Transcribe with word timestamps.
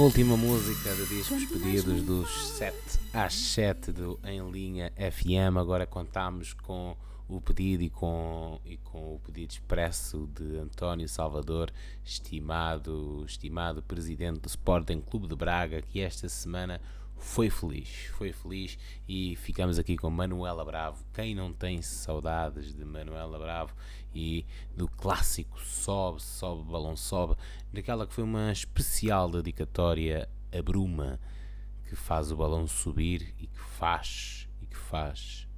penúltima 0.00 0.34
música 0.34 0.94
de 0.94 1.06
discos 1.08 1.44
pedidos 1.44 2.02
dos 2.04 2.48
7 2.56 2.74
às 3.12 3.34
7 3.34 3.92
do 3.92 4.18
Em 4.24 4.50
Linha 4.50 4.90
FM. 4.96 5.58
Agora 5.58 5.86
contamos 5.86 6.54
com 6.54 6.96
o 7.28 7.38
pedido 7.38 7.82
e 7.82 7.90
com, 7.90 8.58
e 8.64 8.78
com 8.78 9.16
o 9.16 9.20
pedido 9.20 9.50
expresso 9.50 10.26
de 10.34 10.56
António 10.56 11.06
Salvador, 11.06 11.70
estimado, 12.02 13.22
estimado 13.26 13.82
presidente 13.82 14.40
do 14.40 14.48
Sporting 14.48 15.02
Clube 15.02 15.28
de 15.28 15.36
Braga, 15.36 15.82
que 15.82 16.00
esta 16.00 16.30
semana 16.30 16.80
foi 17.20 17.50
feliz, 17.50 18.06
foi 18.16 18.32
feliz 18.32 18.78
e 19.06 19.36
ficamos 19.36 19.78
aqui 19.78 19.98
com 19.98 20.08
Manuela 20.08 20.64
Bravo. 20.64 21.04
Quem 21.12 21.34
não 21.34 21.52
tem 21.52 21.82
saudades 21.82 22.74
de 22.74 22.84
Manuela 22.86 23.38
Bravo 23.38 23.74
e 24.14 24.44
do 24.74 24.88
clássico 24.88 25.60
Sobe, 25.60 26.22
Sobe, 26.22 26.70
Balão 26.70 26.96
Sobe, 26.96 27.36
daquela 27.72 28.06
que 28.06 28.14
foi 28.14 28.24
uma 28.24 28.52
especial 28.52 29.30
dedicatória 29.30 30.28
a 30.52 30.62
Bruma, 30.62 31.20
que 31.88 31.96
faz 31.96 32.30
o 32.30 32.36
balão 32.36 32.66
subir 32.66 33.34
e 33.38 33.46
que 33.46 33.60
faz, 33.60 34.48
e 34.62 34.66
que 34.66 34.76
faz 34.76 35.48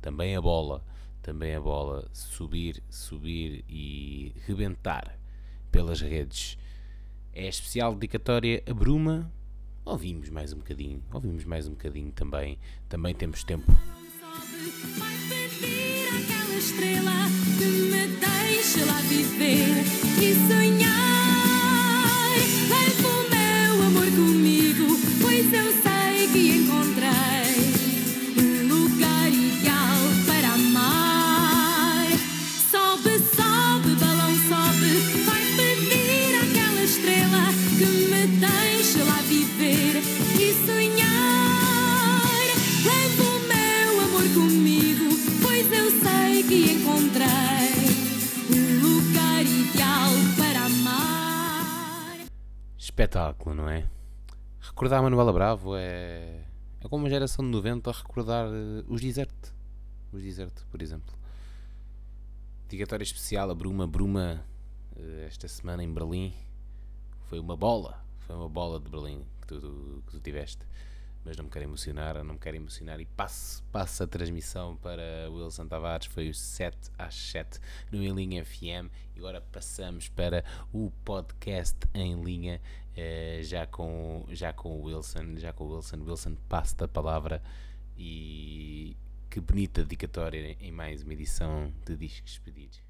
também 0.00 0.36
a 0.36 0.40
bola, 0.40 0.84
também 1.22 1.54
a 1.54 1.60
bola 1.60 2.08
subir, 2.12 2.82
subir 2.88 3.64
e 3.68 4.34
rebentar 4.46 5.18
pelas 5.70 6.00
redes. 6.00 6.58
É 7.32 7.46
a 7.46 7.48
especial 7.48 7.94
dedicatória 7.94 8.62
a 8.68 8.74
Bruma, 8.74 9.32
Ouvimos 9.84 10.30
mais 10.30 10.52
um 10.52 10.58
bocadinho, 10.58 11.02
ouvimos 11.12 11.44
mais 11.44 11.66
um 11.66 11.72
bocadinho 11.72 12.12
também. 12.12 12.56
Também 12.88 13.12
temos 13.16 13.42
tempo. 13.42 13.72
Vai 14.96 15.22
estrela 16.56 17.26
que 17.58 17.64
me 17.64 18.06
deixe 18.06 18.84
lá 18.84 19.00
viver 19.00 19.82
e 20.20 20.34
sonhar. 20.46 21.31
Leve 22.68 23.04
o 23.04 23.30
meu 23.30 23.86
amor 23.86 24.06
comigo, 24.06 24.98
pois 25.20 25.52
eu 25.52 25.72
sei 25.82 26.28
que 26.32 26.56
encontrei 26.58 27.51
Espetáculo, 52.92 53.54
não 53.54 53.70
é? 53.70 53.88
Recordar 54.60 54.98
a 54.98 55.02
Manuela 55.02 55.32
Bravo 55.32 55.74
é, 55.74 56.44
é 56.78 56.88
como 56.90 57.04
uma 57.04 57.08
geração 57.08 57.42
de 57.42 57.50
90 57.50 57.88
a 57.88 57.92
recordar 57.94 58.46
uh, 58.46 58.84
os 58.86 59.00
Desert. 59.00 59.32
Os 60.12 60.22
Desert, 60.22 60.52
por 60.70 60.82
exemplo. 60.82 61.16
Dedicatória 62.68 63.02
especial 63.02 63.50
a 63.50 63.54
Bruma. 63.54 63.86
Bruma, 63.86 64.44
uh, 64.94 65.20
esta 65.26 65.48
semana 65.48 65.82
em 65.82 65.90
Berlim, 65.90 66.34
foi 67.30 67.38
uma 67.38 67.56
bola. 67.56 68.04
Foi 68.26 68.36
uma 68.36 68.50
bola 68.50 68.78
de 68.78 68.90
Berlim 68.90 69.26
que 69.40 69.46
tu, 69.46 70.02
que 70.06 70.12
tu 70.12 70.20
tiveste. 70.20 70.66
Mas 71.24 71.36
não 71.36 71.44
me 71.44 71.50
quero 71.50 71.64
emocionar, 71.64 72.22
não 72.22 72.34
me 72.34 72.40
quero 72.40 72.56
emocionar. 72.56 73.00
E 73.00 73.06
passo, 73.06 73.62
passo 73.72 74.02
a 74.02 74.06
transmissão 74.06 74.76
para 74.76 75.30
Wilson 75.30 75.66
Tavares. 75.66 76.08
Foi 76.08 76.28
o 76.28 76.34
7 76.34 76.90
às 76.98 77.14
7 77.14 77.58
no 77.90 78.02
Em 78.02 78.12
Linha 78.12 78.44
FM. 78.44 78.90
E 79.14 79.18
agora 79.18 79.40
passamos 79.40 80.08
para 80.08 80.44
o 80.72 80.90
podcast 81.04 81.78
em 81.94 82.22
linha, 82.22 82.60
eh, 82.96 83.40
já, 83.42 83.66
com, 83.66 84.24
já 84.30 84.52
com 84.52 84.80
o 84.80 84.84
Wilson. 84.84 85.36
Já 85.36 85.52
com 85.52 85.64
o 85.64 85.76
Wilson. 85.76 85.96
Wilson, 86.06 86.36
passo-te 86.48 86.84
a 86.84 86.88
palavra. 86.88 87.42
E 87.96 88.96
que 89.30 89.40
bonita 89.40 89.82
dedicatória 89.82 90.56
em 90.60 90.70
mais 90.70 91.02
uma 91.02 91.12
edição 91.12 91.72
de 91.86 91.96
Discos 91.96 92.38
Pedidos. 92.38 92.82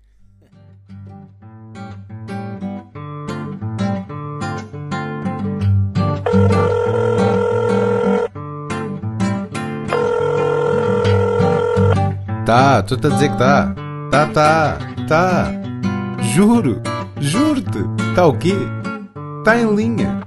Tá, 12.44 12.80
estou-te 12.80 13.06
a 13.06 13.10
dizer 13.10 13.30
que 13.30 13.38
tá. 13.38 13.74
Tá, 14.10 14.26
tá, 14.26 14.78
tá. 15.08 15.52
Juro, 16.34 16.82
juro-te. 17.20 17.78
Tá 18.14 18.26
o 18.26 18.36
quê? 18.36 18.81
Tá 19.44 19.58
em 19.58 19.74
linha. 19.74 20.20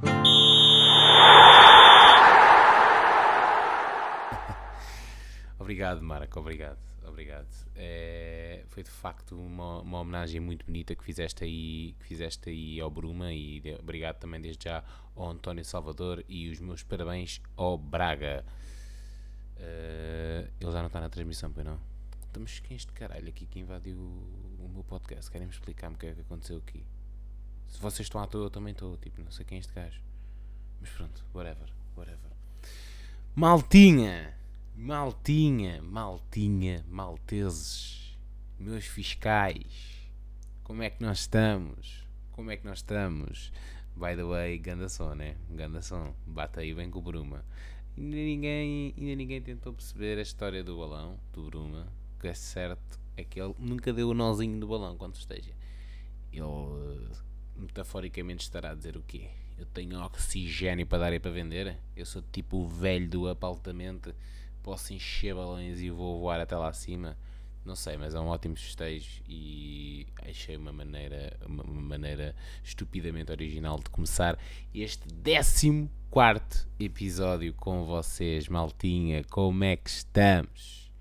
Obrigado, 5.57 6.01
Marco, 6.01 6.37
obrigado, 6.37 6.79
obrigado. 7.07 7.47
É, 7.75 8.65
foi 8.67 8.83
de 8.83 8.89
facto 8.89 9.39
uma, 9.39 9.79
uma 9.79 10.01
homenagem 10.01 10.41
muito 10.41 10.65
bonita 10.65 10.93
que 10.93 11.03
fizeste 11.05 11.45
aí, 11.45 11.95
que 11.97 12.05
fizeste 12.05 12.49
aí 12.49 12.81
ao 12.81 12.91
Bruma 12.91 13.31
e 13.31 13.61
de, 13.61 13.75
obrigado 13.75 14.17
também 14.19 14.41
desde 14.41 14.65
já 14.65 14.83
ao 15.15 15.29
António 15.29 15.63
Salvador 15.63 16.21
e 16.27 16.49
os 16.49 16.59
meus 16.59 16.83
parabéns 16.83 17.41
ao 17.55 17.77
Braga. 17.77 18.43
Uh, 19.55 20.51
ele 20.59 20.71
já 20.73 20.79
não 20.79 20.87
está 20.87 20.99
na 20.99 21.07
transmissão, 21.07 21.53
pois 21.53 21.65
não? 21.65 21.79
Estamos 22.27 22.59
quem 22.59 22.73
é 22.73 22.77
este 22.77 22.91
caralho 22.91 23.29
aqui 23.29 23.45
que 23.45 23.59
invadiu 23.59 23.97
o, 23.97 24.65
o 24.65 24.69
meu 24.73 24.83
podcast? 24.83 25.31
Querem-me 25.31 25.53
explicar-me 25.53 25.95
o 25.95 25.97
que 25.99 26.07
é 26.07 26.13
que 26.13 26.19
aconteceu 26.19 26.57
aqui? 26.57 26.85
Se 27.69 27.79
vocês 27.79 28.05
estão 28.05 28.21
à 28.21 28.27
toa, 28.27 28.45
eu 28.45 28.49
também 28.49 28.71
estou. 28.71 28.97
Tipo, 28.97 29.21
não 29.21 29.31
sei 29.31 29.45
quem 29.45 29.57
é 29.57 29.59
este 29.59 29.73
gajo. 29.73 30.01
Mas 30.79 30.89
pronto, 30.89 31.25
whatever, 31.33 31.69
whatever. 31.95 32.31
Maltinha! 33.35 34.35
Maltinha, 34.77 35.81
maltinha, 35.81 36.85
malteses, 36.89 38.17
meus 38.59 38.83
fiscais, 38.85 40.09
como 40.65 40.83
é 40.83 40.89
que 40.89 41.01
nós 41.01 41.19
estamos? 41.19 42.05
Como 42.33 42.51
é 42.51 42.57
que 42.57 42.65
nós 42.65 42.79
estamos? 42.79 43.53
By 43.95 44.17
the 44.17 44.25
way, 44.25 44.57
ganda 44.57 44.89
som, 44.89 45.15
né? 45.15 45.37
Ganda 45.49 45.81
som, 45.81 46.13
bate 46.27 46.59
aí 46.59 46.73
bem 46.73 46.91
com 46.91 46.99
o 46.99 47.01
Bruma. 47.01 47.45
Ainda 47.97 48.17
ninguém, 48.17 48.93
ainda 48.97 49.15
ninguém 49.15 49.41
tentou 49.41 49.71
perceber 49.71 50.17
a 50.17 50.21
história 50.21 50.61
do 50.61 50.77
balão, 50.77 51.17
do 51.31 51.45
Bruma. 51.45 51.87
Que 52.19 52.27
é 52.27 52.33
certo 52.33 52.99
é 53.15 53.23
que 53.23 53.39
ele 53.39 53.55
nunca 53.57 53.93
deu 53.93 54.09
o 54.09 54.13
nozinho 54.13 54.59
do 54.59 54.67
balão 54.67 54.97
quando 54.97 55.15
esteja. 55.15 55.53
Ele, 56.33 57.07
metaforicamente, 57.55 58.43
estará 58.43 58.71
a 58.71 58.75
dizer 58.75 58.97
o 58.97 59.01
quê? 59.01 59.29
Eu 59.57 59.65
tenho 59.67 60.01
oxigênio 60.01 60.85
para 60.85 60.99
dar 60.99 61.13
e 61.13 61.19
para 61.19 61.31
vender? 61.31 61.77
Eu 61.95 62.05
sou 62.05 62.21
tipo 62.31 62.57
o 62.57 62.67
velho 62.67 63.09
do 63.09 63.27
apartamento 63.27 64.13
posso 64.65 64.91
encher 64.95 65.35
balões 65.35 65.79
e 65.79 65.91
vou 65.91 66.19
voar 66.19 66.41
até 66.41 66.57
lá 66.57 66.69
acima. 66.69 67.15
Não 67.63 67.75
sei, 67.75 67.97
mas 67.97 68.15
é 68.15 68.19
um 68.19 68.25
ótimo 68.25 68.55
festejo 68.55 69.21
e 69.29 70.07
achei 70.23 70.57
uma 70.57 70.73
maneira, 70.73 71.37
uma 71.45 71.63
maneira 71.63 72.35
estupidamente 72.63 73.31
original 73.31 73.77
de 73.77 73.91
começar 73.91 74.39
este 74.73 75.07
14 76.11 76.67
episódio 76.79 77.53
com 77.53 77.85
vocês, 77.85 78.47
maltinha. 78.47 79.23
Como 79.29 79.63
é 79.63 79.75
que 79.75 79.89
estamos? 79.89 80.91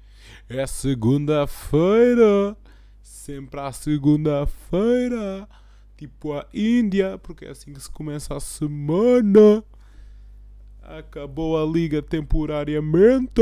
É 0.47 0.67
segunda-feira, 0.67 2.55
sempre 3.03 3.61
à 3.61 3.73
segunda-feira, 3.73 5.49
tipo 5.97 6.33
a 6.33 6.47
Índia, 6.53 7.19
porque 7.19 7.45
é 7.45 7.51
assim 7.51 7.73
que 7.73 7.81
se 7.81 7.91
começa 7.91 8.37
a 8.37 8.41
semana. 8.41 9.65
Acabou 10.83 11.61
a 11.61 11.65
liga 11.65 12.03
temporariamente. 12.03 13.41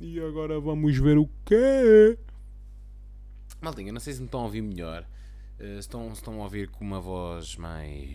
E 0.00 0.20
agora 0.20 0.58
vamos 0.58 0.96
ver 0.98 1.18
o 1.18 1.28
quê? 1.44 2.18
Maldinha, 3.60 3.92
não 3.92 4.00
sei 4.00 4.14
se 4.14 4.20
me 4.20 4.26
estão 4.26 4.40
a 4.40 4.44
ouvir 4.44 4.62
melhor. 4.62 5.06
Uh, 5.60 5.78
estão, 5.78 6.12
estão 6.12 6.40
a 6.40 6.44
ouvir 6.44 6.68
com 6.68 6.84
uma 6.84 7.00
voz 7.00 7.56
mais. 7.56 8.10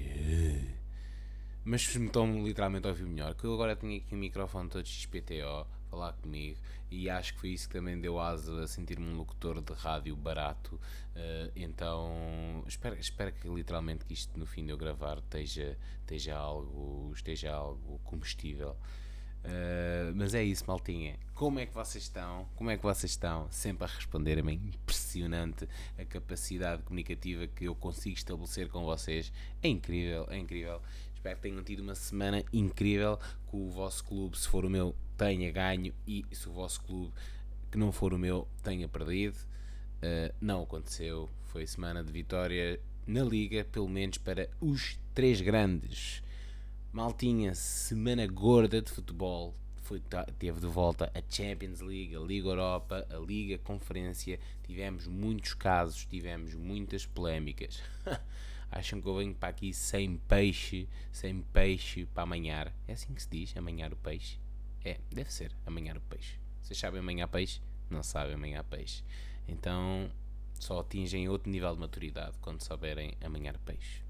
Mas 1.63 1.95
me 1.95 2.07
estão 2.07 2.45
literalmente 2.45 2.85
a 2.87 2.89
ouvir 2.89 3.05
melhor. 3.05 3.33
Que 3.35 3.45
eu 3.45 3.53
agora 3.53 3.75
tenho 3.75 3.97
aqui 3.97 4.13
o 4.13 4.17
microfone 4.17 4.69
todo 4.69 4.85
XPTO 4.85 5.65
falar 5.97 6.13
comigo 6.13 6.59
e 6.89 7.09
acho 7.09 7.33
que 7.33 7.39
foi 7.39 7.49
isso 7.49 7.67
que 7.67 7.73
também 7.73 7.99
deu 7.99 8.19
asa 8.19 8.63
a 8.63 8.67
sentir-me 8.67 9.05
um 9.05 9.17
locutor 9.17 9.61
de 9.61 9.73
rádio 9.73 10.15
barato. 10.15 10.75
Uh, 10.75 11.51
então 11.55 12.63
espero, 12.67 12.95
espero 12.95 13.33
que 13.33 13.47
literalmente 13.49 14.05
que 14.05 14.13
isto 14.13 14.37
no 14.39 14.45
fim 14.45 14.63
de 14.63 14.71
eu 14.71 14.77
gravar 14.77 15.17
esteja, 15.17 15.77
esteja, 16.01 16.35
algo, 16.37 17.11
esteja 17.13 17.53
algo 17.53 17.99
combustível. 18.03 18.77
Uh, 19.43 20.13
mas 20.15 20.33
é 20.33 20.43
isso, 20.43 20.63
maltinha. 20.67 21.17
Como 21.33 21.59
é 21.59 21.65
que 21.65 21.73
vocês 21.73 22.03
estão? 22.03 22.47
Como 22.55 22.69
é 22.69 22.77
que 22.77 22.83
vocês 22.83 23.11
estão? 23.11 23.47
Sempre 23.51 23.85
a 23.85 23.87
responder-me. 23.87 24.51
É 24.51 24.55
impressionante 24.55 25.67
a 25.97 26.05
capacidade 26.05 26.83
comunicativa 26.83 27.47
que 27.47 27.65
eu 27.65 27.75
consigo 27.75 28.15
estabelecer 28.15 28.69
com 28.69 28.83
vocês. 28.83 29.31
É 29.61 29.67
incrível, 29.67 30.27
é 30.29 30.37
incrível. 30.37 30.81
Espero 31.27 31.35
que 31.35 31.41
tenham 31.41 31.63
tido 31.63 31.79
uma 31.81 31.95
semana 31.95 32.43
incrível. 32.53 33.17
Que 33.49 33.57
o 33.57 33.69
vosso 33.69 34.03
clube, 34.05 34.37
se 34.37 34.47
for 34.47 34.63
o 34.63 34.69
meu, 34.69 34.95
tenha 35.17 35.51
ganho 35.51 35.93
e 36.07 36.25
se 36.31 36.47
o 36.47 36.53
vosso 36.53 36.81
clube, 36.83 37.13
que 37.69 37.77
não 37.77 37.91
for 37.91 38.13
o 38.13 38.17
meu, 38.17 38.47
tenha 38.63 38.87
perdido. 38.87 39.35
Uh, 39.97 40.33
não 40.39 40.63
aconteceu. 40.63 41.29
Foi 41.47 41.67
semana 41.67 42.01
de 42.01 42.13
vitória 42.13 42.79
na 43.05 43.23
Liga, 43.23 43.65
pelo 43.65 43.89
menos 43.89 44.17
para 44.17 44.49
os 44.61 44.97
três 45.13 45.41
grandes. 45.41 46.23
Maltinha, 46.93 47.53
semana 47.53 48.25
gorda 48.25 48.81
de 48.81 48.89
futebol. 48.89 49.53
Foi, 49.83 50.01
teve 50.39 50.61
de 50.61 50.67
volta 50.67 51.11
a 51.13 51.21
Champions 51.29 51.81
League, 51.81 52.15
a 52.15 52.19
Liga 52.19 52.47
Europa, 52.47 53.05
a 53.09 53.17
Liga 53.17 53.57
Conferência. 53.57 54.39
Tivemos 54.63 55.07
muitos 55.07 55.53
casos, 55.53 56.05
tivemos 56.05 56.53
muitas 56.53 57.05
polémicas. 57.05 57.81
Acham 58.69 59.01
que 59.01 59.07
eu 59.07 59.15
venho 59.15 59.33
para 59.33 59.49
aqui 59.49 59.73
sem 59.73 60.17
peixe, 60.17 60.87
sem 61.11 61.41
peixe 61.41 62.05
para 62.05 62.23
amanhar. 62.23 62.73
É 62.87 62.93
assim 62.93 63.13
que 63.13 63.21
se 63.21 63.29
diz, 63.29 63.55
amanhar 63.55 63.93
o 63.93 63.97
peixe? 63.97 64.39
É, 64.83 64.99
deve 65.11 65.31
ser, 65.31 65.55
amanhar 65.65 65.97
o 65.97 66.01
peixe. 66.01 66.39
Vocês 66.61 66.77
sabem 66.77 66.99
amanhar 66.99 67.27
peixe? 67.27 67.61
Não 67.89 68.03
sabem 68.03 68.35
amanhar 68.35 68.63
peixe. 68.63 69.03
Então, 69.47 70.11
só 70.59 70.79
atingem 70.79 71.29
outro 71.29 71.49
nível 71.49 71.73
de 71.73 71.79
maturidade 71.79 72.37
quando 72.41 72.61
souberem 72.61 73.13
amanhar 73.23 73.57
peixe. 73.59 74.03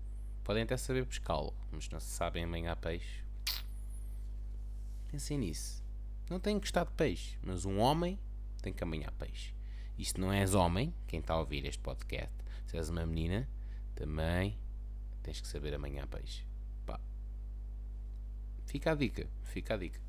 Podem 0.44 0.64
até 0.64 0.78
saber 0.78 1.06
pescá-lo, 1.06 1.54
mas 1.72 1.90
não 1.90 2.00
sabem 2.00 2.44
amanhar 2.44 2.76
peixe. 2.78 3.24
Pensem 5.12 5.38
nisso. 5.38 5.84
Não 6.30 6.40
têm 6.40 6.56
que 6.56 6.66
gostar 6.66 6.86
de 6.86 6.92
peixe, 6.94 7.38
mas 7.44 7.66
um 7.66 7.80
homem 7.80 8.20
tem 8.62 8.74
que 8.74 8.84
amanhar 8.84 9.12
peixe. 9.14 9.54
E 9.98 10.06
se 10.06 10.20
não 10.20 10.32
és 10.32 10.54
homem, 10.54 10.94
quem 11.08 11.20
está 11.20 11.34
a 11.34 11.40
ouvir 11.40 11.66
este 11.66 11.82
podcast, 11.82 12.34
se 12.66 12.78
és 12.78 12.90
uma 12.90 13.06
menina, 13.06 13.48
também 13.98 14.56
tens 15.24 15.42
que 15.42 15.48
saber 15.48 15.74
amanhar 15.74 16.08
peixe. 16.08 16.46
Pá. 16.86 17.00
Fica 18.68 18.92
a 18.92 18.96
dica, 18.96 19.28
fica 19.44 19.74
a 19.74 19.78
dica. 19.78 20.00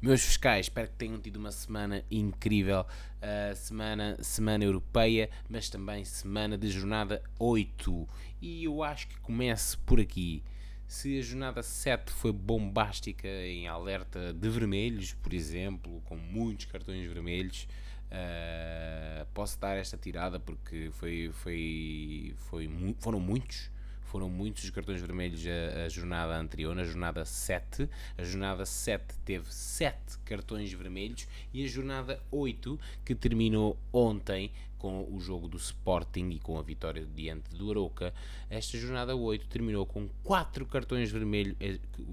Meus 0.00 0.22
fiscais, 0.22 0.66
espero 0.66 0.88
que 0.88 0.96
tenham 0.96 1.20
tido 1.20 1.36
uma 1.36 1.52
semana 1.52 2.04
incrível, 2.10 2.82
uh, 2.82 3.54
semana, 3.56 4.16
semana 4.22 4.64
europeia, 4.64 5.28
mas 5.48 5.68
também 5.68 6.04
semana 6.04 6.56
de 6.56 6.70
jornada 6.70 7.22
8. 7.38 8.08
E 8.40 8.64
eu 8.64 8.82
acho 8.82 9.08
que 9.08 9.18
comece 9.20 9.76
por 9.78 10.00
aqui. 10.00 10.42
Se 10.86 11.18
a 11.18 11.22
jornada 11.22 11.62
7 11.62 12.10
foi 12.10 12.32
bombástica 12.32 13.28
em 13.28 13.68
alerta 13.68 14.32
de 14.32 14.48
vermelhos, 14.48 15.12
por 15.14 15.34
exemplo, 15.34 16.00
com 16.06 16.16
muitos 16.16 16.66
cartões 16.66 17.06
vermelhos, 17.06 17.68
uh, 18.12 19.26
posso 19.34 19.58
dar 19.58 19.76
esta 19.76 19.96
tirada 19.96 20.38
porque 20.40 20.90
foi, 20.92 21.30
foi, 21.32 22.34
foi, 22.36 22.70
foram 23.00 23.20
muitos 23.20 23.70
foram 24.08 24.30
muitos 24.30 24.64
os 24.64 24.70
cartões 24.70 25.00
vermelhos 25.00 25.44
a, 25.46 25.84
a, 25.84 25.88
jornada 25.88 26.34
anterior, 26.34 26.74
na 26.74 26.82
jornada 26.82 27.24
7. 27.24 27.88
A 28.16 28.24
jornada 28.24 28.64
7 28.64 29.04
teve 29.24 29.52
7 29.52 30.18
cartões 30.24 30.72
vermelhos 30.72 31.28
e 31.52 31.62
a 31.62 31.68
jornada 31.68 32.20
8, 32.30 32.80
que 33.04 33.14
terminou 33.14 33.78
ontem 33.92 34.50
com 34.78 35.06
o 35.10 35.20
jogo 35.20 35.48
do 35.48 35.56
Sporting 35.56 36.30
e 36.30 36.38
com 36.38 36.58
a 36.58 36.62
vitória 36.62 37.04
diante 37.04 37.54
do 37.54 37.70
Aroca, 37.70 38.14
esta 38.48 38.78
jornada 38.78 39.14
8 39.14 39.46
terminou 39.48 39.84
com 39.84 40.08
4 40.24 40.64
cartões 40.66 41.10
vermelhos, 41.10 41.56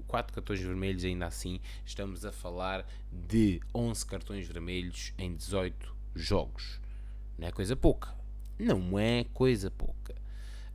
4 0.06 0.32
eh, 0.32 0.34
cartões 0.34 0.60
vermelhos 0.60 1.04
ainda 1.04 1.26
assim, 1.26 1.60
estamos 1.84 2.24
a 2.24 2.32
falar 2.32 2.86
de 3.10 3.60
11 3.74 4.06
cartões 4.06 4.46
vermelhos 4.46 5.12
em 5.16 5.34
18 5.34 5.94
jogos. 6.14 6.80
Não 7.38 7.48
é 7.48 7.52
coisa 7.52 7.76
pouca. 7.76 8.14
Não 8.58 8.98
é 8.98 9.24
coisa 9.32 9.70
pouca. 9.70 10.14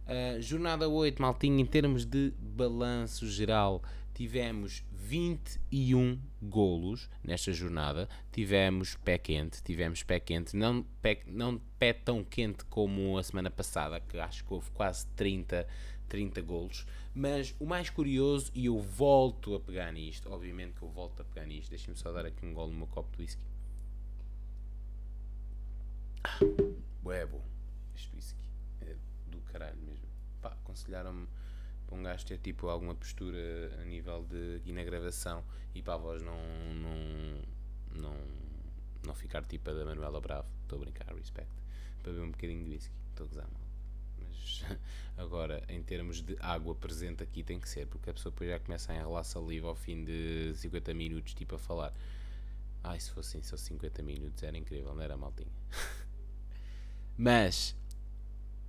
Uh, 0.06 0.42
jornada 0.42 0.88
8, 0.88 1.22
maltinho, 1.22 1.60
em 1.60 1.66
termos 1.66 2.06
de 2.06 2.34
balanço 2.40 3.28
geral, 3.28 3.82
tivemos 4.14 4.84
21 5.12 6.22
golos 6.42 7.10
nesta 7.22 7.52
jornada. 7.52 8.08
Tivemos 8.32 8.96
pé 8.96 9.18
quente, 9.18 9.62
tivemos 9.62 10.04
pé 10.04 10.22
quente, 10.22 10.56
não 10.56 10.84
pé, 11.02 11.22
não 11.28 11.60
pé 11.78 11.92
tão 11.92 12.24
quente 12.24 12.64
como 12.64 13.18
a 13.18 13.24
semana 13.24 13.52
passada, 13.52 14.00
que 14.00 14.18
acho 14.18 14.46
que 14.46 14.54
houve 14.54 14.72
quase 14.72 15.06
30, 15.08 15.68
30 16.08 16.42
golos. 16.44 16.86
Mas 17.14 17.54
o 17.60 17.66
mais 17.66 17.90
curioso, 17.90 18.54
e 18.56 18.68
eu 18.68 18.80
volto 18.80 19.54
a 19.54 19.60
pegar 19.60 19.92
nisto, 19.92 20.32
obviamente 20.32 20.76
que 20.76 20.82
eu 20.82 20.90
volto 20.90 21.22
a 21.22 21.26
pegar 21.26 21.46
nisto, 21.46 21.72
deixem-me 21.72 22.00
só 22.00 22.10
dar 22.14 22.26
aqui 22.26 22.46
um 22.46 22.54
golo 22.54 22.72
no 22.72 22.78
meu 22.78 22.88
copo 22.88 23.12
de 23.18 23.24
whisky. 23.24 23.44
Ah, 26.24 26.40
bué 27.04 27.26
bom, 27.26 27.44
este 27.94 28.16
whisky 28.16 28.46
é 28.80 28.96
do 29.30 29.42
caralho 29.42 29.82
mesmo 29.82 30.08
pá, 30.42 30.50
aconselharam-me 30.50 31.28
para 31.92 32.00
um 32.00 32.04
gajo 32.04 32.26
ter 32.26 32.38
tipo 32.38 32.70
alguma 32.70 32.96
postura 32.96 33.38
a 33.82 33.84
nível 33.84 34.24
de 34.24 34.62
e 34.66 34.72
na 34.72 34.82
gravação 34.82 35.44
e 35.76 35.82
para 35.82 35.96
a 35.96 35.98
voz 35.98 36.22
não 36.22 36.38
não 36.74 37.42
não, 38.02 38.16
não 39.06 39.14
ficar 39.14 39.44
tipo 39.44 39.70
a 39.70 39.74
da 39.74 39.84
Manuela 39.84 40.22
Bravo. 40.22 40.48
Estou 40.64 40.78
a 40.78 40.82
brincar, 40.82 41.14
respect. 41.14 41.52
Para 42.02 42.14
beber 42.14 42.26
um 42.26 42.32
bocadinho 42.32 42.64
de 42.64 42.70
whisky, 42.70 42.94
estou 43.10 43.26
a 43.26 43.28
gozar 43.28 43.48
mal. 43.52 43.62
Mas 44.20 44.64
agora 45.18 45.62
em 45.68 45.84
termos 45.84 46.22
de 46.22 46.38
água 46.40 46.74
presente 46.74 47.22
aqui 47.24 47.44
tem 47.44 47.60
que 47.60 47.68
ser 47.68 47.86
porque 47.88 48.10
a 48.10 48.14
pessoa 48.14 48.32
depois 48.32 48.50
já 48.50 48.60
começa 48.60 48.94
a 48.94 48.96
enrolar 48.96 49.26
saliva 49.26 49.68
ao 49.68 49.76
fim 49.76 50.06
de 50.06 50.54
50 50.56 50.94
minutos 50.94 51.34
tipo 51.34 51.56
a 51.56 51.60
falar. 51.60 51.94
Ai 52.82 53.02
se 53.02 53.12
fossem 53.12 53.44
só 53.44 53.58
50 53.58 54.02
minutos 54.02 54.42
era 54.42 54.58
incrível, 54.58 54.96
não 54.96 55.04
era 55.04 55.18
maltinha? 55.18 55.52
Mas 57.18 57.76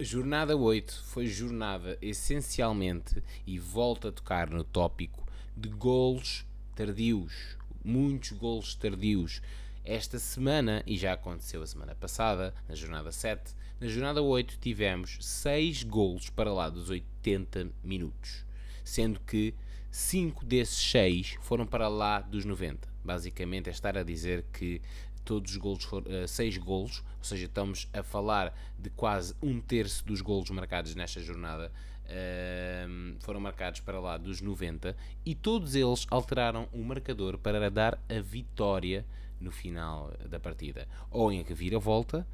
Jornada 0.01 0.57
8 0.57 1.03
foi 1.05 1.27
jornada 1.27 1.97
essencialmente, 2.01 3.23
e 3.47 3.59
volto 3.59 4.09
a 4.09 4.13
tocar 4.13 4.51
no 4.51 4.65
tópico, 4.65 5.25
de 5.57 5.69
golos 5.69 6.45
tardios. 6.75 7.57
Muitos 7.85 8.33
golos 8.33 8.75
tardios. 8.75 9.43
Esta 9.85 10.19
semana, 10.19 10.83
e 10.87 10.97
já 10.97 11.13
aconteceu 11.13 11.63
a 11.63 11.67
semana 11.67 11.95
passada, 11.95 12.55
na 12.69 12.75
jornada 12.75 13.13
7, 13.13 13.55
na 13.81 13.87
jornada 13.87 14.23
8 14.23 14.59
tivemos 14.61 15.19
6 15.21 15.85
golos 15.85 16.31
para 16.31 16.53
lá 16.53 16.69
dos 16.69 16.89
80 16.89 17.71
minutos, 17.85 18.45
sendo 18.83 19.21
que 19.21 19.55
5 19.91 20.45
desses 20.45 20.91
6 20.91 21.37
foram 21.43 21.67
para 21.67 21.87
lá 21.87 22.21
dos 22.21 22.45
90. 22.45 22.89
Basicamente 23.05 23.69
é 23.69 23.73
estar 23.73 23.97
a 23.99 24.03
dizer 24.03 24.45
que 24.53 24.81
todos 25.25 25.53
os 25.53 25.57
golos 25.57 25.85
foram 25.85 26.11
uh, 26.11 26.29
seis 26.29 26.57
golos, 26.57 27.03
ou 27.19 27.25
seja, 27.25 27.47
estamos 27.47 27.89
a 27.93 28.03
falar 28.03 28.57
de 28.79 28.91
quase 28.91 29.35
um 29.43 29.61
terço 29.61 30.05
dos 30.05 30.21
golos 30.21 30.51
marcados 30.51 30.95
nesta 30.95 31.21
jornada 31.21 31.73
uh, 32.07 33.17
foram 33.21 33.41
marcados 33.41 33.81
para 33.81 34.01
lá 34.01 34.17
dos 34.17 34.41
90 34.41 34.97
e 35.25 35.35
todos 35.35 35.75
eles 35.75 36.07
alteraram 36.11 36.69
o 36.73 36.79
marcador 36.79 37.39
para 37.39 37.71
dar 37.71 37.99
a 38.09 38.21
vitória 38.21 39.05
no 39.41 39.51
final 39.51 40.13
da 40.29 40.39
partida, 40.39 40.87
ou 41.11 41.33
em 41.33 41.43
reviravolta 41.43 42.27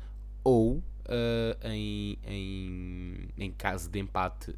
ou 0.45 0.77
uh, 0.77 0.83
em, 1.65 2.19
em, 2.25 3.29
em, 3.37 3.53
caso 3.53 3.89
de 3.89 3.99
empate 3.99 4.55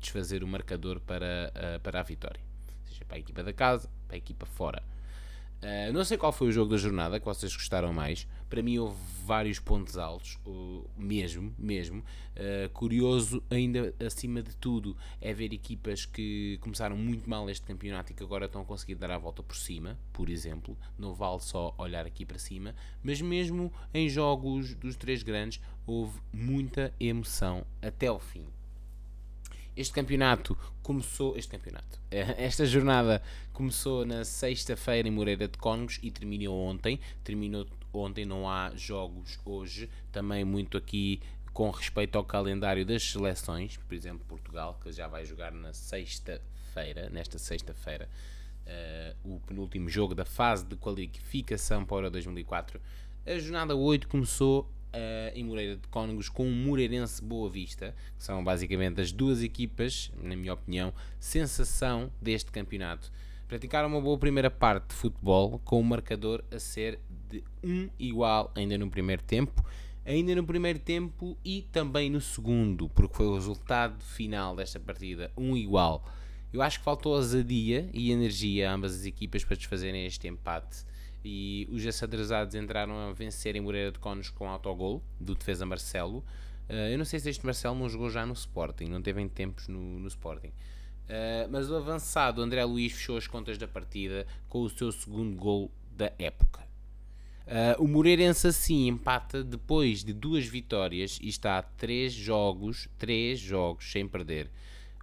desfazer 0.00 0.42
o 0.42 0.48
marcador 0.48 1.00
para, 1.00 1.52
uh, 1.54 1.80
para 1.80 2.00
a 2.00 2.02
vitória, 2.02 2.40
seja 2.84 3.04
para 3.04 3.16
a 3.16 3.20
equipa 3.20 3.42
da 3.42 3.52
casa, 3.52 3.90
para 4.06 4.16
a 4.16 4.18
equipa 4.18 4.46
fora. 4.46 4.82
Uh, 5.62 5.92
não 5.92 6.04
sei 6.04 6.18
qual 6.18 6.32
foi 6.32 6.48
o 6.48 6.52
jogo 6.52 6.72
da 6.72 6.76
jornada 6.76 7.20
que 7.20 7.24
vocês 7.24 7.54
gostaram 7.54 7.92
mais. 7.92 8.26
Para 8.50 8.60
mim 8.62 8.78
houve 8.78 8.96
vários 9.24 9.60
pontos 9.60 9.96
altos, 9.96 10.36
mesmo, 10.96 11.54
mesmo. 11.56 12.00
Uh, 12.00 12.68
curioso, 12.70 13.40
ainda 13.48 13.94
acima 14.04 14.42
de 14.42 14.56
tudo, 14.56 14.96
é 15.20 15.32
ver 15.32 15.52
equipas 15.52 16.04
que 16.04 16.58
começaram 16.60 16.96
muito 16.96 17.30
mal 17.30 17.48
este 17.48 17.64
campeonato 17.64 18.10
e 18.10 18.14
que 18.14 18.24
agora 18.24 18.46
estão 18.46 18.62
a 18.62 18.64
conseguir 18.64 18.96
dar 18.96 19.12
a 19.12 19.18
volta 19.18 19.40
por 19.40 19.56
cima, 19.56 19.96
por 20.12 20.28
exemplo. 20.28 20.76
Não 20.98 21.14
vale 21.14 21.40
só 21.40 21.72
olhar 21.78 22.04
aqui 22.06 22.26
para 22.26 22.38
cima, 22.38 22.74
mas 23.02 23.20
mesmo 23.20 23.72
em 23.94 24.08
jogos 24.08 24.74
dos 24.74 24.96
três 24.96 25.22
grandes 25.22 25.60
houve 25.86 26.18
muita 26.32 26.92
emoção 26.98 27.64
até 27.80 28.10
o 28.10 28.18
fim. 28.18 28.46
Este 29.76 29.94
campeonato 29.94 30.56
começou. 30.82 31.36
Este 31.36 31.50
campeonato. 31.50 31.98
Esta 32.10 32.66
jornada 32.66 33.22
começou 33.52 34.04
na 34.04 34.24
sexta-feira 34.24 35.08
em 35.08 35.10
Moreira 35.10 35.48
de 35.48 35.56
Cónegos 35.56 35.98
e 36.02 36.10
terminou 36.10 36.58
ontem. 36.58 37.00
Terminou 37.24 37.66
ontem, 37.92 38.26
não 38.26 38.48
há 38.48 38.72
jogos 38.76 39.38
hoje. 39.44 39.88
Também 40.10 40.44
muito 40.44 40.76
aqui 40.76 41.20
com 41.54 41.70
respeito 41.70 42.16
ao 42.16 42.24
calendário 42.24 42.84
das 42.84 43.02
seleções. 43.02 43.78
Por 43.78 43.94
exemplo, 43.94 44.24
Portugal, 44.28 44.78
que 44.82 44.92
já 44.92 45.08
vai 45.08 45.24
jogar 45.24 45.52
na 45.52 45.72
sexta-feira, 45.72 47.08
nesta 47.08 47.38
sexta-feira, 47.38 48.10
uh, 48.66 49.36
o 49.36 49.40
penúltimo 49.40 49.88
jogo 49.88 50.14
da 50.14 50.26
fase 50.26 50.66
de 50.66 50.76
qualificação 50.76 51.84
para 51.84 51.94
o 51.94 51.98
Euro 51.98 52.10
2004. 52.10 52.78
A 53.24 53.38
jornada 53.38 53.74
8 53.74 54.06
começou 54.06 54.68
uh, 54.92 55.32
em 55.34 55.44
Moreira 55.44 55.76
de 55.76 55.88
Cónegos 55.88 56.28
com 56.28 56.46
o 56.46 56.50
Moreirense 56.50 57.22
Boa 57.22 57.50
Vista, 57.50 57.94
que 58.16 58.24
são 58.24 58.42
basicamente 58.44 59.00
as 59.00 59.12
duas 59.12 59.42
equipas, 59.42 60.12
na 60.22 60.36
minha 60.36 60.54
opinião, 60.54 60.92
sensação 61.18 62.10
deste 62.20 62.50
campeonato. 62.50 63.10
Praticaram 63.48 63.88
uma 63.88 64.00
boa 64.00 64.16
primeira 64.18 64.50
parte 64.50 64.88
de 64.88 64.94
futebol, 64.94 65.60
com 65.64 65.80
o 65.80 65.84
marcador 65.84 66.42
a 66.50 66.58
ser 66.58 66.98
de 67.28 67.42
1 67.62 67.70
um 67.70 67.90
igual 67.98 68.50
ainda 68.54 68.78
no 68.78 68.90
primeiro 68.90 69.22
tempo, 69.22 69.64
ainda 70.04 70.34
no 70.34 70.44
primeiro 70.44 70.78
tempo 70.78 71.36
e 71.44 71.62
também 71.70 72.08
no 72.08 72.20
segundo, 72.20 72.88
porque 72.88 73.14
foi 73.14 73.26
o 73.26 73.34
resultado 73.34 74.02
final 74.02 74.56
desta 74.56 74.80
partida, 74.80 75.30
1 75.36 75.50
um 75.50 75.56
igual. 75.56 76.04
Eu 76.52 76.60
acho 76.60 76.78
que 76.78 76.84
faltou 76.84 77.14
ousadia 77.14 77.88
e 77.94 78.10
energia 78.10 78.70
a 78.70 78.74
ambas 78.74 78.94
as 78.94 79.04
equipas 79.06 79.44
para 79.44 79.56
desfazerem 79.56 80.06
este 80.06 80.28
empate 80.28 80.84
e 81.24 81.68
os 81.70 81.86
asadrezados 81.86 82.54
entraram 82.54 83.10
a 83.10 83.12
vencer 83.12 83.56
em 83.56 83.60
Moreira 83.60 83.92
de 83.92 83.98
Conos 83.98 84.30
com 84.30 84.48
autogol 84.48 85.02
do 85.20 85.34
defesa 85.34 85.64
Marcelo. 85.64 86.18
Uh, 86.68 86.90
eu 86.90 86.98
não 86.98 87.04
sei 87.04 87.20
se 87.20 87.30
este 87.30 87.44
Marcelo 87.44 87.76
não 87.76 87.88
jogou 87.88 88.10
já 88.10 88.24
no 88.24 88.32
Sporting, 88.32 88.86
não 88.86 89.02
teve 89.02 89.20
em 89.20 89.28
tempos 89.28 89.68
no, 89.68 89.98
no 89.98 90.08
Sporting. 90.08 90.48
Uh, 90.48 91.48
mas 91.50 91.70
o 91.70 91.76
avançado 91.76 92.40
André 92.40 92.64
Luiz 92.64 92.92
fechou 92.92 93.16
as 93.16 93.26
contas 93.26 93.58
da 93.58 93.68
partida 93.68 94.26
com 94.48 94.62
o 94.62 94.70
seu 94.70 94.90
segundo 94.90 95.36
gol 95.36 95.70
da 95.96 96.12
época. 96.18 96.62
Uh, 97.42 97.82
o 97.82 97.88
Moreirense 97.88 98.46
assim 98.46 98.86
empata 98.86 99.42
depois 99.42 100.04
de 100.04 100.12
duas 100.12 100.46
vitórias 100.46 101.18
e 101.20 101.28
está 101.28 101.58
a 101.58 101.62
três 101.62 102.12
jogos, 102.12 102.88
três 102.96 103.40
jogos 103.40 103.90
sem 103.90 104.06
perder. 104.06 104.48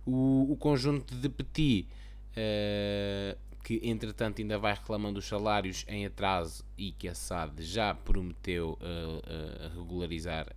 O, 0.05 0.47
o 0.49 0.55
conjunto 0.55 1.13
de 1.13 1.29
Petit, 1.29 1.87
uh, 2.31 3.37
que 3.69 3.79
entretanto 3.83 4.41
ainda 4.41 4.57
vai 4.57 4.73
reclamando 4.73 5.19
os 5.19 5.27
salários 5.27 5.85
em 5.87 6.03
atraso 6.03 6.65
e 6.75 6.91
que 6.91 7.07
a 7.07 7.13
SAD 7.13 7.61
já 7.61 7.93
prometeu 7.93 8.79
regularizar 9.75 10.47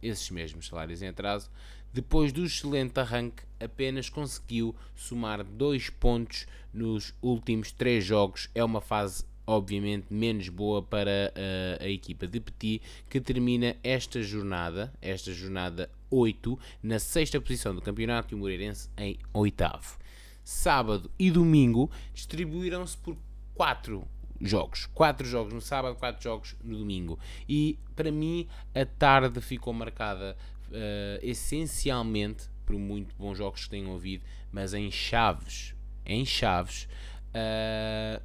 esses 0.00 0.30
mesmos 0.30 0.66
salários 0.66 1.02
em 1.02 1.08
atraso, 1.08 1.50
depois 1.92 2.32
do 2.32 2.42
excelente 2.42 2.98
arranque, 2.98 3.42
apenas 3.60 4.08
conseguiu 4.08 4.74
somar 4.96 5.44
dois 5.44 5.90
pontos 5.90 6.46
nos 6.72 7.14
últimos 7.20 7.70
três 7.70 8.02
jogos. 8.02 8.48
É 8.54 8.64
uma 8.64 8.80
fase 8.80 9.22
obviamente 9.46 10.06
menos 10.08 10.48
boa 10.48 10.82
para 10.82 11.34
uh, 11.36 11.84
a 11.84 11.88
equipa 11.88 12.26
de 12.26 12.40
Petit, 12.40 12.80
que 13.10 13.20
termina 13.20 13.76
esta 13.84 14.22
jornada, 14.22 14.90
esta 15.02 15.34
jornada 15.34 15.90
8, 16.10 16.58
na 16.82 16.98
sexta 16.98 17.38
posição 17.38 17.74
do 17.74 17.82
campeonato 17.82 18.32
e 18.32 18.34
o 18.36 18.38
Moreirense 18.38 18.88
em 18.96 19.18
oitavo. 19.34 20.00
Sábado 20.44 21.10
e 21.18 21.30
domingo 21.30 21.90
distribuíram-se 22.12 22.96
por 22.96 23.16
quatro 23.54 24.06
jogos. 24.40 24.86
Quatro 24.86 25.26
jogos 25.26 25.52
no 25.52 25.60
sábado, 25.60 25.96
quatro 25.96 26.22
jogos 26.22 26.56
no 26.62 26.76
domingo. 26.76 27.18
E 27.48 27.78
para 27.94 28.10
mim 28.10 28.48
a 28.74 28.84
tarde 28.84 29.40
ficou 29.40 29.72
marcada 29.72 30.36
uh, 30.68 31.18
essencialmente 31.22 32.50
por 32.66 32.76
muito 32.76 33.14
bons 33.16 33.38
jogos 33.38 33.64
que 33.64 33.70
tenham 33.70 33.90
ouvido, 33.90 34.24
mas 34.50 34.74
em 34.74 34.90
chaves, 34.90 35.74
em 36.04 36.24
chaves, 36.24 36.88
uh, 37.34 38.22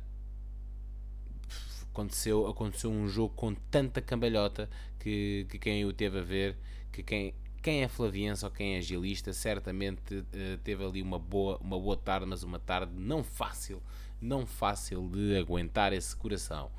aconteceu, 1.92 2.48
aconteceu 2.48 2.92
um 2.92 3.08
jogo 3.08 3.34
com 3.36 3.54
tanta 3.54 4.02
cambalhota 4.02 4.70
que, 5.00 5.46
que 5.50 5.58
quem 5.58 5.86
o 5.86 5.94
teve 5.94 6.20
a 6.20 6.24
ver, 6.24 6.58
que 6.92 7.02
quem, 7.02 7.34
quem 7.68 7.84
é 7.84 7.90
flaviense 7.90 8.46
ou 8.46 8.50
quem 8.50 8.76
é 8.76 8.78
agilista, 8.78 9.34
certamente 9.34 10.16
uh, 10.16 10.58
teve 10.64 10.86
ali 10.86 11.02
uma 11.02 11.20
boa, 11.20 11.58
uma 11.58 11.78
boa 11.78 11.98
tarde, 11.98 12.26
mas 12.26 12.42
uma 12.42 12.58
tarde 12.58 12.94
não 12.96 13.22
fácil, 13.22 13.84
não 14.22 14.46
fácil 14.46 15.06
de 15.10 15.38
aguentar 15.38 15.92
esse 15.92 16.16
coração. 16.16 16.72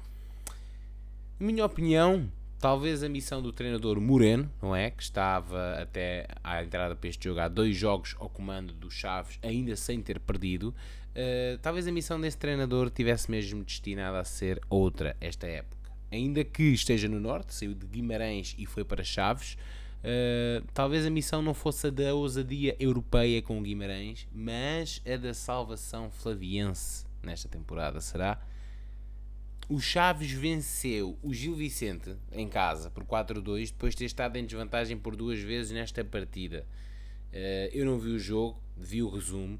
Minha 1.38 1.66
opinião, 1.66 2.26
Talvez 2.58 3.04
a 3.04 3.08
missão 3.08 3.40
do 3.40 3.52
treinador 3.52 4.00
Moreno, 4.00 4.50
não 4.60 4.74
é? 4.74 4.90
Que 4.90 5.00
estava 5.00 5.74
até 5.74 6.26
à 6.42 6.60
entrada 6.60 6.96
para 6.96 7.08
este 7.08 7.22
jogo 7.22 7.38
há 7.38 7.46
dois 7.46 7.76
jogos 7.76 8.16
ao 8.18 8.28
comando 8.28 8.72
dos 8.72 8.94
Chaves, 8.94 9.38
ainda 9.42 9.76
sem 9.76 10.02
ter 10.02 10.18
perdido. 10.18 10.74
Uh, 11.10 11.58
talvez 11.62 11.86
a 11.86 11.92
missão 11.92 12.20
desse 12.20 12.36
treinador 12.36 12.90
tivesse 12.90 13.30
mesmo 13.30 13.62
destinada 13.62 14.18
a 14.18 14.24
ser 14.24 14.60
outra 14.68 15.16
esta 15.20 15.46
época. 15.46 15.92
Ainda 16.10 16.42
que 16.42 16.64
esteja 16.72 17.08
no 17.08 17.20
Norte, 17.20 17.54
saiu 17.54 17.74
de 17.74 17.86
Guimarães 17.86 18.56
e 18.58 18.66
foi 18.66 18.82
para 18.82 19.04
Chaves. 19.04 19.56
Uh, 19.98 20.64
talvez 20.72 21.04
a 21.04 21.10
missão 21.10 21.42
não 21.42 21.52
fosse 21.52 21.88
a 21.88 21.90
da 21.90 22.14
ousadia 22.14 22.76
europeia 22.78 23.42
com 23.42 23.58
o 23.58 23.62
Guimarães, 23.62 24.28
mas 24.32 25.02
a 25.06 25.16
da 25.16 25.34
salvação 25.34 26.10
flaviense 26.10 27.04
nesta 27.22 27.48
temporada, 27.48 28.00
será? 28.00 28.40
O 29.68 29.80
Chaves 29.80 30.30
venceu 30.30 31.18
o 31.22 31.34
Gil 31.34 31.54
Vicente 31.54 32.16
em 32.32 32.48
casa 32.48 32.90
por 32.90 33.04
4-2 33.04 33.66
depois 33.66 33.92
de 33.92 33.98
ter 33.98 34.04
estado 34.06 34.36
em 34.36 34.46
desvantagem 34.46 34.96
por 34.96 35.14
duas 35.14 35.40
vezes 35.40 35.72
nesta 35.72 36.04
partida. 36.04 36.64
Uh, 37.32 37.68
eu 37.72 37.84
não 37.84 37.98
vi 37.98 38.10
o 38.10 38.18
jogo, 38.18 38.58
vi 38.76 39.02
o 39.02 39.10
resumo 39.10 39.58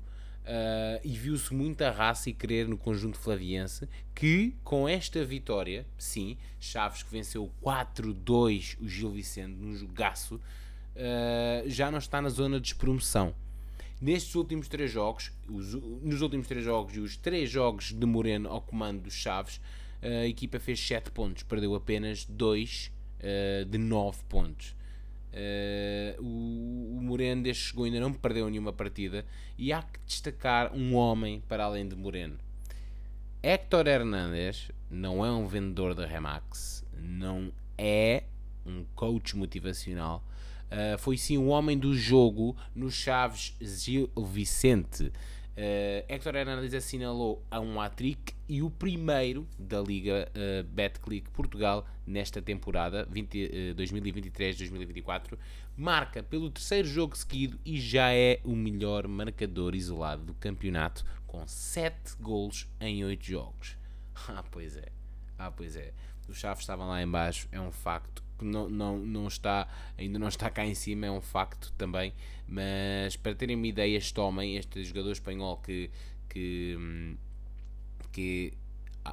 uh, 0.49 1.00
e 1.05 1.11
viu-se 1.11 1.55
muita 1.55 1.90
raça 1.90 2.31
e 2.31 2.33
querer 2.33 2.67
no 2.67 2.78
conjunto 2.78 3.19
flaviense 3.19 3.88
que 4.14 4.55
com 4.64 4.88
esta 4.88 5.25
vitória, 5.25 5.87
sim, 5.99 6.37
Chaves 6.59 7.02
que 7.02 7.11
venceu 7.11 7.52
4-2 7.62 8.78
o 8.81 8.88
Gil 8.88 9.11
Vicente 9.12 9.55
num 9.55 9.76
jogaço, 9.76 10.37
uh, 10.37 11.69
já 11.69 11.90
não 11.90 11.99
está 11.99 12.21
na 12.21 12.31
zona 12.31 12.57
de 12.57 12.64
despromoção. 12.64 13.35
Nestes 14.00 14.35
últimos 14.35 14.69
três 14.69 14.90
jogos, 14.90 15.33
os, 15.49 15.75
nos 15.75 16.23
últimos 16.23 16.47
três 16.47 16.64
jogos 16.64 16.97
e 16.97 17.00
os 17.00 17.17
três 17.17 17.50
jogos 17.50 17.93
de 17.93 18.07
Moreno 18.07 18.49
ao 18.49 18.61
comando 18.61 19.02
dos 19.02 19.14
Chaves, 19.14 19.61
a 20.00 20.26
equipa 20.26 20.61
fez 20.61 20.78
7 20.78 21.11
pontos, 21.11 21.43
perdeu 21.43 21.75
apenas 21.75 22.25
2 22.25 22.93
uh, 23.19 23.64
de 23.64 23.78
9 23.78 24.23
pontos. 24.28 24.77
Uh, 25.32 26.23
o, 26.23 26.99
o 26.99 27.02
Moreno 27.02 27.42
desde 27.42 27.64
chegou 27.64 27.85
ainda 27.85 28.00
não 28.00 28.12
perdeu 28.12 28.49
nenhuma 28.49 28.73
partida 28.73 29.26
e 29.58 29.73
há 29.73 29.82
que 29.82 30.00
destacar 30.06 30.75
um 30.75 30.94
homem 30.94 31.42
para 31.47 31.64
além 31.64 31.87
de 31.87 31.94
Moreno. 31.94 32.38
Héctor 33.42 33.87
Hernández 33.87 34.70
não 34.90 35.25
é 35.25 35.30
um 35.30 35.47
vendedor 35.47 35.94
da 35.94 36.06
Remax, 36.06 36.85
não 36.99 37.52
é 37.76 38.25
um 38.66 38.85
coach 38.94 39.37
motivacional, 39.37 40.25
uh, 40.73 40.99
foi 40.99 41.16
sim 41.16 41.38
um 41.38 41.49
homem 41.49 41.78
do 41.78 41.94
jogo 41.94 42.56
no 42.75 42.90
Chaves 42.90 43.54
Gil 43.61 44.11
Vicente. 44.16 45.12
Uh, 45.59 46.07
Héctor 46.07 46.37
Hernandes 46.37 46.73
assinalou 46.73 47.45
a 47.50 47.59
um 47.59 47.81
hat-trick 47.81 48.33
e 48.49 48.62
o 48.62 48.71
primeiro 48.71 49.45
da 49.59 49.81
Liga 49.81 50.31
uh, 50.31 50.62
Betclic 50.62 51.29
Portugal 51.31 51.85
nesta 52.07 52.41
temporada 52.41 53.09
uh, 53.11 53.75
2023-2024. 53.75 55.37
Marca 55.77 56.23
pelo 56.23 56.49
terceiro 56.49 56.87
jogo 56.87 57.19
seguido 57.19 57.59
e 57.65 57.81
já 57.81 58.15
é 58.15 58.38
o 58.45 58.55
melhor 58.55 59.09
marcador 59.09 59.75
isolado 59.75 60.23
do 60.23 60.35
campeonato 60.35 61.05
com 61.27 61.45
7 61.45 62.17
golos 62.21 62.69
em 62.81 63.05
8 63.05 63.25
jogos. 63.25 63.77
Ah, 64.29 64.45
pois 64.50 64.77
é. 64.77 64.88
Ah, 65.38 65.50
pois 65.50 65.77
é. 65.77 65.93
Os 66.29 66.37
Chaves 66.37 66.62
estavam 66.62 66.88
lá 66.88 67.00
embaixo, 67.00 67.49
é 67.53 67.61
um 67.61 67.71
facto 67.71 68.23
que 68.38 68.45
não, 68.45 68.68
não, 68.68 68.99
não 68.99 69.26
está, 69.26 69.68
ainda 69.99 70.18
não 70.18 70.28
está 70.28 70.49
cá 70.49 70.64
em 70.64 70.75
cima, 70.75 71.07
é 71.07 71.11
um 71.11 71.21
facto 71.21 71.73
também. 71.76 72.12
Mas 72.47 73.16
para 73.16 73.35
terem 73.35 73.57
uma 73.57 73.66
ideia, 73.66 73.97
este 73.97 74.18
homem, 74.21 74.57
este 74.57 74.83
jogador 74.85 75.12
espanhol 75.12 75.59
que, 75.59 75.90
que, 76.28 77.16
que 78.12 78.52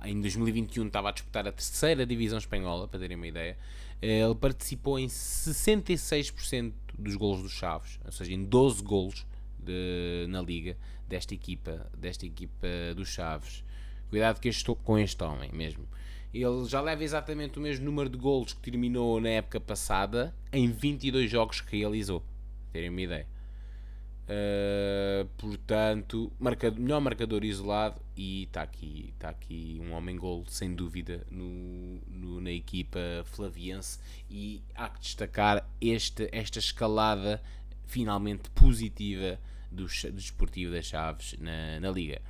em 0.03 0.20
2021 0.22 0.88
estava 0.88 1.10
a 1.10 1.12
disputar 1.12 1.48
a 1.48 1.51
terceira 1.51 2.05
divisão 2.05 2.38
espanhola, 2.38 2.88
para 2.88 3.00
terem 3.00 3.17
uma 3.17 3.27
ideia, 3.27 3.58
ele 4.01 4.36
participou 4.36 5.00
em 5.00 5.08
66% 5.08 6.74
dos 6.98 7.15
golos 7.15 7.41
dos 7.41 7.53
Chaves, 7.53 8.00
ou 8.05 8.12
seja, 8.12 8.34
em 8.34 8.44
12 8.44 8.84
golos 8.84 9.25
de, 9.60 10.25
na 10.29 10.41
liga 10.41 10.77
desta 11.08 11.34
equipa, 11.34 11.89
desta 11.98 12.25
equipa 12.25 12.67
dos 12.96 13.10
Chaves. 13.10 13.63
Cuidado 14.10 14.39
que 14.39 14.50
estou 14.50 14.75
com 14.75 14.98
este 14.98 15.24
homem 15.24 15.51
mesmo. 15.51 15.88
Ele 16.36 16.65
já 16.68 16.82
leva 16.82 17.01
exatamente 17.01 17.58
o 17.58 17.62
mesmo 17.62 17.86
número 17.86 18.10
de 18.10 18.18
golos 18.18 18.51
que 18.51 18.60
terminou 18.60 19.22
na 19.22 19.30
época 19.30 19.58
passada 19.58 20.36
em 20.51 20.70
22 20.70 21.32
jogos 21.32 21.62
que 21.62 21.77
realizou. 21.77 22.22
Terem 22.74 22.89
uma 22.89 23.01
ideia. 23.01 23.25
Uh, 24.25 25.25
portanto, 25.38 26.30
marcador, 26.38 26.77
melhor 26.77 27.00
marcador 27.00 27.46
isolado 27.46 28.01
e 28.18 28.44
está 28.44 28.63
aqui, 28.63 29.13
tá 29.18 29.30
aqui 29.30 29.80
um 29.82 29.94
homem-gol, 29.94 30.44
sem 30.50 30.75
dúvida, 30.75 31.25
no, 31.32 32.01
no, 32.10 32.42
na 32.42 32.51
equipa 32.51 33.00
flaviense. 33.24 33.98
E 34.30 34.62
há 34.75 34.89
que 34.89 35.00
destacar 35.00 35.65
este, 35.80 36.27
esta 36.34 36.60
escalada 36.60 37.42
finalmente 37.86 38.50
positiva 38.50 39.39
do, 39.72 39.86
do 39.86 40.12
Desportivo 40.12 40.74
das 40.74 40.88
Chaves 40.88 41.36
na, 41.39 41.80
na 41.80 41.89
Liga. 41.89 42.22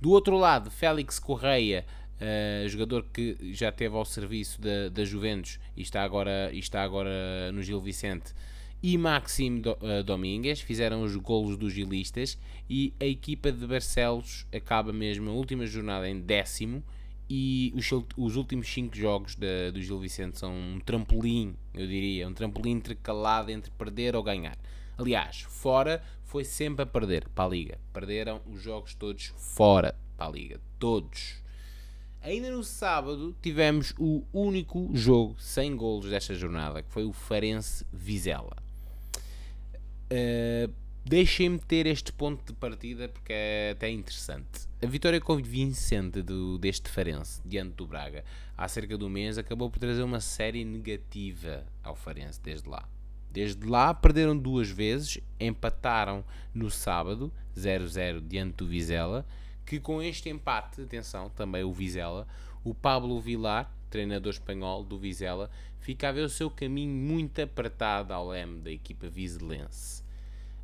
Do 0.00 0.12
outro 0.12 0.38
lado, 0.38 0.70
Félix 0.70 1.18
Correia 1.18 1.84
Uh, 2.24 2.68
jogador 2.68 3.04
que 3.12 3.36
já 3.52 3.70
teve 3.70 3.94
ao 3.94 4.04
serviço 4.04 4.58
da, 4.58 4.88
da 4.88 5.04
Juventus 5.04 5.58
e 5.76 5.82
está 5.82 6.02
agora, 6.02 6.50
e 6.52 6.58
está 6.58 6.82
agora 6.82 7.52
no 7.52 7.62
Gil 7.62 7.80
Vicente 7.80 8.32
e 8.82 8.96
Maxime 8.96 9.60
uh, 9.60 10.02
Domingues 10.02 10.60
fizeram 10.60 11.02
os 11.02 11.16
golos 11.16 11.56
dos 11.56 11.72
gilistas 11.72 12.38
e 12.68 12.94
a 13.00 13.04
equipa 13.04 13.50
de 13.50 13.66
Barcelos 13.66 14.46
acaba 14.54 14.92
mesmo 14.92 15.30
a 15.30 15.32
última 15.32 15.66
jornada 15.66 16.08
em 16.08 16.20
décimo 16.20 16.82
e 17.28 17.72
os, 17.74 17.90
os 18.16 18.36
últimos 18.36 18.68
5 18.68 18.94
jogos 18.96 19.34
da, 19.36 19.70
do 19.72 19.80
Gil 19.80 19.98
Vicente 19.98 20.38
são 20.38 20.52
um 20.52 20.80
trampolim, 20.84 21.54
eu 21.72 21.86
diria, 21.86 22.28
um 22.28 22.34
trampolim 22.34 22.72
intercalado 22.72 23.50
entre 23.50 23.70
perder 23.70 24.14
ou 24.14 24.22
ganhar. 24.22 24.58
Aliás, 24.98 25.40
fora 25.48 26.02
foi 26.22 26.44
sempre 26.44 26.82
a 26.82 26.86
perder 26.86 27.26
para 27.30 27.44
a 27.44 27.48
Liga. 27.48 27.78
Perderam 27.92 28.40
os 28.46 28.62
jogos 28.62 28.94
todos 28.94 29.32
fora 29.36 29.94
para 30.16 30.26
a 30.26 30.30
Liga. 30.30 30.60
Todos. 30.78 31.43
Ainda 32.24 32.50
no 32.50 32.64
sábado 32.64 33.36
tivemos 33.40 33.94
o 33.98 34.24
único 34.32 34.90
jogo 34.94 35.36
sem 35.38 35.76
golos 35.76 36.10
desta 36.10 36.34
jornada, 36.34 36.82
que 36.82 36.90
foi 36.90 37.04
o 37.04 37.12
Farense 37.12 37.86
Vizela. 37.92 38.56
Uh, 40.10 40.72
Deixem-me 41.06 41.58
ter 41.58 41.86
este 41.86 42.10
ponto 42.10 42.42
de 42.50 42.58
partida 42.58 43.10
porque 43.10 43.30
é 43.30 43.72
até 43.72 43.90
interessante. 43.90 44.66
A 44.82 44.86
vitória 44.86 45.20
convincente 45.20 46.22
do, 46.22 46.56
deste 46.56 46.88
Farense 46.88 47.42
diante 47.44 47.74
do 47.74 47.86
Braga 47.86 48.24
há 48.56 48.66
cerca 48.68 48.96
de 48.96 49.04
um 49.04 49.10
mês 49.10 49.36
acabou 49.36 49.68
por 49.68 49.78
trazer 49.78 50.02
uma 50.02 50.20
série 50.20 50.64
negativa 50.64 51.66
ao 51.82 51.94
Farense 51.94 52.40
desde 52.40 52.66
lá. 52.70 52.88
Desde 53.30 53.66
lá 53.66 53.92
perderam 53.92 54.34
duas 54.34 54.70
vezes, 54.70 55.18
empataram 55.38 56.24
no 56.54 56.70
sábado 56.70 57.30
0-0 57.54 58.26
diante 58.26 58.54
do 58.54 58.66
Vizela, 58.66 59.26
que 59.64 59.80
com 59.80 60.02
este 60.02 60.28
empate, 60.28 60.82
atenção, 60.82 61.30
também 61.30 61.64
o 61.64 61.72
Vizela, 61.72 62.26
o 62.62 62.74
Pablo 62.74 63.20
Vilar, 63.20 63.70
treinador 63.90 64.32
espanhol 64.32 64.82
do 64.82 64.98
Vizela, 64.98 65.50
fica 65.78 66.08
a 66.08 66.12
ver 66.12 66.22
o 66.22 66.28
seu 66.28 66.50
caminho 66.50 66.94
muito 66.94 67.40
apertado 67.40 68.12
ao 68.12 68.28
leme 68.28 68.60
da 68.60 68.70
equipa 68.70 69.08
vizelense. 69.08 70.02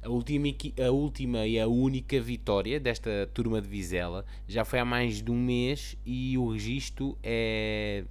A 0.03 0.09
última, 0.09 0.49
a 0.87 0.91
última 0.91 1.47
e 1.47 1.61
a 1.61 1.69
única 1.69 2.19
vitória 2.21 2.81
desta 2.81 3.31
turma 3.35 3.61
de 3.61 3.69
Vizela 3.69 4.25
já 4.49 4.65
foi 4.65 4.79
há 4.79 4.85
mais 4.85 5.23
de 5.23 5.31
um 5.31 5.37
mês 5.37 5.95
e 6.07 6.39
o 6.39 6.53
registro 6.53 7.19
é 7.23 8.05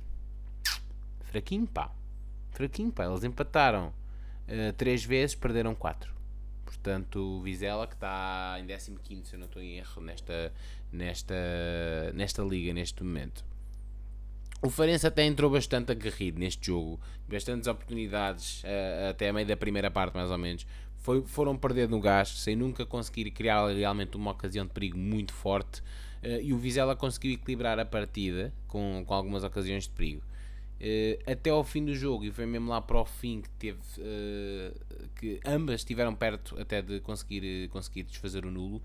fraquinho, 1.23 1.65
pá. 1.65 1.91
Fraquinho, 2.51 2.91
pá. 2.91 3.05
Eles 3.05 3.23
empataram 3.23 3.87
uh, 3.87 4.73
três 4.77 5.03
vezes, 5.03 5.35
perderam 5.35 5.73
quatro. 5.73 6.13
Portanto, 6.63 7.39
o 7.39 7.41
Vizela 7.41 7.87
que 7.87 7.95
está 7.95 8.57
em 8.59 8.67
15, 8.67 9.25
se 9.25 9.35
eu 9.35 9.39
não 9.39 9.47
estou 9.47 9.61
em 9.61 9.77
erro, 9.77 10.01
nesta, 10.01 10.53
nesta, 10.91 11.35
nesta 12.13 12.41
liga, 12.43 12.73
neste 12.73 13.03
momento. 13.03 13.43
O 14.61 14.69
Farense 14.69 15.07
até 15.07 15.23
entrou 15.23 15.49
bastante 15.49 15.91
aguerrido 15.91 16.37
neste 16.37 16.67
jogo, 16.67 16.99
bastantes 17.29 17.67
oportunidades, 17.67 18.61
uh, 18.63 19.09
até 19.11 19.29
a 19.29 19.33
meio 19.33 19.47
da 19.47 19.55
primeira 19.55 19.89
parte, 19.89 20.13
mais 20.13 20.29
ou 20.29 20.37
menos. 20.37 20.67
Foi, 20.97 21.21
foram 21.21 21.55
perder 21.55 21.87
no 21.87 22.01
gás, 22.01 22.27
sem 22.27 22.57
nunca 22.57 22.85
conseguir 22.85 23.31
criar 23.31 23.65
realmente 23.67 24.17
uma 24.17 24.31
ocasião 24.31 24.65
de 24.65 24.73
perigo 24.73 24.97
muito 24.97 25.33
forte. 25.33 25.79
Uh, 26.21 26.41
e 26.41 26.51
o 26.51 26.57
Vizela 26.57 26.93
conseguiu 26.93 27.31
equilibrar 27.31 27.79
a 27.79 27.85
partida 27.85 28.53
com, 28.67 29.01
com 29.07 29.13
algumas 29.13 29.45
ocasiões 29.45 29.83
de 29.85 29.91
perigo. 29.91 30.21
Uh, 30.81 31.31
até 31.31 31.51
ao 31.51 31.63
fim 31.63 31.85
do 31.85 31.95
jogo, 31.95 32.25
e 32.25 32.31
foi 32.31 32.45
mesmo 32.45 32.69
lá 32.69 32.81
para 32.81 32.99
o 32.99 33.05
fim 33.05 33.41
que 33.41 33.49
teve 33.51 33.79
que 35.15 35.39
ambas 35.45 35.81
estiveram 35.81 36.13
perto 36.13 36.59
até 36.59 36.81
de 36.81 36.99
conseguir, 36.99 37.69
conseguir 37.69 38.03
desfazer 38.03 38.45
o 38.45 38.51
nulo. 38.51 38.81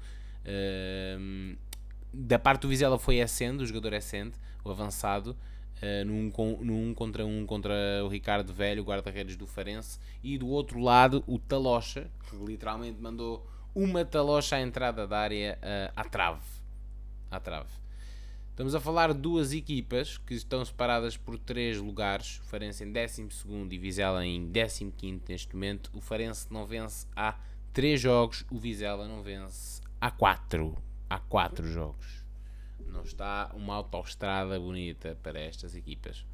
Da 2.14 2.38
parte 2.38 2.62
do 2.62 2.68
Vizela 2.68 2.98
foi 2.98 3.16
Essende, 3.16 3.62
o 3.62 3.66
jogador 3.66 3.92
Essende, 3.92 4.34
o 4.64 4.70
avançado, 4.70 5.36
uh, 5.82 6.04
num, 6.04 6.32
num 6.62 6.94
contra 6.94 7.26
um 7.26 7.44
contra 7.44 7.74
o 8.04 8.08
Ricardo 8.08 8.52
Velho, 8.52 8.84
guarda-redes 8.84 9.36
do 9.36 9.46
Farense, 9.46 9.98
e 10.22 10.38
do 10.38 10.48
outro 10.48 10.78
lado 10.78 11.24
o 11.26 11.38
Talocha, 11.38 12.10
que 12.28 12.36
literalmente 12.36 13.00
mandou 13.00 13.46
uma 13.74 14.04
Talocha 14.04 14.56
à 14.56 14.60
entrada 14.60 15.06
da 15.06 15.18
área 15.18 15.58
uh, 15.60 15.92
à 15.96 16.04
trave. 16.04 16.42
À 17.30 17.40
trave. 17.40 17.84
Estamos 18.50 18.72
a 18.72 18.78
falar 18.78 19.12
de 19.12 19.18
duas 19.18 19.52
equipas 19.52 20.16
que 20.16 20.32
estão 20.32 20.64
separadas 20.64 21.16
por 21.16 21.36
três 21.36 21.76
lugares. 21.78 22.38
O 22.38 22.44
Farense 22.44 22.84
em 22.84 22.92
12 22.92 23.28
e 23.68 23.78
Vizela 23.78 24.24
em 24.24 24.48
15 24.48 25.22
neste 25.28 25.54
momento. 25.54 25.90
O 25.92 26.00
Farense 26.00 26.46
não 26.52 26.64
vence 26.64 27.04
há 27.16 27.36
3 27.72 28.00
jogos, 28.00 28.44
o 28.48 28.56
Vizela 28.56 29.08
não 29.08 29.24
vence 29.24 29.82
há 30.00 30.08
4. 30.08 30.93
Há 31.08 31.18
4 31.18 31.66
jogos. 31.66 32.24
Não 32.86 33.02
está 33.02 33.50
uma 33.54 33.74
autoestrada 33.74 34.58
bonita 34.58 35.18
para 35.22 35.38
estas 35.38 35.74
equipas. 35.74 36.24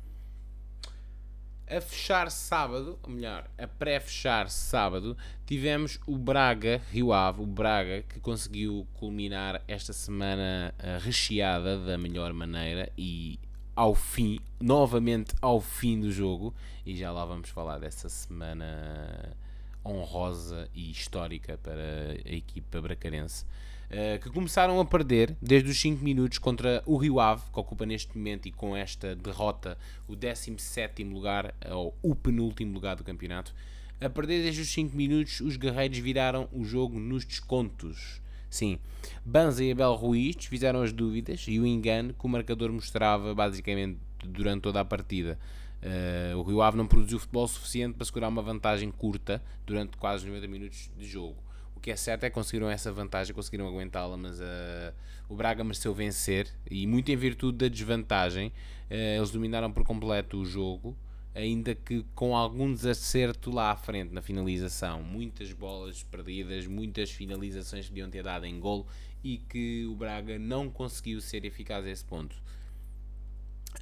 A 1.70 1.80
fechar 1.80 2.28
sábado, 2.33 2.98
ou 3.00 3.11
melhor, 3.11 3.48
a 3.56 3.66
pré-fechar 3.66 4.50
sábado, 4.50 5.16
tivemos 5.46 6.00
o 6.04 6.18
Braga 6.18 6.83
Rio 6.90 7.12
Ave, 7.12 7.42
o 7.42 7.46
Braga 7.46 8.02
que 8.02 8.18
conseguiu 8.18 8.88
culminar 8.94 9.62
esta 9.68 9.92
semana 9.92 10.74
eh, 10.80 10.98
recheada 11.00 11.78
da 11.78 11.96
melhor 11.96 12.33
maneira 12.33 12.90
e 12.98 13.38
ao 13.76 13.94
fim, 13.94 14.40
novamente 14.61 15.33
ao 15.40 15.61
fim 15.61 16.00
do 16.00 16.11
jogo, 16.11 16.52
e 16.85 16.96
já 16.96 17.12
lá 17.12 17.24
vamos 17.24 17.48
falar 17.50 17.78
dessa 17.78 18.09
semana 18.09 19.37
honrosa 19.85 20.68
e 20.74 20.90
histórica 20.90 21.56
para 21.56 22.16
a 22.24 22.35
equipa 22.35 22.80
bracarense. 22.80 23.46
Uh, 23.90 24.20
que 24.20 24.31
começaram 24.31 24.79
a 24.79 24.85
perder 24.85 25.37
desde 25.42 25.68
os 25.68 25.81
5 25.81 26.05
minutos 26.05 26.38
contra 26.38 26.81
o 26.87 26.96
Rio 26.96 27.18
Ave, 27.18 27.42
que 27.53 27.59
ocupa 27.59 27.85
neste 27.85 28.16
momento 28.16 28.46
e 28.46 28.53
com 28.53 28.76
esta 28.76 29.16
derrota 29.16 29.76
o 30.07 30.14
17 30.14 31.03
lugar, 31.03 31.53
ou 31.72 31.96
o 32.00 32.14
penúltimo 32.14 32.72
lugar 32.72 32.94
do 32.94 33.03
campeonato. 33.03 33.53
A 34.00 34.09
perder 34.09 34.44
desde 34.44 34.62
os 34.62 34.72
5 34.72 34.96
minutos, 34.96 35.40
os 35.40 35.57
guerreiros 35.57 35.98
viraram 35.98 36.48
o 36.53 36.64
jogo 36.64 37.00
nos 37.00 37.24
descontos. 37.24 38.22
Sim, 38.48 38.79
Banza 39.24 39.64
e 39.64 39.72
Abel 39.72 39.94
Ruiz 39.94 40.37
fizeram 40.44 40.83
as 40.83 40.92
dúvidas 40.92 41.44
e 41.48 41.59
o 41.59 41.66
engano 41.66 42.14
que 42.14 42.24
o 42.24 42.29
marcador 42.29 42.72
mostrava 42.72 43.35
basicamente 43.35 43.98
durante 44.24 44.62
toda 44.62 44.81
a 44.81 44.85
partida. 44.85 45.37
Uh, 45.83 46.37
o 46.38 46.42
Rio 46.42 46.62
Ave 46.62 46.76
não 46.76 46.87
produziu 46.87 47.18
futebol 47.18 47.48
suficiente 47.48 47.94
para 47.94 48.05
segurar 48.05 48.29
uma 48.29 48.42
vantagem 48.42 48.90
curta 48.90 49.42
durante 49.66 49.96
quase 49.96 50.26
90 50.26 50.46
minutos 50.46 50.90
de 50.96 51.07
jogo. 51.07 51.37
O 51.80 51.82
que 51.82 51.90
é 51.90 51.96
certo 51.96 52.24
é 52.24 52.28
que 52.28 52.34
conseguiram 52.34 52.68
essa 52.68 52.92
vantagem, 52.92 53.34
conseguiram 53.34 53.66
aguentá-la, 53.66 54.14
mas 54.14 54.38
uh, 54.38 54.92
o 55.30 55.34
Braga 55.34 55.64
mereceu 55.64 55.94
vencer 55.94 56.46
e 56.70 56.86
muito 56.86 57.10
em 57.10 57.16
virtude 57.16 57.56
da 57.56 57.68
desvantagem, 57.68 58.48
uh, 58.48 59.16
eles 59.16 59.30
dominaram 59.30 59.72
por 59.72 59.82
completo 59.82 60.36
o 60.36 60.44
jogo, 60.44 60.94
ainda 61.34 61.74
que 61.74 62.04
com 62.14 62.36
algum 62.36 62.70
desacerto 62.70 63.50
lá 63.50 63.70
à 63.70 63.76
frente 63.76 64.12
na 64.12 64.20
finalização. 64.20 65.02
Muitas 65.02 65.54
bolas 65.54 66.02
perdidas, 66.02 66.66
muitas 66.66 67.10
finalizações 67.10 67.86
que 67.86 67.92
podiam 67.92 68.10
ter 68.10 68.24
dado 68.24 68.44
em 68.44 68.60
golo 68.60 68.86
e 69.24 69.38
que 69.38 69.86
o 69.86 69.94
Braga 69.94 70.38
não 70.38 70.68
conseguiu 70.68 71.18
ser 71.18 71.46
eficaz 71.46 71.86
a 71.86 71.90
esse 71.90 72.04
ponto. 72.04 72.36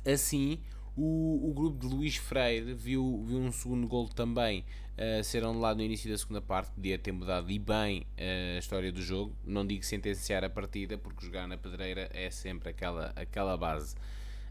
Assim, 0.06 0.60
o, 0.96 1.50
o 1.50 1.52
grupo 1.52 1.84
de 1.84 1.92
Luís 1.92 2.14
Freire 2.14 2.74
viu, 2.74 3.24
viu 3.26 3.38
um 3.38 3.50
segundo 3.50 3.88
gol 3.88 4.08
também 4.08 4.64
uh, 4.98 5.22
ser 5.22 5.44
anulado 5.44 5.78
no 5.78 5.82
início 5.82 6.10
da 6.10 6.18
segunda 6.18 6.40
parte, 6.40 6.70
podia 6.72 6.98
ter 6.98 7.12
mudado 7.12 7.50
e 7.50 7.58
bem 7.58 8.00
uh, 8.00 8.56
a 8.56 8.58
história 8.58 8.90
do 8.90 9.00
jogo. 9.00 9.34
Não 9.44 9.66
digo 9.66 9.84
sentenciar 9.84 10.44
a 10.44 10.50
partida, 10.50 10.98
porque 10.98 11.24
jogar 11.24 11.46
na 11.46 11.56
pedreira 11.56 12.10
é 12.12 12.30
sempre 12.30 12.70
aquela, 12.70 13.12
aquela 13.16 13.56
base. 13.56 13.94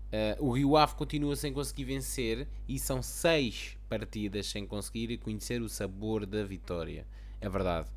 Uh, 0.08 0.46
o 0.46 0.52
Rio 0.52 0.78
Ave 0.78 0.96
continua 0.96 1.36
sem 1.36 1.52
conseguir 1.52 1.84
vencer 1.84 2.48
e 2.66 2.80
são 2.80 3.04
seis 3.04 3.78
partidas 3.90 4.48
sem 4.48 4.66
conseguir 4.66 5.18
conhecer 5.18 5.62
o 5.62 5.68
sabor 5.68 6.26
da 6.26 6.44
vitória. 6.46 7.06
É 7.42 7.50
verdade. 7.50 7.90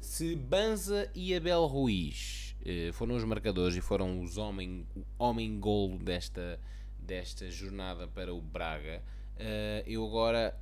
Se 0.00 0.36
Banza 0.36 1.10
e 1.12 1.34
Abel 1.34 1.66
Ruiz 1.66 2.54
uh, 2.62 2.92
foram 2.92 3.16
os 3.16 3.24
marcadores 3.24 3.76
e 3.76 3.80
foram 3.80 4.20
os 4.20 4.38
homem, 4.38 4.86
o 4.94 5.02
homem-golo 5.18 5.98
desta, 5.98 6.60
desta 6.96 7.50
jornada 7.50 8.06
para 8.06 8.32
o 8.32 8.40
Braga, 8.40 9.02
uh, 9.34 9.82
eu 9.84 10.06
agora 10.06 10.56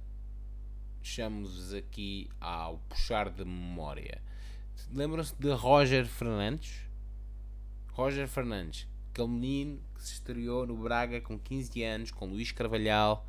chamo-vos 1.07 1.73
aqui 1.73 2.29
ao 2.41 2.79
puxar 2.89 3.31
de 3.31 3.45
memória. 3.45 4.21
Lembram-se 4.93 5.35
de 5.39 5.51
Roger 5.53 6.05
Fernandes? 6.05 6.81
Roger 7.93 8.27
Fernandes, 8.27 8.89
aquele 9.13 9.29
menino 9.29 9.81
que 9.95 10.03
se 10.03 10.15
estreou 10.15 10.67
no 10.67 10.77
Braga 10.77 11.21
com 11.21 11.39
15 11.39 11.83
anos, 11.85 12.11
com 12.11 12.27
Luís 12.27 12.51
Carvalhal, 12.51 13.25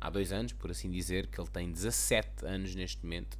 há 0.00 0.10
dois 0.10 0.32
anos, 0.32 0.52
por 0.52 0.72
assim 0.72 0.90
dizer, 0.90 1.28
que 1.28 1.40
ele 1.40 1.48
tem 1.48 1.70
17 1.70 2.44
anos 2.46 2.74
neste 2.74 3.02
momento. 3.04 3.38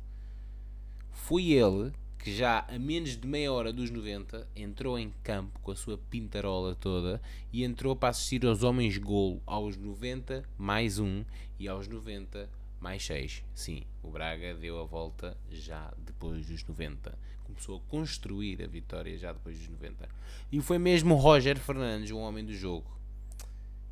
Foi 1.11 1.51
ele 1.51 1.93
que 2.17 2.35
já 2.35 2.65
a 2.69 2.79
menos 2.79 3.17
de 3.17 3.27
meia 3.27 3.53
hora 3.53 3.73
dos 3.73 3.91
90 3.91 4.49
entrou 4.55 4.97
em 4.99 5.13
campo 5.23 5.59
com 5.61 5.73
a 5.73 5.77
sua 5.77 5.99
pintarola 5.99 6.77
toda 6.77 7.21
e 7.53 7.65
entrou 7.65 7.95
para 7.95 8.11
assistir 8.11 8.47
aos 8.47 8.63
homens 8.63 8.97
golo 8.97 9.43
aos 9.45 9.77
90 9.77 10.43
mais 10.57 10.99
um 10.99 11.23
e 11.59 11.69
aos 11.69 11.87
90 11.87 12.49
mais 12.85 13.03
6. 13.07 13.43
Sim, 13.55 13.83
o 14.03 14.11
Braga 14.11 14.55
deu 14.55 14.79
a 14.79 14.85
volta 14.85 15.35
já 15.51 15.91
depois 15.97 16.47
dos 16.47 16.63
90. 16.63 17.19
Começou 17.43 17.79
a 17.79 17.91
construir 17.91 18.63
a 18.63 18.67
vitória 18.67 19.17
já 19.17 19.33
depois 19.33 19.59
dos 19.59 19.69
90. 19.69 20.07
E 20.53 20.61
foi 20.61 20.79
mesmo 20.79 21.15
o 21.15 21.19
Roger 21.19 21.59
Fernandes, 21.59 22.11
o 22.11 22.19
homem 22.19 22.45
do 22.45 22.53
jogo. 22.53 22.87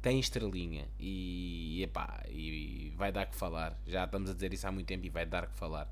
Tem 0.02 0.20
estrelinha 0.20 0.87
e, 1.00 1.83
epá, 1.83 2.22
e 2.28 2.92
vai 2.94 3.11
dar 3.11 3.24
que 3.24 3.35
falar. 3.35 3.81
Já 3.87 4.05
estamos 4.05 4.28
a 4.28 4.35
dizer 4.35 4.52
isso 4.52 4.66
há 4.66 4.72
muito 4.72 4.88
tempo 4.88 5.07
e 5.07 5.09
vai 5.09 5.24
dar 5.24 5.46
que 5.46 5.57
falar. 5.57 5.90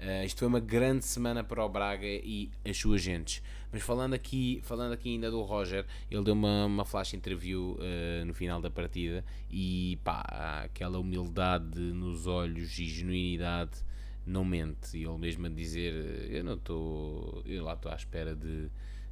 Uh, 0.00 0.24
isto 0.24 0.38
foi 0.38 0.48
uma 0.48 0.60
grande 0.60 1.04
semana 1.04 1.44
para 1.44 1.62
o 1.62 1.68
Braga 1.68 2.06
e 2.06 2.50
as 2.64 2.78
suas 2.78 3.02
gentes. 3.02 3.42
Mas 3.70 3.82
falando 3.82 4.14
aqui, 4.14 4.58
falando 4.62 4.92
aqui 4.92 5.10
ainda 5.10 5.30
do 5.30 5.42
Roger, 5.42 5.84
ele 6.10 6.24
deu 6.24 6.32
uma, 6.32 6.64
uma 6.64 6.84
flash 6.86 7.12
interview 7.12 7.76
uh, 7.78 8.24
no 8.24 8.32
final 8.32 8.62
da 8.62 8.70
partida 8.70 9.22
e 9.50 9.98
pá, 10.02 10.22
aquela 10.64 10.98
humildade 10.98 11.78
nos 11.78 12.26
olhos 12.26 12.78
e 12.78 12.86
genuinidade 12.86 13.84
não 14.26 14.42
mente. 14.42 14.96
E 14.96 15.04
ele 15.04 15.18
mesmo 15.18 15.46
a 15.46 15.50
dizer: 15.50 15.92
Eu 16.30 16.44
não 16.44 16.54
estou, 16.54 17.42
eu 17.44 17.62
lá 17.62 17.74
estou 17.74 17.92
à 17.92 17.94
espera 17.94 18.34
de, 18.34 18.70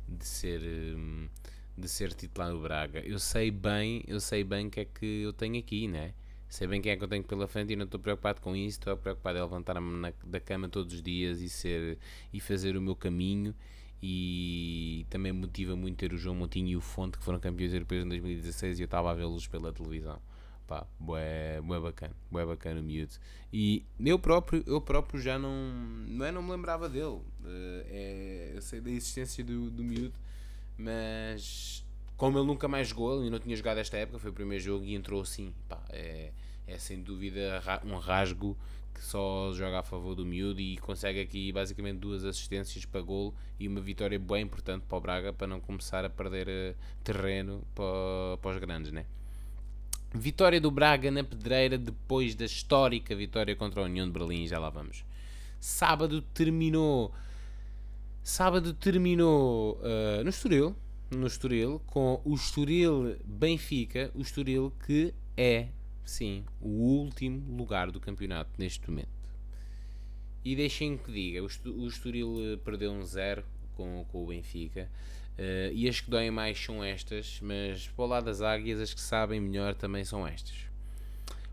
de 0.09 0.25
ser. 0.25 0.63
de 1.77 1.89
ser 1.89 2.15
titular 2.15 2.51
no 2.51 2.61
Braga. 2.63 3.01
Eu 3.01 3.19
sei 3.19 3.51
bem, 3.51 4.03
eu 4.09 4.21
sei 4.21 4.43
bem 4.43 4.69
o 4.69 4.71
que 4.71 4.81
é 4.81 4.85
que 4.87 5.23
eu 5.23 5.35
tenho 5.35 5.59
aqui, 5.59 5.87
né? 5.87 6.15
Sei 6.49 6.67
bem 6.67 6.81
quem 6.81 6.93
é 6.93 6.97
que 6.97 7.05
eu 7.05 7.09
tenho 7.09 7.25
pela 7.25 7.47
frente 7.47 7.73
e 7.73 7.77
não 7.77 7.85
estou 7.85 8.01
preocupado 8.01 8.41
com 8.41 8.57
isso, 8.57 8.79
estou 8.79 8.97
preocupado 8.97 9.39
em 9.39 9.43
levantar-me 9.43 10.13
da 10.25 10.41
cama 10.41 10.69
todos 10.69 10.95
os 10.95 11.03
dias 11.03 11.41
e 11.41 11.49
ser 11.49 11.99
e 12.33 12.41
fazer 12.41 12.77
o 12.77 12.81
meu 12.81 12.97
caminho 12.97 13.55
e 14.03 15.07
também 15.11 15.33
motiva 15.33 15.75
muito 15.75 15.97
ter 15.97 16.13
o 16.13 16.17
João 16.17 16.37
Montinho 16.37 16.69
e 16.69 16.77
o 16.77 16.81
Fonte 16.81 17.19
que 17.19 17.25
foram 17.25 17.39
campeões 17.41 17.73
europeus 17.73 18.05
em 18.05 18.09
2016 18.09 18.79
e 18.79 18.83
eu 18.83 18.85
estava 18.85 19.11
a 19.11 19.15
vê-los 19.15 19.47
pela 19.47 19.73
televisão. 19.73 20.21
Pá, 20.67 20.87
bué, 21.01 21.61
bué 21.63 21.81
bacana, 21.81 22.15
bué 22.31 22.45
bacana 22.45 22.81
o 22.81 22.83
miúdo. 22.83 23.15
E 23.53 23.85
eu 23.99 24.19
próprio, 24.19 24.63
eu 24.67 24.81
próprio 24.81 25.21
já 25.21 25.39
não, 25.39 25.51
não 26.07 26.27
é, 26.27 26.31
não 26.31 26.43
me 26.43 26.51
lembrava 26.51 26.89
dele. 26.89 27.21
É, 27.89 28.53
eu 28.55 28.61
sei 28.61 28.81
da 28.81 28.91
existência 28.91 29.43
do, 29.43 29.71
do 29.71 29.83
miúdo, 29.83 30.15
mas 30.77 31.85
como 32.19 32.37
ele 32.37 32.47
nunca 32.47 32.67
mais 32.67 32.89
jogou, 32.89 33.21
ele 33.21 33.31
não 33.31 33.39
tinha 33.39 33.57
jogado 33.57 33.79
esta 33.79 33.97
época, 33.97 34.19
foi 34.19 34.31
o 34.31 34.35
primeiro 34.35 34.63
jogo 34.63 34.85
e 34.85 34.95
entrou 34.95 35.23
assim. 35.23 35.55
Pá, 35.69 35.81
é, 35.89 36.33
é 36.67 36.77
sem 36.77 37.01
dúvida 37.01 37.63
um 37.85 37.97
rasgo 37.97 38.59
que 38.93 39.01
só 39.05 39.53
joga 39.55 39.79
a 39.79 39.83
favor 39.85 40.17
do 40.17 40.27
miúdo 40.27 40.61
e 40.61 40.77
consegue 40.79 41.21
aqui 41.21 41.53
basicamente 41.53 41.99
duas 41.99 42.25
assistências 42.25 42.85
para 42.85 43.01
gol 43.01 43.33
e 43.59 43.69
uma 43.69 43.81
vitória 43.81 44.19
bem 44.19 44.43
importante 44.43 44.85
para 44.89 44.99
o 44.99 45.01
Braga 45.01 45.33
para 45.33 45.47
não 45.47 45.61
começar 45.61 46.05
a 46.05 46.11
perder 46.11 46.49
uh, 46.49 46.77
terreno 47.05 47.63
para, 47.73 48.37
para 48.43 48.51
os 48.51 48.59
grandes, 48.59 48.91
né? 48.91 49.07
Vitória 50.13 50.61
do 50.61 50.73
Braga 50.73 51.13
na 51.13 51.23
pedreira 51.23 51.79
depois 51.79 52.35
da 52.35 52.47
histórica 52.47 53.15
vitória 53.15 53.55
contra 53.55 53.81
a 53.81 53.85
União 53.85 54.05
de 54.05 54.13
Berlim, 54.13 54.49
já 54.49 54.59
lá 54.59 54.71
vamos. 54.71 55.05
Sábado 55.61 56.21
terminou 56.21 57.15
Sábado 58.25 58.75
terminou 58.75 59.77
uh, 59.77 60.25
no 60.25 60.31
Estoril, 60.31 60.77
no 61.11 61.27
Estoril, 61.27 61.81
com 61.87 62.21
o 62.25 62.35
Estoril 62.35 63.17
Benfica, 63.25 64.11
o 64.15 64.21
Estoril 64.21 64.73
que 64.87 65.15
é 65.37 65.69
sim, 66.09 66.45
o 66.61 66.69
último 66.69 67.57
lugar 67.57 67.91
do 67.91 68.01
campeonato 68.01 68.51
neste 68.59 68.89
momento. 68.91 69.09
E 70.45 70.57
deixem 70.57 70.97
que 70.97 71.13
diga, 71.13 71.43
o 71.43 71.87
Estoril 71.87 72.55
eh, 72.55 72.57
perdeu 72.57 72.91
um 72.91 73.05
zero 73.05 73.45
com, 73.77 74.05
com 74.09 74.25
o 74.25 74.27
Benfica. 74.27 74.91
Uh, 75.39 75.71
e 75.73 75.89
as 75.89 76.01
que 76.01 76.11
doem 76.11 76.33
mais 76.33 76.59
são 76.59 76.83
estas, 76.83 77.39
mas 77.41 77.87
para 77.87 78.05
o 78.05 78.09
lado 78.09 78.25
das 78.25 78.43
águias, 78.43 78.81
as 78.81 78.93
que 78.93 79.01
sabem 79.01 79.41
melhor 79.41 79.73
também 79.75 80.05
são 80.05 80.27
estas. 80.27 80.67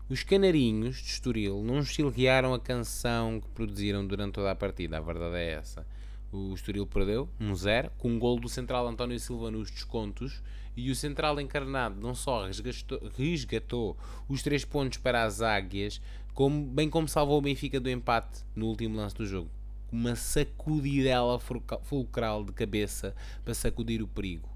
Os 0.08 0.24
canarinhos 0.24 0.96
de 0.96 1.10
Estoril 1.10 1.62
não 1.62 1.84
chilrearam 1.84 2.52
a 2.52 2.58
canção 2.58 3.40
que 3.40 3.48
produziram 3.50 4.04
durante 4.04 4.34
toda 4.34 4.50
a 4.50 4.56
partida, 4.56 4.98
a 4.98 5.00
verdade 5.00 5.36
é 5.36 5.52
essa. 5.52 5.86
O 6.32 6.54
Estoril 6.54 6.86
perdeu, 6.86 7.28
1-0, 7.40 7.86
um 7.86 7.88
com 7.98 8.08
um 8.10 8.18
gol 8.18 8.38
do 8.38 8.48
central 8.48 8.86
António 8.86 9.18
Silva 9.18 9.50
nos 9.50 9.70
descontos 9.70 10.42
e 10.76 10.90
o 10.90 10.94
central 10.94 11.40
encarnado 11.40 12.00
não 12.00 12.14
só 12.14 12.46
resgatou, 12.46 13.00
resgatou 13.16 13.96
os 14.28 14.42
três 14.42 14.64
pontos 14.64 14.98
para 14.98 15.24
as 15.24 15.40
águias, 15.40 16.00
como, 16.34 16.66
bem 16.66 16.90
como 16.90 17.08
salvou 17.08 17.38
o 17.38 17.42
Benfica 17.42 17.80
do 17.80 17.88
empate 17.88 18.44
no 18.54 18.66
último 18.66 18.96
lance 18.96 19.14
do 19.14 19.26
jogo. 19.26 19.50
Uma 19.90 20.14
sacudidela 20.14 21.38
fulcral 21.38 22.44
de 22.44 22.52
cabeça 22.52 23.14
para 23.42 23.54
sacudir 23.54 24.02
o 24.02 24.08
perigo. 24.08 24.48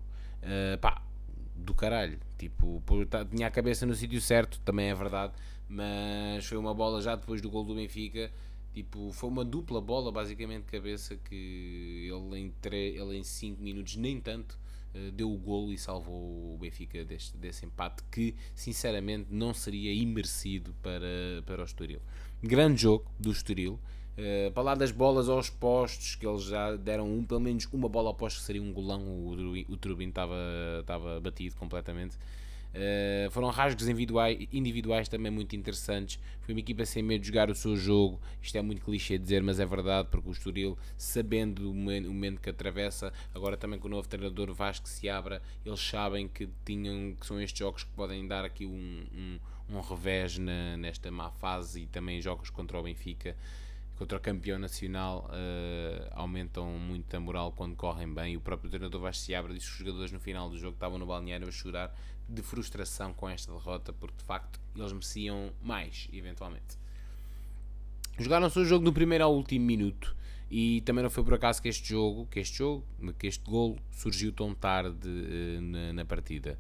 Uh, 0.43 0.77
pá, 0.79 1.03
do 1.57 1.75
caralho. 1.75 2.19
Tipo, 2.37 2.83
tá, 3.09 3.25
tinha 3.25 3.47
a 3.47 3.51
cabeça 3.51 3.87
no 3.87 3.95
sítio 3.95 4.21
certo, 4.21 4.61
também 4.61 4.91
é 4.91 4.95
verdade, 4.95 5.33
mas 5.69 6.45
foi 6.45 6.59
uma 6.59 6.75
bola 6.75 7.01
já 7.01 7.15
depois 7.15 7.41
do 7.41 7.49
gol 7.49 7.65
do 7.65 7.75
Benfica. 7.75 8.31
Tipo, 8.73 9.13
foi 9.13 9.29
uma 9.29 9.45
dupla 9.45 9.81
bola, 9.81 10.13
basicamente, 10.13 10.65
de 10.65 10.71
cabeça 10.71 11.17
que 11.17 12.09
ele 12.09 12.39
em 12.39 12.53
5 12.53 12.75
ele 12.75 13.19
em 13.19 13.25
cinco 13.25 13.63
minutos, 13.63 13.97
nem 13.97 14.21
tanto, 14.21 14.59
eh, 14.95 15.11
deu 15.13 15.33
o 15.33 15.37
golo 15.37 15.73
e 15.73 15.79
salvou 15.79 16.55
o 16.55 16.59
Benfica 16.61 17.05
deste, 17.05 17.37
desse 17.37 17.65
empate 17.65 18.03
que 18.11 18.35
sinceramente 18.55 19.29
não 19.31 19.55
seria 19.55 19.93
imerecido 19.93 20.75
para, 20.83 21.43
para 21.47 21.63
o 21.63 21.65
Estoril. 21.65 22.01
Grande 22.43 22.83
jogo 22.83 23.05
do 23.19 23.31
Estoril. 23.31 23.79
Uh, 24.19 24.51
para 24.53 24.63
lá 24.63 24.75
das 24.75 24.91
bolas 24.91 25.31
aos 25.31 25.49
postos, 25.49 26.15
que 26.15 26.27
eles 26.27 26.43
já 26.43 26.77
deram 26.77 27.11
um, 27.11 27.25
pelo 27.25 27.41
menos 27.41 27.67
uma 27.73 27.89
bola 27.89 28.09
ao 28.09 28.15
posto 28.15 28.41
que 28.41 28.45
seria 28.45 28.61
um 28.61 28.71
golão, 28.71 29.01
o, 29.01 29.33
o 29.73 29.77
Turbin 29.79 30.09
estava, 30.09 30.37
estava 30.81 31.21
batido 31.21 31.55
completamente. 31.57 32.19
Uh, 32.71 33.29
foram 33.31 33.49
rasgos 33.51 33.89
individuais, 33.89 34.47
individuais 34.53 35.09
também 35.09 35.31
muito 35.31 35.57
interessantes. 35.57 36.21
Foi 36.41 36.55
uma 36.55 36.61
equipa 36.61 36.85
sem 36.85 37.03
medo 37.03 37.23
de 37.23 37.29
jogar 37.29 37.51
o 37.51 37.55
seu 37.55 37.77
jogo. 37.77 38.21
Isto 38.41 38.59
é 38.59 38.63
muito 38.63 38.83
clichê 38.83 39.19
dizer, 39.19 39.43
mas 39.43 39.59
é 39.59 39.67
verdade, 39.67 40.09
porque 40.11 40.29
o 40.29 40.33
Estoril, 40.33 40.79
sabendo 40.97 41.71
o 41.71 41.75
momento 41.75 42.41
que 42.41 42.51
atravessa, 42.51 43.13
agora 43.35 43.57
também 43.57 43.79
com 43.79 43.89
o 43.89 43.91
novo 43.91 44.09
treinador 44.09 44.53
Vasco 44.55 44.89
se 44.89 45.09
abra, 45.09 45.43
eles 45.65 45.81
sabem 45.81 46.29
que, 46.29 46.49
tinham, 46.65 47.15
que 47.19 47.27
são 47.27 47.41
estes 47.41 47.59
jogos 47.59 47.85
que 47.85 47.91
podem 47.91 48.27
dar 48.27 48.45
aqui 48.45 48.65
um, 48.65 49.05
um, 49.13 49.77
um 49.77 49.81
revés 49.81 50.39
na, 50.39 50.77
nesta 50.77 51.11
má 51.11 51.31
fase 51.31 51.83
e 51.83 51.87
também 51.87 52.21
jogos 52.21 52.51
contra 52.51 52.79
o 52.79 52.83
Benfica 52.83 53.37
contra 54.01 54.17
o 54.17 54.21
campeão 54.21 54.59
nacional 54.59 55.29
uh, 55.29 56.09
aumentam 56.13 56.67
muito 56.79 57.15
a 57.15 57.21
moral 57.21 57.53
quando 57.53 57.77
correm 57.77 58.11
bem. 58.11 58.35
O 58.35 58.41
próprio 58.41 58.71
treinador 58.71 58.99
Vasco 58.99 59.23
se 59.25 59.35
abre 59.35 59.53
disse 59.53 59.67
que 59.67 59.73
os 59.73 59.79
jogadores 59.79 60.11
no 60.11 60.19
final 60.19 60.49
do 60.49 60.57
jogo 60.57 60.73
estavam 60.73 60.99
no 60.99 61.05
balneário 61.05 61.47
a 61.47 61.51
chorar 61.51 61.95
de 62.27 62.41
frustração 62.41 63.13
com 63.13 63.29
esta 63.29 63.53
derrota, 63.53 63.93
porque 63.93 64.17
de 64.17 64.25
facto 64.25 64.59
eles 64.75 64.91
mereciam 64.91 65.53
mais, 65.63 66.09
eventualmente. 66.15 66.79
Jogaram-se 68.19 68.59
o 68.59 68.65
jogo 68.65 68.87
do 68.87 68.93
primeiro 68.93 69.25
ao 69.25 69.35
último 69.35 69.67
minuto 69.67 70.17
e 70.51 70.81
também 70.81 71.03
não 71.03 71.11
foi 71.11 71.23
por 71.23 71.35
acaso 71.35 71.61
que 71.61 71.69
este 71.69 71.91
jogo, 71.91 72.27
que 72.31 72.41
este 72.41 72.57
jogo, 72.57 72.83
que 73.19 73.27
este 73.27 73.45
gol 73.45 73.79
surgiu 73.93 74.33
tão 74.33 74.55
tarde 74.55 75.07
uh, 75.07 75.61
na, 75.61 75.93
na, 75.93 76.05
partida. 76.07 76.59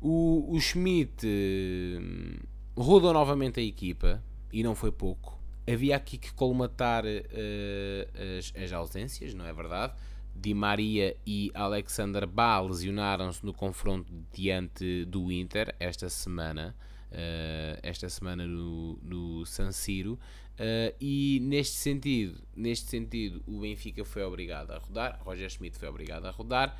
O, 0.00 0.56
o 0.56 0.58
Schmidt 0.58 1.26
uh, 1.26 2.80
rodou 2.80 3.12
novamente 3.12 3.60
a 3.60 3.62
equipa 3.62 4.24
e 4.50 4.62
não 4.62 4.74
foi 4.74 4.90
pouco. 4.90 5.33
Havia 5.66 5.96
aqui 5.96 6.18
que 6.18 6.32
colmatar 6.34 7.04
uh, 7.06 8.38
as, 8.38 8.52
as 8.54 8.72
ausências, 8.72 9.32
não 9.32 9.46
é 9.46 9.52
verdade? 9.52 9.94
Di 10.36 10.52
Maria 10.52 11.16
e 11.26 11.50
Alexander 11.54 12.26
Bá 12.26 12.60
lesionaram-se 12.60 13.44
no 13.44 13.54
confronto 13.54 14.12
diante 14.30 15.06
do 15.06 15.32
Inter 15.32 15.74
esta 15.80 16.10
semana, 16.10 16.76
uh, 17.10 17.80
esta 17.82 18.10
semana 18.10 18.46
no, 18.46 18.98
no 19.02 19.46
San 19.46 19.72
Siro, 19.72 20.14
uh, 20.14 20.94
e 21.00 21.40
neste 21.40 21.76
sentido, 21.76 22.38
neste 22.54 22.90
sentido, 22.90 23.42
o 23.46 23.60
Benfica 23.60 24.04
foi 24.04 24.22
obrigado 24.22 24.70
a 24.70 24.78
rodar, 24.78 25.18
Roger 25.24 25.48
Schmidt 25.48 25.78
foi 25.78 25.88
obrigado 25.88 26.26
a 26.26 26.30
rodar, 26.30 26.78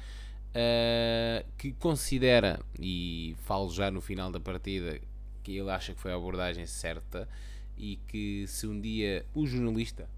que 1.59 1.73
considera, 1.73 2.61
e 2.79 3.35
falo 3.38 3.68
já 3.70 3.90
no 3.90 4.01
final 4.01 4.31
da 4.31 4.38
partida, 4.38 5.01
que 5.42 5.57
ele 5.57 5.68
acha 5.68 5.92
que 5.92 6.01
foi 6.01 6.12
a 6.12 6.16
abordagem 6.16 6.64
certa 6.64 7.29
e 7.76 7.96
que 8.08 8.46
se 8.46 8.66
um 8.66 8.80
dia 8.80 9.26
o 9.34 9.46
jornalista 9.46 10.08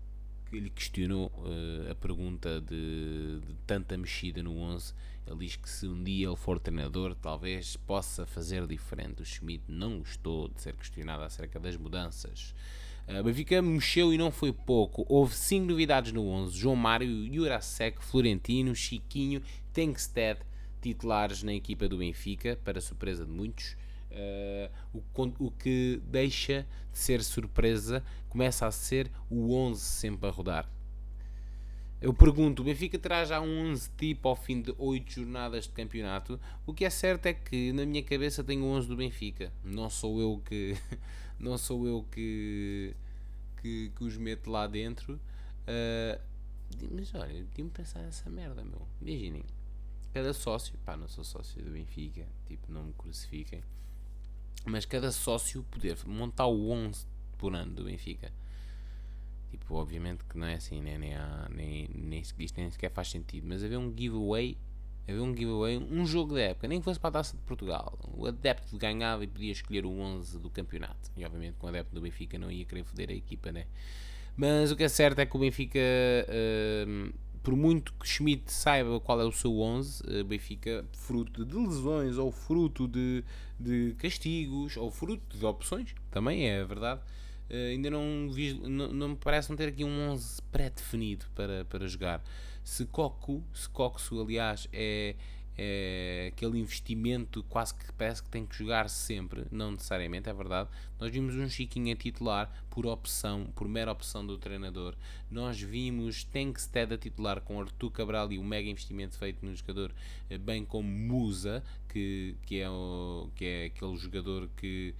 que 0.50 0.60
lhe 0.60 0.70
questionou 0.70 1.30
uh, 1.38 1.90
a 1.90 1.94
pergunta 1.94 2.60
de, 2.60 3.40
de, 3.40 3.54
tanta 3.66 3.96
mexida 3.96 4.42
no 4.42 4.56
11. 4.56 4.94
Ele 5.26 5.38
diz 5.38 5.56
que 5.56 5.68
se 5.68 5.86
um 5.86 6.02
dia 6.02 6.28
ele 6.28 6.36
for 6.36 6.60
treinador, 6.60 7.14
talvez 7.16 7.76
possa 7.76 8.24
fazer 8.24 8.66
diferente. 8.66 9.22
O 9.22 9.24
Schmidt 9.24 9.64
não 9.66 9.98
gostou 9.98 10.48
de 10.48 10.62
ser 10.62 10.74
questionado 10.74 11.24
acerca 11.24 11.58
das 11.58 11.76
mudanças. 11.76 12.54
Uh, 13.08 13.22
Benfica 13.22 13.60
mexeu 13.60 14.12
e 14.12 14.18
não 14.18 14.30
foi 14.30 14.52
pouco. 14.52 15.04
Houve 15.08 15.34
5 15.34 15.66
novidades 15.66 16.12
no 16.12 16.28
11: 16.28 16.56
João 16.56 16.76
Mário, 16.76 17.32
Jurasek, 17.32 18.02
Florentino, 18.04 18.74
Chiquinho, 18.74 19.42
Tengsted, 19.72 20.40
titulares 20.80 21.42
na 21.42 21.52
equipa 21.52 21.88
do 21.88 21.98
Benfica, 21.98 22.58
para 22.64 22.80
surpresa 22.80 23.26
de 23.26 23.32
muitos. 23.32 23.76
Uh, 24.16 24.70
o, 24.94 25.46
o, 25.46 25.50
que 25.50 26.00
deixa 26.06 26.66
de 26.90 26.98
ser 26.98 27.22
surpresa 27.22 28.02
começa 28.30 28.66
a 28.66 28.70
ser 28.70 29.10
o 29.28 29.54
11 29.54 29.78
sempre 29.78 30.26
a 30.26 30.32
rodar. 30.32 30.66
Eu 32.00 32.14
pergunto, 32.14 32.62
o 32.62 32.64
Benfica 32.64 32.98
terá 32.98 33.26
já 33.26 33.40
um 33.42 33.70
11 33.70 33.90
tipo 33.96 34.28
ao 34.28 34.36
fim 34.36 34.62
de 34.62 34.74
8 34.78 35.12
jornadas 35.12 35.64
de 35.64 35.70
campeonato? 35.70 36.40
O 36.66 36.72
que 36.72 36.86
é 36.86 36.90
certo 36.90 37.26
é 37.26 37.34
que 37.34 37.72
na 37.72 37.84
minha 37.84 38.02
cabeça 38.02 38.42
tenho 38.42 38.64
o 38.64 38.68
11 38.68 38.88
do 38.88 38.96
Benfica. 38.96 39.52
Não 39.62 39.90
sou 39.90 40.18
eu 40.18 40.42
que 40.44 40.74
não 41.38 41.58
sou 41.58 41.86
eu 41.86 42.02
que 42.10 42.94
que, 43.60 43.92
que 43.94 44.04
os 44.04 44.16
meto 44.16 44.50
lá 44.50 44.66
dentro. 44.66 45.14
Uh, 45.14 46.20
mas 46.90 47.14
olha, 47.14 47.46
tinha-me 47.54 47.70
pensar 47.70 48.00
nessa 48.00 48.30
merda, 48.30 48.64
meu. 48.64 48.86
Imaginem, 49.02 49.44
cada 50.14 50.32
sócio, 50.32 50.74
pá, 50.84 50.96
não 50.96 51.08
sou 51.08 51.24
sócio 51.24 51.62
do 51.62 51.70
Benfica, 51.70 52.26
tipo, 52.46 52.72
não 52.72 52.84
me 52.84 52.92
crucifiquem 52.94 53.62
mas 54.66 54.84
cada 54.84 55.12
sócio 55.12 55.62
poder 55.70 55.96
montar 56.06 56.46
o 56.46 56.70
11 56.70 57.06
por 57.38 57.54
ano 57.54 57.72
do 57.72 57.84
Benfica. 57.84 58.32
Tipo, 59.50 59.74
obviamente 59.76 60.24
que 60.24 60.36
não 60.36 60.46
é 60.46 60.54
assim, 60.54 60.82
né? 60.82 60.98
nem, 60.98 61.14
há, 61.14 61.48
nem, 61.50 61.88
nem, 61.94 62.20
isto 62.20 62.56
nem 62.56 62.70
sequer 62.70 62.90
faz 62.90 63.08
sentido, 63.08 63.46
mas 63.46 63.62
haver 63.62 63.78
um 63.78 63.94
giveaway, 63.96 64.58
haver 65.08 65.20
um 65.20 65.34
giveaway, 65.34 65.78
um 65.78 66.04
jogo 66.04 66.34
da 66.34 66.40
época, 66.40 66.66
nem 66.68 66.80
que 66.80 66.84
fosse 66.84 66.98
para 66.98 67.08
a 67.10 67.12
taça 67.12 67.36
de 67.36 67.42
Portugal, 67.44 67.96
o 68.12 68.26
adepto 68.26 68.76
ganhava 68.76 69.22
e 69.24 69.26
podia 69.26 69.52
escolher 69.52 69.86
o 69.86 69.98
11 69.98 70.38
do 70.40 70.50
campeonato. 70.50 71.10
E 71.16 71.24
obviamente 71.24 71.54
com 71.58 71.66
o 71.66 71.68
adepto 71.68 71.94
do 71.94 72.00
Benfica 72.00 72.38
não 72.38 72.50
ia 72.50 72.64
querer 72.64 72.84
foder 72.84 73.10
a 73.10 73.14
equipa, 73.14 73.52
né? 73.52 73.66
Mas 74.36 74.70
o 74.70 74.76
que 74.76 74.84
é 74.84 74.88
certo 74.88 75.18
é 75.20 75.26
que 75.26 75.34
o 75.34 75.40
Benfica. 75.40 75.78
Uh, 75.78 77.12
por 77.46 77.54
muito 77.54 77.92
que 77.92 78.08
Schmidt 78.08 78.52
saiba 78.52 78.98
qual 78.98 79.20
é 79.20 79.24
o 79.24 79.30
seu 79.30 79.60
11, 79.60 80.02
uh, 80.02 80.24
Benfica, 80.24 80.84
fruto 80.92 81.44
de 81.44 81.54
lesões 81.54 82.18
ou 82.18 82.32
fruto 82.32 82.88
de, 82.88 83.22
de 83.56 83.94
castigos 84.00 84.76
ou 84.76 84.90
fruto 84.90 85.38
de 85.38 85.46
opções, 85.46 85.94
também 86.10 86.48
é 86.50 86.64
verdade, 86.64 87.00
uh, 87.48 87.54
ainda 87.70 87.88
não, 87.88 88.28
vi, 88.32 88.52
não, 88.54 88.92
não, 88.92 89.08
me 89.10 89.14
parece 89.16 89.48
não 89.48 89.56
ter 89.56 89.68
aqui 89.68 89.84
um 89.84 90.10
11 90.10 90.42
pré-definido 90.50 91.24
para, 91.36 91.64
para 91.66 91.86
jogar. 91.86 92.20
Se 92.64 92.84
Coco, 92.84 93.44
se 93.54 93.68
Coxo, 93.68 94.20
aliás, 94.20 94.68
é, 94.72 95.14
é 95.58 96.30
aquele 96.32 96.58
investimento 96.58 97.42
quase 97.44 97.74
que 97.74 97.92
parece 97.92 98.22
que 98.22 98.28
tem 98.28 98.44
que 98.44 98.56
jogar 98.56 98.88
sempre, 98.90 99.46
não 99.50 99.72
necessariamente, 99.72 100.28
é 100.28 100.34
verdade. 100.34 100.68
Nós 101.00 101.10
vimos 101.10 101.34
um 101.34 101.48
Chiquinho 101.48 101.92
a 101.92 101.96
titular 101.96 102.64
por 102.70 102.86
opção, 102.86 103.46
por 103.54 103.68
mera 103.68 103.92
opção 103.92 104.26
do 104.26 104.36
treinador. 104.36 104.94
Nós 105.30 105.60
vimos 105.60 106.24
Tankstead 106.24 106.92
a 106.92 106.98
titular 106.98 107.40
com 107.40 107.60
Artur 107.60 107.90
Cabral 107.90 108.32
e 108.32 108.38
o 108.38 108.44
mega 108.44 108.68
investimento 108.68 109.16
feito 109.16 109.44
no 109.44 109.54
jogador, 109.54 109.92
eh, 110.28 110.38
bem 110.38 110.64
como 110.64 110.88
Musa, 110.88 111.62
que, 111.88 112.36
que, 112.44 112.60
é, 112.60 112.68
o, 112.68 113.30
que 113.34 113.44
é 113.44 113.64
aquele 113.66 113.96
jogador 113.96 114.48
que 114.56 114.94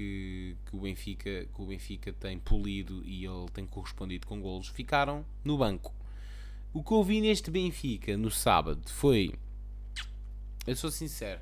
que, 0.00 0.56
que, 0.64 0.76
o 0.76 0.80
Benfica, 0.80 1.46
que 1.54 1.62
o 1.62 1.66
Benfica 1.66 2.10
tem 2.10 2.38
polido 2.38 3.02
e 3.04 3.26
ele 3.26 3.46
tem 3.52 3.66
correspondido 3.66 4.26
com 4.26 4.40
golos, 4.40 4.68
ficaram 4.68 5.26
no 5.44 5.58
banco. 5.58 5.92
O 6.72 6.82
que 6.82 6.92
eu 6.92 7.04
vi 7.04 7.20
neste 7.20 7.50
Benfica 7.50 8.16
no 8.16 8.30
sábado 8.30 8.88
foi. 8.88 9.34
Eu 10.66 10.76
sou 10.76 10.90
sincero. 10.90 11.40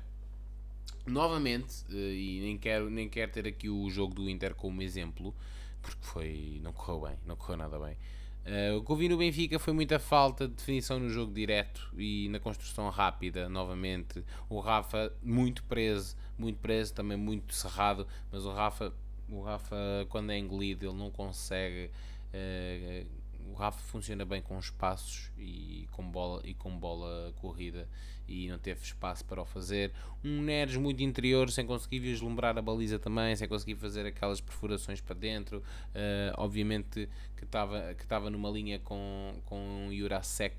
Novamente, 1.05 1.85
eh, 1.89 2.13
e 2.13 2.39
nem 2.41 2.57
quero, 2.57 2.89
nem 2.89 3.09
quero 3.09 3.31
ter 3.31 3.47
aqui 3.47 3.69
o 3.69 3.89
jogo 3.89 4.13
do 4.13 4.29
Inter 4.29 4.55
como 4.55 4.81
exemplo, 4.81 5.35
porque 5.81 5.99
foi. 6.01 6.59
não 6.63 6.71
correu 6.71 7.01
bem, 7.01 7.17
não 7.25 7.35
correu 7.35 7.57
nada 7.57 7.79
bem. 7.79 7.97
Uh, 8.45 8.77
o 8.77 8.83
que 8.83 8.91
eu 8.91 8.95
vi 8.95 9.09
no 9.09 9.17
Benfica 9.17 9.59
foi 9.59 9.73
muita 9.73 9.99
falta 9.99 10.47
de 10.47 10.55
definição 10.55 10.97
no 10.99 11.09
jogo 11.09 11.31
direto 11.33 11.91
e 11.97 12.29
na 12.29 12.39
construção 12.39 12.89
rápida, 12.89 13.49
novamente. 13.49 14.23
O 14.49 14.59
Rafa 14.59 15.13
muito 15.21 15.63
preso, 15.65 16.15
muito 16.37 16.57
preso, 16.57 16.93
também 16.93 17.17
muito 17.17 17.53
cerrado, 17.53 18.07
mas 18.31 18.45
o 18.45 18.51
Rafa, 18.51 18.93
o 19.29 19.41
Rafa 19.41 19.75
quando 20.09 20.31
é 20.31 20.37
engolido, 20.37 20.87
ele 20.87 20.97
não 20.97 21.11
consegue. 21.11 21.91
Uh, 22.33 23.05
o 23.49 23.53
Rafa 23.53 23.79
funciona 23.79 24.25
bem 24.25 24.41
com 24.41 24.57
espaços 24.59 25.31
e 25.37 25.87
com 25.91 26.03
bola 26.03 26.41
e 26.43 26.53
com 26.53 26.77
bola 26.77 27.33
corrida 27.37 27.87
e 28.27 28.47
não 28.47 28.59
teve 28.59 28.81
espaço 28.81 29.25
para 29.25 29.41
o 29.41 29.45
fazer. 29.45 29.91
Um 30.23 30.41
Neres 30.41 30.75
muito 30.75 31.01
interior, 31.01 31.49
sem 31.49 31.65
conseguir 31.65 31.99
vislumbrar 31.99 32.57
a 32.57 32.61
baliza 32.61 32.99
também, 32.99 33.35
sem 33.35 33.47
conseguir 33.47 33.75
fazer 33.75 34.05
aquelas 34.05 34.39
perfurações 34.39 35.01
para 35.01 35.15
dentro. 35.15 35.57
Uh, 35.89 36.33
obviamente 36.37 37.09
que 37.35 37.43
estava 37.43 37.93
que 37.95 38.03
estava 38.03 38.29
numa 38.29 38.49
linha 38.49 38.79
com 38.79 39.41
com 39.45 39.89
Jurasek. 39.91 40.55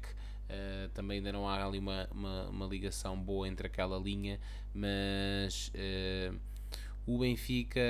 Uh, 0.50 0.88
também 0.88 1.18
ainda 1.18 1.31
não 1.31 1.48
há 1.48 1.64
ali 1.64 1.79
uma, 1.79 2.09
uma, 2.11 2.48
uma, 2.48 2.66
ligação 2.66 3.16
boa 3.16 3.46
entre 3.46 3.68
aquela 3.68 3.96
linha, 3.96 4.40
mas 4.74 5.68
uh, 5.68 6.37
o 7.11 7.18
Benfica, 7.18 7.81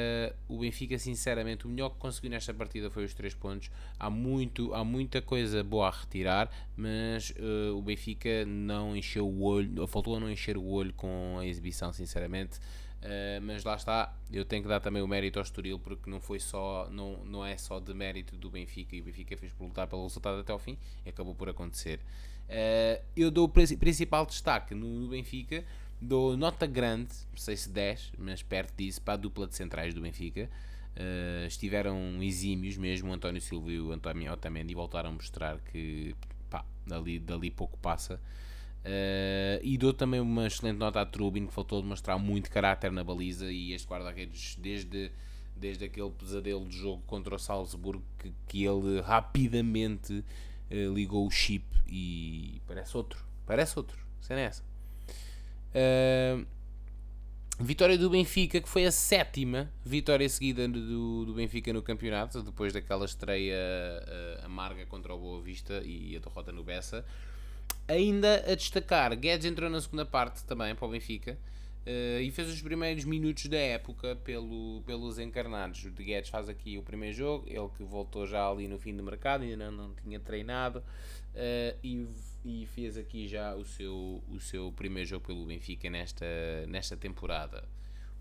o 0.49 0.59
Benfica, 0.59 0.99
sinceramente, 0.99 1.67
o 1.67 1.69
melhor 1.69 1.91
que 1.91 1.99
conseguiu 1.99 2.31
nesta 2.31 2.55
partida 2.55 2.91
foi 2.91 3.05
os 3.05 3.13
3 3.13 3.35
pontos. 3.35 3.71
Há, 3.99 4.09
muito, 4.09 4.73
há 4.73 4.83
muita 4.83 5.21
coisa 5.21 5.63
boa 5.63 5.89
a 5.89 5.91
retirar, 5.91 6.51
mas 6.75 7.31
uh, 7.31 7.77
o 7.77 7.83
Benfica 7.83 8.47
não 8.47 8.97
encheu 8.97 9.29
o 9.29 9.43
olho, 9.43 9.87
faltou 9.87 10.17
a 10.17 10.21
não 10.21 10.31
encher 10.31 10.57
o 10.57 10.65
olho 10.65 10.95
com 10.95 11.37
a 11.39 11.45
exibição, 11.45 11.93
sinceramente. 11.93 12.59
Uh, 13.03 13.41
mas 13.43 13.63
lá 13.63 13.75
está, 13.75 14.15
eu 14.33 14.45
tenho 14.45 14.63
que 14.63 14.69
dar 14.69 14.81
também 14.81 15.03
o 15.03 15.09
mérito 15.09 15.39
ao 15.39 15.43
Estoril 15.43 15.79
porque 15.79 16.09
não 16.09 16.21
foi 16.21 16.41
só, 16.41 16.89
não, 16.91 17.23
não 17.25 17.45
é 17.45 17.59
só 17.59 17.79
de 17.79 17.93
mérito 17.93 18.37
do 18.37 18.51
Benfica 18.51 18.97
e 18.97 19.03
o 19.03 19.05
Benfica 19.05 19.37
fez 19.37 19.53
por 19.53 19.65
lutar 19.65 19.87
pelo 19.87 20.03
resultado 20.03 20.41
até 20.41 20.53
ao 20.53 20.59
fim 20.59 20.79
e 21.05 21.11
acabou 21.11 21.35
por 21.35 21.49
acontecer. 21.49 22.01
Uh, 22.51 23.01
eu 23.17 23.31
dou 23.31 23.45
o 23.45 23.49
principal 23.49 24.27
destaque 24.27 24.75
no, 24.75 25.09
Benfica 25.09 25.65
Dou 26.01 26.35
nota 26.35 26.67
grande, 26.67 27.11
não 27.31 27.37
sei 27.37 27.57
se 27.57 27.69
10, 27.69 28.13
mas 28.17 28.43
perto 28.43 28.75
disso, 28.75 29.03
para 29.03 29.15
a 29.15 29.17
dupla 29.19 29.47
de 29.47 29.55
centrais 29.55 29.93
do 29.93 30.01
Benfica. 30.01 30.49
Uh, 30.97 31.47
estiveram 31.47 32.23
exímios 32.23 32.77
mesmo, 32.79 33.11
o 33.11 33.13
António 33.13 33.41
Silva 33.41 33.71
e 33.71 33.79
o 33.79 33.93
António 33.93 34.33
Otamendi 34.33 34.75
voltaram 34.75 35.11
a 35.11 35.13
mostrar 35.13 35.59
que 35.61 36.15
pá, 36.49 36.65
dali, 36.87 37.19
dali 37.19 37.51
pouco 37.51 37.79
passa. 37.79 38.19
Uh, 38.81 39.61
e 39.63 39.77
dou 39.77 39.93
também 39.93 40.21
uma 40.21 40.47
excelente 40.47 40.79
nota 40.79 41.03
a 41.03 41.07
Trubin, 41.07 41.47
que 41.47 41.53
faltou 41.53 41.83
demonstrar 41.83 42.19
muito 42.19 42.51
caráter 42.51 42.91
na 42.91 43.05
baliza. 43.05 43.53
E 43.53 43.73
este 43.75 43.87
guarda-redes, 43.87 44.57
desde, 44.57 45.13
desde 45.55 45.85
aquele 45.85 46.11
pesadelo 46.11 46.67
de 46.67 46.79
jogo 46.79 47.03
contra 47.07 47.35
o 47.35 47.39
Salzburgo, 47.39 48.03
que, 48.19 48.33
que 48.49 48.65
ele 48.65 49.03
rapidamente 49.03 50.25
uh, 50.71 50.95
ligou 50.95 51.27
o 51.27 51.31
chip 51.31 51.65
e 51.87 52.63
parece 52.67 52.97
outro. 52.97 53.23
Parece 53.45 53.79
outro, 53.79 53.99
sem 54.23 54.39
essa. 54.39 54.70
Uh, 55.75 56.47
vitória 57.59 57.97
do 57.97 58.11
Benfica, 58.11 58.61
que 58.61 58.69
foi 58.69 58.85
a 58.87 58.93
sétima 58.93 59.71
vitória 59.85 60.29
seguida 60.29 60.67
do, 60.67 61.25
do 61.25 61.35
Benfica 61.35 61.73
no 61.73 61.83
campeonato, 61.83 62.43
depois 62.43 62.73
daquela 62.73 63.05
estreia 63.05 63.57
uh, 63.57 64.47
amarga 64.47 64.87
contra 64.87 65.15
o 65.15 65.19
Boa 65.19 65.41
Vista 65.43 65.83
e 65.85 66.17
a 66.17 66.21
derrota 66.21 66.51
no 66.53 66.65
Bessa. 66.65 67.05
Ainda 67.87 68.45
a 68.51 68.55
destacar, 68.55 69.15
Guedes 69.17 69.47
entrou 69.47 69.69
na 69.69 69.81
segunda 69.81 70.07
parte 70.07 70.45
também 70.45 70.75
para 70.75 70.87
o 70.87 70.91
Benfica. 70.91 71.39
Uh, 71.81 72.21
e 72.21 72.31
fez 72.31 72.47
os 72.49 72.61
primeiros 72.61 73.05
minutos 73.05 73.47
da 73.47 73.57
época 73.57 74.15
pelo, 74.17 74.83
pelos 74.85 75.19
encarnados. 75.19 75.83
O 75.85 75.91
de 75.91 76.05
Guedes 76.05 76.29
faz 76.29 76.49
aqui 76.49 76.77
o 76.77 76.83
primeiro 76.83 77.17
jogo, 77.17 77.47
ele 77.49 77.69
que 77.77 77.83
voltou 77.83 78.27
já 78.27 78.47
ali 78.47 78.69
no 78.69 78.79
fim 78.79 78.95
do 78.95 79.03
mercado, 79.03 79.45
ainda 79.45 79.71
não, 79.71 79.89
não 79.89 79.95
tinha 79.95 80.21
treinado, 80.21 80.81
uh, 80.81 81.79
e 81.83 82.07
e 82.45 82.67
fez 82.67 82.97
aqui 82.97 83.29
já 83.29 83.55
o 83.55 83.65
seu, 83.65 84.23
o 84.29 84.41
seu 84.41 84.73
primeiro 84.73 85.09
jogo 85.09 85.27
pelo 85.27 85.45
Benfica 85.47 85.91
nesta, 85.91 86.27
nesta 86.69 86.97
temporada. 86.97 87.69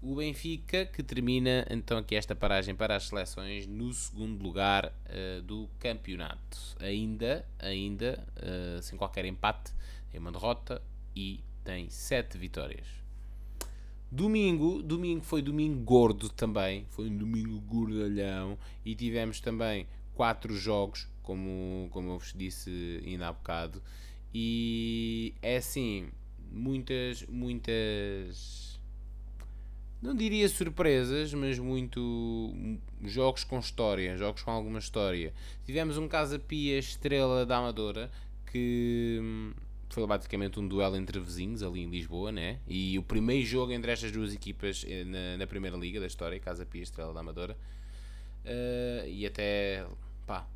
O 0.02 0.16
Benfica 0.16 0.86
que 0.86 1.04
termina 1.04 1.66
então 1.70 1.98
aqui 1.98 2.16
esta 2.16 2.34
paragem 2.34 2.74
para 2.74 2.96
as 2.96 3.08
seleções 3.08 3.68
no 3.68 3.92
segundo 3.92 4.42
lugar 4.42 4.86
uh, 4.86 5.42
do 5.42 5.70
campeonato. 5.78 6.58
Ainda, 6.80 7.46
ainda 7.60 8.26
uh, 8.38 8.82
sem 8.82 8.98
qualquer 8.98 9.26
empate, 9.26 9.74
tem 10.10 10.20
uma 10.20 10.32
derrota 10.32 10.82
e 11.14 11.44
tem 11.66 11.90
sete 11.90 12.38
vitórias. 12.38 12.88
Domingo, 14.12 14.82
domingo 14.82 15.24
foi 15.24 15.42
domingo 15.42 15.84
gordo 15.84 16.30
também, 16.30 16.86
foi 16.90 17.10
um 17.10 17.18
domingo 17.18 17.60
gordalhão 17.62 18.58
e 18.84 18.96
tivemos 18.96 19.40
também 19.40 19.86
quatro 20.16 20.56
jogos, 20.56 21.08
como, 21.22 21.88
como 21.92 22.12
eu 22.12 22.18
vos 22.18 22.34
disse 22.36 23.04
ainda 23.06 23.28
há 23.28 23.34
bocado, 23.34 23.84
e 24.34 25.34
é 25.42 25.58
assim, 25.58 26.10
muitas, 26.52 27.24
muitas. 27.28 28.80
Não 30.02 30.16
diria 30.16 30.48
surpresas, 30.48 31.34
mas 31.34 31.60
muito 31.60 32.54
jogos 33.04 33.44
com 33.44 33.60
história, 33.60 34.18
jogos 34.18 34.44
com 34.44 34.52
alguma 34.52 34.80
história. 34.80 35.34
Tivemos 35.66 35.98
um 35.98 36.08
Casa 36.08 36.40
Pia 36.40 36.80
Estrela 36.80 37.46
da 37.46 37.58
Amadora 37.58 38.10
que 38.52 39.20
hum, 39.22 39.54
foi 39.90 40.08
basicamente 40.08 40.60
um 40.60 40.68
duelo 40.68 40.96
entre 40.96 41.20
vizinhos 41.20 41.62
ali 41.64 41.84
em 41.84 41.90
Lisboa, 41.90 42.32
né? 42.32 42.60
E 42.68 42.98
o 42.98 43.04
primeiro 43.04 43.46
jogo 43.46 43.72
entre 43.74 43.92
estas 43.92 44.12
duas 44.12 44.34
equipas 44.34 44.86
eh, 44.88 45.04
na, 45.04 45.38
na 45.38 45.48
Primeira 45.48 45.76
Liga 45.76 46.00
da 46.00 46.08
história, 46.08 46.40
Casa 46.40 46.66
Pia 46.66 46.84
Estrela 46.84 47.14
da 47.14 47.20
Amadora. 47.20 47.58
Uh, 48.46 49.08
e 49.08 49.26
até, 49.26 49.86
pá, 50.26 50.48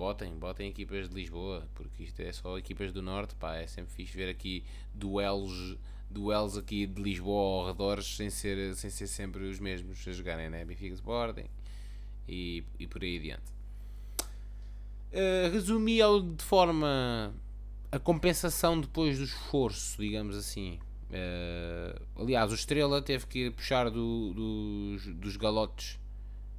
botem, 0.00 0.34
botem 0.34 0.70
equipas 0.70 1.10
de 1.10 1.14
Lisboa, 1.14 1.68
porque 1.74 2.04
isto 2.04 2.20
é 2.20 2.32
só 2.32 2.56
equipas 2.56 2.90
do 2.90 3.02
Norte, 3.02 3.34
pá, 3.34 3.56
é 3.56 3.66
sempre 3.66 3.92
fixe 3.92 4.16
ver 4.16 4.30
aqui 4.30 4.64
duelos, 4.94 5.76
duelos 6.08 6.56
aqui 6.56 6.86
de 6.86 7.02
Lisboa 7.02 7.60
ao 7.60 7.66
redor 7.66 8.02
sem 8.02 8.30
ser, 8.30 8.74
sem 8.76 8.88
ser 8.88 9.06
sempre 9.06 9.44
os 9.44 9.60
mesmos 9.60 10.02
a 10.08 10.12
jogarem, 10.12 10.48
né? 10.48 10.64
Benfica 10.64 10.94
Sporting 10.94 11.44
e, 12.26 12.64
e 12.78 12.86
por 12.86 13.02
aí 13.02 13.18
adiante. 13.18 13.52
Uh, 15.12 15.52
resumi 15.52 15.98
de 16.34 16.44
forma 16.44 17.34
a 17.92 17.98
compensação 17.98 18.80
depois 18.80 19.18
do 19.18 19.24
esforço, 19.24 20.00
digamos 20.00 20.34
assim. 20.34 20.78
Uh, 21.10 22.22
aliás, 22.22 22.50
o 22.50 22.54
Estrela 22.54 23.02
teve 23.02 23.26
que 23.26 23.50
puxar 23.50 23.90
do, 23.90 24.32
dos, 24.32 25.06
dos 25.14 25.36
galotes, 25.36 26.00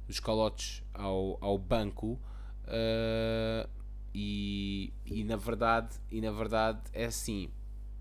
dos 0.06 0.20
calotes 0.20 0.84
ao, 0.94 1.38
ao 1.40 1.58
banco 1.58 2.20
Uh, 2.72 3.68
e, 4.14 4.92
e, 5.04 5.24
na 5.24 5.36
verdade, 5.36 5.94
e 6.10 6.20
na 6.20 6.30
verdade 6.30 6.80
é 6.92 7.04
assim. 7.04 7.50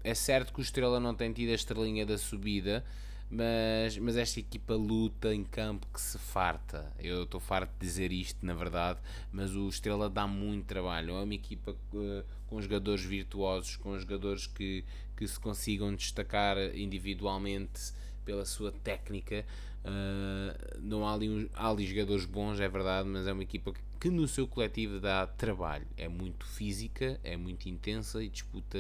É 0.04 0.16
certo 0.16 0.54
que 0.54 0.60
o 0.60 0.64
Estrela 0.64 1.00
não 1.00 1.14
tem 1.14 1.32
tido 1.32 1.52
a 1.52 1.54
estrelinha 1.54 2.06
da 2.06 2.18
subida, 2.18 2.84
mas, 3.30 3.98
mas 3.98 4.18
esta 4.18 4.40
equipa 4.40 4.74
luta 4.74 5.34
em 5.34 5.44
campo 5.44 5.86
que 5.94 6.02
se 6.02 6.18
farta. 6.18 6.92
Eu 6.98 7.24
estou 7.24 7.40
farto 7.40 7.72
de 7.74 7.86
dizer 7.86 8.12
isto, 8.12 8.44
na 8.44 8.54
verdade, 8.56 9.00
mas 9.32 9.56
o 9.56 9.70
Estrela 9.70 10.10
dá 10.10 10.26
muito 10.26 10.66
trabalho. 10.66 11.16
É 11.16 11.24
uma 11.24 11.36
equipa 11.36 11.72
uh, 11.72 12.24
com 12.48 12.60
jogadores 12.62 13.04
virtuosos, 13.04 13.76
com 13.76 13.98
jogadores 14.00 14.48
que, 14.48 14.84
que 15.16 15.28
se 15.28 15.40
consigam 15.40 15.94
destacar 15.94 16.58
individualmente 16.76 17.94
pela 18.26 18.46
sua 18.46 18.72
técnica. 18.72 19.46
Uh, 19.84 20.80
não 20.80 21.08
há 21.08 21.14
ali, 21.14 21.50
há 21.56 21.70
ali 21.70 21.88
jogadores 21.88 22.26
bons, 22.26 22.60
é 22.60 22.70
verdade, 22.70 23.08
mas 23.10 23.26
é 23.28 23.34
uma 23.34 23.42
equipa 23.42 23.74
que 24.00 24.10
no 24.10 24.28
seu 24.28 24.48
coletivo 24.48 25.00
dá 25.00 25.26
trabalho. 25.26 25.88
É 25.98 26.08
muito 26.08 26.46
física, 26.46 27.20
é 27.24 27.36
muito 27.36 27.68
intensa 27.68 28.24
e 28.24 28.30
disputa, 28.30 28.78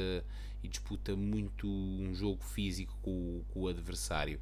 e 0.64 0.68
disputa 0.68 1.16
muito 1.16 1.68
um 1.68 2.14
jogo 2.14 2.44
físico 2.44 2.96
com, 3.02 3.42
com 3.52 3.62
o 3.62 3.68
adversário. 3.68 4.40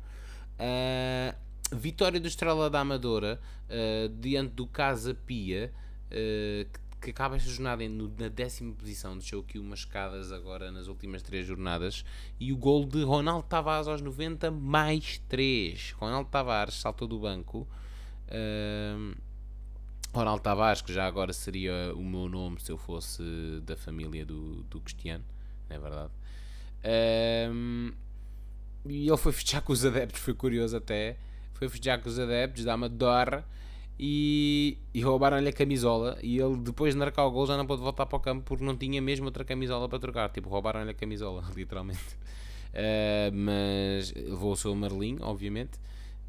Uh, 0.59 1.35
vitória 1.75 2.19
do 2.19 2.27
Estrela 2.27 2.69
da 2.69 2.81
Amadora 2.81 3.39
uh, 3.69 4.09
diante 4.19 4.53
do 4.53 4.67
Casa 4.67 5.13
Pia, 5.13 5.71
que, 6.09 6.79
que 6.99 7.11
acaba 7.11 7.35
esta 7.35 7.49
jornada 7.49 7.87
no, 7.87 8.11
na 8.17 8.27
décima 8.27 8.73
posição, 8.73 9.17
deixou 9.17 9.41
aqui 9.41 9.57
umas 9.57 9.79
escadas 9.79 10.31
agora 10.31 10.71
nas 10.71 10.87
últimas 10.87 11.21
três 11.21 11.45
jornadas, 11.45 12.03
e 12.39 12.51
o 12.51 12.57
gol 12.57 12.85
de 12.85 13.03
Ronaldo 13.03 13.47
Tavares 13.47 13.87
aos 13.87 14.01
90 14.01 14.51
mais 14.51 15.19
3. 15.29 15.91
Ronaldo 15.93 16.29
Tavares 16.29 16.75
saltou 16.75 17.07
do 17.07 17.19
banco. 17.19 17.67
Uh, 18.27 19.15
Ronaldo 20.13 20.41
Tavares, 20.41 20.81
que 20.81 20.91
já 20.91 21.05
agora 21.05 21.31
seria 21.31 21.93
o 21.95 22.03
meu 22.03 22.27
nome 22.27 22.59
se 22.59 22.71
eu 22.71 22.77
fosse 22.77 23.23
da 23.63 23.77
família 23.77 24.25
do, 24.25 24.63
do 24.63 24.81
Cristiano, 24.81 25.23
não 25.69 25.75
é 25.75 25.79
verdade? 25.79 26.11
Um, 27.51 27.91
e 28.85 29.07
ele 29.07 29.17
foi 29.17 29.31
festejar 29.31 29.61
com 29.61 29.71
os 29.71 29.85
adeptos, 29.85 30.19
foi 30.19 30.33
curioso 30.33 30.75
até. 30.75 31.17
Foi 31.53 31.69
festejar 31.69 32.01
com 32.01 32.09
os 32.09 32.17
adeptos 32.17 32.63
da 32.63 32.73
Amadora 32.73 33.45
e, 33.99 34.77
e 34.93 35.01
roubaram-lhe 35.01 35.49
a 35.49 35.53
camisola. 35.53 36.17
E 36.23 36.39
ele, 36.39 36.55
depois 36.57 36.93
de 36.93 36.99
marcar 36.99 37.25
o 37.25 37.31
gol, 37.31 37.45
já 37.45 37.57
não 37.57 37.65
pôde 37.65 37.81
voltar 37.81 38.05
para 38.05 38.17
o 38.17 38.19
campo 38.19 38.43
porque 38.45 38.63
não 38.63 38.77
tinha 38.77 39.01
mesmo 39.01 39.25
outra 39.25 39.43
camisola 39.43 39.89
para 39.89 39.99
trocar. 39.99 40.29
Tipo, 40.29 40.49
roubaram-lhe 40.49 40.91
a 40.91 40.93
camisola, 40.93 41.43
literalmente. 41.55 42.17
Uh, 42.69 43.33
mas 43.33 44.13
levou 44.13 44.53
o 44.53 44.55
seu 44.55 44.73
Marlim, 44.75 45.17
obviamente 45.21 45.79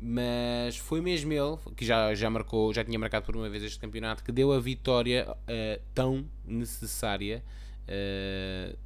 mas 0.03 0.79
foi 0.79 1.03
mesmo 1.03 1.31
ele 1.31 1.59
que 1.77 1.85
já, 1.85 2.15
já 2.15 2.31
marcou, 2.31 2.73
já 2.73 2.83
tinha 2.83 2.99
marcado 2.99 3.27
por 3.27 3.37
uma 3.37 3.51
vez 3.51 3.63
este 3.63 3.79
campeonato, 3.79 4.25
que 4.25 4.33
deu 4.33 4.51
a 4.51 4.59
vitória 4.59 5.31
uh, 5.31 5.83
tão 5.93 6.25
necessária 6.47 7.45
uh, 7.85 8.79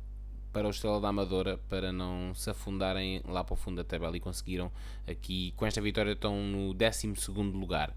para 0.53 0.67
o 0.67 0.71
Estrela 0.71 1.01
da 1.01 1.09
Amadora 1.09 1.59
para 1.69 1.93
não 1.93 2.35
se 2.35 2.51
afundarem 2.51 3.23
lá 3.29 3.45
para 3.45 3.55
o 3.55 3.57
fundo 3.57 3.77
da 3.77 3.85
tabela 3.85 4.17
e 4.17 4.21
conseguiram 4.21 4.73
aqui, 5.07 5.53
com 5.57 5.65
esta 5.65 5.81
vitória, 5.81 6.13
estão 6.13 6.37
no 6.43 6.75
12 6.75 7.13
lugar. 7.53 7.95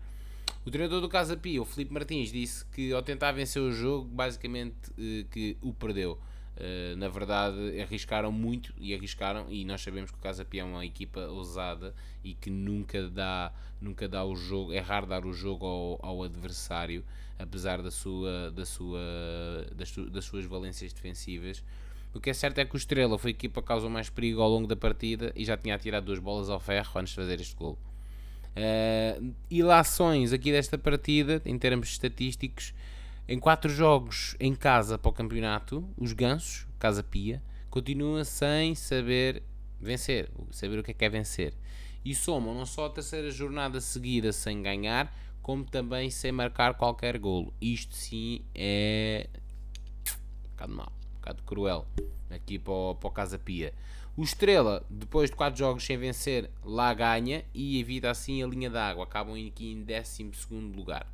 O 0.67 0.69
treinador 0.69 0.99
do 0.99 1.08
Casa 1.08 1.38
Pia, 1.38 1.62
o 1.62 1.65
Felipe 1.65 1.93
Martins, 1.93 2.30
disse 2.30 2.65
que 2.65 2.91
ao 2.91 3.01
tentar 3.01 3.32
vencer 3.32 3.62
o 3.62 3.71
jogo, 3.71 4.03
basicamente 4.03 4.75
uh, 4.91 5.25
que 5.32 5.56
o 5.62 5.73
perdeu. 5.73 6.19
Uh, 6.58 6.93
na 6.97 7.08
verdade, 7.08 7.80
arriscaram 7.80 8.34
muito 8.34 8.73
e 8.77 8.93
arriscaram, 8.93 9.45
e 9.49 9.63
nós 9.63 9.80
sabemos 9.80 10.12
que 10.12 10.17
o 10.17 10.21
Casa 10.21 10.43
Pia 10.43 10.63
é 10.63 10.65
uma 10.65 10.86
equipa 10.86 11.21
ousada 11.27 11.95
e 12.21 12.34
que 12.34 12.49
nunca 12.49 13.08
dá, 13.10 13.53
nunca 13.80 14.10
dá 14.10 14.25
o 14.25 14.36
jogo, 14.36 14.73
é 14.73 14.80
raro 14.80 15.06
dar 15.06 15.25
o 15.25 15.32
jogo 15.32 15.65
ao, 15.65 15.99
ao 16.01 16.23
adversário, 16.23 17.01
apesar 17.39 17.82
da 17.82 17.89
sua, 17.89 18.51
da 18.51 18.65
sua, 18.65 18.99
das, 19.73 19.95
das 20.12 20.25
suas 20.25 20.43
valências 20.43 20.91
defensivas. 20.91 21.63
O 22.13 22.19
que 22.19 22.30
é 22.30 22.34
certo 22.34 22.60
é 22.60 22.65
que 22.65 22.75
o 22.75 22.77
Estrela 22.77 23.17
foi 23.17 23.32
a 23.32 23.36
equipa 23.36 23.62
que 23.62 23.67
causou 23.69 23.89
mais 23.89 24.10
perigo 24.10 24.41
ao 24.41 24.49
longo 24.49 24.67
da 24.67 24.75
partida 24.75 25.32
e 25.34 25.45
já 25.45 25.56
tinha 25.56 25.75
atirado 25.75 26.08
duas 26.08 26.19
bolas 26.19 26.49
ao 26.49 26.60
ferro 26.60 26.91
antes 26.99 27.12
de 27.12 27.15
fazer 27.15 27.39
este 27.39 27.56
gol. 27.56 27.80
Uh, 28.57 29.35
ilações 29.51 30.33
aqui 30.33 30.51
desta 30.51 30.79
partida, 30.79 31.39
em 31.45 31.59
termos 31.59 31.89
estatísticos, 31.89 32.73
em 33.27 33.39
quatro 33.39 33.69
jogos 33.69 34.35
em 34.39 34.55
casa 34.55 34.97
para 34.97 35.09
o 35.09 35.13
campeonato, 35.13 35.87
os 35.95 36.11
gansos, 36.11 36.65
Casa 36.79 37.03
Pia, 37.03 37.43
continuam 37.69 38.23
sem 38.23 38.73
saber 38.73 39.43
vencer, 39.79 40.31
saber 40.49 40.79
o 40.79 40.83
que 40.83 40.91
é 40.91 40.93
que 40.93 41.05
é 41.05 41.09
vencer. 41.09 41.53
E 42.03 42.15
somam 42.15 42.55
não 42.55 42.65
só 42.65 42.87
a 42.87 42.89
terceira 42.89 43.29
jornada 43.29 43.79
seguida 43.79 44.31
sem 44.31 44.63
ganhar, 44.63 45.13
como 45.41 45.63
também 45.63 46.09
sem 46.09 46.31
marcar 46.31 46.73
qualquer 46.73 47.19
golo. 47.19 47.53
Isto 47.61 47.95
sim 47.95 48.41
é 48.55 49.27
um 50.45 50.49
bocado 50.51 50.73
mau, 50.73 50.91
um 51.11 51.15
bocado 51.15 51.43
cruel 51.43 51.87
aqui 52.29 52.57
para 52.57 52.73
o, 52.73 52.95
para 52.95 53.07
o 53.07 53.11
Casa 53.11 53.37
Pia. 53.37 53.73
O 54.17 54.23
Estrela, 54.23 54.84
depois 54.89 55.30
de 55.30 55.36
4 55.36 55.60
jogos 55.60 55.86
sem 55.86 55.95
vencer, 55.95 56.49
lá 56.65 56.91
ganha 56.91 57.45
e 57.53 57.80
evita 57.80 58.10
assim 58.10 58.41
a 58.41 58.47
linha 58.47 58.67
d'água. 58.67 59.03
Acabam 59.03 59.36
aqui 59.36 59.71
em 59.71 59.84
12 59.84 60.32
lugar. 60.75 61.06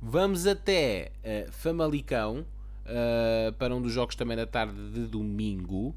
Vamos 0.00 0.46
até 0.46 1.10
uh, 1.18 1.50
Famalicão 1.50 2.46
uh, 2.84 3.52
para 3.54 3.74
um 3.74 3.82
dos 3.82 3.92
jogos 3.92 4.14
também 4.14 4.36
da 4.36 4.46
tarde 4.46 4.92
de 4.92 5.08
domingo. 5.08 5.96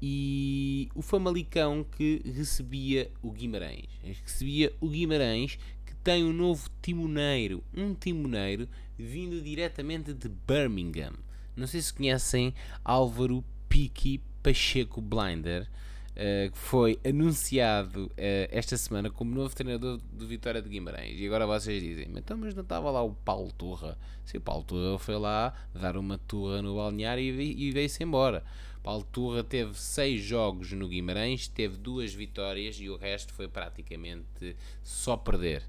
E 0.00 0.88
o 0.94 1.02
Famalicão 1.02 1.84
que 1.84 2.22
recebia 2.24 3.10
o 3.20 3.32
Guimarães. 3.32 3.88
Recebia 4.04 4.72
o 4.80 4.88
Guimarães 4.88 5.58
que 5.84 5.96
tem 5.96 6.22
um 6.22 6.32
novo 6.32 6.70
timoneiro. 6.80 7.64
Um 7.74 7.92
timoneiro 7.92 8.68
vindo 8.96 9.42
diretamente 9.42 10.14
de 10.14 10.28
Birmingham. 10.28 11.14
Não 11.56 11.66
sei 11.66 11.82
se 11.82 11.92
conhecem 11.92 12.54
Álvaro 12.84 13.44
Piqui 13.68 14.20
Pacheco 14.42 15.00
Blinder 15.00 15.68
uh, 16.12 16.50
que 16.50 16.58
foi 16.58 16.98
anunciado 17.04 18.06
uh, 18.06 18.10
esta 18.50 18.76
semana 18.76 19.10
como 19.10 19.34
novo 19.34 19.54
treinador 19.54 20.00
do 20.12 20.26
Vitória 20.26 20.60
de 20.60 20.68
Guimarães. 20.68 21.18
E 21.18 21.26
agora 21.26 21.46
vocês 21.46 21.82
dizem, 21.82 22.08
então, 22.14 22.36
mas 22.36 22.54
não 22.54 22.62
estava 22.62 22.90
lá 22.90 23.02
o 23.02 23.12
Paulo 23.12 23.52
Turra? 23.52 23.98
Sim, 24.24 24.38
o 24.38 24.40
Paulo 24.40 24.64
Turra 24.64 24.98
foi 24.98 25.18
lá 25.18 25.54
dar 25.74 25.96
uma 25.96 26.18
turra 26.18 26.62
no 26.62 26.76
balneário 26.76 27.22
e 27.22 27.70
veio-se 27.70 28.02
embora. 28.02 28.44
Paulo 28.82 29.06
Turra 29.12 29.44
teve 29.44 29.78
seis 29.78 30.22
jogos 30.22 30.72
no 30.72 30.88
Guimarães, 30.88 31.46
teve 31.46 31.76
duas 31.76 32.12
vitórias 32.12 32.76
e 32.80 32.88
o 32.88 32.96
resto 32.96 33.32
foi 33.32 33.46
praticamente 33.46 34.56
só 34.82 35.16
perder. 35.16 35.62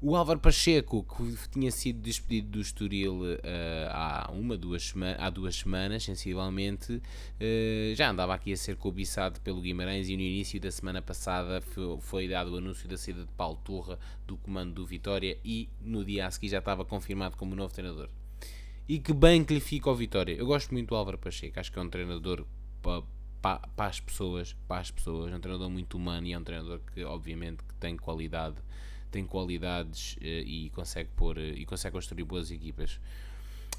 O 0.00 0.14
Álvaro 0.14 0.38
Pacheco, 0.38 1.02
que 1.02 1.48
tinha 1.48 1.72
sido 1.72 2.00
despedido 2.00 2.50
do 2.50 2.60
Estoril 2.60 3.20
uh, 3.20 3.38
há 3.90 4.30
uma, 4.32 4.56
duas, 4.56 4.94
há 5.18 5.28
duas 5.28 5.56
semanas, 5.56 6.04
sensivelmente, 6.04 6.92
uh, 6.92 7.94
já 7.96 8.08
andava 8.08 8.32
aqui 8.32 8.52
a 8.52 8.56
ser 8.56 8.76
cobiçado 8.76 9.40
pelo 9.40 9.60
Guimarães 9.60 10.08
e 10.08 10.16
no 10.16 10.22
início 10.22 10.60
da 10.60 10.70
semana 10.70 11.02
passada 11.02 11.60
foi, 11.60 11.98
foi, 12.00 12.28
dado 12.28 12.54
o 12.54 12.58
anúncio 12.58 12.88
da 12.88 12.96
saída 12.96 13.22
de 13.22 13.32
Paulo 13.32 13.58
Turra 13.64 13.98
do 14.24 14.36
comando 14.36 14.72
do 14.72 14.86
Vitória 14.86 15.36
e 15.44 15.68
no 15.82 16.04
dia 16.04 16.28
a 16.28 16.30
seguir 16.30 16.50
já 16.50 16.58
estava 16.60 16.84
confirmado 16.84 17.36
como 17.36 17.56
novo 17.56 17.74
treinador. 17.74 18.08
E 18.88 19.00
que 19.00 19.12
bem 19.12 19.44
que 19.44 19.52
lhe 19.52 19.60
fica 19.60 19.90
ao 19.90 19.96
Vitória. 19.96 20.32
Eu 20.32 20.46
gosto 20.46 20.72
muito 20.72 20.90
do 20.90 20.94
Álvaro 20.94 21.18
Pacheco, 21.18 21.58
acho 21.58 21.72
que 21.72 21.78
é 21.78 21.82
um 21.82 21.90
treinador 21.90 22.46
para, 22.80 23.02
para 23.42 23.88
as 23.88 23.98
pessoas, 23.98 24.56
para 24.68 24.80
as 24.80 24.92
pessoas, 24.92 25.32
é 25.32 25.36
um 25.36 25.40
treinador 25.40 25.68
muito 25.68 25.96
humano 25.96 26.24
e 26.24 26.34
é 26.34 26.38
um 26.38 26.44
treinador 26.44 26.80
que 26.94 27.02
obviamente 27.02 27.64
que 27.64 27.74
tem 27.74 27.96
qualidade 27.96 28.62
tem 29.10 29.24
qualidades 29.24 30.16
uh, 30.16 30.24
e, 30.24 30.70
consegue 30.70 31.10
pôr, 31.16 31.36
uh, 31.36 31.40
e 31.40 31.64
consegue 31.64 31.94
construir 31.94 32.24
boas 32.24 32.50
equipas. 32.50 33.00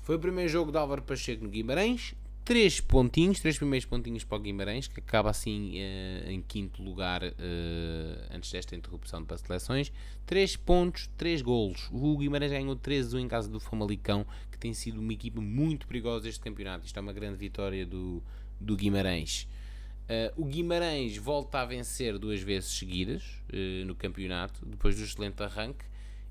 Foi 0.03 0.15
o 0.15 0.19
primeiro 0.19 0.49
jogo 0.49 0.71
de 0.71 0.77
Álvaro 0.77 1.01
Pacheco 1.01 1.43
no 1.43 1.49
Guimarães. 1.49 2.13
Três 2.43 2.79
pontinhos, 2.79 3.39
três 3.39 3.57
primeiros 3.57 3.85
pontinhos 3.85 4.23
para 4.23 4.37
o 4.37 4.41
Guimarães, 4.41 4.87
que 4.87 4.99
acaba 4.99 5.29
assim 5.29 5.75
uh, 5.77 6.31
em 6.31 6.41
quinto 6.41 6.81
lugar 6.81 7.21
antes 8.33 8.51
desta 8.51 8.75
interrupção 8.75 9.23
para 9.23 9.37
seleções. 9.37 9.91
Três 10.25 10.55
pontos, 10.55 11.09
três 11.15 11.41
golos. 11.43 11.87
O 11.91 12.17
Guimarães 12.17 12.51
ganhou 12.51 12.75
13 12.75 13.17
em 13.17 13.27
casa 13.27 13.47
do 13.49 13.59
Famalicão, 13.59 14.25
que 14.51 14.57
tem 14.57 14.73
sido 14.73 14.99
uma 14.99 15.13
equipa 15.13 15.39
muito 15.39 15.85
perigosa 15.85 16.27
este 16.27 16.39
campeonato. 16.39 16.87
Isto 16.87 16.97
é 16.97 17.01
uma 17.01 17.13
grande 17.13 17.37
vitória 17.37 17.85
do, 17.85 18.23
do 18.59 18.75
Guimarães. 18.75 19.47
Uh, 20.09 20.41
o 20.41 20.45
Guimarães 20.45 21.17
volta 21.17 21.59
a 21.59 21.65
vencer 21.65 22.17
duas 22.17 22.41
vezes 22.41 22.71
seguidas 22.71 23.23
uh, 23.53 23.85
no 23.85 23.93
campeonato, 23.93 24.65
depois 24.65 24.95
do 24.95 25.03
excelente 25.03 25.43
arranque, 25.43 25.85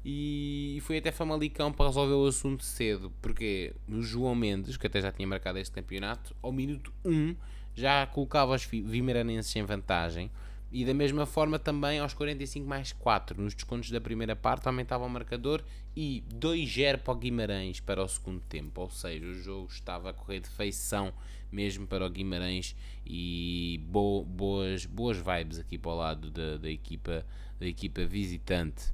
e 0.04 0.80
foi 0.82 0.98
até 0.98 1.12
Famalicão 1.12 1.72
para 1.72 1.86
resolver 1.86 2.14
o 2.14 2.26
assunto 2.26 2.64
cedo, 2.64 3.12
porque 3.22 3.72
o 3.88 4.02
João 4.02 4.34
Mendes, 4.34 4.76
que 4.76 4.88
até 4.88 5.00
já 5.00 5.12
tinha 5.12 5.28
marcado 5.28 5.60
este 5.60 5.72
campeonato, 5.72 6.34
ao 6.42 6.50
minuto 6.50 6.92
1 7.04 7.36
já 7.72 8.04
colocava 8.06 8.56
os 8.56 8.64
vimaranenses 8.64 9.54
em 9.54 9.62
vantagem, 9.62 10.28
e 10.72 10.84
da 10.84 10.92
mesma 10.92 11.24
forma 11.24 11.56
também 11.56 12.00
aos 12.00 12.12
45 12.14 12.66
mais 12.66 12.92
4, 12.92 13.40
nos 13.40 13.54
descontos 13.54 13.90
da 13.92 14.00
primeira 14.00 14.34
parte, 14.34 14.66
aumentava 14.66 15.06
o 15.06 15.08
marcador 15.08 15.62
e 15.96 16.24
2-0 16.34 16.98
para 16.98 17.12
o 17.12 17.16
Guimarães 17.16 17.78
para 17.78 18.02
o 18.02 18.08
segundo 18.08 18.40
tempo, 18.40 18.80
ou 18.80 18.90
seja, 18.90 19.24
o 19.24 19.34
jogo 19.34 19.68
estava 19.70 20.10
a 20.10 20.12
correr 20.12 20.40
de 20.40 20.48
feição 20.48 21.12
mesmo 21.50 21.86
para 21.86 22.06
o 22.06 22.10
Guimarães 22.10 22.76
e 23.04 23.80
bo 23.86 24.24
boas, 24.24 24.84
boas 24.86 25.16
vibes 25.16 25.58
aqui 25.58 25.78
para 25.78 25.90
o 25.90 25.96
lado 25.96 26.30
da, 26.30 26.56
da, 26.56 26.70
equipa, 26.70 27.24
da 27.58 27.66
equipa 27.66 28.04
visitante. 28.04 28.92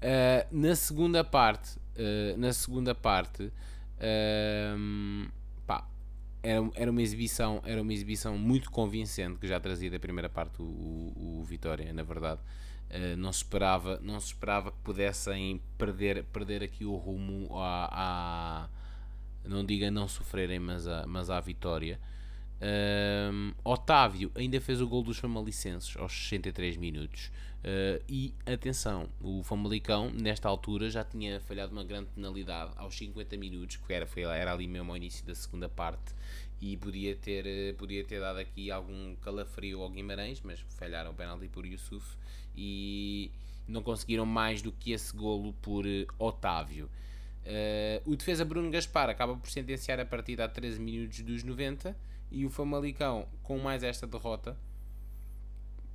Uh, 0.00 0.46
na 0.50 0.74
segunda 0.74 1.22
parte, 1.22 1.76
uh, 1.76 2.36
na 2.38 2.52
segunda 2.52 2.94
parte, 2.94 3.42
uh, 3.44 5.30
pá, 5.66 5.86
era, 6.42 6.70
era 6.74 6.90
uma 6.90 7.02
exibição, 7.02 7.60
era 7.64 7.82
uma 7.82 7.92
exibição 7.92 8.38
muito 8.38 8.70
convincente 8.70 9.38
que 9.38 9.46
já 9.46 9.60
trazia 9.60 9.90
da 9.90 9.98
primeira 9.98 10.28
parte 10.28 10.62
o, 10.62 10.64
o, 10.64 11.40
o 11.40 11.44
Vitória, 11.44 11.92
na 11.92 12.02
verdade. 12.02 12.40
Uh, 12.90 13.16
não 13.16 13.32
se 13.32 13.44
esperava 13.44 14.00
não 14.02 14.18
se 14.18 14.28
esperava 14.28 14.72
que 14.72 14.78
pudessem 14.78 15.60
perder 15.78 16.24
perder 16.24 16.60
aqui 16.60 16.84
o 16.84 16.96
rumo 16.96 17.48
à, 17.56 18.68
não 19.44 19.64
diga 19.64 19.90
não 19.90 20.06
sofrerem, 20.08 20.58
mas 20.58 20.86
a, 20.86 21.06
mas 21.06 21.30
à 21.30 21.40
vitória. 21.40 22.00
Um, 22.62 23.54
Otávio 23.64 24.30
ainda 24.34 24.60
fez 24.60 24.82
o 24.82 24.86
gol 24.86 25.02
dos 25.02 25.18
Famalicenses 25.18 25.96
aos 25.96 26.12
63 26.12 26.76
minutos. 26.76 27.30
Uh, 27.60 28.02
e 28.08 28.34
atenção, 28.46 29.08
o 29.20 29.42
Famalicão, 29.42 30.10
nesta 30.10 30.48
altura, 30.48 30.88
já 30.88 31.04
tinha 31.04 31.40
falhado 31.40 31.72
uma 31.72 31.84
grande 31.84 32.08
penalidade 32.14 32.72
aos 32.76 32.96
50 32.96 33.36
minutos, 33.36 33.76
que 33.76 33.92
era, 33.92 34.06
foi, 34.06 34.22
era 34.22 34.52
ali 34.52 34.66
mesmo 34.66 34.90
ao 34.90 34.96
início 34.96 35.24
da 35.26 35.34
segunda 35.34 35.68
parte, 35.68 36.14
e 36.60 36.76
podia 36.76 37.14
ter, 37.16 37.46
eh, 37.46 37.72
podia 37.74 38.04
ter 38.04 38.20
dado 38.20 38.38
aqui 38.38 38.70
algum 38.70 39.14
calafrio 39.16 39.82
ao 39.82 39.90
Guimarães, 39.90 40.40
mas 40.42 40.60
falharam 40.78 41.10
o 41.10 41.14
penalti 41.14 41.48
por 41.48 41.64
Yusuf 41.64 42.16
e 42.54 43.30
não 43.66 43.82
conseguiram 43.82 44.26
mais 44.26 44.60
do 44.60 44.72
que 44.72 44.92
esse 44.92 45.14
golo 45.14 45.54
por 45.62 45.86
uh, 45.86 46.06
Otávio. 46.18 46.90
Uh, 47.44 48.10
o 48.10 48.16
defesa 48.16 48.44
Bruno 48.44 48.70
Gaspar 48.70 49.08
acaba 49.08 49.34
por 49.36 49.48
sentenciar 49.50 49.98
a 49.98 50.04
partida 50.04 50.44
a 50.44 50.48
13 50.48 50.78
minutos 50.78 51.20
dos 51.20 51.42
90 51.42 51.96
e 52.30 52.44
o 52.44 52.50
Famalicão, 52.50 53.26
com 53.42 53.58
mais 53.58 53.82
esta 53.82 54.06
derrota, 54.06 54.56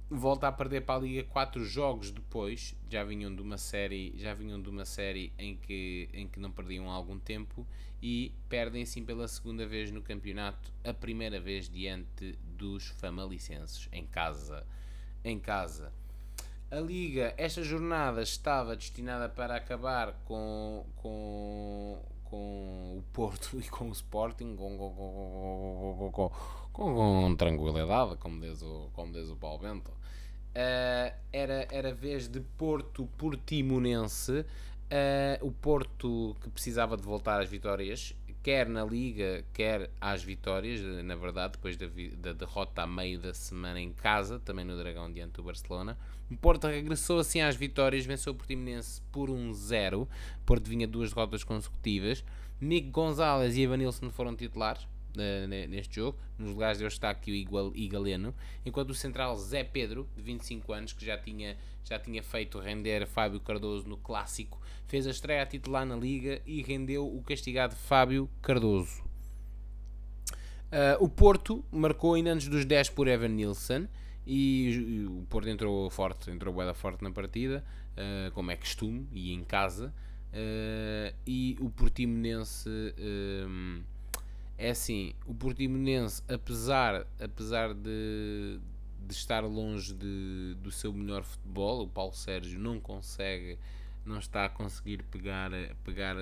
volta 0.10 0.48
a 0.48 0.52
perder 0.52 0.82
para 0.82 1.00
a 1.00 1.04
Liga 1.04 1.24
4 1.24 1.64
jogos 1.64 2.12
depois. 2.12 2.76
Já 2.90 3.04
vinham 3.04 3.34
de 3.34 3.42
uma 3.42 3.58
série, 3.58 4.14
já 4.18 4.34
vinham 4.34 4.62
de 4.62 4.70
uma 4.70 4.86
série 4.86 5.32
em 5.38 5.56
que, 5.56 6.10
em 6.14 6.28
que 6.28 6.40
não 6.40 6.52
perdiam 6.52 6.90
algum 6.90 7.20
tempo 7.20 7.66
e 8.02 8.32
perdem 8.50 8.84
assim 8.84 9.04
pela 9.04 9.28
segunda 9.28 9.66
vez 9.66 9.92
no 9.92 10.02
campeonato, 10.02 10.72
a 10.84 10.94
primeira 10.94 11.40
vez 11.40 11.70
diante 11.70 12.38
dos 12.58 12.88
famalicenses 12.88 13.88
em 13.92 14.06
casa. 14.06 14.66
Em 15.24 15.40
casa. 15.40 15.92
A 16.72 16.80
Liga, 16.80 17.34
esta 17.38 17.64
jornada 17.64 18.24
estava 18.24 18.76
destinada 18.76 19.30
para 19.30 19.56
acabar 19.56 20.14
com, 20.26 20.84
com, 20.96 22.00
com 22.24 22.98
o 22.98 23.04
Porto 23.14 23.60
e 23.60 23.70
com 23.70 23.90
o 23.90 23.92
Sporting, 23.92 24.56
com, 24.56 24.78
com, 24.78 26.12
com, 26.12 26.32
com 26.74 27.36
tranquilidade, 27.36 28.18
como 28.18 28.42
diz 28.42 28.64
o, 28.64 28.90
como 28.94 29.14
diz 29.14 29.30
o 29.30 29.36
Paulo 29.36 29.60
Bento. 29.60 29.92
Uh, 29.92 31.14
era, 31.32 31.68
era 31.70 31.94
vez 31.94 32.28
de 32.28 32.40
Porto 32.40 33.06
Portimonense, 33.16 34.40
uh, 34.40 35.46
o 35.46 35.52
Porto 35.52 36.36
que 36.42 36.50
precisava 36.50 36.98
de 36.98 37.04
voltar 37.04 37.42
às 37.42 37.50
vitórias 37.50 38.16
quer 38.46 38.70
na 38.70 38.86
Liga, 38.86 39.44
quer 39.52 39.90
às 40.00 40.22
vitórias, 40.22 40.80
na 41.04 41.16
verdade, 41.16 41.54
depois 41.54 41.76
da, 41.76 41.88
da, 42.16 42.32
derrota 42.32 42.84
a 42.84 42.88
meio 42.88 43.18
da 43.18 43.34
semana 43.34 43.82
em 43.82 43.92
casa, 43.92 44.38
também 44.38 44.64
no 44.64 44.78
Dragão 44.78 45.12
diante 45.12 45.32
do 45.32 45.42
Barcelona. 45.42 45.98
O 46.30 46.38
Porto 46.38 46.68
regressou 46.68 47.18
assim 47.18 47.42
às 47.42 47.56
vitórias, 47.56 48.06
venceu 48.06 48.34
o 48.34 48.36
Portimonense 48.36 49.02
por 49.12 49.32
1-0. 49.32 50.04
Um 50.04 50.08
Porto 50.46 50.70
vinha 50.70 50.88
duas 50.88 51.10
derrotas 51.12 51.44
consecutivas. 51.44 52.24
Nico 52.62 52.92
Gonzalez 52.92 53.58
e 53.58 53.64
Evanilson 53.64 54.12
foram 54.12 54.36
titulares 54.36 54.88
uh, 55.16 55.48
neste 55.48 55.96
jogo. 55.96 56.18
Nos 56.38 56.50
lugares 56.50 56.78
deles 56.78 56.94
está 56.94 57.10
aqui 57.10 57.32
o 57.32 57.36
Igual, 57.36 57.72
Igaleno. 57.76 58.34
Enquanto 58.66 58.90
o 58.92 58.96
central 58.96 59.36
Zé 59.38 59.64
Pedro, 59.64 60.08
de 60.16 60.22
25 60.22 60.74
anos, 60.74 60.94
que 60.94 61.06
já 61.06 61.18
tinha, 61.18 61.58
já 61.84 62.00
tinha 62.00 62.22
feito 62.22 62.60
render 62.60 63.06
Fábio 63.08 63.40
Cardoso 63.40 63.88
no 63.88 63.98
Clássico, 63.98 64.60
fez 64.88 65.08
a 65.08 65.12
estreia 65.12 65.44
a 65.44 65.46
titular 65.46 65.86
na 65.86 65.96
Liga 65.96 66.42
e 66.46 66.62
rendeu 66.62 67.06
o 67.06 67.22
castigado 67.24 67.76
Fábio 67.76 68.30
Cardoso. 68.42 69.04
Uh, 70.66 71.02
o 71.04 71.08
Porto 71.08 71.64
marcou 71.72 72.16
ainda 72.16 72.34
antes 72.34 72.48
dos 72.48 72.66
10 72.66 72.90
por 72.90 73.08
Evan 73.08 73.30
Nilsson 73.30 73.88
e, 74.28 75.06
o 75.08 75.26
Porto 75.30 75.48
entrou 75.48 75.90
forte, 75.90 76.32
entrou 76.32 76.54
boeda 76.54 76.74
forte 76.74 77.04
na 77.04 77.12
partida, 77.12 77.64
uh, 77.92 78.32
como 78.32 78.52
é 78.52 78.56
costume, 78.56 79.08
e 79.12 79.32
em 79.32 79.44
casa. 79.44 79.94
Uh, 80.34 81.16
e 81.26 81.56
o 81.62 81.70
Portimonense 81.70 82.70
é 84.58 84.70
assim, 84.70 85.14
o 85.26 85.34
Portimonense, 85.34 86.24
apesar, 86.28 87.06
apesar 87.20 87.74
de, 87.74 88.60
de 89.06 89.14
estar 89.14 89.44
longe 89.44 89.94
de, 89.94 90.56
do 90.62 90.72
seu 90.72 90.94
melhor 90.94 91.24
futebol, 91.24 91.84
o 91.84 91.88
Paulo 91.88 92.14
Sérgio 92.14 92.60
não 92.60 92.80
consegue 92.80 93.58
não 94.06 94.20
está 94.20 94.46
a 94.46 94.50
conseguir 94.50 95.02
pegar, 95.04 95.50
pegar 95.84 96.16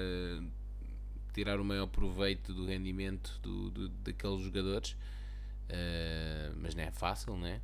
tirar 1.34 1.60
o 1.60 1.66
maior 1.66 1.88
proveito 1.88 2.54
do 2.54 2.66
rendimento 2.66 3.40
do, 3.42 3.70
do 3.72 3.90
daqueles 3.90 4.42
jogadores, 4.42 4.92
uh, 4.92 6.56
mas 6.62 6.76
não 6.76 6.84
é 6.84 6.92
fácil, 6.92 7.36
né? 7.36 7.60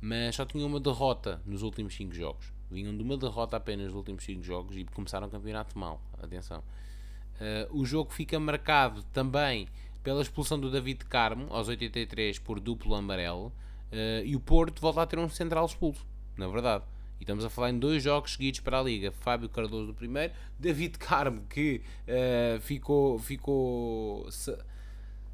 Mas 0.00 0.36
só 0.36 0.44
tinha 0.44 0.64
uma 0.64 0.78
derrota 0.78 1.40
nos 1.44 1.62
últimos 1.62 1.94
5 1.96 2.14
jogos. 2.14 2.52
Vinham 2.70 2.96
de 2.96 3.02
uma 3.02 3.16
derrota 3.16 3.56
apenas 3.56 3.86
nos 3.86 3.94
últimos 3.94 4.22
5 4.24 4.42
jogos 4.42 4.76
e 4.76 4.84
começaram 4.84 5.26
o 5.26 5.30
campeonato 5.30 5.76
mal. 5.78 6.00
Atenção. 6.22 6.62
Uh, 7.40 7.80
o 7.80 7.84
jogo 7.84 8.12
fica 8.12 8.38
marcado 8.38 9.02
também 9.04 9.68
pela 10.06 10.22
expulsão 10.22 10.56
do 10.56 10.70
David 10.70 11.04
Carmo 11.06 11.48
aos 11.50 11.66
83 11.66 12.38
por 12.38 12.60
duplo 12.60 12.94
amarelo 12.94 13.48
uh, 13.90 14.24
e 14.24 14.36
o 14.36 14.40
Porto 14.40 14.80
volta 14.80 15.02
a 15.02 15.06
ter 15.06 15.18
um 15.18 15.28
central 15.28 15.66
expulso, 15.66 16.06
na 16.36 16.46
verdade. 16.46 16.84
E 17.18 17.24
estamos 17.24 17.44
a 17.44 17.50
falar 17.50 17.70
em 17.70 17.78
dois 17.80 18.04
jogos 18.04 18.34
seguidos 18.34 18.60
para 18.60 18.78
a 18.78 18.82
Liga. 18.84 19.10
Fábio 19.10 19.48
Cardoso 19.48 19.88
do 19.88 19.94
primeiro, 19.94 20.32
David 20.56 20.96
Carmo 20.96 21.42
que 21.50 21.82
uh, 22.06 22.60
ficou, 22.60 23.18
ficou 23.18 24.30
se, 24.30 24.56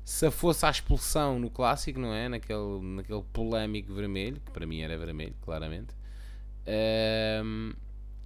se 0.03 0.31
fosse 0.31 0.65
a 0.65 0.71
expulsão 0.71 1.39
no 1.39 1.51
clássico, 1.51 2.01
não 2.01 2.15
é? 2.15 2.31
Naquele, 2.31 2.81
naquele 2.81 3.23
polémico 3.31 3.93
vermelho, 3.93 4.41
que 4.41 4.53
para 4.53 4.65
mim 4.65 4.81
era 4.81 4.97
vermelho, 4.97 5.35
claramente. 5.43 5.95
Uh, 6.63 7.77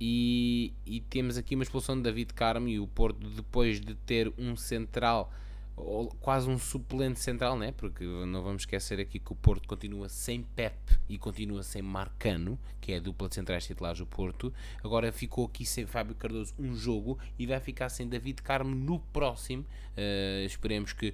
e, 0.01 0.73
e, 0.87 1.01
temos 1.01 1.37
aqui 1.37 1.57
uma 1.57 1.65
expulsão 1.65 1.97
de 1.97 2.03
David 2.03 2.33
Carmo 2.35 2.69
e 2.69 2.79
o 2.79 2.87
Porto, 2.87 3.29
depois 3.31 3.81
de 3.81 3.97
ter 3.97 4.33
um 4.39 4.55
central 4.55 5.33
quase 6.21 6.49
um 6.49 6.59
suplente 6.59 7.21
central, 7.21 7.59
né? 7.59 7.73
porque 7.73 8.05
não 8.05 8.43
vamos 8.43 8.63
esquecer 8.63 8.99
aqui 8.99 9.19
que 9.19 9.33
o 9.33 9.37
Porto 9.37 9.69
continua 9.69 10.09
sem 10.09 10.43
Pep 10.43 10.75
e 11.09 11.19
continua 11.19 11.63
sem 11.63 11.83
Marcano, 11.83 12.59
que 12.81 12.93
é 12.93 12.97
a 12.97 13.01
dupla 13.01 13.29
de 13.29 13.35
centrais 13.35 13.67
titulares 13.67 13.99
do 13.99 14.07
Porto. 14.07 14.53
Agora 14.83 15.13
ficou 15.13 15.45
aqui 15.45 15.67
sem 15.67 15.87
Fábio 15.87 16.15
Cardoso 16.15 16.55
um 16.59 16.75
jogo 16.75 17.19
e 17.39 17.47
vai 17.47 17.61
ficar 17.61 17.91
sem 17.91 18.09
David 18.09 18.43
Carmo 18.43 18.75
no 18.75 18.99
próximo. 18.99 19.65
Uh, 19.93 20.47
esperemos 20.47 20.95
que 20.95 21.13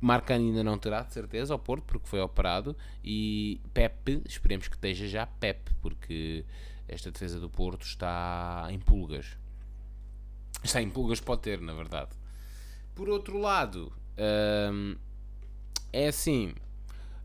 Marcano 0.00 0.44
ainda 0.44 0.62
não 0.62 0.78
terá, 0.78 1.02
de 1.02 1.12
certeza, 1.12 1.52
ao 1.52 1.58
Porto, 1.58 1.82
porque 1.84 2.06
foi 2.06 2.20
operado. 2.20 2.76
E 3.02 3.60
Pep, 3.72 4.22
esperemos 4.26 4.68
que 4.68 4.76
esteja 4.76 5.08
já 5.08 5.26
Pep, 5.26 5.70
porque 5.82 6.44
esta 6.86 7.10
defesa 7.10 7.40
do 7.40 7.50
Porto 7.50 7.82
está 7.84 8.68
em 8.70 8.78
pulgas. 8.78 9.36
Está 10.62 10.80
em 10.80 10.90
pulgas, 10.90 11.20
pode 11.20 11.42
ter, 11.42 11.60
na 11.60 11.72
verdade. 11.72 12.10
Por 12.94 13.08
outro 13.08 13.38
lado, 13.38 13.92
hum, 14.72 14.96
é 15.92 16.06
assim, 16.06 16.54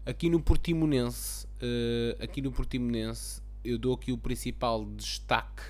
aqui 0.05 0.29
no 0.29 0.41
Portimonense, 0.41 1.45
uh, 1.45 2.23
aqui 2.23 2.41
no 2.41 2.51
Portimonense, 2.51 3.41
eu 3.63 3.77
dou 3.77 3.93
aqui 3.93 4.11
o 4.11 4.17
principal 4.17 4.83
destaque, 4.85 5.61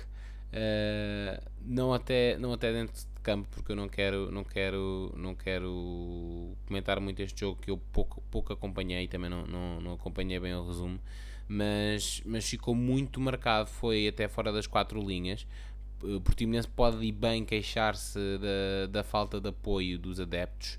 uh, 0.52 1.50
não, 1.60 1.92
até, 1.92 2.38
não 2.38 2.52
até 2.52 2.72
dentro 2.72 2.94
de 2.94 3.06
campo, 3.22 3.46
porque 3.50 3.72
eu 3.72 3.76
não 3.76 3.88
quero, 3.88 4.30
não 4.32 4.42
quero, 4.42 5.12
não 5.16 5.34
quero 5.34 6.56
comentar 6.66 6.98
muito 6.98 7.20
este 7.20 7.40
jogo 7.40 7.60
que 7.60 7.70
eu 7.70 7.76
pouco, 7.92 8.22
pouco 8.30 8.52
acompanhei, 8.52 9.06
também 9.06 9.28
não, 9.28 9.46
não, 9.46 9.80
não 9.80 9.92
acompanhei 9.92 10.40
bem 10.40 10.54
o 10.54 10.66
resumo, 10.66 10.98
mas, 11.46 12.22
mas 12.24 12.48
ficou 12.48 12.74
muito 12.74 13.20
marcado, 13.20 13.68
foi 13.68 14.08
até 14.08 14.28
fora 14.28 14.50
das 14.50 14.66
quatro 14.66 15.00
linhas, 15.00 15.46
o 16.02 16.20
Portimonense 16.20 16.68
pode 16.68 17.04
ir 17.04 17.12
bem 17.12 17.44
queixar-se 17.44 18.18
da, 18.38 18.86
da 18.90 19.04
falta 19.04 19.40
de 19.40 19.48
apoio 19.48 19.98
dos 19.98 20.20
adeptos. 20.20 20.78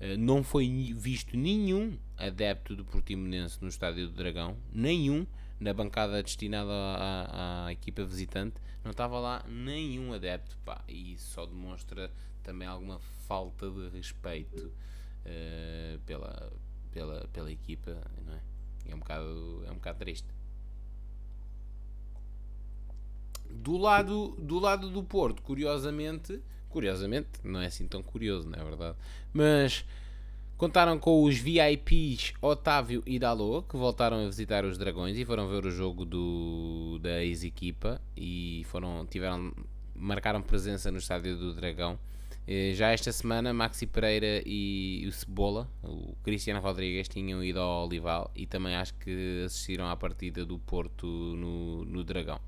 Uh, 0.00 0.16
não 0.18 0.42
foi 0.42 0.92
visto 0.96 1.36
nenhum 1.36 1.98
adepto 2.16 2.74
do 2.76 2.84
Portimonense 2.84 3.58
no 3.60 3.68
Estádio 3.68 4.08
do 4.08 4.14
Dragão, 4.14 4.56
nenhum 4.72 5.26
na 5.58 5.74
bancada 5.74 6.22
destinada 6.22 6.72
à, 6.72 7.66
à, 7.66 7.72
equipa 7.72 8.02
visitante, 8.02 8.56
não 8.82 8.92
estava 8.92 9.18
lá 9.18 9.44
nenhum 9.46 10.14
adepto, 10.14 10.56
pá, 10.64 10.82
e 10.88 11.12
isso 11.12 11.34
só 11.34 11.44
demonstra 11.44 12.10
também 12.42 12.66
alguma 12.66 12.98
falta 13.28 13.70
de 13.70 13.90
respeito 13.90 14.72
uh, 15.26 15.98
pela, 16.06 16.50
pela, 16.90 17.28
pela 17.28 17.52
equipa, 17.52 18.02
não 18.24 18.32
é? 18.32 18.40
É 18.86 18.94
um 18.94 18.98
bocado, 18.98 19.64
é 19.66 19.70
um 19.70 19.74
bocado 19.74 19.98
triste. 19.98 20.28
Do 23.52 23.76
lado, 23.76 24.36
do 24.38 24.58
lado 24.58 24.88
do 24.90 25.02
Porto, 25.02 25.42
curiosamente, 25.42 26.40
curiosamente, 26.68 27.28
não 27.44 27.60
é 27.60 27.66
assim 27.66 27.86
tão 27.86 28.02
curioso, 28.02 28.48
não 28.48 28.58
é 28.58 28.64
verdade? 28.64 28.96
Mas 29.32 29.84
contaram 30.56 30.98
com 30.98 31.24
os 31.24 31.36
VIPs 31.36 32.34
Otávio 32.40 33.02
e 33.06 33.18
Dalô, 33.18 33.62
que 33.62 33.76
voltaram 33.76 34.24
a 34.24 34.26
visitar 34.26 34.64
os 34.64 34.76
Dragões 34.76 35.16
e 35.16 35.24
foram 35.24 35.48
ver 35.48 35.64
o 35.64 35.70
jogo 35.70 36.04
do, 36.04 36.98
da 37.02 37.24
ex-equipa 37.24 38.00
e 38.16 38.62
foram, 38.68 39.06
tiveram, 39.06 39.52
marcaram 39.94 40.42
presença 40.42 40.90
no 40.90 40.98
estádio 40.98 41.36
do 41.36 41.54
Dragão. 41.54 41.98
Já 42.74 42.88
esta 42.88 43.12
semana, 43.12 43.52
Maxi 43.52 43.86
Pereira 43.86 44.42
e 44.44 45.06
o 45.06 45.12
Cebola, 45.12 45.70
o 45.84 46.16
Cristiano 46.24 46.60
Rodrigues, 46.60 47.08
tinham 47.08 47.44
ido 47.44 47.60
ao 47.60 47.86
Olival 47.86 48.30
e 48.34 48.44
também 48.44 48.74
acho 48.74 48.92
que 48.94 49.44
assistiram 49.46 49.88
à 49.88 49.96
partida 49.96 50.44
do 50.44 50.58
Porto 50.58 51.06
no, 51.06 51.84
no 51.84 52.02
Dragão. 52.02 52.40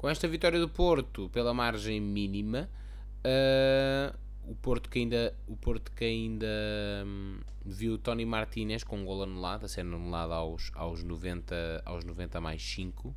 Com 0.00 0.08
esta 0.08 0.26
vitória 0.26 0.58
do 0.58 0.66
Porto 0.66 1.28
pela 1.28 1.52
margem 1.52 2.00
mínima, 2.00 2.70
uh, 3.18 4.16
o 4.50 4.54
Porto 4.54 4.88
que 4.88 4.98
ainda, 4.98 5.36
o 5.46 5.54
Porto 5.54 5.92
que 5.92 6.02
ainda 6.02 6.46
um, 7.04 7.38
viu 7.66 7.98
Tony 7.98 8.24
Martinez 8.24 8.82
com 8.82 8.96
um 8.96 9.04
gol 9.04 9.24
anulado, 9.24 9.66
a 9.66 9.68
ser 9.68 9.82
anulado 9.82 10.32
aos, 10.32 10.72
aos, 10.74 11.04
90, 11.04 11.82
aos 11.84 12.02
90 12.02 12.40
mais 12.40 12.62
5, 12.62 13.08
uh, 13.08 13.14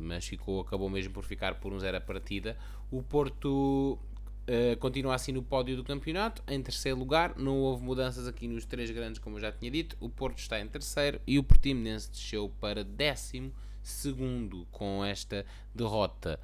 mas 0.00 0.26
ficou, 0.26 0.62
acabou 0.62 0.88
mesmo 0.88 1.12
por 1.12 1.22
ficar 1.22 1.56
por 1.56 1.70
um 1.70 1.78
zero 1.78 1.98
a 1.98 2.00
partida. 2.00 2.56
O 2.90 3.02
Porto 3.02 3.98
Uh, 4.46 4.76
continua 4.76 5.14
assim 5.14 5.32
no 5.32 5.42
pódio 5.42 5.74
do 5.74 5.82
campeonato, 5.82 6.42
em 6.46 6.62
terceiro 6.62 6.98
lugar. 6.98 7.34
Não 7.38 7.60
houve 7.60 7.82
mudanças 7.82 8.28
aqui 8.28 8.46
nos 8.46 8.66
três 8.66 8.90
grandes, 8.90 9.18
como 9.18 9.36
eu 9.36 9.40
já 9.40 9.50
tinha 9.50 9.70
dito. 9.70 9.96
O 9.98 10.10
Porto 10.10 10.36
está 10.36 10.60
em 10.60 10.68
terceiro 10.68 11.18
e 11.26 11.38
o 11.38 11.42
Portimonense 11.42 12.10
desceu 12.10 12.52
para 12.60 12.84
décimo 12.84 13.50
segundo 13.84 14.66
com 14.72 15.04
esta 15.04 15.46
derrota. 15.74 16.40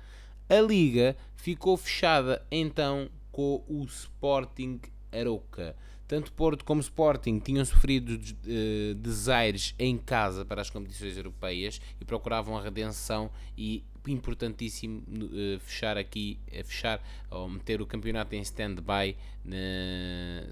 A 0.48 0.60
liga 0.60 1.16
ficou 1.34 1.76
fechada 1.76 2.44
então 2.50 3.08
com 3.32 3.64
o 3.68 3.84
Sporting 3.84 4.80
Aroca. 5.12 5.74
Tanto 6.06 6.32
Porto 6.32 6.64
como 6.64 6.80
Sporting 6.80 7.38
tinham 7.38 7.64
sofrido 7.64 8.14
uh, 8.14 8.94
desaires 8.96 9.74
em 9.78 9.96
casa 9.96 10.44
para 10.44 10.60
as 10.60 10.68
competições 10.68 11.16
europeias 11.16 11.80
e 12.00 12.04
procuravam 12.04 12.58
a 12.58 12.60
redenção 12.60 13.30
e 13.56 13.84
importantíssimo 14.06 15.02
uh, 15.08 15.58
fechar 15.60 15.96
aqui, 15.96 16.38
uh, 16.48 16.64
fechar 16.64 17.02
ou 17.30 17.48
meter 17.48 17.80
o 17.80 17.86
campeonato 17.86 18.34
em 18.34 18.40
stand-by 18.40 19.16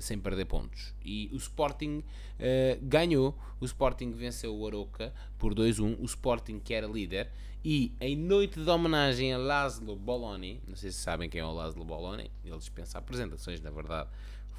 sem 0.01 0.19
perder 0.19 0.47
pontos. 0.47 0.95
E 1.05 1.29
o 1.33 1.37
Sporting 1.37 1.99
uh, 1.99 2.79
ganhou, 2.83 3.37
o 3.61 3.65
Sporting 3.65 4.13
venceu 4.13 4.57
o 4.57 4.67
Aroca 4.67 5.13
por 5.39 5.55
2-1, 5.55 5.99
o 6.01 6.05
Sporting 6.05 6.59
que 6.59 6.75
era 6.75 6.87
líder 6.87 7.31
e 7.65 7.93
em 8.01 8.17
noite 8.17 8.61
de 8.61 8.71
homenagem 8.71 9.33
a 9.33 9.39
Laszlo 9.39 9.97
Bologna, 9.97 10.57
não 10.67 10.77
sei 10.77 10.91
se 10.91 10.99
sabem 10.99 11.29
quem 11.29 11.41
é 11.41 11.45
o 11.45 11.53
Laszlo 11.53 11.85
Bologna, 11.85 12.25
ele 12.45 12.59
dispensa 12.59 12.99
apresentações 12.99 13.61
na 13.61 13.71
verdade, 13.71 14.09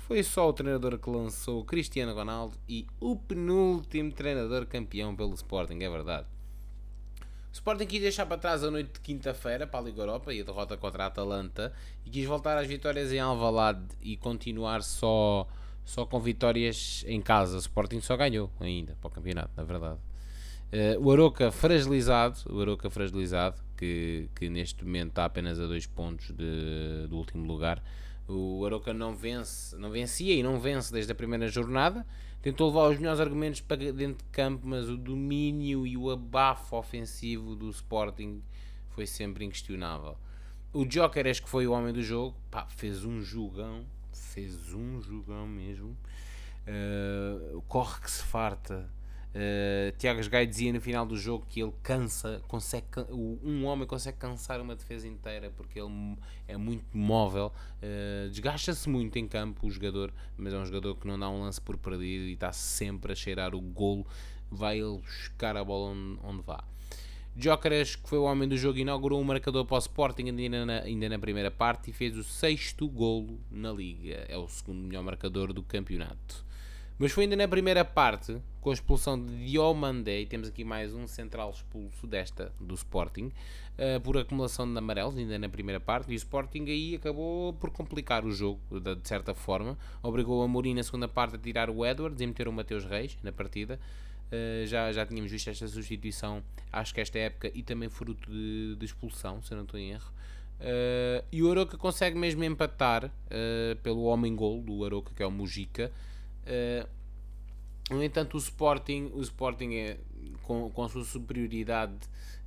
foi 0.10 0.24
só 0.24 0.50
o 0.50 0.54
treinador 0.54 0.98
que 0.98 1.10
lançou 1.10 1.64
Cristiano 1.64 2.14
Ronaldo 2.14 2.58
e 2.68 2.86
o 3.00 3.16
penúltimo 3.16 4.12
treinador 4.12 4.66
campeão 4.66 5.16
pelo 5.16 5.34
Sporting, 5.34 5.80
é 5.84 5.90
verdade. 5.90 6.28
O 7.52 7.54
Sporting 7.54 7.86
quis 7.88 8.02
deixar 8.02 8.28
para 8.28 8.38
trás 8.38 8.64
a 8.64 8.70
noite 8.70 8.94
de 8.94 9.00
quinta-feira 9.00 9.66
para 9.66 9.80
a 9.80 9.84
Liga 9.84 10.02
Europa 10.02 10.32
e 10.34 10.42
a 10.42 10.44
derrota 10.44 10.78
contra 10.78 11.06
a 11.06 11.08
Atalanta 11.08 11.74
e 12.06 12.10
quis 12.10 12.26
voltar 12.26 12.58
às 12.58 12.68
vitórias 12.68 13.12
em 13.12 13.20
Alvalade 13.20 13.88
e 14.02 14.16
continuar 14.18 14.84
só, 14.84 15.48
só 15.84 16.06
com 16.06 16.20
vitórias 16.20 17.04
em 17.08 17.20
casa. 17.20 17.56
O 17.56 17.60
Sporting 17.60 18.02
só 18.02 18.16
ganhou 18.16 18.52
ainda 18.60 18.96
para 19.02 19.08
o 19.08 19.12
campeonato, 19.12 19.52
na 19.58 19.64
verdade. 19.64 20.00
Uh, 20.72 21.04
o 21.04 21.12
Aroca 21.12 21.52
fragilizado, 21.52 22.38
o 22.48 22.62
Aroca 22.62 22.92
fragilizado, 22.92 23.60
que, 23.76 24.30
que 24.36 24.48
neste 24.48 24.86
momento 24.86 25.10
está 25.10 25.26
apenas 25.26 25.60
a 25.60 25.66
dois 25.66 25.88
pontos 25.88 26.30
de, 26.30 27.08
do 27.10 27.18
último 27.18 27.48
lugar, 27.48 27.82
o 28.28 28.64
Aroca 28.64 28.94
não 28.94 29.16
vence, 29.16 29.76
não 29.76 29.90
vencia 29.90 30.36
e 30.36 30.44
não 30.44 30.60
vence 30.60 30.94
desde 30.94 31.12
a 31.12 31.16
primeira 31.16 31.48
jornada. 31.48 32.06
Tentou 32.42 32.68
levar 32.68 32.90
os 32.90 32.98
melhores 32.98 33.20
argumentos 33.20 33.60
para 33.60 33.78
dentro 33.92 34.26
de 34.26 34.32
campo, 34.32 34.66
mas 34.66 34.88
o 34.88 34.96
domínio 34.96 35.86
e 35.86 35.98
o 35.98 36.10
abafo 36.10 36.78
ofensivo 36.78 37.54
do 37.54 37.70
Sporting 37.70 38.42
foi 38.92 39.06
sempre 39.06 39.44
inquestionável. 39.44 40.18
O 40.72 40.86
Joker, 40.86 41.26
este 41.28 41.44
que 41.44 41.50
foi 41.50 41.68
o 41.68 41.74
homem 41.74 41.92
do 41.92 42.02
jogo, 42.02 42.38
pá, 42.50 42.66
fez 42.68 43.04
um 43.04 43.22
jogão, 43.22 43.86
fez 44.14 44.74
um 44.74 45.02
jogão 45.02 45.48
mesmo. 45.48 45.98
Uh, 46.68 47.62
corre 47.64 48.00
que 48.02 48.12
se 48.12 48.24
farta, 48.24 48.90
Uh, 49.30 49.96
Tiago 49.98 50.28
Gai 50.28 50.48
dizia 50.48 50.74
no 50.74 50.82
final 50.82 51.06
do 51.06 51.16
jogo 51.16 51.46
que 51.48 51.62
ele 51.62 51.72
cansa, 51.84 52.42
consegue, 52.48 52.88
um 53.12 53.64
homem 53.66 53.86
consegue 53.88 54.18
cansar 54.18 54.60
uma 54.60 54.76
defesa 54.76 55.08
inteira 55.08 55.52
porque 55.56 55.80
ele 55.80 56.18
é 56.48 56.58
muito 56.58 56.86
móvel, 56.92 57.54
uh, 57.78 58.30
desgasta-se 58.30 58.90
muito 58.90 59.20
em 59.20 59.28
campo 59.28 59.68
o 59.68 59.70
jogador, 59.70 60.12
mas 60.36 60.52
é 60.52 60.58
um 60.58 60.66
jogador 60.66 60.96
que 60.96 61.08
não 61.08 61.20
dá 61.20 61.30
um 61.30 61.42
lance 61.42 61.62
por 61.62 61.78
perdido 61.78 62.24
e 62.24 62.34
está 62.34 62.52
sempre 62.52 63.12
a 63.12 63.16
cheirar 63.16 63.54
o 63.54 63.62
golo, 63.62 64.04
vai 64.50 64.80
ele 64.80 64.98
buscar 64.98 65.56
a 65.56 65.64
bola 65.64 65.92
onde, 65.92 66.20
onde 66.24 66.42
vá. 66.42 66.64
Jócaras, 67.38 67.96
que 67.96 68.10
foi 68.10 68.18
o 68.18 68.24
homem 68.24 68.50
do 68.50 68.58
jogo, 68.58 68.80
inaugurou 68.80 69.22
um 69.22 69.24
marcador 69.24 69.64
para 69.64 69.76
o 69.76 69.80
Sporting 69.80 70.24
ainda 70.24 70.66
na, 70.66 70.80
ainda 70.80 71.08
na 71.08 71.20
primeira 71.20 71.52
parte 71.52 71.92
e 71.92 71.94
fez 71.94 72.18
o 72.18 72.24
sexto 72.24 72.88
golo 72.88 73.40
na 73.50 73.72
Liga. 73.72 74.26
É 74.28 74.36
o 74.36 74.48
segundo 74.48 74.82
melhor 74.82 75.04
marcador 75.04 75.54
do 75.54 75.64
campeonato. 75.64 76.46
Mas 76.98 77.14
foi 77.14 77.24
ainda 77.24 77.38
na 77.38 77.48
primeira 77.48 77.86
parte, 77.86 78.42
com 78.70 78.72
a 78.72 78.76
expulsão 78.76 79.20
de 79.20 79.48
Diomandé, 79.48 80.24
temos 80.26 80.48
aqui 80.48 80.64
mais 80.64 80.94
um 80.94 81.08
central 81.08 81.50
expulso 81.50 82.06
desta, 82.06 82.54
do 82.60 82.76
Sporting, 82.76 83.32
uh, 83.80 84.00
por 84.04 84.16
acumulação 84.16 84.72
de 84.72 84.78
amarelos, 84.78 85.18
ainda 85.18 85.40
na 85.40 85.50
primeira 85.50 85.80
parte, 85.80 86.12
e 86.12 86.14
o 86.14 86.16
Sporting 86.16 86.66
aí 86.66 86.94
acabou 86.96 87.52
por 87.54 87.72
complicar 87.72 88.24
o 88.24 88.32
jogo, 88.32 88.60
de, 88.80 88.94
de 88.94 89.08
certa 89.08 89.34
forma, 89.34 89.76
obrigou 90.04 90.44
a 90.44 90.48
Mourinho 90.48 90.76
na 90.76 90.84
segunda 90.84 91.08
parte 91.08 91.36
a 91.36 91.40
tirar 91.40 91.68
o 91.68 91.84
Edwards 91.84 92.22
e 92.22 92.28
meter 92.28 92.48
o 92.48 92.54
Mateus 92.54 92.86
Reis 92.86 93.18
na 93.24 93.32
partida, 93.32 93.80
Uh, 94.32 94.64
já, 94.68 94.92
já 94.92 95.04
tínhamos 95.08 95.32
visto 95.32 95.50
esta 95.50 95.68
substituição, 95.68 96.44
acho 96.72 96.94
que 96.94 97.02
esta 97.02 97.18
época, 97.18 97.52
e 97.52 97.64
também 97.64 97.90
fruto 97.90 98.30
de, 98.30 98.76
de 98.76 98.86
expulsão, 98.86 99.42
se 99.42 99.52
eu 99.52 99.56
não 99.56 99.64
estou 99.64 99.80
em 99.80 99.90
erro. 99.90 100.14
Uh, 100.60 101.26
e 101.32 101.42
o 101.42 101.50
Aroca 101.50 101.76
consegue 101.80 102.16
mesmo 102.16 102.44
empatar 102.44 103.06
uh, 103.06 103.76
pelo 103.82 104.04
homem-gol 104.04 104.62
do 104.62 104.86
Aroca, 104.86 105.12
que 105.16 105.24
é 105.24 105.26
o 105.26 105.32
Mujica, 105.32 105.92
no 107.90 108.04
entanto, 108.04 108.36
o 108.36 108.38
Sporting, 108.38 109.12
o 109.14 109.22
Sporting 109.22 109.74
é, 109.74 109.98
com, 110.44 110.70
com 110.70 110.84
a 110.84 110.90
sua 110.90 111.04
superioridade 111.04 111.96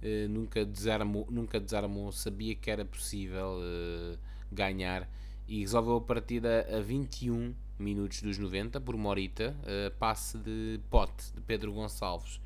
uh, 0.02 0.28
nunca, 0.28 0.64
desarmou, 0.64 1.26
nunca 1.30 1.58
desarmou, 1.58 2.12
sabia 2.12 2.54
que 2.54 2.70
era 2.70 2.84
possível 2.84 3.58
uh, 3.58 4.18
ganhar 4.50 5.08
e 5.48 5.60
resolveu 5.60 5.96
a 5.96 6.00
partida 6.00 6.66
a 6.76 6.80
21 6.80 7.54
minutos 7.78 8.22
dos 8.22 8.38
90 8.38 8.80
por 8.80 8.96
Morita, 8.96 9.56
passe 9.98 10.38
de 10.38 10.78
pote 10.88 11.32
de 11.34 11.40
Pedro 11.40 11.72
Gonçalves, 11.72 12.40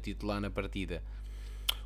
titular 0.00 0.40
na 0.40 0.48
partida. 0.48 1.02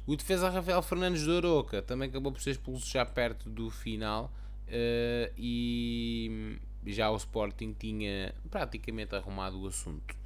O 0.06 0.14
defesa 0.14 0.50
Rafael 0.50 0.82
Fernandes 0.82 1.22
de 1.22 1.30
Oroca 1.30 1.80
também 1.80 2.10
acabou 2.10 2.30
por 2.30 2.42
ser 2.42 2.50
expulso 2.50 2.86
já 2.86 3.06
perto 3.06 3.48
do 3.48 3.70
final 3.70 4.30
e 5.36 6.58
já 6.86 7.10
o 7.10 7.16
Sporting 7.16 7.72
tinha 7.72 8.34
praticamente 8.50 9.16
arrumado 9.16 9.58
o 9.58 9.66
assunto. 9.66 10.19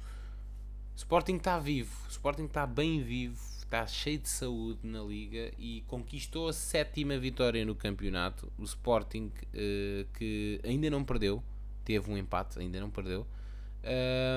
Sporting 0.95 1.35
está 1.35 1.59
vivo, 1.59 1.93
Sporting 2.09 2.45
está 2.45 2.65
bem 2.65 3.03
vivo, 3.03 3.37
está 3.57 3.85
cheio 3.85 4.17
de 4.17 4.29
saúde 4.29 4.79
na 4.83 5.01
liga 5.01 5.51
e 5.59 5.83
conquistou 5.87 6.47
a 6.47 6.53
sétima 6.53 7.17
vitória 7.17 7.65
no 7.65 7.75
campeonato. 7.75 8.51
O 8.57 8.63
Sporting 8.63 9.25
uh, 9.27 10.05
que 10.13 10.61
ainda 10.63 10.89
não 10.89 11.03
perdeu, 11.03 11.43
teve 11.83 12.09
um 12.09 12.17
empate, 12.17 12.59
ainda 12.59 12.79
não 12.79 12.89
perdeu. 12.89 13.27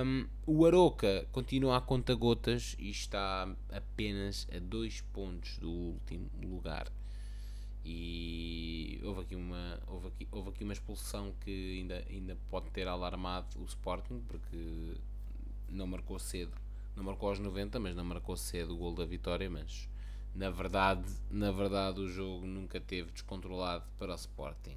Um, 0.05 0.27
o 0.47 0.67
Aroca 0.67 1.27
continua 1.33 1.79
a 1.79 1.81
conta 1.81 2.15
gotas 2.15 2.77
e 2.79 2.91
está 2.91 3.49
apenas 3.71 4.47
a 4.55 4.59
dois 4.59 5.01
pontos 5.01 5.57
do 5.59 5.71
último 5.71 6.29
lugar 6.43 6.93
e 7.83 9.01
houve 9.03 9.23
aqui 9.23 9.35
uma 9.35 9.81
houve 9.87 10.09
aqui, 10.09 10.29
houve 10.31 10.51
aqui 10.51 10.65
uma 10.65 10.75
expulsão 10.75 11.33
que 11.41 11.79
ainda, 11.79 12.05
ainda 12.11 12.37
pode 12.51 12.69
ter 12.71 12.87
alarmado 12.87 13.59
o 13.59 13.65
Sporting 13.65 14.21
porque 14.29 14.97
não 15.69 15.87
marcou 15.87 16.19
cedo. 16.19 16.53
Não 16.97 17.05
marcou 17.05 17.29
aos 17.29 17.39
90 17.39 17.79
mas 17.79 17.95
não 17.95 18.05
marcou 18.05 18.37
cedo 18.37 18.75
o 18.75 18.77
gol 18.77 18.95
da 18.95 19.05
vitória 19.05 19.49
mas 19.49 19.89
na 20.35 20.51
verdade 20.51 21.05
na 21.31 21.53
verdade 21.53 22.01
o 22.01 22.09
jogo 22.09 22.47
nunca 22.47 22.81
teve 22.81 23.11
descontrolado 23.13 23.85
para 23.99 24.13
o 24.13 24.17
Sporting. 24.17 24.77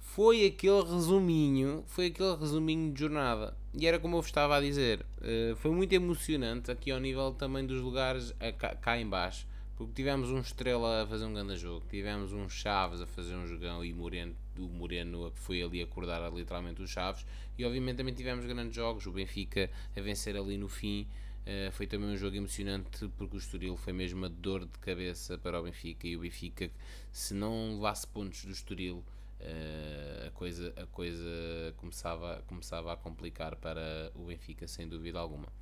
Foi 0.00 0.44
aquele 0.44 0.82
resuminho 0.82 1.84
foi 1.86 2.06
aquele 2.06 2.34
resuminho 2.36 2.92
de 2.92 3.00
jornada. 3.00 3.56
E 3.72 3.86
era 3.86 3.98
como 3.98 4.16
eu 4.16 4.20
estava 4.20 4.56
a 4.56 4.60
dizer 4.60 5.06
eh, 5.22 5.54
foi 5.56 5.70
muito 5.70 5.92
emocionante 5.92 6.70
aqui 6.70 6.90
ao 6.90 6.98
nível 6.98 7.32
também 7.32 7.64
dos 7.64 7.80
lugares 7.80 8.34
cá 8.80 8.98
em 8.98 9.08
baixo 9.08 9.46
porque 9.80 9.94
tivemos 9.94 10.30
um 10.30 10.40
Estrela 10.40 11.04
a 11.04 11.06
fazer 11.06 11.24
um 11.24 11.32
grande 11.32 11.56
jogo, 11.56 11.82
tivemos 11.88 12.34
um 12.34 12.50
Chaves 12.50 13.00
a 13.00 13.06
fazer 13.06 13.34
um 13.34 13.46
jogão 13.46 13.82
e 13.82 13.94
Moreno, 13.94 14.36
o 14.60 14.68
Moreno 14.68 15.32
foi 15.34 15.62
ali 15.62 15.82
acordar 15.82 16.32
literalmente 16.32 16.82
os 16.82 16.90
Chaves, 16.90 17.24
e 17.58 17.64
obviamente 17.64 17.96
também 17.96 18.14
tivemos 18.14 18.44
grandes 18.44 18.74
jogos, 18.74 19.06
o 19.06 19.12
Benfica 19.12 19.70
a 19.96 20.00
vencer 20.00 20.36
ali 20.36 20.56
no 20.56 20.68
fim, 20.68 21.06
uh, 21.46 21.72
foi 21.72 21.86
também 21.86 22.08
um 22.08 22.16
jogo 22.16 22.36
emocionante 22.36 23.08
porque 23.16 23.36
o 23.36 23.38
Estoril 23.38 23.76
foi 23.76 23.92
mesmo 23.92 24.18
uma 24.18 24.28
dor 24.28 24.64
de 24.64 24.78
cabeça 24.78 25.38
para 25.38 25.60
o 25.60 25.64
Benfica, 25.64 26.06
e 26.06 26.16
o 26.16 26.20
Benfica, 26.20 26.70
se 27.12 27.34
não 27.34 27.74
levasse 27.74 28.06
pontos 28.06 28.44
do 28.44 28.52
Estoril, 28.52 29.04
uh, 29.40 30.28
a 30.28 30.30
coisa, 30.30 30.72
a 30.76 30.86
coisa 30.86 31.74
começava, 31.76 32.42
começava 32.46 32.92
a 32.92 32.96
complicar 32.96 33.56
para 33.56 34.12
o 34.14 34.26
Benfica, 34.26 34.66
sem 34.66 34.88
dúvida 34.88 35.18
alguma. 35.18 35.59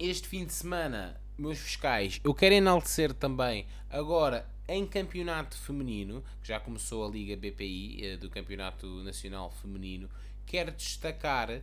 Este 0.00 0.28
fim 0.28 0.44
de 0.44 0.52
semana 0.52 1.20
meus 1.36 1.58
fiscais, 1.58 2.20
eu 2.22 2.32
quero 2.32 2.54
enaltecer 2.54 3.12
também 3.12 3.66
agora 3.90 4.48
em 4.68 4.86
campeonato 4.86 5.58
feminino, 5.58 6.22
que 6.40 6.46
já 6.46 6.60
começou 6.60 7.04
a 7.04 7.10
Liga 7.10 7.36
BPI 7.36 8.04
eh, 8.04 8.16
do 8.16 8.30
Campeonato 8.30 8.86
Nacional 9.02 9.50
Feminino, 9.50 10.08
quero 10.46 10.70
destacar, 10.70 11.50
uh, 11.50 11.62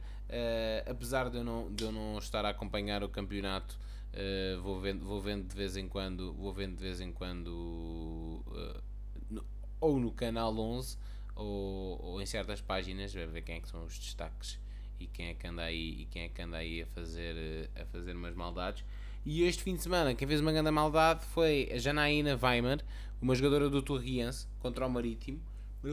apesar 0.86 1.30
de 1.30 1.38
eu, 1.38 1.46
não, 1.46 1.74
de 1.74 1.86
eu 1.86 1.94
não 1.94 2.18
estar 2.18 2.44
a 2.44 2.50
acompanhar 2.50 3.06
o 3.06 3.10
campeonato, 3.10 3.80
uh, 4.14 4.62
vou, 4.62 4.82
vendo, 4.82 5.06
vou 5.06 5.22
vendo 5.22 5.48
de 5.48 5.56
vez 5.56 5.78
em 5.78 5.88
quando, 5.88 6.34
vou 6.34 6.52
vendo 6.52 6.76
de 6.76 6.84
vez 6.84 7.00
em 7.00 7.14
quando 7.14 8.44
uh, 8.48 8.82
no, 9.30 9.46
ou 9.80 9.98
no 9.98 10.12
canal 10.12 10.54
11 10.58 10.98
ou, 11.38 12.02
ou 12.02 12.22
em 12.22 12.26
certas 12.26 12.60
páginas, 12.60 13.14
ver 13.14 13.42
quem 13.44 13.56
é 13.56 13.60
que 13.62 13.70
são 13.70 13.86
os 13.86 13.98
destaques 13.98 14.60
e 15.00 15.08
quem 15.08 15.28
é 15.28 15.34
que 15.34 15.48
anda 15.48 15.64
aí, 15.64 16.02
e 16.02 16.06
quem 16.06 16.24
é 16.24 16.30
que 16.30 16.42
anda 16.42 16.58
aí 16.58 16.82
a 16.82 16.88
fazer, 16.88 17.70
a 17.76 17.86
fazer 17.86 18.16
umas 18.16 18.36
maldades. 18.36 18.84
E 19.26 19.44
este 19.44 19.64
fim 19.64 19.76
de 19.76 19.82
semana, 19.82 20.14
quem 20.14 20.28
fez 20.28 20.40
uma 20.40 20.52
grande 20.52 20.72
maldade 20.72 21.26
foi 21.26 21.70
a 21.74 21.78
Janaína 21.78 22.40
Weimar, 22.42 22.80
uma 23.22 23.34
jogadora 23.34 23.70
do 23.70 23.82
Torriense, 23.82 24.48
contra 24.60 24.86
o 24.86 24.90
Marítimo, 24.90 25.42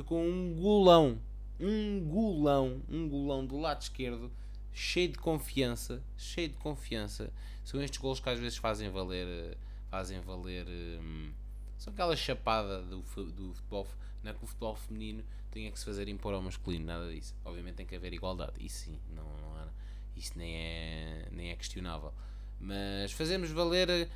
com 0.06 0.26
um 0.28 0.54
golão, 0.54 1.18
um 1.58 2.00
golão, 2.00 2.82
um 2.88 3.08
golão 3.08 3.46
do 3.46 3.58
lado 3.58 3.80
esquerdo, 3.80 4.30
cheio 4.72 5.08
de 5.08 5.18
confiança, 5.18 6.02
cheio 6.16 6.48
de 6.48 6.56
confiança. 6.56 7.32
São 7.64 7.80
estes 7.80 8.00
gols 8.00 8.20
que 8.20 8.28
às 8.28 8.38
vezes 8.38 8.58
fazem 8.58 8.90
valer, 8.90 9.56
fazem 9.90 10.20
valer. 10.20 10.66
Hum, 10.68 11.32
são 11.78 11.92
aquela 11.92 12.16
chapada 12.16 12.82
do, 12.82 13.00
do 13.00 13.54
futebol. 13.54 13.86
É 14.24 14.32
que 14.32 14.44
o 14.44 14.46
futebol 14.46 14.76
feminino 14.76 15.24
tenha 15.52 15.70
que 15.70 15.78
se 15.78 15.84
fazer 15.84 16.08
impor 16.08 16.34
ao 16.34 16.42
masculino, 16.42 16.86
nada 16.86 17.12
disso. 17.12 17.34
Obviamente 17.44 17.76
tem 17.76 17.86
que 17.86 17.94
haver 17.94 18.12
igualdade, 18.12 18.52
isso 18.58 18.86
sim, 18.86 18.98
não, 19.14 19.24
não 19.24 19.56
há, 19.56 19.68
isso 20.16 20.32
nem 20.36 20.54
é, 20.56 21.28
nem 21.30 21.50
é 21.50 21.56
questionável. 21.56 22.12
Mas 22.58 23.12
fazemos 23.12 23.50
valer 23.50 24.08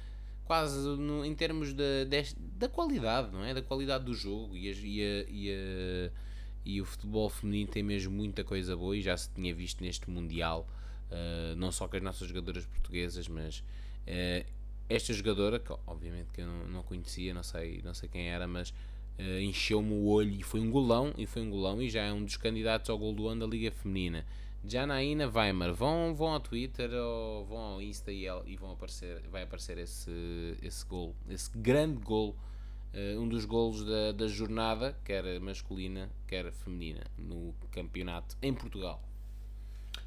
quase 0.45 0.78
no, 0.78 1.24
em 1.24 1.34
termos 1.34 1.72
de, 1.72 2.07
da 2.39 2.68
qualidade, 2.68 3.32
não 3.32 3.45
é? 3.45 3.53
Da 3.53 3.62
qualidade 3.62 4.05
do 4.05 4.14
jogo 4.14 4.57
e, 4.57 4.68
a, 4.68 4.72
e, 4.72 5.03
a, 5.03 5.24
e, 5.28 5.51
a, 5.51 6.11
e, 6.64 6.80
o 6.80 6.84
futebol 6.84 7.28
feminino 7.28 7.70
tem 7.70 7.82
mesmo 7.82 8.12
muita 8.12 8.45
coisa 8.45 8.76
boa 8.76 8.97
e 8.97 9.03
já 9.03 9.16
se 9.16 9.28
tinha 9.30 9.53
visto 9.53 9.82
neste 9.82 10.09
Mundial, 10.09 10.66
uh, 11.11 11.57
não 11.57 11.72
só 11.72 11.89
com 11.89 11.97
as 11.97 12.03
nossas 12.03 12.28
jogadoras 12.28 12.64
portuguesas, 12.64 13.26
mas 13.26 13.59
uh, 13.59 14.47
esta 14.89 15.12
jogadora, 15.12 15.59
que 15.59 15.72
obviamente 15.87 16.32
que 16.32 16.41
eu 16.41 16.47
não, 16.47 16.66
não, 16.68 16.82
conhecia, 16.84 17.34
não 17.34 17.43
sei, 17.43 17.82
não 17.82 17.93
sei 17.93 18.09
quem 18.09 18.28
era, 18.28 18.47
mas 18.47 18.72
uh, 19.18 19.40
encheu-me 19.40 19.92
o 19.92 20.06
olho 20.06 20.32
e 20.32 20.42
foi 20.42 20.60
um 20.60 20.70
golão, 20.70 21.12
e 21.16 21.26
foi 21.26 21.42
um 21.42 21.50
golão 21.50 21.82
e 21.82 21.88
já 21.88 22.02
é 22.02 22.12
um 22.12 22.24
dos 22.24 22.36
candidatos 22.36 22.90
ao 22.90 22.98
gol 22.98 23.12
do 23.12 23.28
ano 23.28 23.40
da 23.40 23.46
Liga 23.46 23.70
Feminina. 23.70 24.24
Janaína 24.64 25.30
Weimar, 25.32 25.72
vão, 25.72 26.14
vão 26.14 26.32
ao 26.32 26.40
Twitter 26.40 26.90
ou 26.92 27.44
vão 27.44 27.58
ao 27.58 27.82
Insta 27.82 28.10
e, 28.10 28.26
e 28.46 28.56
vão 28.56 28.72
aparecer, 28.72 29.22
vai 29.30 29.44
aparecer 29.44 29.78
esse, 29.78 30.10
esse 30.60 30.84
gol, 30.84 31.14
esse 31.28 31.50
grande 31.56 32.00
gol, 32.00 32.34
uh, 32.92 33.20
um 33.20 33.28
dos 33.28 33.44
golos 33.44 33.84
da, 33.84 34.12
da 34.12 34.26
jornada, 34.26 34.96
quer 35.04 35.38
masculina, 35.40 36.10
quer 36.26 36.50
feminina, 36.52 37.04
no 37.16 37.54
campeonato 37.70 38.36
em 38.42 38.52
Portugal. 38.52 39.00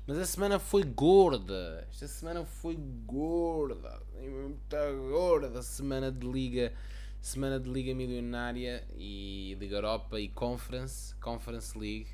Mas 0.06 0.18
a 0.18 0.26
semana 0.26 0.60
foi 0.60 0.84
gorda, 0.84 1.88
esta 1.92 2.08
semana 2.08 2.44
foi 2.44 2.76
gorda, 3.06 4.02
muita 4.20 4.92
gorda, 4.92 5.62
semana 5.62 6.12
de 6.12 6.28
liga, 6.28 6.74
semana 7.22 7.60
de 7.60 7.70
liga 7.70 7.94
milionária 7.94 8.88
e 8.96 9.56
Liga 9.60 9.76
Europa 9.76 10.20
e 10.20 10.30
Conference, 10.30 11.16
Conference 11.16 11.78
League. 11.78 12.08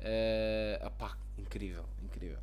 Uh, 0.00 1.22
Incrível, 1.38 1.84
incrível. 2.02 2.38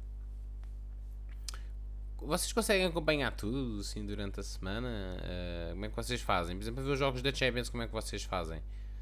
Vocês 2.22 2.51
conseguem 2.51 2.86
acompanhar 2.86 3.32
tudo 3.32 3.80
assim 3.80 4.05
durante 4.05 4.39
a 4.39 4.43
semana? 4.43 4.89
Uh, 4.89 5.72
como 5.72 5.86
é 5.86 5.89
que 5.89 5.95
vocês 5.95 6.22
fazem? 6.22 6.55
Por 6.55 6.64
exemplo, 6.64 6.84
ver 6.84 6.91
os 6.91 6.99
jogos 6.99 7.22
da 7.22 7.34
Champions, 7.34 7.70
como 7.70 7.84
é 7.84 7.88
que 7.88 7.93
vocês 7.93 8.24
fazem? 8.24 8.62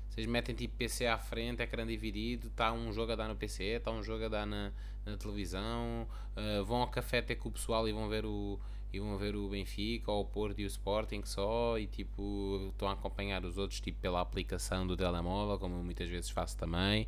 Vocês 0.09 0.27
metem 0.27 0.53
tipo 0.55 0.75
PC 0.75 1.07
à 1.07 1.17
frente, 1.17 1.61
ecrã 1.61 1.85
dividido, 1.85 2.47
está 2.47 2.71
um 2.71 2.91
jogo 2.91 3.11
a 3.11 3.15
dar 3.15 3.27
no 3.27 3.35
PC, 3.35 3.63
está 3.63 3.91
um 3.91 4.03
jogo 4.03 4.25
a 4.25 4.29
dar 4.29 4.45
na, 4.45 4.71
na 5.05 5.17
televisão, 5.17 6.07
uh, 6.35 6.63
vão 6.65 6.81
ao 6.81 6.87
café 6.87 7.19
até 7.19 7.35
com 7.35 7.49
o 7.49 7.51
pessoal 7.51 7.87
e 7.87 7.91
vão 7.91 8.07
ver 8.07 8.25
o 8.25 8.59
e 8.91 8.99
vão 8.99 9.17
ver 9.17 9.35
o 9.35 9.49
Benfica 9.49 10.11
ou 10.11 10.21
o 10.21 10.25
Porto 10.25 10.59
e 10.59 10.63
o 10.63 10.67
Sporting 10.67 11.23
só 11.25 11.77
e 11.77 11.87
tipo 11.87 12.69
estão 12.71 12.87
a 12.87 12.93
acompanhar 12.93 13.43
os 13.45 13.57
outros 13.57 13.79
tipo 13.79 13.99
pela 13.99 14.21
aplicação 14.21 14.87
do 14.87 14.95
telemóvel, 14.95 15.59
como 15.59 15.83
muitas 15.83 16.09
vezes 16.09 16.29
faço 16.29 16.57
também 16.57 17.07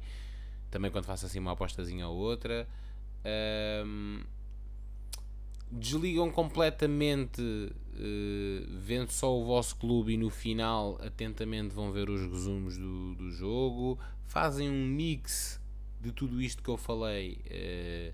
também 0.69 0.91
quando 0.91 1.05
faço 1.05 1.25
assim 1.25 1.39
uma 1.39 1.51
apostazinha 1.51 2.07
ou 2.07 2.17
outra. 2.17 2.67
Um, 3.85 4.21
desligam 5.71 6.31
completamente 6.31 7.41
uh, 7.41 8.79
vendo 8.79 9.11
só 9.11 9.37
o 9.37 9.45
vosso 9.45 9.75
clube 9.75 10.13
e 10.13 10.17
no 10.17 10.29
final 10.29 10.99
atentamente 11.01 11.73
vão 11.73 11.91
ver 11.91 12.09
os 12.09 12.21
resumos 12.21 12.77
do, 12.77 13.15
do 13.15 13.31
jogo. 13.31 13.99
Fazem 14.25 14.69
um 14.69 14.85
mix 14.85 15.59
de 15.99 16.11
tudo 16.11 16.41
isto 16.41 16.63
que 16.63 16.69
eu 16.69 16.77
falei 16.77 17.39
uh, 17.45 18.13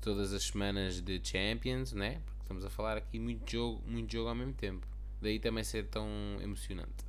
todas 0.00 0.32
as 0.32 0.44
semanas 0.44 1.00
de 1.00 1.20
Champions, 1.22 1.92
né? 1.92 2.20
Estamos 2.50 2.64
a 2.64 2.70
falar 2.70 2.96
aqui 2.96 3.16
muito 3.16 3.48
jogo, 3.48 3.80
muito 3.86 4.12
jogo 4.12 4.28
ao 4.28 4.34
mesmo 4.34 4.54
tempo. 4.54 4.84
Daí 5.22 5.38
também 5.38 5.62
ser 5.62 5.86
tão 5.86 6.08
emocionante. 6.42 7.06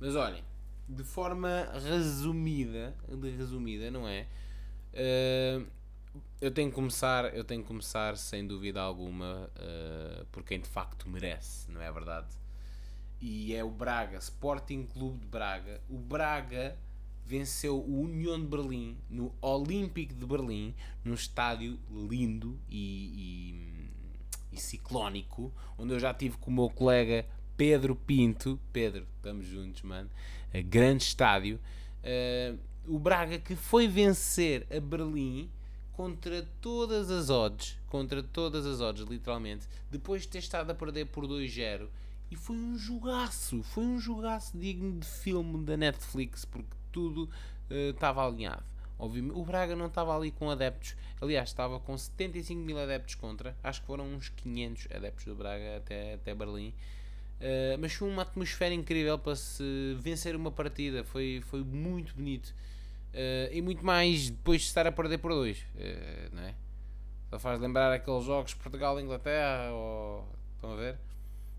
Mas 0.00 0.16
olhem, 0.16 0.42
de 0.88 1.04
forma 1.04 1.68
resumida, 1.86 2.96
de 3.06 3.28
resumida, 3.28 3.90
não 3.90 4.08
é? 4.08 4.26
Uh, 4.94 5.66
eu 6.40 6.50
tenho 6.50 6.70
que 6.70 6.74
começar, 6.74 7.36
eu 7.36 7.44
tenho 7.44 7.60
que 7.60 7.68
começar 7.68 8.16
sem 8.16 8.46
dúvida 8.46 8.80
alguma 8.80 9.50
uh, 9.54 10.24
por 10.32 10.42
quem 10.42 10.58
de 10.58 10.68
facto 10.68 11.10
merece, 11.10 11.70
não 11.70 11.82
é 11.82 11.92
verdade? 11.92 12.34
E 13.20 13.54
é 13.54 13.62
o 13.62 13.70
Braga, 13.70 14.16
Sporting 14.16 14.86
Clube 14.86 15.18
de 15.18 15.26
Braga. 15.26 15.82
O 15.90 15.98
Braga 15.98 16.74
venceu 17.26 17.78
o 17.78 18.00
União 18.00 18.40
de 18.40 18.46
Berlim 18.46 18.96
no 19.10 19.34
Olímpico 19.42 20.14
de 20.14 20.24
Berlim, 20.24 20.74
num 21.04 21.14
estádio 21.14 21.78
lindo 21.90 22.58
e, 22.68 22.78
e, 23.14 23.73
e 24.54 24.60
ciclónico, 24.60 25.52
onde 25.78 25.92
eu 25.92 26.00
já 26.00 26.14
tive 26.14 26.36
com 26.38 26.50
o 26.50 26.54
meu 26.54 26.70
colega 26.70 27.26
Pedro 27.56 27.94
Pinto. 27.94 28.58
Pedro, 28.72 29.06
estamos 29.16 29.46
juntos, 29.46 29.82
mano. 29.82 30.10
grande 30.66 31.04
estádio. 31.04 31.58
Uh, 32.02 32.58
o 32.86 32.98
Braga 32.98 33.38
que 33.38 33.56
foi 33.56 33.88
vencer 33.88 34.66
a 34.70 34.78
Berlim 34.78 35.50
contra 35.92 36.46
todas 36.60 37.10
as 37.10 37.30
odds, 37.30 37.78
contra 37.88 38.22
todas 38.22 38.66
as 38.66 38.80
odds, 38.80 39.06
literalmente, 39.08 39.66
depois 39.90 40.22
de 40.22 40.28
ter 40.28 40.38
estado 40.38 40.70
a 40.70 40.74
perder 40.74 41.06
por 41.06 41.26
2-0. 41.26 41.88
E 42.30 42.36
foi 42.36 42.56
um 42.56 42.76
jogaço, 42.76 43.62
foi 43.62 43.84
um 43.84 43.98
jogaço 43.98 44.56
digno 44.58 44.98
de 44.98 45.06
filme 45.06 45.64
da 45.64 45.76
Netflix, 45.76 46.44
porque 46.44 46.76
tudo 46.90 47.28
uh, 47.70 47.90
estava 47.90 48.26
alinhado. 48.26 48.64
Obviamente, 48.98 49.36
o 49.36 49.44
Braga 49.44 49.74
não 49.74 49.86
estava 49.86 50.16
ali 50.16 50.30
com 50.30 50.50
adeptos, 50.50 50.96
aliás, 51.20 51.48
estava 51.48 51.80
com 51.80 51.96
75 51.96 52.60
mil 52.60 52.78
adeptos 52.78 53.16
contra, 53.16 53.56
acho 53.62 53.80
que 53.80 53.86
foram 53.86 54.06
uns 54.06 54.28
500 54.28 54.88
adeptos 54.94 55.24
do 55.24 55.34
Braga 55.34 55.78
até, 55.78 56.14
até 56.14 56.34
Berlim. 56.34 56.72
Uh, 57.40 57.76
mas 57.80 57.92
foi 57.92 58.08
uma 58.08 58.22
atmosfera 58.22 58.72
incrível 58.72 59.18
para 59.18 59.34
se 59.34 59.96
vencer 60.00 60.36
uma 60.36 60.50
partida, 60.50 61.04
foi, 61.04 61.42
foi 61.46 61.62
muito 61.62 62.14
bonito. 62.14 62.54
Uh, 63.12 63.52
e 63.52 63.60
muito 63.62 63.84
mais 63.84 64.30
depois 64.30 64.62
de 64.62 64.66
estar 64.68 64.86
a 64.86 64.92
perder 64.92 65.18
por 65.18 65.32
dois, 65.32 65.58
uh, 65.58 66.34
não 66.34 66.42
é? 66.42 66.54
Só 67.30 67.38
faz 67.38 67.60
lembrar 67.60 67.92
aqueles 67.92 68.24
jogos 68.24 68.54
Portugal-Inglaterra, 68.54 69.72
ou, 69.72 70.26
estão 70.54 70.72
a 70.72 70.76
ver? 70.76 70.98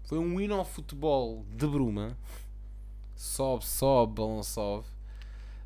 Foi 0.04 0.18
um 0.18 0.40
hino 0.40 0.56
ao 0.56 0.66
futebol 0.66 1.46
de 1.50 1.68
Bruma, 1.68 2.18
sobe, 3.16 3.66
sobe, 3.66 4.14
balão 4.16 4.44
sobe. 4.44 4.86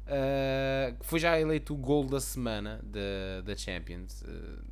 Uh, 0.10 0.98
foi 1.02 1.20
já 1.20 1.40
eleito 1.40 1.76
o 1.76 1.78
gol 1.78 2.04
da 2.04 2.20
semana 2.20 2.82
da, 2.84 3.42
da 3.44 3.56
Champions. 3.56 4.24
Uh, 4.24 4.66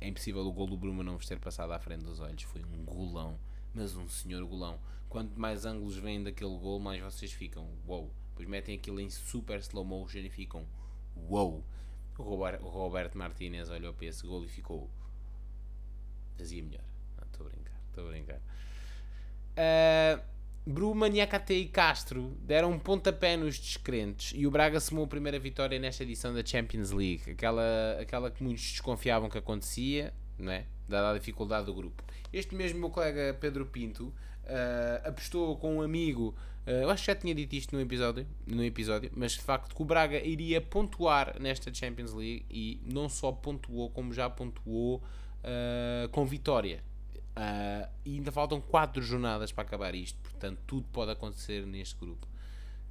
é 0.00 0.08
impossível 0.08 0.44
o 0.44 0.52
gol 0.52 0.66
do 0.66 0.76
Bruma 0.76 1.04
não 1.04 1.16
vos 1.16 1.26
ter 1.26 1.38
passado 1.38 1.72
à 1.72 1.78
frente 1.78 2.02
dos 2.02 2.18
olhos. 2.18 2.42
Foi 2.42 2.64
um 2.64 2.84
golão, 2.84 3.38
mas 3.72 3.94
um 3.94 4.08
senhor 4.08 4.44
golão. 4.44 4.80
Quanto 5.08 5.38
mais 5.38 5.64
ângulos 5.64 5.96
vêm 5.96 6.22
daquele 6.22 6.56
gol, 6.58 6.80
mais 6.80 7.00
vocês 7.00 7.32
ficam. 7.32 7.68
Wow! 7.86 8.12
Depois 8.30 8.48
metem 8.48 8.76
aquilo 8.76 9.00
em 9.00 9.08
super 9.08 9.60
slow 9.60 9.84
motion 9.84 10.18
e 10.18 10.30
ficam 10.30 10.66
wow. 11.14 11.64
O 12.18 12.22
Roberto, 12.22 12.64
o 12.64 12.68
Roberto 12.68 13.16
Martinez 13.16 13.70
olhou 13.70 13.94
para 13.94 14.06
esse 14.06 14.26
gol 14.26 14.44
e 14.44 14.48
ficou. 14.48 14.90
Fazia 16.36 16.62
melhor. 16.62 16.84
Estou 17.24 17.46
a 17.46 17.50
brincar, 17.50 17.80
estou 17.88 18.06
a 18.06 18.10
brincar. 18.10 18.40
Uh, 19.56 20.37
Bruma, 20.66 21.08
Niakate 21.08 21.54
e 21.54 21.66
Castro 21.66 22.36
deram 22.42 22.72
um 22.72 22.78
pontapé 22.78 23.36
nos 23.36 23.58
descrentes 23.58 24.32
e 24.36 24.46
o 24.46 24.50
Braga 24.50 24.80
somou 24.80 25.04
a 25.04 25.08
primeira 25.08 25.38
vitória 25.38 25.78
nesta 25.78 26.02
edição 26.02 26.34
da 26.34 26.44
Champions 26.44 26.90
League. 26.90 27.30
Aquela, 27.30 27.96
aquela 28.00 28.30
que 28.30 28.42
muitos 28.42 28.64
desconfiavam 28.72 29.30
que 29.30 29.38
acontecia, 29.38 30.12
não 30.38 30.52
é? 30.52 30.66
dada 30.88 31.10
a 31.10 31.18
dificuldade 31.18 31.66
do 31.66 31.74
grupo. 31.74 32.02
Este 32.32 32.54
mesmo 32.54 32.80
meu 32.80 32.90
colega 32.90 33.36
Pedro 33.40 33.66
Pinto 33.66 34.06
uh, 34.06 35.08
apostou 35.08 35.56
com 35.56 35.76
um 35.76 35.82
amigo 35.82 36.34
Uh, 36.68 36.82
eu 36.82 36.90
acho 36.90 37.02
que 37.02 37.06
já 37.06 37.14
tinha 37.14 37.34
dito 37.34 37.56
isto 37.56 37.74
no 37.74 37.80
episódio, 37.80 38.26
no 38.46 38.62
episódio, 38.62 39.10
mas 39.16 39.32
de 39.32 39.40
facto 39.40 39.74
que 39.74 39.80
o 39.80 39.86
Braga 39.86 40.18
iria 40.18 40.60
pontuar 40.60 41.40
nesta 41.40 41.72
Champions 41.72 42.12
League 42.12 42.44
e 42.50 42.78
não 42.84 43.08
só 43.08 43.32
pontuou, 43.32 43.88
como 43.88 44.12
já 44.12 44.28
pontuou 44.28 44.96
uh, 44.96 46.08
com 46.10 46.26
vitória. 46.26 46.84
Uh, 47.38 47.88
e 48.04 48.16
ainda 48.16 48.32
faltam 48.32 48.60
4 48.60 49.00
jornadas 49.00 49.52
para 49.52 49.62
acabar 49.62 49.94
isto, 49.94 50.18
portanto 50.18 50.58
tudo 50.66 50.88
pode 50.92 51.12
acontecer 51.12 51.64
neste 51.64 51.94
grupo. 51.94 52.26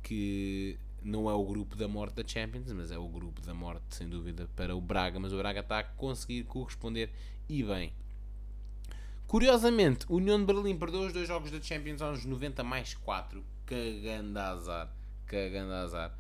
Que 0.02 0.80
não 1.04 1.30
é 1.30 1.34
o 1.34 1.44
grupo 1.44 1.76
da 1.76 1.86
morte 1.86 2.16
da 2.16 2.26
Champions, 2.26 2.72
mas 2.72 2.90
é 2.90 2.98
o 2.98 3.10
grupo 3.10 3.42
da 3.42 3.54
morte, 3.54 3.84
sem 3.90 4.08
dúvida, 4.08 4.50
para 4.56 4.74
o 4.74 4.80
Braga. 4.80 5.20
Mas 5.20 5.34
o 5.34 5.38
Braga 5.38 5.60
está 5.60 5.80
a 5.80 5.84
conseguir 5.84 6.46
corresponder 6.46 7.12
e 7.50 7.62
bem. 7.62 7.92
Curiosamente, 9.28 10.06
União 10.08 10.40
de 10.40 10.46
Berlim 10.46 10.78
perdeu 10.78 11.02
os 11.02 11.12
dois 11.12 11.28
jogos 11.28 11.52
da 11.52 11.62
Champions 11.62 12.02
aos 12.02 12.24
90 12.24 12.64
mais 12.64 12.94
4 12.94 13.44
cagando 13.66 14.40
azar. 14.40 14.90
Cagando 15.26 15.74
azar. 15.74 16.18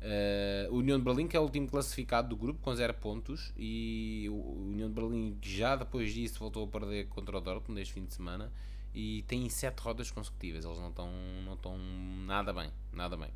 Uh, 0.00 0.72
União 0.72 0.96
de 0.96 1.04
Berlim, 1.04 1.26
que 1.26 1.36
é 1.36 1.40
o 1.40 1.42
último 1.42 1.68
classificado 1.68 2.28
do 2.28 2.36
grupo, 2.36 2.60
com 2.60 2.74
0 2.74 2.94
pontos, 2.94 3.52
e 3.56 4.28
o 4.30 4.68
União 4.70 4.88
de 4.88 4.94
Berlim 4.94 5.36
já 5.42 5.74
depois 5.74 6.12
disso 6.12 6.38
voltou 6.38 6.64
a 6.64 6.68
perder 6.68 7.08
contra 7.08 7.36
o 7.36 7.40
Dortmund 7.40 7.80
este 7.80 7.94
fim 7.94 8.04
de 8.04 8.14
semana 8.14 8.52
e 8.94 9.22
tem 9.26 9.48
7 9.48 9.80
rodas 9.80 10.10
consecutivas. 10.10 10.64
Eles 10.64 10.78
não 10.78 10.90
estão 10.90 11.10
não 11.44 11.54
estão 11.54 11.78
nada 12.26 12.52
bem, 12.52 12.70
nada 12.92 13.16
bem. 13.16 13.30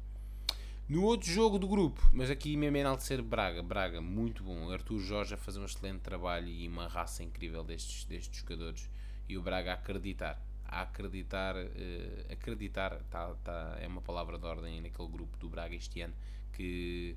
No 0.88 1.04
outro 1.04 1.30
jogo 1.30 1.58
do 1.58 1.66
grupo, 1.66 2.06
mas 2.12 2.28
aqui 2.28 2.56
mesmo 2.56 2.76
enaltecer 2.76 3.22
Braga, 3.22 3.62
Braga, 3.62 4.00
muito 4.00 4.42
bom. 4.42 4.70
Arthur 4.70 4.98
Jorge 4.98 5.34
a 5.34 5.36
fazer 5.38 5.60
um 5.60 5.64
excelente 5.64 6.00
trabalho 6.00 6.48
e 6.48 6.68
uma 6.68 6.86
raça 6.86 7.22
incrível 7.22 7.64
destes, 7.64 8.04
destes 8.04 8.40
jogadores. 8.40 8.90
E 9.28 9.38
o 9.38 9.42
Braga 9.42 9.70
a 9.70 9.74
acreditar, 9.74 10.38
a 10.66 10.82
acreditar, 10.82 11.56
uh, 11.56 12.32
acreditar 12.32 13.00
tá, 13.10 13.32
tá, 13.42 13.78
é 13.80 13.86
uma 13.86 14.02
palavra 14.02 14.36
de 14.38 14.44
ordem 14.44 14.80
naquele 14.80 15.08
grupo 15.08 15.38
do 15.38 15.48
Braga 15.48 15.74
este 15.74 16.00
ano, 16.00 16.14
que 16.52 17.16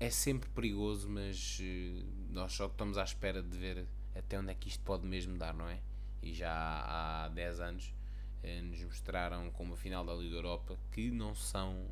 é 0.00 0.10
sempre 0.10 0.48
perigoso, 0.50 1.08
mas 1.08 1.60
uh, 1.60 2.04
nós 2.30 2.52
só 2.52 2.66
estamos 2.66 2.98
à 2.98 3.04
espera 3.04 3.42
de 3.42 3.56
ver 3.56 3.86
até 4.14 4.38
onde 4.38 4.50
é 4.50 4.54
que 4.54 4.68
isto 4.68 4.82
pode 4.82 5.06
mesmo 5.06 5.38
dar, 5.38 5.54
não 5.54 5.68
é? 5.68 5.78
E 6.22 6.32
já 6.34 6.52
há 6.52 7.28
10 7.28 7.60
anos 7.60 7.94
uh, 8.42 8.62
nos 8.64 8.82
mostraram 8.84 9.50
como 9.50 9.74
a 9.74 9.76
final 9.76 10.04
da 10.04 10.14
Liga 10.14 10.36
Europa 10.36 10.76
que 10.90 11.10
não 11.10 11.34
são, 11.34 11.86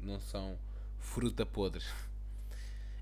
não 0.00 0.18
são 0.18 0.58
fruta 0.98 1.46
podre. 1.46 1.84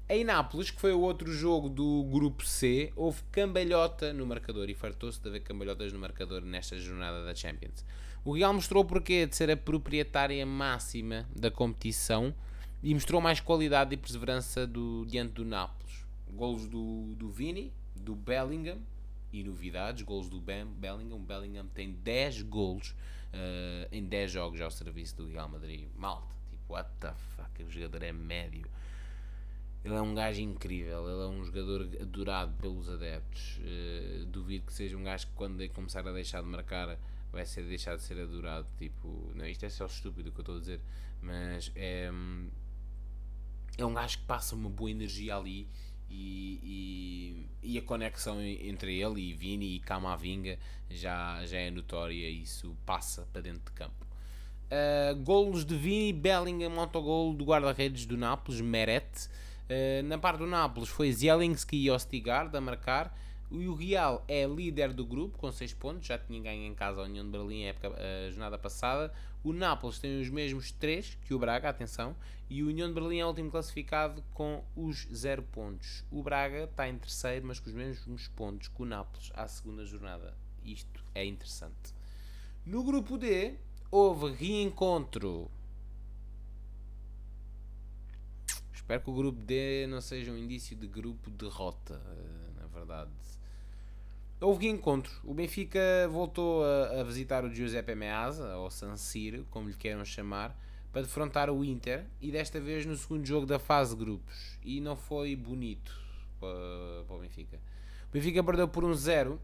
Em 0.08 0.24
Nápoles, 0.24 0.70
que 0.70 0.78
foi 0.78 0.92
o 0.92 1.00
outro 1.00 1.32
jogo 1.32 1.70
do 1.70 2.04
grupo 2.04 2.44
C, 2.44 2.92
houve 2.94 3.22
cambalhota 3.32 4.12
no 4.12 4.26
marcador 4.26 4.68
e 4.68 4.74
fartou-se 4.74 5.18
de 5.18 5.28
haver 5.28 5.40
cambalhotas 5.40 5.90
no 5.92 5.98
marcador 5.98 6.42
nesta 6.42 6.76
jornada 6.76 7.24
da 7.24 7.34
Champions. 7.34 7.82
O 8.25 8.33
Real 8.33 8.55
mostrou 8.55 8.85
o 8.85 8.87
porquê 8.87 9.27
de 9.27 9.35
ser 9.35 9.51
a 9.51 9.57
proprietária 9.57 10.45
máxima 10.47 11.27
da 11.35 11.51
competição 11.51 12.33
e 12.83 12.95
mostrou 12.95 13.20
mais 13.20 13.41
qualidade 13.41 13.95
e 13.95 13.97
perseverança 13.97 14.66
do, 14.66 15.05
diante 15.07 15.33
do 15.33 15.45
Nápoles. 15.45 16.07
Golos 16.31 16.68
do, 16.68 17.14
do 17.16 17.29
Vini, 17.29 17.73
do 17.97 18.14
Bellingham 18.14 18.79
e 19.33 19.43
novidades, 19.43 20.03
golos 20.03 20.29
do 20.29 20.41
ben, 20.41 20.66
Bellingham. 20.66 21.16
O 21.16 21.20
Bellingham 21.20 21.66
tem 21.75 21.93
10 21.93 22.43
golos 22.43 22.91
uh, 23.35 23.89
em 23.91 24.05
10 24.05 24.31
jogos 24.31 24.61
ao 24.61 24.70
serviço 24.70 25.16
do 25.16 25.27
Real 25.27 25.49
Madrid. 25.49 25.89
Malta, 25.97 26.35
tipo, 26.49 26.73
what 26.73 26.89
the 27.01 27.12
fuck, 27.37 27.62
o 27.64 27.70
jogador 27.70 28.03
é 28.05 28.12
médio 28.12 28.70
ele 29.85 29.95
é 29.95 30.01
um 30.01 30.14
gajo 30.14 30.41
incrível, 30.41 31.09
ele 31.11 31.23
é 31.23 31.27
um 31.27 31.45
jogador 31.45 31.89
adorado 32.01 32.53
pelos 32.61 32.89
adeptos. 32.89 33.59
Uh, 33.59 34.25
duvido 34.27 34.66
que 34.66 34.73
seja 34.73 34.97
um 34.97 35.03
gajo 35.03 35.27
que 35.27 35.33
quando 35.35 35.68
começar 35.70 36.07
a 36.07 36.12
deixar 36.12 36.41
de 36.41 36.47
marcar 36.49 36.97
vai 37.33 37.47
ser 37.47 37.62
deixado 37.62 37.99
de 37.99 38.05
ser 38.05 38.20
adorado. 38.20 38.66
Tipo, 38.78 39.33
não, 39.35 39.47
isto 39.47 39.64
é 39.64 39.70
só 39.70 39.87
estúpido 39.87 40.30
o 40.30 40.33
que 40.33 40.41
eu 40.41 40.43
estou 40.43 40.57
a 40.57 40.61
dizer, 40.61 40.80
mas 41.20 41.72
é, 41.74 42.11
é 43.78 43.85
um 43.85 43.95
gajo 43.95 44.18
que 44.18 44.24
passa 44.24 44.55
uma 44.55 44.68
boa 44.68 44.91
energia 44.91 45.37
ali 45.37 45.66
e, 46.11 47.49
e, 47.62 47.70
e 47.74 47.78
a 47.78 47.83
conexão 47.83 48.41
entre 48.43 49.01
ele 49.01 49.20
e 49.20 49.33
Vini 49.33 49.76
e 49.76 49.80
Camavinga 49.80 50.59
já, 50.91 51.45
já 51.47 51.59
é 51.59 51.70
notória 51.70 52.28
e 52.28 52.43
isso 52.43 52.76
passa 52.85 53.26
para 53.33 53.41
dentro 53.41 53.64
de 53.64 53.72
campo. 53.72 54.07
Uh, 54.66 55.16
golos 55.22 55.64
de 55.64 55.76
Vini, 55.76 56.12
Bellingham, 56.12 56.78
autogol 56.78 57.35
do 57.35 57.45
guarda-redes 57.45 58.07
do 58.07 58.16
Nápoles, 58.16 58.61
Meret. 58.61 59.28
Eh, 59.68 60.03
na 60.03 60.18
parte 60.18 60.39
do 60.39 60.47
Nápoles 60.47 60.91
foi 60.91 61.11
Zielinski 61.12 61.76
e 61.76 61.91
Ostigard 61.91 62.55
a 62.55 62.61
marcar. 62.61 63.16
O 63.53 63.74
Real 63.74 64.24
é 64.26 64.46
líder 64.46 64.94
do 64.94 65.05
grupo 65.05 65.36
com 65.36 65.53
6 65.53 65.74
pontos, 65.74 66.07
já 66.07 66.16
tinha 66.16 66.40
ganho 66.40 66.64
em 66.64 66.74
casa 66.74 67.03
a 67.03 67.05
União 67.05 67.22
de 67.22 67.30
Berlim 67.30 67.64
a 67.68 68.30
jornada 68.30 68.57
passada. 68.57 69.12
O 69.44 69.53
Nápoles 69.53 69.98
tem 69.98 70.22
os 70.22 70.30
mesmos 70.30 70.72
3 70.72 71.18
que 71.26 71.34
o 71.34 71.38
Braga, 71.38 71.68
atenção, 71.68 72.16
e 72.48 72.62
o 72.62 72.68
União 72.68 72.88
de 72.88 72.94
Berlim 72.94 73.18
é 73.18 73.24
o 73.24 73.28
último 73.28 73.50
classificado 73.50 74.24
com 74.32 74.64
os 74.74 75.07
0 75.12 75.42
pontos. 75.42 76.03
O 76.11 76.22
Braga 76.22 76.64
está 76.64 76.88
em 76.88 76.96
terceiro, 76.96 77.46
mas 77.46 77.61
com 77.61 77.68
os 77.68 77.74
mesmos 77.74 78.26
pontos 78.28 78.68
que 78.68 78.80
o 78.80 78.86
Nápoles 78.86 79.30
à 79.34 79.46
segunda 79.46 79.84
jornada. 79.84 80.34
Isto 80.64 81.05
é 81.14 81.22
interessante. 81.22 81.94
No 82.64 82.82
grupo 82.82 83.18
D 83.18 83.55
houve 83.90 84.32
reencontro 84.32 85.50
Espero 88.82 89.05
que 89.05 89.11
o 89.11 89.14
grupo 89.14 89.40
D 89.40 89.86
não 89.86 90.00
seja 90.00 90.32
um 90.32 90.36
indício 90.36 90.74
de 90.74 90.86
grupo 90.86 91.30
derrota, 91.30 92.03
eh, 92.05 92.61
na 92.61 92.66
verdade. 92.66 93.11
Houve 94.43 94.66
encontro. 94.66 95.12
O 95.22 95.32
Benfica 95.32 95.78
voltou 96.11 96.64
a, 96.64 97.01
a 97.01 97.05
visitar 97.05 97.45
o 97.45 97.55
Giuseppe 97.55 97.95
Meazza, 97.95 98.57
ou 98.57 98.68
San 98.72 98.97
Siro, 98.97 99.47
como 99.49 99.68
lhe 99.68 99.74
queiram 99.76 100.05
chamar, 100.05 100.59
para 100.93 101.03
defrontar 101.03 101.49
o 101.49 101.64
Inter 101.64 102.05
e 102.20 102.32
desta 102.32 102.61
vez 102.61 102.84
no 102.84 102.97
segundo 102.97 103.24
jogo 103.24 103.47
da 103.47 103.61
fase 103.61 103.95
de 103.95 104.05
grupos. 104.05 104.59
E 104.64 104.80
não 104.80 104.97
foi 104.97 105.36
bonito 105.36 105.97
para, 106.40 107.05
para 107.07 107.16
o 107.16 107.20
Benfica. 107.20 107.57
O 108.09 108.12
Benfica 108.12 108.43
perdeu 108.43 108.66
por 108.66 108.84
um 108.84 108.93
zero 108.93 109.40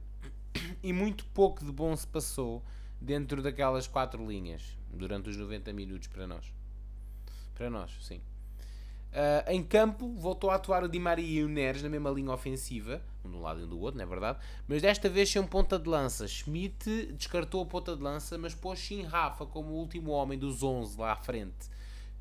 e 0.82 0.92
muito 0.92 1.24
pouco 1.26 1.64
de 1.64 1.70
bom 1.70 1.94
se 1.94 2.06
passou 2.06 2.64
dentro 3.00 3.40
daquelas 3.40 3.86
quatro 3.86 4.28
linhas 4.28 4.76
durante 4.92 5.30
os 5.30 5.36
90 5.36 5.72
minutos 5.72 6.08
para 6.08 6.26
nós. 6.26 6.52
Para 7.54 7.70
nós, 7.70 7.96
sim. 8.00 8.20
Uh, 9.08 9.50
em 9.50 9.62
campo, 9.62 10.14
voltou 10.16 10.50
a 10.50 10.56
atuar 10.56 10.84
o 10.84 10.88
Di 10.88 10.98
Maria 10.98 11.40
e 11.40 11.42
o 11.42 11.48
Neres 11.48 11.82
na 11.82 11.88
mesma 11.88 12.10
linha 12.10 12.30
ofensiva, 12.30 13.00
um 13.24 13.30
de 13.30 13.36
um 13.36 13.40
lado 13.40 13.60
e 13.60 13.64
um 13.64 13.68
do 13.68 13.80
outro, 13.80 13.96
não 13.96 14.04
é 14.04 14.06
verdade? 14.06 14.38
Mas 14.66 14.82
desta 14.82 15.08
vez 15.08 15.30
sem 15.30 15.42
ponta 15.44 15.78
de 15.78 15.88
lança. 15.88 16.28
Schmidt 16.28 17.12
descartou 17.14 17.62
a 17.62 17.66
ponta 17.66 17.96
de 17.96 18.02
lança, 18.02 18.36
mas 18.36 18.54
pôs 18.54 18.78
sim 18.78 19.02
Rafa 19.02 19.46
como 19.46 19.70
o 19.70 19.76
último 19.76 20.10
homem 20.10 20.38
dos 20.38 20.62
11 20.62 21.00
lá 21.00 21.12
à 21.12 21.16
frente. 21.16 21.70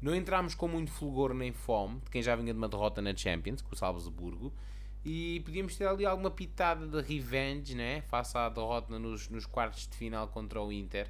Não 0.01 0.15
entramos 0.15 0.55
com 0.55 0.67
muito 0.67 0.91
fulgor 0.91 1.33
nem 1.33 1.51
fome, 1.51 1.99
de 2.05 2.09
quem 2.09 2.21
já 2.21 2.35
vinha 2.35 2.53
de 2.53 2.57
uma 2.57 2.69
derrota 2.69 3.01
na 3.01 3.15
Champions, 3.15 3.61
com 3.61 3.75
o 3.75 3.77
Salzburgo, 3.77 4.53
e 5.03 5.41
podíamos 5.41 5.75
ter 5.75 5.87
ali 5.87 6.05
alguma 6.05 6.31
pitada 6.31 6.87
de 6.87 7.01
revenge, 7.01 7.75
né? 7.75 8.01
face 8.03 8.37
à 8.37 8.47
derrota 8.47 8.97
nos, 8.97 9.27
nos 9.27 9.45
quartos 9.45 9.87
de 9.87 9.97
final 9.97 10.27
contra 10.29 10.61
o 10.61 10.71
Inter. 10.71 11.07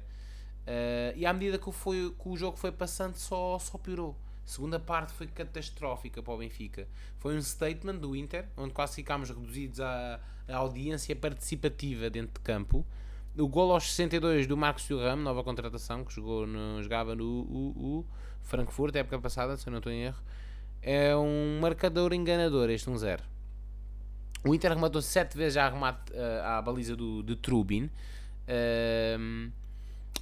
Uh, 0.66 1.16
e 1.16 1.24
à 1.24 1.32
medida 1.32 1.56
que, 1.56 1.70
foi, 1.70 2.14
que 2.20 2.28
o 2.28 2.36
jogo 2.36 2.56
foi 2.56 2.72
passando, 2.72 3.14
só, 3.14 3.58
só 3.58 3.78
piorou 3.78 4.16
segunda 4.48 4.80
parte 4.80 5.12
foi 5.12 5.26
catastrófica 5.26 6.22
para 6.22 6.32
o 6.32 6.38
Benfica. 6.38 6.88
Foi 7.18 7.36
um 7.36 7.42
statement 7.42 7.96
do 7.96 8.16
Inter, 8.16 8.46
onde 8.56 8.72
quase 8.72 8.94
ficámos 8.96 9.28
reduzidos 9.28 9.80
à, 9.80 10.20
à 10.48 10.56
audiência 10.56 11.14
participativa 11.14 12.08
dentro 12.08 12.34
de 12.34 12.40
campo. 12.40 12.84
O 13.36 13.46
gol 13.46 13.72
aos 13.72 13.90
62 13.90 14.46
do 14.46 14.56
Marcos 14.56 14.84
Thuram, 14.86 15.16
nova 15.16 15.44
contratação, 15.44 16.04
que 16.04 16.12
jogou 16.12 16.46
no, 16.46 16.82
jogava 16.82 17.14
no 17.14 17.24
o, 17.24 18.00
o 18.00 18.06
Frankfurt, 18.42 18.96
época 18.96 19.18
passada, 19.20 19.56
se 19.56 19.66
eu 19.66 19.70
não 19.70 19.78
estou 19.78 19.92
em 19.92 20.04
erro. 20.04 20.22
É 20.80 21.14
um 21.14 21.60
marcador 21.60 22.12
enganador, 22.12 22.70
este 22.70 22.88
1-0. 22.88 23.20
Um 23.20 24.50
o 24.50 24.54
Inter 24.54 24.72
rematou 24.72 25.02
7 25.02 25.36
vezes 25.36 25.56
à, 25.56 25.68
uh, 25.68 26.42
à 26.44 26.62
baliza 26.62 26.96
do, 26.96 27.22
de 27.22 27.36
Trubin. 27.36 27.90
Uh, 28.48 29.52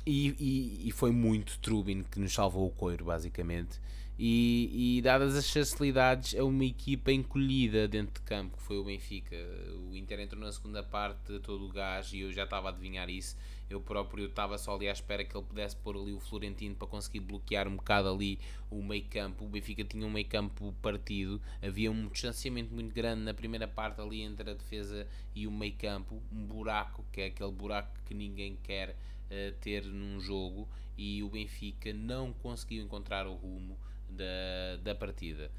e, 0.05 0.29
e, 0.39 0.89
e, 0.89 0.93
foi 0.93 1.11
muito 1.11 1.59
Trubin 1.59 2.03
que 2.03 2.19
nos 2.19 2.33
salvou 2.33 2.67
o 2.67 2.71
coiro, 2.71 3.05
basicamente. 3.05 3.81
E, 4.19 4.97
e, 4.97 5.03
dadas 5.03 5.37
as 5.37 5.51
facilidades, 5.51 6.33
é 6.33 6.43
uma 6.43 6.65
equipa 6.65 7.13
encolhida 7.13 7.87
dentro 7.87 8.15
de 8.15 8.21
campo, 8.23 8.57
que 8.57 8.63
foi 8.63 8.79
o 8.79 8.85
Benfica. 8.85 9.37
O 9.91 9.95
Inter 9.95 10.21
entrou 10.21 10.41
na 10.41 10.51
segunda 10.51 10.83
parte 10.83 11.39
todo 11.41 11.67
o 11.67 11.69
gás 11.69 12.15
e 12.15 12.21
eu 12.21 12.33
já 12.33 12.45
estava 12.45 12.69
a 12.69 12.71
adivinhar 12.71 13.11
isso. 13.11 13.37
Eu 13.69 13.79
próprio 13.79 14.25
estava 14.25 14.57
só 14.57 14.75
ali 14.75 14.89
à 14.89 14.93
espera 14.93 15.23
que 15.23 15.37
ele 15.37 15.45
pudesse 15.45 15.77
pôr 15.77 15.97
ali 15.99 16.15
o 16.15 16.21
Florentino 16.21 16.75
para 16.75 16.87
conseguir 16.87 17.21
bloquear 17.21 17.69
um 17.69 17.77
bocado 17.77 18.09
ali 18.09 18.39
o 18.71 18.83
meio 18.83 19.05
campo. 19.05 19.45
O 19.45 19.49
Benfica 19.49 19.85
tinha 19.85 20.07
um 20.07 20.11
meio 20.11 20.27
campo 20.27 20.75
partido, 20.81 21.39
havia 21.61 21.91
um 21.91 22.09
distanciamento 22.09 22.73
muito 22.73 22.95
grande 22.95 23.23
na 23.23 23.35
primeira 23.35 23.69
parte 23.69 24.01
ali 24.01 24.23
entre 24.23 24.51
a 24.51 24.55
defesa 24.55 25.07
e 25.35 25.47
o 25.47 25.51
meio 25.51 25.75
campo. 25.75 26.23
Um 26.33 26.47
buraco, 26.47 27.05
que 27.13 27.21
é 27.21 27.27
aquele 27.27 27.53
buraco 27.53 27.91
que 28.07 28.15
ninguém 28.15 28.57
quer 28.63 28.91
uh, 28.91 29.53
ter 29.61 29.85
num 29.85 30.19
jogo. 30.21 30.67
E 30.97 31.23
o 31.23 31.29
Benfica 31.29 31.93
não 31.93 32.33
conseguiu 32.33 32.83
encontrar 32.83 33.27
o 33.27 33.35
rumo 33.35 33.77
da, 34.17 34.77
da 34.83 34.95
partida. 34.95 35.51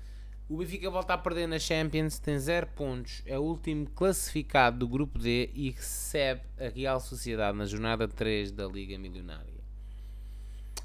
O 0.50 0.56
Benfica 0.56 0.90
volta 0.90 1.14
a 1.14 1.18
perder 1.18 1.46
na 1.46 1.60
Champions, 1.60 2.20
tem 2.20 2.40
0 2.40 2.68
pontos, 2.68 3.22
é 3.26 3.38
o 3.38 3.42
último 3.42 3.86
classificado 3.90 4.80
do 4.80 4.88
grupo 4.88 5.20
D 5.20 5.52
e 5.54 5.72
recebe 5.72 6.42
a 6.58 6.70
Real 6.70 7.02
Sociedade 7.02 7.58
na 7.58 7.66
jornada 7.66 8.08
3 8.08 8.54
da 8.54 8.66
Liga 8.66 8.98
Milionária. 8.98 9.58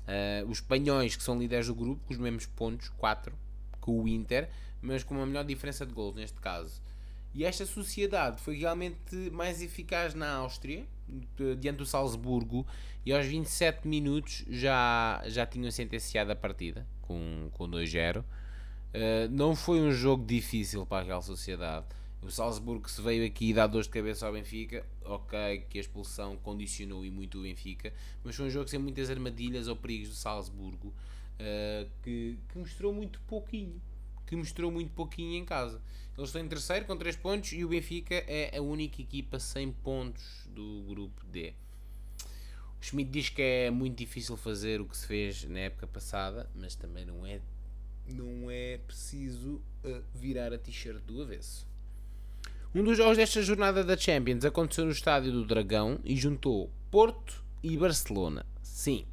Uh, 0.03 0.51
os 0.51 0.59
espanhóis, 0.59 1.15
que 1.15 1.23
são 1.23 1.39
líderes 1.39 1.69
do 1.69 1.77
grupo, 1.77 2.05
com 2.05 2.13
os 2.13 2.19
mesmos 2.19 2.45
pontos, 2.45 2.89
4, 2.89 3.33
com 3.81 4.03
o 4.03 4.09
Inter, 4.09 4.51
mas 4.81 5.05
com 5.05 5.15
uma 5.15 5.25
melhor 5.25 5.45
diferença 5.45 5.87
de 5.87 5.93
gols 5.93 6.17
neste 6.17 6.41
caso. 6.41 6.83
E 7.33 7.45
esta 7.45 7.65
sociedade 7.65 8.43
foi 8.43 8.57
realmente 8.59 9.15
mais 9.31 9.63
eficaz 9.63 10.13
na 10.13 10.29
Áustria, 10.29 10.85
diante 11.61 11.77
do 11.77 11.87
Salzburgo, 11.87 12.67
e 13.07 13.13
aos 13.13 13.27
27 13.27 13.87
minutos 13.87 14.45
já, 14.49 15.23
já 15.27 15.47
tinham 15.47 15.71
sentenciado 15.71 16.33
a 16.33 16.37
partida 16.37 16.85
com, 17.03 17.49
com 17.53 17.69
2-0. 17.69 18.21
Uh, 18.21 18.25
eh, 18.93 19.29
não 19.29 19.55
foi 19.55 19.81
um 19.81 19.93
jogo 19.93 20.25
difícil 20.25 20.87
para 20.87 21.03
a 21.03 21.07
Real 21.07 21.23
Sociedade. 21.23 21.87
O 22.23 22.31
Salzburgo 22.31 22.89
se 22.89 23.03
veio 23.03 23.27
aqui 23.27 23.51
e 23.51 23.55
dá 23.55 23.67
dor 23.67 23.83
de 23.83 23.89
cabeça 23.89 24.27
ao 24.27 24.33
Benfica, 24.33 24.87
ok, 25.05 25.67
que 25.69 25.79
a 25.79 25.81
expulsão 25.81 26.37
condicionou 26.37 27.05
e 27.05 27.11
muito 27.11 27.39
o 27.39 27.43
Benfica, 27.43 27.93
mas 28.23 28.37
foi 28.37 28.47
um 28.47 28.51
jogo 28.51 28.69
sem 28.69 28.79
muitas 28.79 29.11
armadilhas 29.11 29.67
ou 29.67 29.75
perigos 29.75 30.11
do 30.11 30.15
Salzburgo, 30.15 30.89
uh, 30.89 31.91
que, 32.03 32.39
que 32.49 32.59
mostrou 32.59 32.93
muito 32.93 33.21
pouquinho, 33.23 33.81
que 34.25 34.37
mostrou 34.37 34.71
muito 34.71 34.93
pouquinho 34.93 35.35
em 35.35 35.45
casa. 35.45 35.81
Eles 36.17 36.29
estão 36.29 36.43
em 36.43 36.49
terceiro 36.49 36.85
com 36.85 36.97
3 36.97 37.17
pontos 37.17 37.53
e 37.53 37.65
o 37.65 37.69
Benfica 37.69 38.15
é 38.29 38.57
a 38.57 38.63
única 38.63 39.01
equipa 39.01 39.41
sem 39.41 39.73
pontos 39.73 40.47
do 40.55 40.85
grupo 40.87 41.25
D. 41.27 41.55
Schmidt 42.83 43.11
diz 43.11 43.29
que 43.29 43.41
é 43.41 43.71
muito 43.71 43.97
difícil 43.97 44.37
fazer 44.37 44.81
o 44.81 44.87
que 44.87 44.97
se 44.97 45.07
fez 45.07 45.45
na 45.45 45.61
época 45.61 45.87
passada, 45.87 46.51
mas 46.55 46.75
também 46.75 47.07
não 47.07 47.25
é, 47.25 47.41
não 48.09 48.51
é 48.51 48.79
preciso 48.79 49.63
uh, 49.85 50.03
virar 50.13 50.53
a 50.53 50.59
t-shirt 50.59 51.01
do 51.05 51.23
avesso. 51.23 51.65
Um 52.75 52.83
dos 52.83 52.97
jogos 52.97 53.17
desta 53.17 53.41
jornada 53.41 53.85
da 53.85 53.97
Champions 53.97 54.45
aconteceu 54.45 54.85
no 54.85 54.91
Estádio 54.91 55.31
do 55.31 55.45
Dragão 55.45 56.01
e 56.05 56.17
juntou 56.17 56.71
Porto 56.91 57.45
e 57.63 57.77
Barcelona. 57.77 58.45
Sim, 58.63 59.07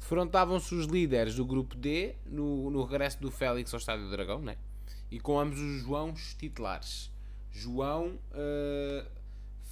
defrontavam-se 0.00 0.74
os 0.74 0.86
líderes 0.86 1.36
do 1.36 1.46
grupo 1.46 1.76
D 1.76 2.16
no, 2.26 2.70
no 2.70 2.82
regresso 2.82 3.20
do 3.20 3.30
Félix 3.30 3.72
ao 3.72 3.78
Estádio 3.78 4.06
do 4.06 4.10
Dragão, 4.10 4.40
né? 4.40 4.56
E 5.10 5.20
com 5.20 5.38
ambos 5.38 5.60
os 5.60 5.82
Joãos 5.82 6.34
titulares. 6.34 7.08
João 7.52 8.18
uh, 8.32 9.06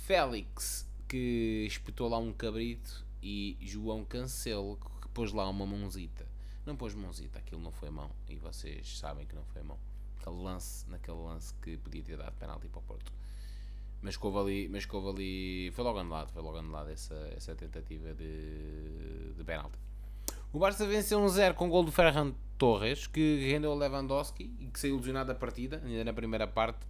Félix, 0.07 0.89
que 1.09 1.65
espetou 1.67 2.09
lá 2.09 2.19
um 2.19 2.33
cabrito, 2.33 3.05
e 3.23 3.57
João 3.61 4.05
Cancelo, 4.05 4.79
que 5.01 5.09
pôs 5.09 5.33
lá 5.33 5.49
uma 5.49 5.67
mãozita. 5.67 6.27
Não 6.65 6.77
pôs 6.77 6.95
mãozita, 6.95 7.39
aquilo 7.39 7.61
não 7.61 7.73
foi 7.73 7.91
mão. 7.91 8.11
E 8.29 8.37
vocês 8.37 8.99
sabem 8.99 9.27
que 9.27 9.35
não 9.35 9.45
foi 9.45 9.63
mão. 9.63 9.79
Aquele 10.19 10.37
lance, 10.37 10.89
naquele 10.89 11.17
lance 11.17 11.55
que 11.63 11.77
podia 11.79 12.03
ter 12.03 12.17
dado 12.17 12.33
penalti 12.37 12.69
para 12.69 12.79
o 12.79 12.83
Porto. 12.83 13.13
Mas 14.03 14.17
que 14.17 14.27
ali, 14.27 14.69
mas 14.69 14.87
que 14.87 14.97
ali. 14.97 15.71
Foi 15.73 15.85
logo 15.85 15.99
anulado, 15.99 16.31
foi 16.31 16.43
logo 16.43 16.59
anulado 16.59 16.91
essa, 16.91 17.15
essa 17.37 17.55
tentativa 17.55 18.15
de, 18.15 19.35
de 19.37 19.45
penalti. 19.45 19.79
O 20.53 20.59
Barça 20.59 20.87
venceu 20.87 21.21
1-0 21.21 21.53
um 21.53 21.55
com 21.55 21.67
o 21.67 21.71
gol 21.71 21.85
do 21.85 21.93
Ferran 21.93 22.33
Torres, 22.59 23.07
que 23.07 23.51
rendeu 23.51 23.71
o 23.71 23.75
Lewandowski 23.75 24.53
e 24.59 24.67
que 24.67 24.81
saiu 24.81 24.95
ilusionado 24.95 25.29
da 25.29 25.35
partida, 25.35 25.81
ainda 25.85 26.05
na 26.05 26.13
primeira 26.13 26.47
parte. 26.47 26.87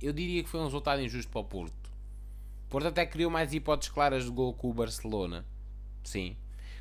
Eu 0.00 0.12
diria 0.12 0.42
que 0.42 0.48
foi 0.48 0.60
um 0.60 0.64
resultado 0.64 1.00
injusto 1.02 1.30
para 1.30 1.40
o 1.40 1.44
Porto. 1.44 1.90
Porto 2.74 2.88
até 2.88 3.06
criou 3.06 3.30
mais 3.30 3.54
hipóteses 3.54 3.92
claras 3.92 4.24
de 4.24 4.30
gol 4.32 4.52
com 4.52 4.68
o 4.68 4.74
Barcelona. 4.74 5.46
Sim. 6.02 6.36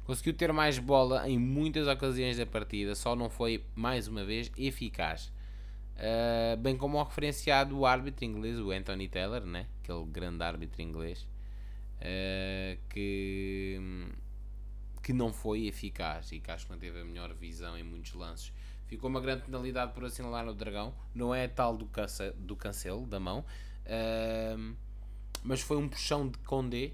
Conseguiu 0.06 0.34
ter 0.34 0.52
mais 0.52 0.80
bola 0.80 1.30
em 1.30 1.38
muitas 1.38 1.88
ocasiões 1.88 2.38
da 2.38 2.48
partida, 2.48 2.96
só 2.96 3.16
não 3.16 3.30
foi, 3.30 3.64
mais 3.76 4.08
uma 4.08 4.26
vez, 4.26 4.52
eficaz. 4.58 5.32
Uh, 5.96 6.58
bem 6.58 6.76
como 6.76 6.98
o 6.98 7.04
referenciado 7.04 7.78
o 7.78 7.86
árbitro 7.86 8.26
inglês, 8.26 8.60
o 8.60 8.72
Anthony 8.72 9.08
Taylor, 9.08 9.42
né? 9.42 9.68
aquele 9.84 10.04
grande 10.06 10.44
árbitro 10.44 10.82
inglês, 10.82 11.28
uh, 12.00 12.76
que, 12.90 13.80
que 15.04 15.14
não 15.14 15.32
foi 15.32 15.68
eficaz 15.68 16.32
e 16.32 16.40
que 16.40 16.50
acho 16.50 16.66
que 16.66 16.72
não 16.72 16.80
teve 16.80 17.02
a 17.02 17.06
melhor 17.06 17.32
visão 17.36 17.78
em 17.78 17.84
muitos 17.84 18.16
lances. 18.16 18.52
Ficou 18.88 19.12
uma 19.12 19.22
grande 19.22 19.44
penalidade 19.44 19.94
por 19.94 20.06
assinalar 20.06 20.44
no 20.44 20.56
Dragão, 20.56 20.92
não 21.14 21.36
é 21.36 21.48
tal 21.48 21.78
do, 21.78 21.86
cansa, 21.86 22.32
do 22.32 22.56
cancelo 22.56 23.06
da 23.06 23.20
mão, 23.20 23.46
uh, 23.86 24.76
mas 25.44 25.62
foi 25.62 25.78
um 25.78 25.88
puxão 25.88 26.28
de 26.28 26.38
Condé, 26.40 26.92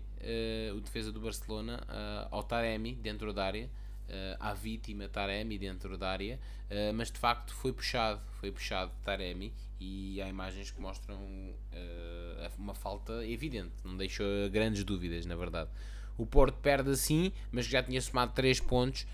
o 0.75 0.81
defesa 0.81 1.11
do 1.11 1.19
Barcelona, 1.19 1.81
ao 2.29 2.43
Taremi 2.43 2.93
dentro 2.93 3.33
da 3.33 3.45
área 3.45 3.69
uh, 4.09 4.37
à 4.39 4.53
vítima 4.53 5.07
Taremi 5.07 5.57
dentro 5.57 5.97
da 5.97 6.09
área, 6.09 6.39
uh, 6.69 6.93
mas 6.93 7.11
de 7.11 7.17
facto 7.17 7.53
foi 7.53 7.71
puxado, 7.71 8.21
foi 8.39 8.51
puxado 8.51 8.91
Taremi 9.03 9.53
e 9.79 10.21
há 10.21 10.27
imagens 10.27 10.71
que 10.71 10.81
mostram 10.81 11.17
uh, 11.17 12.51
uma 12.57 12.73
falta 12.73 13.25
evidente, 13.25 13.71
não 13.83 13.95
deixou 13.95 14.25
grandes 14.51 14.83
dúvidas, 14.83 15.25
na 15.25 15.35
verdade. 15.35 15.69
O 16.17 16.25
Porto 16.25 16.57
perde 16.59 16.89
assim, 16.89 17.31
mas 17.51 17.65
já 17.65 17.81
tinha 17.81 18.01
somado 18.01 18.33
3 18.33 18.59
pontos 18.59 19.07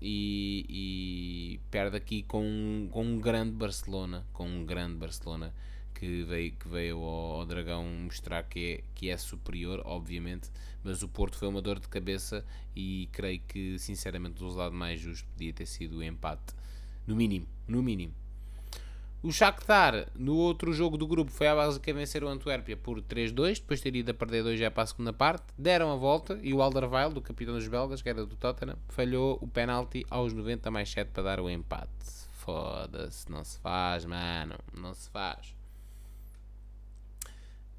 e, 0.00 0.64
e, 0.68 1.60
perde 1.68 1.96
aqui 1.96 2.22
com, 2.22 2.88
com 2.92 3.02
um 3.02 3.18
grande 3.18 3.50
Barcelona, 3.50 4.24
com 4.32 4.46
um 4.46 4.64
grande 4.64 4.94
Barcelona 4.94 5.52
que 5.94 6.22
veio, 6.24 6.52
que 6.52 6.68
veio 6.68 6.98
ao, 6.98 7.40
ao, 7.40 7.46
Dragão 7.46 7.84
mostrar 7.84 8.42
que 8.42 8.74
é, 8.74 8.84
que 8.94 9.08
é 9.08 9.16
superior, 9.16 9.80
obviamente, 9.84 10.50
mas 10.82 11.02
o 11.02 11.08
Porto 11.08 11.36
foi 11.36 11.48
uma 11.48 11.62
dor 11.62 11.78
de 11.78 11.88
cabeça 11.88 12.44
e 12.74 13.08
creio 13.12 13.40
que, 13.46 13.78
sinceramente, 13.78 14.42
o 14.42 14.46
resultado 14.46 14.74
mais 14.74 15.00
justo 15.00 15.26
podia 15.28 15.52
ter 15.52 15.66
sido 15.66 15.98
o 15.98 16.02
empate, 16.02 16.54
no 17.06 17.14
mínimo, 17.14 17.46
no 17.66 17.82
mínimo. 17.82 18.12
O 19.24 19.32
Shakhtar, 19.32 20.08
no 20.14 20.36
outro 20.36 20.70
jogo 20.74 20.98
do 20.98 21.06
grupo, 21.06 21.30
foi 21.30 21.46
à 21.46 21.54
base 21.54 21.80
que 21.80 21.90
vencer 21.94 22.22
o 22.22 22.28
Antuérpia 22.28 22.76
por 22.76 23.00
3-2, 23.00 23.54
depois 23.54 23.80
de 23.80 23.84
ter 23.84 23.96
ido 23.96 24.10
a 24.10 24.14
perder 24.14 24.42
2 24.42 24.60
já 24.60 24.70
para 24.70 24.82
a 24.82 24.86
segunda 24.86 25.14
parte, 25.14 25.46
deram 25.56 25.90
a 25.90 25.96
volta 25.96 26.38
e 26.42 26.52
o 26.52 26.60
Alderweireld, 26.60 27.14
do 27.14 27.22
capitão 27.22 27.54
dos 27.54 27.66
belgas, 27.66 28.02
que 28.02 28.08
era 28.10 28.26
do 28.26 28.36
Tottenham, 28.36 28.76
falhou 28.90 29.38
o 29.40 29.48
penalti 29.48 30.04
aos 30.10 30.34
90 30.34 30.70
mais 30.70 30.90
7 30.90 31.08
para 31.08 31.22
dar 31.22 31.40
o 31.40 31.48
empate. 31.48 31.88
Foda-se, 32.32 33.32
não 33.32 33.42
se 33.42 33.58
faz, 33.60 34.04
mano, 34.04 34.56
não 34.74 34.92
se 34.92 35.08
faz. 35.08 35.54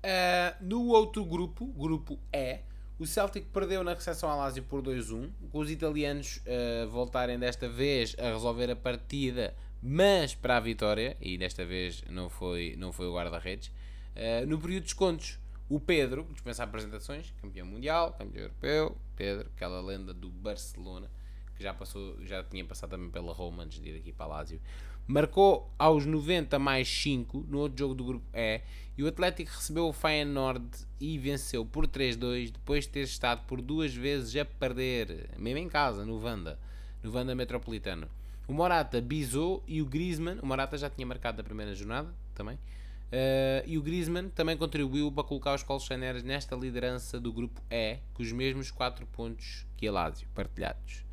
Uh, 0.05 0.63
no 0.63 0.89
outro 0.89 1.25
grupo, 1.25 1.65
grupo 1.65 2.19
E, 2.31 2.59
o 2.99 3.07
Celtic 3.07 3.47
perdeu 3.47 3.83
na 3.83 3.95
recepção 3.95 4.29
ao 4.29 4.37
Lazio 4.37 4.61
por 4.61 4.79
2-1, 4.83 5.31
com 5.51 5.57
os 5.57 5.71
italianos 5.71 6.43
uh, 6.45 6.87
voltarem 6.91 7.39
desta 7.39 7.67
vez 7.67 8.15
a 8.19 8.25
resolver 8.29 8.69
a 8.69 8.75
partida, 8.75 9.55
mas 9.81 10.35
para 10.35 10.57
a 10.57 10.59
vitória, 10.59 11.17
e 11.19 11.39
desta 11.39 11.65
vez 11.65 12.03
não 12.07 12.29
foi, 12.29 12.75
não 12.77 12.93
foi 12.93 13.07
o 13.07 13.15
guarda-redes, 13.15 13.69
uh, 14.15 14.45
no 14.45 14.59
período 14.59 14.81
de 14.81 14.89
descontos. 14.89 15.39
O 15.67 15.79
Pedro, 15.79 16.27
dispensa 16.31 16.63
apresentações, 16.63 17.33
campeão 17.41 17.65
mundial, 17.65 18.13
campeão 18.13 18.43
europeu, 18.43 18.95
Pedro, 19.15 19.49
aquela 19.55 19.81
lenda 19.81 20.13
do 20.13 20.29
Barcelona, 20.29 21.09
que 21.55 21.63
já, 21.63 21.73
passou, 21.73 22.23
já 22.23 22.43
tinha 22.43 22.63
passado 22.63 22.91
também 22.91 23.09
pela 23.09 23.33
Roma 23.33 23.63
antes 23.63 23.81
de 23.81 23.89
ir 23.89 23.97
aqui 23.97 24.11
para 24.11 24.25
a 24.25 24.29
Lazio, 24.29 24.61
marcou 25.07 25.71
aos 25.77 26.05
90 26.05 26.57
mais 26.57 26.87
5 26.87 27.45
no 27.47 27.59
outro 27.59 27.77
jogo 27.77 27.93
do 27.93 28.03
grupo 28.03 28.25
E 28.33 28.61
e 28.97 29.03
o 29.03 29.07
Atlético 29.07 29.51
recebeu 29.51 29.89
o 29.89 29.93
Feyenoord 29.93 30.65
e 30.99 31.17
venceu 31.17 31.65
por 31.65 31.85
3-2 31.85 32.51
depois 32.51 32.85
de 32.85 32.91
ter 32.91 33.01
estado 33.01 33.45
por 33.45 33.61
duas 33.61 33.93
vezes 33.93 34.33
a 34.37 34.45
perder, 34.45 35.29
mesmo 35.37 35.59
em 35.59 35.67
casa, 35.67 36.05
no 36.05 36.17
Vanda, 36.17 36.57
no 37.03 37.11
Vanda 37.11 37.35
Metropolitano. 37.35 38.07
O 38.47 38.53
Morata 38.53 39.01
bisou 39.01 39.61
e 39.67 39.81
o 39.81 39.85
Griezmann, 39.85 40.39
o 40.41 40.45
Morata 40.45 40.77
já 40.77 40.89
tinha 40.89 41.05
marcado 41.05 41.37
da 41.37 41.43
primeira 41.43 41.75
jornada 41.75 42.13
também, 42.33 42.55
uh, 42.55 43.63
e 43.65 43.77
o 43.77 43.81
Griezmann 43.81 44.29
também 44.29 44.55
contribuiu 44.55 45.11
para 45.11 45.25
colocar 45.25 45.53
os 45.53 45.63
colchoneros 45.63 46.23
nesta 46.23 46.55
liderança 46.55 47.19
do 47.19 47.33
grupo 47.33 47.61
E, 47.69 47.97
com 48.13 48.23
os 48.23 48.31
mesmos 48.31 48.71
4 48.71 49.05
pontos 49.07 49.65
que 49.75 49.87
a 49.87 49.91
Lazio, 49.91 50.27
partilhados. 50.33 51.03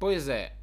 Pois 0.00 0.28
é, 0.28 0.56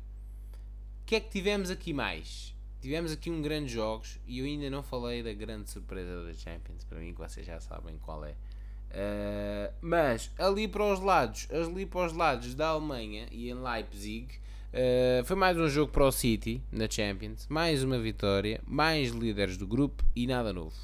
o 1.05 1.07
que 1.07 1.17
é 1.17 1.19
que 1.19 1.29
tivemos 1.29 1.69
aqui 1.69 1.93
mais? 1.93 2.55
Tivemos 2.81 3.11
aqui 3.11 3.29
um 3.29 3.39
grande 3.39 3.71
jogos 3.71 4.19
e 4.25 4.39
eu 4.39 4.45
ainda 4.45 4.71
não 4.71 4.81
falei 4.81 5.21
da 5.21 5.31
grande 5.33 5.69
surpresa 5.69 6.25
da 6.25 6.33
Champions, 6.33 6.83
para 6.83 6.99
mim 6.99 7.13
que 7.13 7.19
vocês 7.19 7.45
já 7.45 7.59
sabem 7.59 7.95
qual 7.99 8.25
é. 8.25 8.31
Uh, 8.31 9.71
mas 9.81 10.31
ali 10.35 10.67
para 10.67 10.83
os 10.83 10.99
lados, 10.99 11.47
ali 11.51 11.85
para 11.85 12.07
os 12.07 12.13
lados 12.13 12.55
da 12.55 12.69
Alemanha 12.69 13.27
e 13.31 13.51
em 13.51 13.53
Leipzig, 13.53 14.33
uh, 14.73 15.23
foi 15.25 15.35
mais 15.35 15.55
um 15.59 15.69
jogo 15.69 15.91
para 15.91 16.07
o 16.07 16.11
City 16.11 16.59
na 16.71 16.89
Champions, 16.89 17.45
mais 17.47 17.83
uma 17.83 17.99
vitória, 17.99 18.59
mais 18.65 19.11
líderes 19.11 19.57
do 19.57 19.67
grupo 19.67 20.03
e 20.15 20.25
nada 20.25 20.51
novo. 20.51 20.75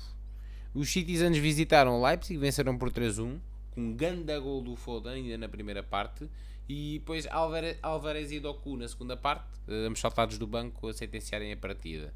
Os 0.72 0.92
Citizens 0.92 1.36
visitaram 1.40 2.00
Leipzig, 2.00 2.38
venceram 2.38 2.78
por 2.78 2.92
3-1, 2.92 3.40
com 3.72 3.82
um 3.82 3.94
grande 3.96 4.40
gol 4.40 4.62
do 4.62 4.76
Foden 4.76 5.14
ainda 5.14 5.36
na 5.40 5.50
primeira 5.50 5.82
parte. 5.82 6.30
E 6.70 7.00
depois 7.00 7.28
Alvarez 7.28 8.32
e 8.32 8.40
Doku 8.40 8.78
na 8.78 8.88
segunda 8.88 9.18
parte, 9.18 9.60
eh, 9.68 9.88
ambos 9.88 10.00
saltados 10.00 10.38
do 10.38 10.48
banco 10.48 10.88
a 10.88 10.94
sentenciarem 10.94 11.52
a 11.52 11.58
partida. 11.58 12.14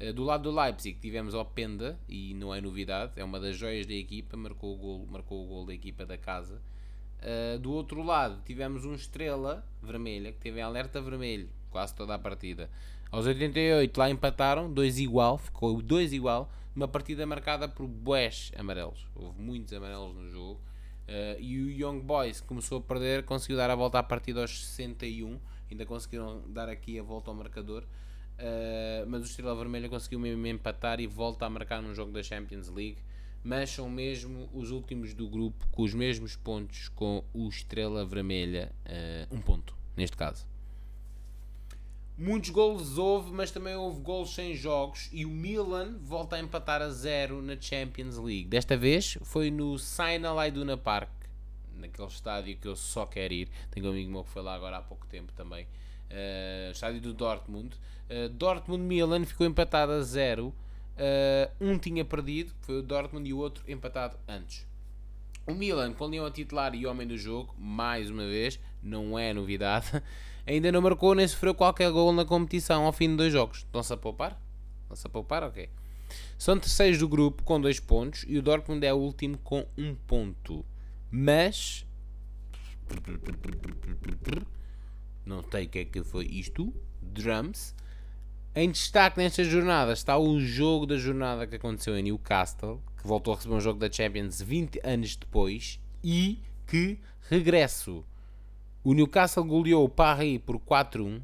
Eh, 0.00 0.12
do 0.12 0.24
lado 0.24 0.50
do 0.50 0.60
Leipzig 0.60 0.98
tivemos 0.98 1.34
Openda, 1.34 1.98
e 2.08 2.34
não 2.34 2.54
é 2.54 2.60
novidade, 2.60 3.12
é 3.16 3.24
uma 3.24 3.38
das 3.38 3.56
joias 3.56 3.86
da 3.86 3.94
equipa, 3.94 4.36
marcou 4.36 4.74
o 4.74 4.76
gol, 4.76 5.06
marcou 5.06 5.44
o 5.44 5.48
gol 5.48 5.66
da 5.66 5.74
equipa 5.74 6.04
da 6.04 6.18
casa. 6.18 6.60
Uh, 7.22 7.56
do 7.60 7.70
outro 7.72 8.02
lado 8.02 8.42
tivemos 8.44 8.84
um 8.84 8.94
Estrela 8.94 9.64
Vermelha, 9.80 10.32
que 10.32 10.38
teve 10.38 10.60
alerta 10.60 11.00
vermelho 11.00 11.48
quase 11.72 11.94
toda 11.94 12.14
a 12.14 12.18
partida. 12.18 12.70
Aos 13.10 13.26
88 13.26 13.96
lá 13.98 14.10
empataram, 14.10 14.72
2 14.72 14.98
igual, 14.98 15.38
ficou 15.38 15.82
2 15.82 16.12
igual, 16.12 16.52
uma 16.76 16.86
partida 16.86 17.26
marcada 17.26 17.68
por 17.68 17.86
boés 17.86 18.52
amarelos. 18.56 19.06
Houve 19.14 19.40
muitos 19.40 19.72
amarelos 19.72 20.14
no 20.14 20.30
jogo. 20.30 20.60
Uh, 21.12 21.38
e 21.38 21.60
o 21.60 21.70
Young 21.70 22.00
Boys 22.00 22.40
começou 22.40 22.78
a 22.78 22.80
perder, 22.80 23.24
conseguiu 23.24 23.58
dar 23.58 23.68
a 23.68 23.74
volta 23.74 23.98
à 23.98 24.02
partida 24.02 24.40
aos 24.40 24.64
61, 24.64 25.38
ainda 25.70 25.84
conseguiram 25.84 26.42
dar 26.48 26.70
aqui 26.70 26.98
a 26.98 27.02
volta 27.02 27.30
ao 27.30 27.36
marcador. 27.36 27.84
Uh, 28.38 29.06
mas 29.06 29.20
o 29.20 29.24
Estrela 29.26 29.54
Vermelha 29.54 29.90
conseguiu 29.90 30.18
mesmo 30.18 30.46
empatar 30.46 31.00
e 31.00 31.06
volta 31.06 31.44
a 31.44 31.50
marcar 31.50 31.82
num 31.82 31.94
jogo 31.94 32.12
da 32.12 32.22
Champions 32.22 32.68
League. 32.68 32.96
Mas 33.44 33.68
são 33.68 33.90
mesmo 33.90 34.48
os 34.54 34.70
últimos 34.70 35.12
do 35.12 35.28
grupo 35.28 35.68
com 35.70 35.82
os 35.82 35.92
mesmos 35.92 36.34
pontos 36.34 36.88
com 36.88 37.22
o 37.34 37.46
Estrela 37.46 38.06
Vermelha, 38.06 38.72
uh, 38.86 39.34
um 39.34 39.40
ponto 39.40 39.76
neste 39.94 40.16
caso. 40.16 40.51
Muitos 42.16 42.50
golos 42.50 42.98
houve, 42.98 43.32
mas 43.32 43.50
também 43.50 43.74
houve 43.74 44.00
golos 44.00 44.34
sem 44.34 44.54
jogos 44.54 45.08
e 45.12 45.24
o 45.24 45.30
Milan 45.30 45.96
volta 46.02 46.36
a 46.36 46.40
empatar 46.40 46.82
a 46.82 46.90
zero 46.90 47.40
na 47.40 47.58
Champions 47.58 48.18
League. 48.18 48.44
Desta 48.44 48.76
vez 48.76 49.16
foi 49.22 49.50
no 49.50 49.78
Sinal 49.78 50.44
Iduna 50.46 50.76
Park, 50.76 51.10
naquele 51.74 52.08
estádio 52.08 52.56
que 52.58 52.68
eu 52.68 52.76
só 52.76 53.06
quero 53.06 53.32
ir. 53.32 53.48
Tenho 53.70 53.86
um 53.86 53.90
amigo 53.90 54.10
meu 54.10 54.24
que 54.24 54.30
foi 54.30 54.42
lá 54.42 54.54
agora 54.54 54.76
há 54.76 54.82
pouco 54.82 55.06
tempo 55.06 55.32
também. 55.32 55.64
Uh, 56.10 56.70
estádio 56.70 57.00
do 57.00 57.14
Dortmund. 57.14 57.74
Uh, 58.10 58.28
Dortmund-Milan 58.28 59.24
ficou 59.24 59.46
empatado 59.46 59.92
a 59.92 60.02
zero. 60.02 60.48
Uh, 60.48 61.50
um 61.58 61.78
tinha 61.78 62.04
perdido, 62.04 62.52
foi 62.60 62.80
o 62.80 62.82
Dortmund, 62.82 63.26
e 63.26 63.32
o 63.32 63.38
outro 63.38 63.64
empatado 63.66 64.18
antes. 64.28 64.66
O 65.46 65.54
Milan, 65.54 65.94
com 65.94 66.04
o 66.04 66.08
Leão 66.08 66.30
titular 66.30 66.74
e 66.74 66.86
homem 66.86 67.06
do 67.06 67.16
jogo, 67.16 67.54
mais 67.58 68.10
uma 68.10 68.24
vez, 68.26 68.60
não 68.82 69.18
é 69.18 69.32
novidade. 69.32 69.86
ainda 70.46 70.72
não 70.72 70.82
marcou 70.82 71.14
nem 71.14 71.26
sofreu 71.26 71.54
qualquer 71.54 71.90
gol 71.90 72.12
na 72.12 72.24
competição 72.24 72.84
ao 72.84 72.92
fim 72.92 73.10
de 73.10 73.16
dois 73.16 73.32
jogos. 73.32 73.58
Estão-se 73.58 73.92
a 73.92 73.96
poupar? 73.96 74.40
Estão-se 74.82 75.06
a 75.06 75.10
poupar? 75.10 75.42
Ok. 75.42 75.68
São 76.36 76.58
terceiros 76.58 76.98
do 76.98 77.08
grupo 77.08 77.42
com 77.42 77.60
dois 77.60 77.80
pontos 77.80 78.24
e 78.28 78.36
o 78.36 78.42
Dortmund 78.42 78.84
é 78.84 78.92
o 78.92 78.96
último 78.96 79.38
com 79.38 79.66
um 79.76 79.94
ponto. 79.94 80.64
Mas. 81.10 81.86
Não 85.24 85.42
sei 85.50 85.66
o 85.66 85.68
que 85.68 85.78
é 85.78 85.84
que 85.84 86.02
foi 86.02 86.26
isto. 86.26 86.72
Drums. 87.00 87.74
Em 88.54 88.70
destaque 88.70 89.18
nesta 89.18 89.42
jornada 89.44 89.92
está 89.94 90.18
o 90.18 90.38
jogo 90.38 90.84
da 90.84 90.98
jornada 90.98 91.46
que 91.46 91.56
aconteceu 91.56 91.96
em 91.96 92.02
Newcastle, 92.02 92.82
que 92.98 93.06
voltou 93.06 93.32
a 93.32 93.36
receber 93.36 93.54
um 93.54 93.60
jogo 93.60 93.78
da 93.78 93.90
Champions 93.90 94.42
20 94.42 94.80
anos 94.84 95.16
depois 95.16 95.80
e 96.04 96.42
que 96.66 96.98
regresso. 97.30 98.04
O 98.84 98.94
Newcastle 98.94 99.44
goleou 99.44 99.84
o 99.84 99.88
Paris 99.88 100.40
por 100.44 100.58
4-1. 100.58 101.20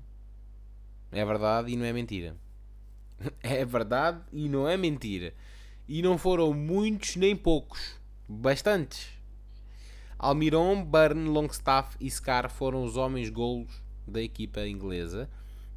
É 1.11 1.25
verdade 1.25 1.73
e 1.73 1.77
não 1.77 1.85
é 1.85 1.93
mentira. 1.93 2.37
É 3.43 3.65
verdade 3.65 4.21
e 4.33 4.49
não 4.49 4.69
é 4.69 4.77
mentira. 4.77 5.35
E 5.89 6.03
não 6.03 6.17
foram 6.17 6.55
muitos 6.55 7.17
nem 7.17 7.35
poucos. 7.35 7.97
Bastantes. 8.29 9.09
Almiron, 10.19 10.85
Burn, 10.85 11.29
Longstaff 11.29 11.97
e 12.01 12.11
Scar 12.11 12.51
foram 12.51 12.85
os 12.85 12.97
homens 12.97 13.31
golos 13.31 13.83
da 14.07 14.23
equipa 14.23 14.67
inglesa. 14.67 15.29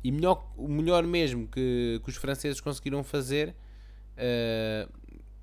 E 0.04 0.12
melhor, 0.12 0.52
o 0.58 0.68
melhor 0.68 1.04
mesmo 1.04 1.48
que, 1.48 2.02
que 2.04 2.10
os 2.10 2.16
franceses 2.16 2.60
conseguiram 2.60 3.04
fazer, 3.04 3.56
uh, 4.18 4.92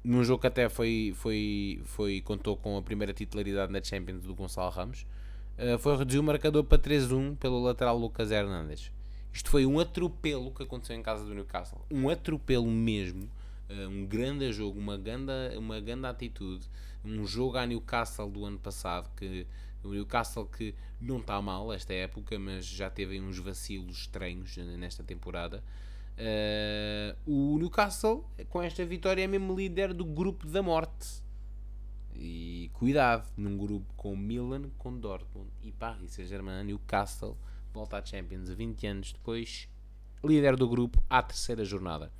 num 0.03 0.25
jogo 0.25 0.41
que 0.41 0.47
até 0.49 0.69
foi, 0.69 1.13
foi, 1.15 1.81
foi, 1.85 2.21
contou 2.21 2.57
com 2.57 2.77
a 2.77 2.83
primeira 2.83 3.13
titularidade 3.13 3.73
na 3.73 3.83
Champions 3.83 4.23
do 4.23 4.35
Gonçalo 4.35 4.71
Ramos, 4.71 5.07
foi 5.79 5.97
reduzir 5.97 6.19
o 6.19 6.23
marcador 6.23 6.65
para 6.65 6.79
3-1 6.79 7.37
pelo 7.37 7.61
lateral 7.61 7.99
Lucas 7.99 8.31
Hernandes. 8.31 8.93
Isto 9.33 9.51
foi 9.51 9.67
um 9.67 9.79
atropelo 9.79 10.51
que 10.51 10.63
aconteceu 10.63 10.97
em 10.97 11.03
casa 11.03 11.25
do 11.25 11.35
Newcastle. 11.35 11.81
Um 11.91 12.09
atropelo 12.09 12.67
mesmo. 12.67 13.31
Uh, 13.69 13.89
um 13.89 14.07
grande 14.07 14.53
jogo, 14.53 14.79
uma 14.79 14.97
grande, 14.97 15.33
uma 15.57 15.79
grande 15.81 16.07
atitude. 16.07 16.65
Um 17.05 17.27
jogo 17.27 17.57
à 17.57 17.67
Newcastle 17.67 18.31
do 18.31 18.45
ano 18.45 18.59
passado 18.59 19.11
que 19.17 19.47
o 19.85 19.91
Newcastle 19.91 20.47
que 20.47 20.75
não 21.01 21.19
está 21.19 21.41
mal 21.41 21.73
esta 21.73 21.93
época, 21.93 22.39
mas 22.39 22.65
já 22.65 22.91
teve 22.91 23.21
uns 23.21 23.39
vacilos 23.39 23.99
estranhos 23.99 24.57
nesta 24.57 25.05
temporada. 25.05 25.63
Uh, 26.19 27.55
o 27.55 27.59
Newcastle, 27.59 28.25
com 28.49 28.61
esta 28.61 28.85
vitória, 28.85 29.23
é 29.23 29.27
mesmo 29.27 29.55
líder 29.55 29.95
do 29.95 30.05
grupo 30.05 30.47
da 30.49 30.63
morte. 30.63 31.23
E 32.19 32.71
cuidado, 32.75 33.29
num 33.37 33.57
grupo 33.57 33.87
com 33.97 34.17
Milan, 34.17 34.71
com 34.77 34.99
Dortmund 34.99 35.49
e 35.63 35.71
Paris 35.71 36.13
Saint-Germain, 36.13 36.65
Newcastle 36.65 37.37
volta 37.73 37.99
à 37.99 38.05
Champions 38.05 38.51
20 38.51 38.87
anos 38.89 39.13
depois, 39.13 39.69
líder 40.25 40.57
do 40.57 40.69
grupo 40.69 41.01
à 41.09 41.23
terceira 41.23 41.65
jornada. 41.65 42.11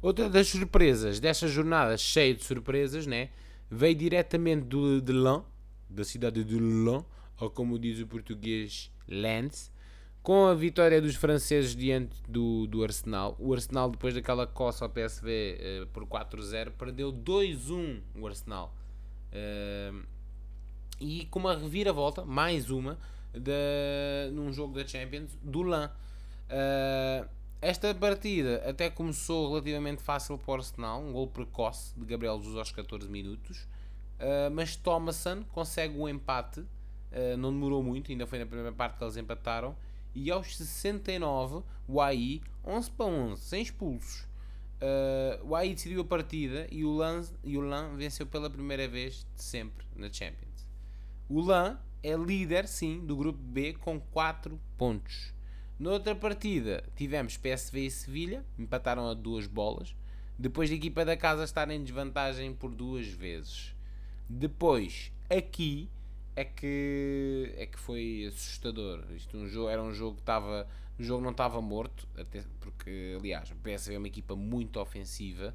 Outra 0.00 0.30
das 0.30 0.48
surpresas 0.48 1.20
desta 1.20 1.46
jornada, 1.46 1.96
cheia 1.98 2.34
de 2.34 2.42
surpresas, 2.42 3.06
né? 3.06 3.30
veio 3.70 3.94
diretamente 3.94 4.62
do, 4.66 5.00
de 5.00 5.12
Lens, 5.12 5.42
da 5.88 6.04
cidade 6.04 6.44
de 6.44 6.58
Lens, 6.58 7.04
ou 7.40 7.50
como 7.50 7.78
diz 7.78 8.00
o 8.00 8.06
português, 8.06 8.90
Lens, 9.08 9.72
com 10.22 10.46
a 10.46 10.54
vitória 10.54 11.00
dos 11.02 11.16
franceses 11.16 11.76
diante 11.76 12.16
do, 12.28 12.66
do 12.66 12.82
Arsenal. 12.82 13.36
O 13.38 13.52
Arsenal, 13.52 13.90
depois 13.90 14.14
daquela 14.14 14.46
coça 14.46 14.84
ao 14.84 14.90
PSV 14.90 15.56
eh, 15.58 15.86
por 15.92 16.06
4-0, 16.06 16.70
perdeu 16.72 17.12
2-1 17.12 18.00
o 18.16 18.26
Arsenal. 18.26 18.74
Uh, 19.34 20.06
e 21.00 21.26
com 21.26 21.40
uma 21.40 21.56
reviravolta, 21.56 22.24
mais 22.24 22.70
uma, 22.70 22.98
de, 23.32 24.30
num 24.32 24.52
jogo 24.52 24.74
da 24.74 24.86
Champions, 24.86 25.36
do 25.42 25.62
LAN. 25.62 25.90
Uh, 26.48 27.28
esta 27.60 27.94
partida 27.94 28.62
até 28.68 28.90
começou 28.90 29.48
relativamente 29.48 30.02
fácil 30.02 30.36
para 30.36 30.52
o 30.52 30.54
Arsenal, 30.54 31.02
um 31.02 31.12
gol 31.12 31.26
precoce 31.26 31.98
de 31.98 32.04
Gabriel 32.04 32.38
Jesus 32.38 32.56
aos 32.56 32.70
14 32.70 33.08
minutos, 33.08 33.66
uh, 34.20 34.50
mas 34.52 34.76
Thomason 34.76 35.42
consegue 35.44 35.96
o 35.96 36.02
um 36.02 36.08
empate, 36.08 36.60
uh, 36.60 37.36
não 37.38 37.50
demorou 37.50 37.82
muito, 37.82 38.12
ainda 38.12 38.26
foi 38.26 38.38
na 38.38 38.46
primeira 38.46 38.72
parte 38.72 38.98
que 38.98 39.04
eles 39.04 39.16
empataram, 39.16 39.74
e 40.14 40.30
aos 40.30 40.56
69 40.56 41.62
o 41.88 42.00
AI 42.00 42.42
11 42.64 42.90
para 42.90 43.06
11, 43.06 43.42
sem 43.42 43.62
expulsos. 43.62 44.26
Uh, 44.84 45.48
o 45.48 45.56
AI 45.56 45.74
decidiu 45.74 46.02
a 46.02 46.04
partida 46.04 46.66
e 46.70 46.84
o, 46.84 46.94
LAN, 46.94 47.22
e 47.42 47.56
o 47.56 47.62
LAN 47.62 47.96
venceu 47.96 48.26
pela 48.26 48.50
primeira 48.50 48.86
vez 48.86 49.26
de 49.34 49.42
sempre 49.42 49.86
na 49.96 50.12
Champions. 50.12 50.68
O 51.26 51.40
LAN 51.40 51.78
é 52.02 52.14
líder, 52.14 52.68
sim, 52.68 53.00
do 53.00 53.16
grupo 53.16 53.38
B 53.38 53.72
com 53.72 53.98
4 53.98 54.60
pontos. 54.76 55.32
Noutra 55.78 56.14
partida 56.14 56.84
tivemos 56.94 57.38
PSV 57.38 57.86
e 57.86 57.90
Sevilha, 57.90 58.44
empataram 58.58 59.08
a 59.08 59.14
duas 59.14 59.46
bolas. 59.46 59.96
Depois 60.38 60.70
a 60.70 60.74
equipa 60.74 61.02
da 61.02 61.16
casa 61.16 61.44
estar 61.44 61.70
em 61.70 61.82
desvantagem 61.82 62.52
por 62.52 62.74
duas 62.74 63.06
vezes. 63.06 63.74
Depois, 64.28 65.10
aqui 65.30 65.88
é 66.36 66.44
que 66.44 67.54
é 67.56 67.66
que 67.66 67.78
foi 67.78 68.26
assustador. 68.28 69.02
Isto 69.16 69.36
um 69.38 69.48
jogo, 69.48 69.68
era 69.68 69.82
um 69.82 69.94
jogo 69.94 70.16
que 70.16 70.22
estava, 70.22 70.66
o 70.98 71.02
jogo 71.02 71.22
não 71.22 71.30
estava 71.30 71.60
morto, 71.60 72.06
até 72.16 72.44
porque 72.60 73.16
aliás, 73.18 73.50
o 73.50 73.56
PSV 73.56 73.94
é 73.94 73.98
uma 73.98 74.08
equipa 74.08 74.36
muito 74.36 74.80
ofensiva. 74.80 75.54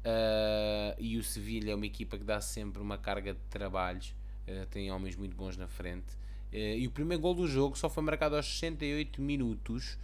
Uh, 0.00 0.96
e 0.98 1.18
o 1.18 1.22
Sevilha 1.22 1.72
é 1.72 1.74
uma 1.74 1.84
equipa 1.84 2.16
que 2.16 2.24
dá 2.24 2.40
sempre 2.40 2.80
uma 2.80 2.96
carga 2.96 3.34
de 3.34 3.40
trabalhos, 3.50 4.14
uh, 4.48 4.64
tem 4.70 4.90
homens 4.90 5.14
muito 5.14 5.36
bons 5.36 5.58
na 5.58 5.68
frente 5.68 6.18
Uh, 6.52 6.74
e 6.78 6.86
o 6.86 6.90
primeiro 6.90 7.22
gol 7.22 7.32
do 7.32 7.46
jogo 7.46 7.78
só 7.78 7.88
foi 7.88 8.02
marcado 8.02 8.34
aos 8.34 8.44
68 8.44 9.22
minutos 9.22 9.96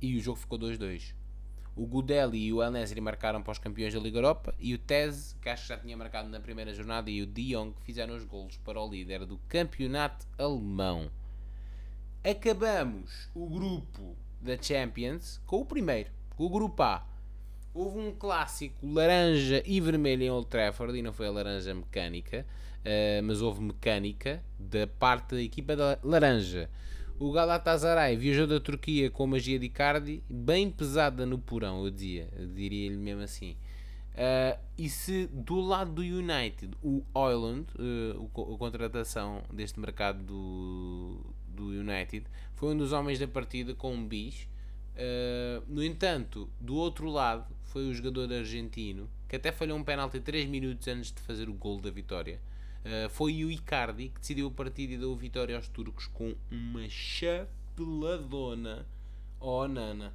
e 0.00 0.16
o 0.16 0.20
jogo 0.20 0.38
ficou 0.38 0.58
2-2. 0.58 1.14
O 1.76 1.86
Gudeli 1.86 2.46
e 2.46 2.52
o 2.52 2.70
Nesri 2.70 3.00
marcaram 3.00 3.42
para 3.42 3.52
os 3.52 3.58
campeões 3.58 3.92
da 3.92 4.00
Liga 4.00 4.18
Europa 4.18 4.54
e 4.58 4.72
o 4.72 4.78
Teze, 4.78 5.34
que 5.42 5.48
acho 5.48 5.62
que 5.62 5.68
já 5.68 5.76
tinha 5.76 5.96
marcado 5.96 6.28
na 6.28 6.38
primeira 6.38 6.72
jornada, 6.72 7.10
e 7.10 7.20
o 7.20 7.26
De 7.26 7.52
Jong 7.52 7.74
fizeram 7.82 8.14
os 8.14 8.24
golos 8.24 8.56
para 8.58 8.80
o 8.80 8.88
líder 8.88 9.26
do 9.26 9.38
campeonato 9.48 10.26
alemão. 10.38 11.10
Acabamos 12.24 13.28
o 13.34 13.46
grupo 13.46 14.16
da 14.40 14.56
Champions 14.60 15.42
com 15.44 15.60
o 15.60 15.64
primeiro, 15.66 16.10
com 16.34 16.44
o 16.46 16.48
grupo 16.48 16.82
A. 16.82 17.06
Houve 17.74 17.98
um 17.98 18.12
clássico 18.12 18.86
laranja 18.86 19.62
e 19.66 19.78
vermelho 19.78 20.22
em 20.22 20.30
Old 20.30 20.48
Trafford 20.48 20.98
e 20.98 21.02
não 21.02 21.12
foi 21.12 21.26
a 21.26 21.30
laranja 21.30 21.74
mecânica. 21.74 22.46
Uh, 22.80 23.22
mas 23.24 23.42
houve 23.42 23.62
mecânica 23.62 24.42
da 24.58 24.86
parte 24.86 25.34
da 25.34 25.42
equipa 25.42 25.76
da 25.76 25.98
Laranja. 26.02 26.70
O 27.18 27.30
Galatasaray 27.30 28.16
viajou 28.16 28.46
da 28.46 28.60
Turquia 28.60 29.10
com 29.10 29.26
magia 29.26 29.58
de 29.58 29.66
Icardi, 29.66 30.22
bem 30.28 30.70
pesada 30.70 31.24
no 31.24 31.38
porão, 31.38 31.84
eu 31.84 31.90
dizia, 31.90 32.28
diria-lhe 32.54 32.96
mesmo 32.96 33.22
assim. 33.22 33.56
Uh, 34.14 34.58
e 34.76 34.88
se 34.88 35.26
do 35.28 35.60
lado 35.60 35.92
do 35.92 36.02
United, 36.02 36.76
o 36.82 37.02
Oiland, 37.14 37.66
uh, 37.78 38.54
a 38.54 38.58
contratação 38.58 39.42
deste 39.52 39.80
mercado 39.80 40.22
do, 40.22 41.33
do 41.54 41.68
United, 41.68 42.26
foi 42.54 42.74
um 42.74 42.76
dos 42.76 42.92
homens 42.92 43.18
da 43.18 43.26
partida 43.26 43.74
com 43.74 43.94
um 43.94 44.06
bis. 44.06 44.48
Uh, 44.94 45.64
no 45.66 45.82
entanto, 45.82 46.48
do 46.60 46.76
outro 46.76 47.08
lado, 47.08 47.54
foi 47.64 47.88
o 47.88 47.94
jogador 47.94 48.32
argentino 48.32 49.08
que 49.28 49.36
até 49.36 49.50
falhou 49.50 49.76
um 49.76 49.82
penalti 49.82 50.20
3 50.20 50.46
minutos 50.48 50.86
antes 50.86 51.10
de 51.10 51.20
fazer 51.20 51.48
o 51.48 51.54
gol 51.54 51.80
da 51.80 51.90
vitória. 51.90 52.40
Uh, 52.84 53.08
foi 53.08 53.44
o 53.44 53.50
Icardi 53.50 54.10
que 54.10 54.20
decidiu 54.20 54.46
a 54.48 54.50
partida 54.50 54.92
e 54.92 54.98
deu 54.98 55.16
vitória 55.16 55.56
aos 55.56 55.68
turcos 55.68 56.06
com 56.06 56.36
uma 56.50 56.88
chapeladona. 56.88 58.86
Oh, 59.40 59.66
Nana. 59.66 60.14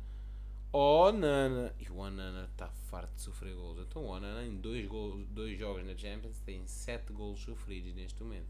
Oh, 0.71 1.11
Nana. 1.11 1.73
E 1.79 1.89
o 1.89 1.97
Onana 1.97 2.45
está 2.45 2.67
farto 2.89 3.13
de 3.15 3.21
sofrer 3.21 3.55
gols. 3.55 3.79
Então, 3.79 4.03
o 4.03 4.07
Onana, 4.07 4.45
em 4.45 4.55
dois, 4.55 4.85
gols, 4.85 5.25
dois 5.31 5.57
jogos 5.57 5.83
na 5.83 5.97
Champions, 5.97 6.39
tem 6.45 6.65
7 6.65 7.11
gols 7.11 7.39
sofridos 7.39 7.93
neste 7.95 8.23
momento. 8.23 8.47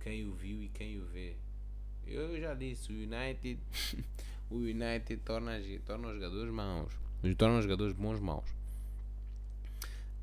Quem 0.00 0.26
o 0.26 0.34
viu 0.34 0.62
e 0.62 0.68
quem 0.68 0.98
o 1.00 1.06
vê. 1.06 1.36
Eu 2.06 2.38
já 2.40 2.54
disse, 2.54 2.92
o 2.92 2.94
United. 2.94 3.58
o 4.50 4.56
United 4.56 5.16
torna, 5.18 5.52
torna 5.84 6.08
os 6.08 6.14
jogadores 6.14 6.52
maus. 6.52 6.92
Torna 7.36 7.58
os 7.58 7.64
jogadores 7.64 7.94
bons 7.94 8.20
maus. 8.20 8.64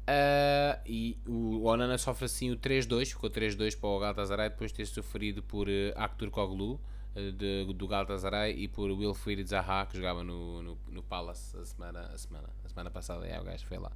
Uh, 0.01 0.81
e 0.85 1.17
o 1.27 1.63
Onana 1.63 1.97
sofre 1.97 2.25
assim 2.25 2.51
o 2.51 2.57
3-2, 2.57 3.09
ficou 3.09 3.29
3-2 3.29 3.79
para 3.79 3.89
o 3.89 3.99
Galatasaray 3.99 4.49
depois 4.49 4.71
de 4.71 4.77
ter 4.77 4.85
sofrido 4.85 5.43
por 5.43 5.67
uh, 5.67 5.93
Akhtur 5.95 6.31
Koglu 6.31 6.73
uh, 7.15 7.31
de, 7.31 7.71
do 7.73 7.87
Galatasaray 7.87 8.51
e 8.57 8.67
por 8.67 8.89
Wilfried 8.89 9.47
Zaha 9.47 9.85
que 9.85 9.95
jogava 9.95 10.23
no, 10.23 10.63
no, 10.63 10.77
no, 10.89 11.03
Palace 11.03 11.55
a 11.55 11.63
semana, 11.63 12.01
a 12.13 12.17
semana, 12.17 12.49
a 12.65 12.67
semana 12.67 12.89
passada. 12.89 13.25
É, 13.27 13.39
o 13.39 13.43
gajo 13.43 13.65
foi 13.67 13.77
lá 13.77 13.91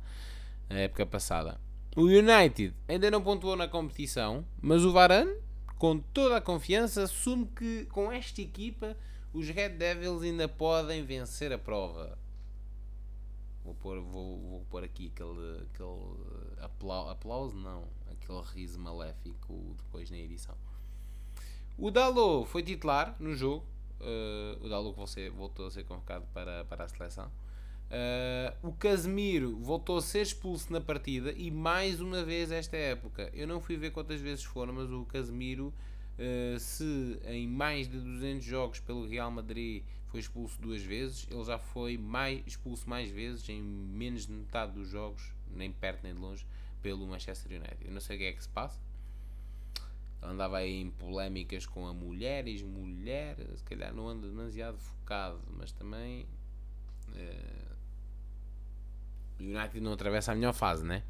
na 0.69 0.77
época 0.79 1.05
passada. 1.05 1.59
O 1.95 2.03
United 2.03 2.73
ainda 2.87 3.09
não 3.09 3.21
pontuou 3.21 3.55
na 3.55 3.67
competição, 3.67 4.45
mas 4.61 4.85
o 4.85 4.91
Varane, 4.91 5.35
com 5.85 5.99
toda 5.99 6.37
a 6.37 6.41
confiança, 6.41 7.03
assume 7.03 7.45
que 7.45 7.85
com 7.85 8.11
esta 8.11 8.41
equipa 8.41 8.97
os 9.31 9.47
Red 9.49 9.69
Devils 9.69 10.23
ainda 10.23 10.47
podem 10.47 11.05
vencer 11.05 11.53
a 11.53 11.59
prova. 11.59 12.17
Vou 13.63 13.75
pôr, 13.75 14.01
vou, 14.01 14.39
vou 14.39 14.65
pôr 14.67 14.83
aqui 14.83 15.11
aquele, 15.13 15.61
aquele 15.61 16.57
aplau, 16.59 17.07
aplauso, 17.07 17.55
não, 17.55 17.87
aquele 18.11 18.41
riso 18.55 18.79
maléfico 18.79 19.75
depois 19.77 20.09
na 20.09 20.17
edição. 20.17 20.55
O 21.77 21.91
Dalot 21.91 22.49
foi 22.49 22.63
titular 22.63 23.15
no 23.19 23.35
jogo. 23.35 23.63
Uh, 24.01 24.65
o 24.65 24.67
Dalot 24.67 24.95
que 24.95 24.99
você 24.99 25.29
voltou 25.29 25.67
a 25.67 25.71
ser 25.71 25.83
convocado 25.83 26.25
para, 26.33 26.65
para 26.65 26.85
a 26.85 26.87
seleção. 26.87 27.31
Uh, 27.85 28.69
o 28.69 28.73
Casemiro 28.73 29.57
voltou 29.57 29.97
a 29.97 30.01
ser 30.01 30.21
expulso 30.21 30.73
na 30.73 30.81
partida 30.81 31.31
e 31.31 31.51
mais 31.51 32.01
uma 32.01 32.23
vez 32.23 32.51
esta 32.51 32.75
época. 32.75 33.29
Eu 33.33 33.47
não 33.47 33.61
fui 33.61 33.77
ver 33.77 33.91
quantas 33.91 34.19
vezes 34.19 34.43
foram, 34.43 34.73
mas 34.73 34.91
o 34.91 35.05
Casemiro, 35.05 35.73
uh, 36.17 36.59
se 36.59 37.19
em 37.25 37.47
mais 37.47 37.87
de 37.87 37.99
200 37.99 38.43
jogos 38.43 38.79
pelo 38.79 39.07
Real 39.07 39.29
Madrid 39.29 39.83
foi 40.07 40.19
expulso 40.19 40.59
duas 40.59 40.81
vezes, 40.81 41.27
ele 41.29 41.43
já 41.43 41.59
foi 41.59 41.97
mais, 41.97 42.41
expulso 42.47 42.89
mais 42.89 43.09
vezes 43.09 43.47
em 43.49 43.61
menos 43.61 44.25
de 44.25 44.33
metade 44.33 44.71
dos 44.71 44.89
jogos, 44.89 45.31
nem 45.53 45.71
perto 45.71 46.03
nem 46.03 46.13
de 46.13 46.19
longe, 46.19 46.45
pelo 46.81 47.05
Manchester 47.05 47.59
United. 47.59 47.85
Eu 47.85 47.91
não 47.91 48.01
sei 48.01 48.15
o 48.15 48.19
que 48.19 48.25
é 48.25 48.33
que 48.33 48.41
se 48.41 48.49
passa. 48.49 48.79
Andava 50.21 50.57
aí 50.57 50.81
em 50.81 50.89
polémicas 50.89 51.67
com 51.67 51.85
a 51.85 51.93
mulher, 51.93 52.47
ex-mulher, 52.47 53.35
se 53.55 53.63
calhar 53.63 53.93
não 53.93 54.07
anda 54.07 54.27
demasiado 54.27 54.77
focado, 54.79 55.39
mas 55.55 55.71
também. 55.71 56.25
Uh, 57.09 57.74
o 59.39 59.43
United 59.43 59.79
não 59.81 59.93
atravessa 59.93 60.31
a 60.31 60.35
melhor 60.35 60.53
fase, 60.53 60.85
né? 60.85 61.03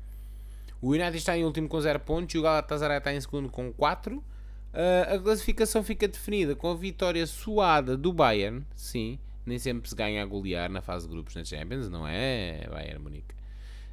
O 0.82 0.89
United 0.89 1.17
está 1.17 1.38
em 1.38 1.43
último 1.43 1.67
com 1.67 1.80
0 1.80 1.99
pontos 2.01 2.36
e 2.36 2.38
o 2.38 2.41
Galatasaray 2.41 2.97
está 2.97 3.13
em 3.13 3.21
segundo 3.21 3.49
com 3.49 3.71
4. 3.73 4.17
Uh, 4.17 5.15
a 5.15 5.19
classificação 5.19 5.84
fica 5.84 6.07
definida 6.07 6.53
com 6.53 6.69
a 6.69 6.76
vitória 6.76 7.26
suada 7.26 7.95
do 7.95 8.11
Bayern, 8.11 8.65
sim, 8.76 9.17
nem 9.45 9.57
sempre 9.57 9.88
se 9.88 9.95
ganha 9.95 10.21
a 10.21 10.26
golear 10.26 10.69
na 10.69 10.82
fase 10.82 11.07
de 11.07 11.13
grupos 11.13 11.34
na 11.34 11.45
Champions, 11.45 11.89
não 11.89 12.05
é, 12.05 12.67
Bayern 12.69 13.01
Munique? 13.01 13.34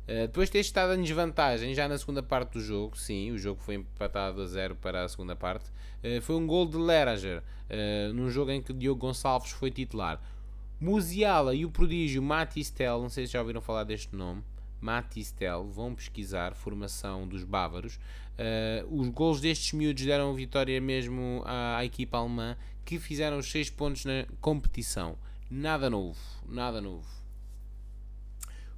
Uh, 0.08 0.26
depois 0.26 0.48
de 0.48 0.54
ter 0.54 0.58
estado 0.58 0.94
em 0.94 1.02
desvantagem 1.02 1.72
já 1.72 1.86
na 1.86 1.96
segunda 1.96 2.20
parte 2.20 2.54
do 2.54 2.60
jogo, 2.60 2.98
sim, 2.98 3.30
o 3.30 3.38
jogo 3.38 3.60
foi 3.60 3.76
empatado 3.76 4.42
a 4.42 4.46
0 4.46 4.74
para 4.74 5.04
a 5.04 5.08
segunda 5.08 5.36
parte, 5.36 5.70
uh, 6.02 6.20
foi 6.20 6.34
um 6.34 6.48
gol 6.48 6.66
de 6.66 6.76
Lerager, 6.76 7.44
num 8.12 8.28
jogo 8.28 8.50
em 8.50 8.60
que 8.60 8.70
Diogo 8.70 9.00
Gonçalves 9.00 9.52
foi 9.52 9.70
titular. 9.70 10.20
Musiala 10.82 11.54
e 11.54 11.64
o 11.64 11.70
prodígio 11.70 12.20
Matistel, 12.20 13.00
não 13.00 13.08
sei 13.08 13.24
se 13.24 13.34
já 13.34 13.40
ouviram 13.40 13.60
falar 13.60 13.84
deste 13.84 14.16
nome, 14.16 14.42
Matistel, 14.80 15.68
vão 15.68 15.94
pesquisar, 15.94 16.56
formação 16.56 17.28
dos 17.28 17.44
bávaros. 17.44 18.00
Uh, 18.34 19.00
os 19.00 19.08
gols 19.10 19.40
destes 19.40 19.72
miúdos 19.74 20.04
deram 20.04 20.34
vitória 20.34 20.80
mesmo 20.80 21.40
à, 21.46 21.76
à, 21.76 21.84
equipa 21.84 22.18
alemã, 22.18 22.56
que 22.84 22.98
fizeram 22.98 23.38
os 23.38 23.48
6 23.48 23.70
pontos 23.70 24.04
na 24.04 24.26
competição. 24.40 25.16
Nada 25.48 25.88
novo, 25.88 26.18
nada 26.48 26.80
novo. 26.80 27.06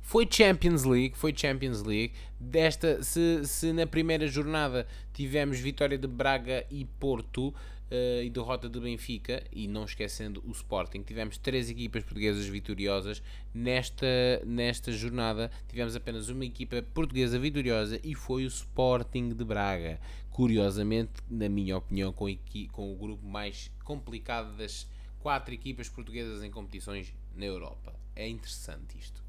Foi 0.02 0.28
Champions 0.30 0.84
League, 0.84 1.16
foi 1.16 1.32
Champions 1.34 1.82
League. 1.82 2.12
Desta, 2.38 3.02
se, 3.02 3.46
se 3.46 3.72
na 3.72 3.86
primeira 3.86 4.28
jornada 4.28 4.86
tivemos 5.14 5.58
vitória 5.58 5.96
de 5.96 6.06
Braga 6.06 6.66
e 6.70 6.84
Porto, 6.84 7.54
e 7.90 8.30
derrota 8.30 8.68
do 8.68 8.80
Benfica, 8.80 9.42
e 9.52 9.68
não 9.68 9.84
esquecendo 9.84 10.42
o 10.46 10.50
Sporting. 10.50 11.02
Tivemos 11.02 11.38
três 11.38 11.70
equipas 11.70 12.02
portuguesas 12.02 12.46
vitoriosas. 12.46 13.22
Nesta, 13.52 14.06
nesta 14.44 14.90
jornada 14.92 15.50
tivemos 15.68 15.94
apenas 15.94 16.28
uma 16.28 16.44
equipa 16.44 16.82
portuguesa 16.94 17.38
vitoriosa 17.38 18.00
e 18.02 18.14
foi 18.14 18.44
o 18.44 18.48
Sporting 18.48 19.30
de 19.30 19.44
Braga. 19.44 20.00
Curiosamente, 20.30 21.12
na 21.30 21.48
minha 21.48 21.76
opinião, 21.76 22.12
com, 22.12 22.26
com 22.72 22.92
o 22.92 22.96
grupo 22.96 23.26
mais 23.26 23.70
complicado 23.84 24.56
das 24.56 24.88
quatro 25.20 25.54
equipas 25.54 25.88
portuguesas 25.88 26.42
em 26.42 26.50
competições 26.50 27.14
na 27.36 27.44
Europa. 27.44 27.94
É 28.16 28.28
interessante 28.28 28.98
isto. 28.98 29.22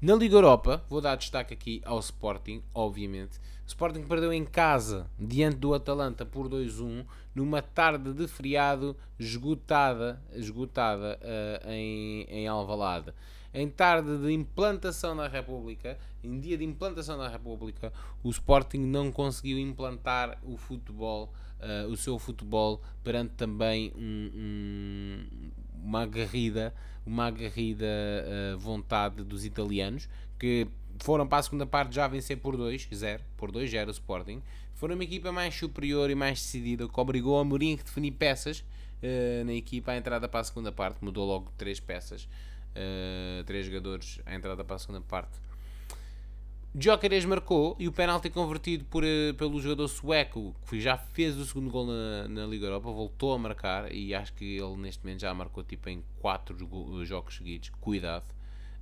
Na 0.00 0.14
Liga 0.14 0.36
Europa, 0.36 0.82
vou 0.88 1.00
dar 1.00 1.16
destaque 1.16 1.52
aqui 1.52 1.82
ao 1.84 1.98
Sporting, 1.98 2.62
obviamente. 2.72 3.38
Sporting 3.70 4.02
perdeu 4.02 4.32
em 4.32 4.44
casa, 4.44 5.08
diante 5.16 5.58
do 5.58 5.72
Atalanta, 5.72 6.26
por 6.26 6.48
2-1, 6.48 7.06
numa 7.32 7.62
tarde 7.62 8.12
de 8.12 8.26
feriado 8.26 8.96
esgotada, 9.16 10.20
esgotada 10.32 11.16
uh, 11.22 11.70
em, 11.70 12.26
em 12.28 12.48
Alvalade. 12.48 13.14
Em 13.54 13.68
tarde 13.68 14.18
de 14.18 14.32
implantação 14.32 15.16
da 15.16 15.28
República, 15.28 15.96
em 16.22 16.40
dia 16.40 16.58
de 16.58 16.64
implantação 16.64 17.16
da 17.16 17.28
República, 17.28 17.92
o 18.24 18.30
Sporting 18.30 18.80
não 18.80 19.12
conseguiu 19.12 19.56
implantar 19.56 20.38
o 20.42 20.56
futebol, 20.56 21.32
uh, 21.60 21.88
o 21.88 21.96
seu 21.96 22.18
futebol, 22.18 22.82
perante 23.04 23.34
também 23.34 23.92
um, 23.94 24.30
um, 24.34 25.50
uma 25.84 26.02
agarrida 26.02 26.74
uma 27.06 27.26
agarrida 27.26 27.86
uh, 27.86 28.58
vontade 28.58 29.24
dos 29.24 29.44
italianos, 29.44 30.08
que 30.38 30.68
foram 31.00 31.26
para 31.26 31.38
a 31.38 31.42
segunda 31.42 31.66
parte 31.66 31.94
já 31.94 32.06
vencer 32.06 32.38
por 32.38 32.56
2-0, 32.56 33.20
por 33.36 33.50
2-0 33.50 33.88
o 33.88 33.90
Sporting. 33.90 34.42
Foram 34.74 34.94
uma 34.94 35.04
equipa 35.04 35.30
mais 35.32 35.54
superior 35.54 36.10
e 36.10 36.14
mais 36.14 36.40
decidida, 36.40 36.88
que 36.88 37.00
obrigou 37.00 37.38
a 37.38 37.44
Mourinho 37.44 37.78
a 37.80 37.82
definir 37.82 38.12
peças 38.12 38.60
uh, 38.60 39.44
na 39.44 39.52
equipa 39.52 39.92
à 39.92 39.96
entrada 39.96 40.28
para 40.28 40.40
a 40.40 40.44
segunda 40.44 40.72
parte. 40.72 41.04
Mudou 41.04 41.26
logo 41.26 41.52
três 41.56 41.80
peças, 41.80 42.24
uh, 42.24 43.44
três 43.44 43.66
jogadores 43.66 44.20
à 44.24 44.34
entrada 44.34 44.64
para 44.64 44.76
a 44.76 44.78
segunda 44.78 45.00
parte 45.00 45.38
Gyökeres 46.72 47.24
marcou 47.24 47.74
e 47.80 47.88
o 47.88 47.92
penalti 47.92 48.30
convertido 48.30 48.84
por, 48.84 49.02
eh, 49.02 49.32
pelo 49.32 49.60
jogador 49.60 49.88
sueco, 49.88 50.54
que 50.68 50.80
já 50.80 50.96
fez 50.96 51.36
o 51.36 51.44
segundo 51.44 51.68
gol 51.68 51.84
na, 51.84 52.28
na, 52.28 52.46
Liga 52.46 52.66
Europa, 52.66 52.88
voltou 52.92 53.34
a 53.34 53.38
marcar 53.38 53.92
e 53.92 54.14
acho 54.14 54.32
que 54.34 54.56
ele 54.56 54.76
neste 54.76 55.02
momento 55.02 55.20
já 55.20 55.34
marcou 55.34 55.64
tipo 55.64 55.88
em 55.88 56.04
4 56.20 56.56
jogos 57.04 57.38
seguidos. 57.38 57.70
Cuidado. 57.80 58.24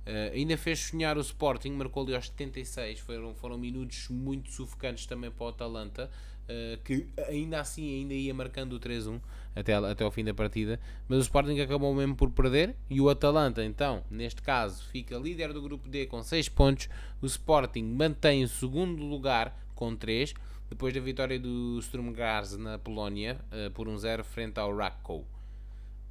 Uh, 0.09 0.33
ainda 0.33 0.57
fez 0.57 0.79
sonhar 0.79 1.19
o 1.19 1.21
Sporting, 1.21 1.69
marcou 1.69 2.01
ali 2.01 2.15
aos 2.15 2.25
76. 2.25 2.99
Foram, 2.99 3.35
foram 3.35 3.57
minutos 3.59 4.07
muito 4.09 4.49
sufocantes 4.51 5.05
também 5.05 5.29
para 5.29 5.45
o 5.45 5.49
Atalanta. 5.49 6.09
Uh, 6.45 6.81
que 6.83 7.05
ainda 7.27 7.59
assim 7.59 7.99
ainda 7.99 8.15
ia 8.15 8.33
marcando 8.33 8.73
o 8.73 8.79
3-1 8.79 9.21
até, 9.55 9.75
até 9.75 10.03
ao 10.03 10.09
fim 10.09 10.23
da 10.23 10.33
partida, 10.33 10.79
mas 11.07 11.19
o 11.19 11.21
Sporting 11.21 11.59
acabou 11.59 11.93
mesmo 11.93 12.15
por 12.15 12.31
perder 12.31 12.75
e 12.89 12.99
o 12.99 13.07
Atalanta, 13.07 13.63
então, 13.63 14.03
neste 14.09 14.41
caso, 14.41 14.83
fica 14.85 15.15
líder 15.15 15.53
do 15.53 15.61
grupo 15.61 15.87
D 15.87 16.07
com 16.07 16.23
6 16.23 16.49
pontos. 16.49 16.89
O 17.21 17.27
Sporting 17.27 17.83
mantém 17.83 18.43
o 18.43 18.47
segundo 18.47 19.03
lugar 19.03 19.55
com 19.75 19.95
3, 19.95 20.33
depois 20.71 20.91
da 20.91 20.99
vitória 20.99 21.39
do 21.39 21.79
Sturm 21.83 22.11
Graz 22.11 22.57
na 22.57 22.79
Polónia 22.79 23.39
uh, 23.51 23.69
por 23.69 23.87
1-0 23.87 24.23
frente 24.23 24.59
ao 24.59 24.75
Rakow. 24.75 25.23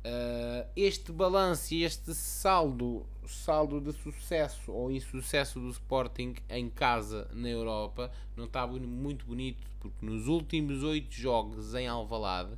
Uh, 0.05 0.67
este 0.77 1.11
balanço 1.11 1.75
e 1.75 1.83
este 1.83 2.15
saldo, 2.15 3.05
saldo 3.27 3.81
de 3.81 3.93
sucesso 3.93 4.73
ou 4.73 4.91
insucesso 4.93 5.59
do 5.59 5.69
Sporting 5.71 6.37
em 6.49 6.71
casa 6.71 7.29
na 7.33 7.49
Europa 7.49 8.11
não 8.37 8.45
está 8.45 8.67
muito 8.67 9.27
bonito, 9.27 9.67
porque 9.81 10.07
nos 10.07 10.29
últimos 10.29 10.83
8 10.83 11.13
jogos 11.13 11.75
em 11.75 11.89
Alvalade 11.89 12.53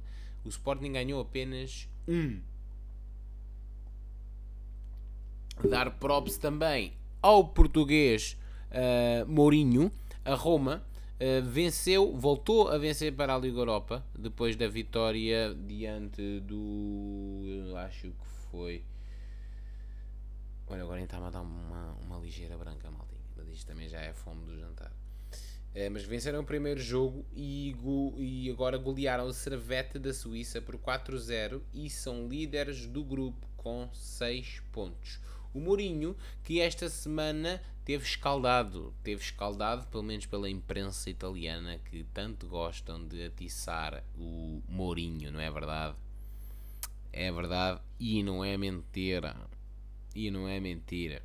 o 0.45 0.49
Sporting 0.49 0.93
ganhou 0.93 1.21
apenas 1.21 1.89
um. 2.07 2.41
Dar 5.69 5.91
props 5.93 6.37
também 6.37 6.93
ao 7.23 7.49
português 7.49 8.37
uh, 8.71 9.27
Mourinho, 9.31 9.91
a 10.25 10.35
Roma, 10.35 10.83
Uh, 11.21 11.43
venceu, 11.43 12.17
voltou 12.17 12.69
a 12.69 12.79
vencer 12.79 13.15
para 13.15 13.35
a 13.35 13.39
Liga 13.39 13.59
Europa 13.59 14.03
depois 14.19 14.57
da 14.57 14.67
vitória 14.67 15.55
diante 15.55 16.41
do. 16.41 17.75
Acho 17.77 18.09
que 18.09 18.27
foi. 18.51 18.83
Olha, 20.67 20.83
agora 20.83 21.03
está-me 21.03 21.27
a 21.27 21.31
dar 21.31 21.43
uma, 21.43 21.93
uma 22.07 22.17
ligeira 22.17 22.57
branca, 22.57 22.91
maltinha. 22.91 23.21
Mas 23.37 23.49
isto 23.49 23.67
também 23.67 23.87
já 23.87 24.01
é 24.01 24.15
fome 24.15 24.47
do 24.47 24.59
jantar. 24.59 24.91
Uh, 25.75 25.91
mas 25.93 26.05
venceram 26.05 26.41
o 26.41 26.45
primeiro 26.45 26.81
jogo 26.81 27.27
e, 27.35 27.77
go, 27.79 28.15
e 28.17 28.51
agora 28.51 28.79
golearam 28.79 29.27
o 29.27 29.33
Servete 29.35 29.99
da 29.99 30.15
Suíça 30.15 30.63
por 30.63 30.79
4-0 30.79 31.61
e 31.75 31.91
são 31.91 32.29
líderes 32.29 32.87
do 32.87 33.05
grupo 33.05 33.47
com 33.59 33.91
6 33.93 34.63
pontos. 34.73 35.21
O 35.53 35.61
Mourinho, 35.61 36.17
que 36.45 36.61
esta 36.61 36.89
semana 36.89 37.61
teve 37.85 38.05
escaldado, 38.05 38.95
teve 39.03 39.23
escaldado 39.23 39.87
pelo 39.89 40.03
menos 40.03 40.27
pela 40.27 40.49
imprensa 40.49 41.11
italiana 41.11 41.79
que 41.91 42.05
tanto 42.15 42.47
gostam 42.47 43.05
de 43.05 43.25
atiçar 43.25 44.05
o 44.17 44.63
Mourinho, 44.69 45.33
não 45.33 45.41
é 45.41 45.51
verdade? 45.51 45.97
É 47.13 47.33
verdade 47.33 47.81
e 47.99 48.23
não 48.23 48.45
é 48.45 48.57
mentira. 48.57 49.37
E 50.15 50.31
não 50.31 50.49
é 50.49 50.61
mentira. 50.61 51.23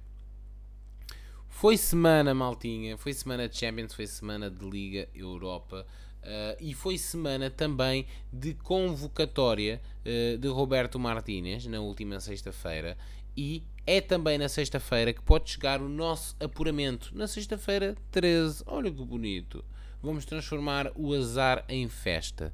Foi 1.50 1.78
semana, 1.78 2.34
maltinha, 2.34 2.98
foi 2.98 3.14
semana 3.14 3.48
de 3.48 3.58
Champions, 3.58 3.94
foi 3.94 4.06
semana 4.08 4.50
de 4.50 4.70
Liga 4.70 5.08
Europa. 5.14 5.86
Uh, 6.22 6.58
e 6.60 6.74
foi 6.74 6.98
semana 6.98 7.52
também 7.52 8.08
de 8.34 8.56
convocatória 8.56 9.80
uh, 10.02 10.38
de 10.38 10.48
Roberto 10.48 11.00
Martínez 11.00 11.68
na 11.68 11.80
última 11.80 12.20
sexta-feira 12.20 12.98
e 13.38 13.64
é 13.88 14.02
também 14.02 14.38
na 14.38 14.50
sexta-feira 14.50 15.14
que 15.14 15.22
pode 15.22 15.50
chegar 15.50 15.82
o 15.82 15.88
nosso 15.88 16.36
apuramento. 16.40 17.12
Na 17.14 17.28
sexta-feira 17.28 17.96
13. 18.12 18.64
Olha 18.66 18.92
que 18.92 19.04
bonito. 19.04 19.64
Vamos 20.02 20.26
transformar 20.26 20.92
o 20.96 21.14
azar 21.14 21.64
em 21.70 21.88
festa. 21.88 22.52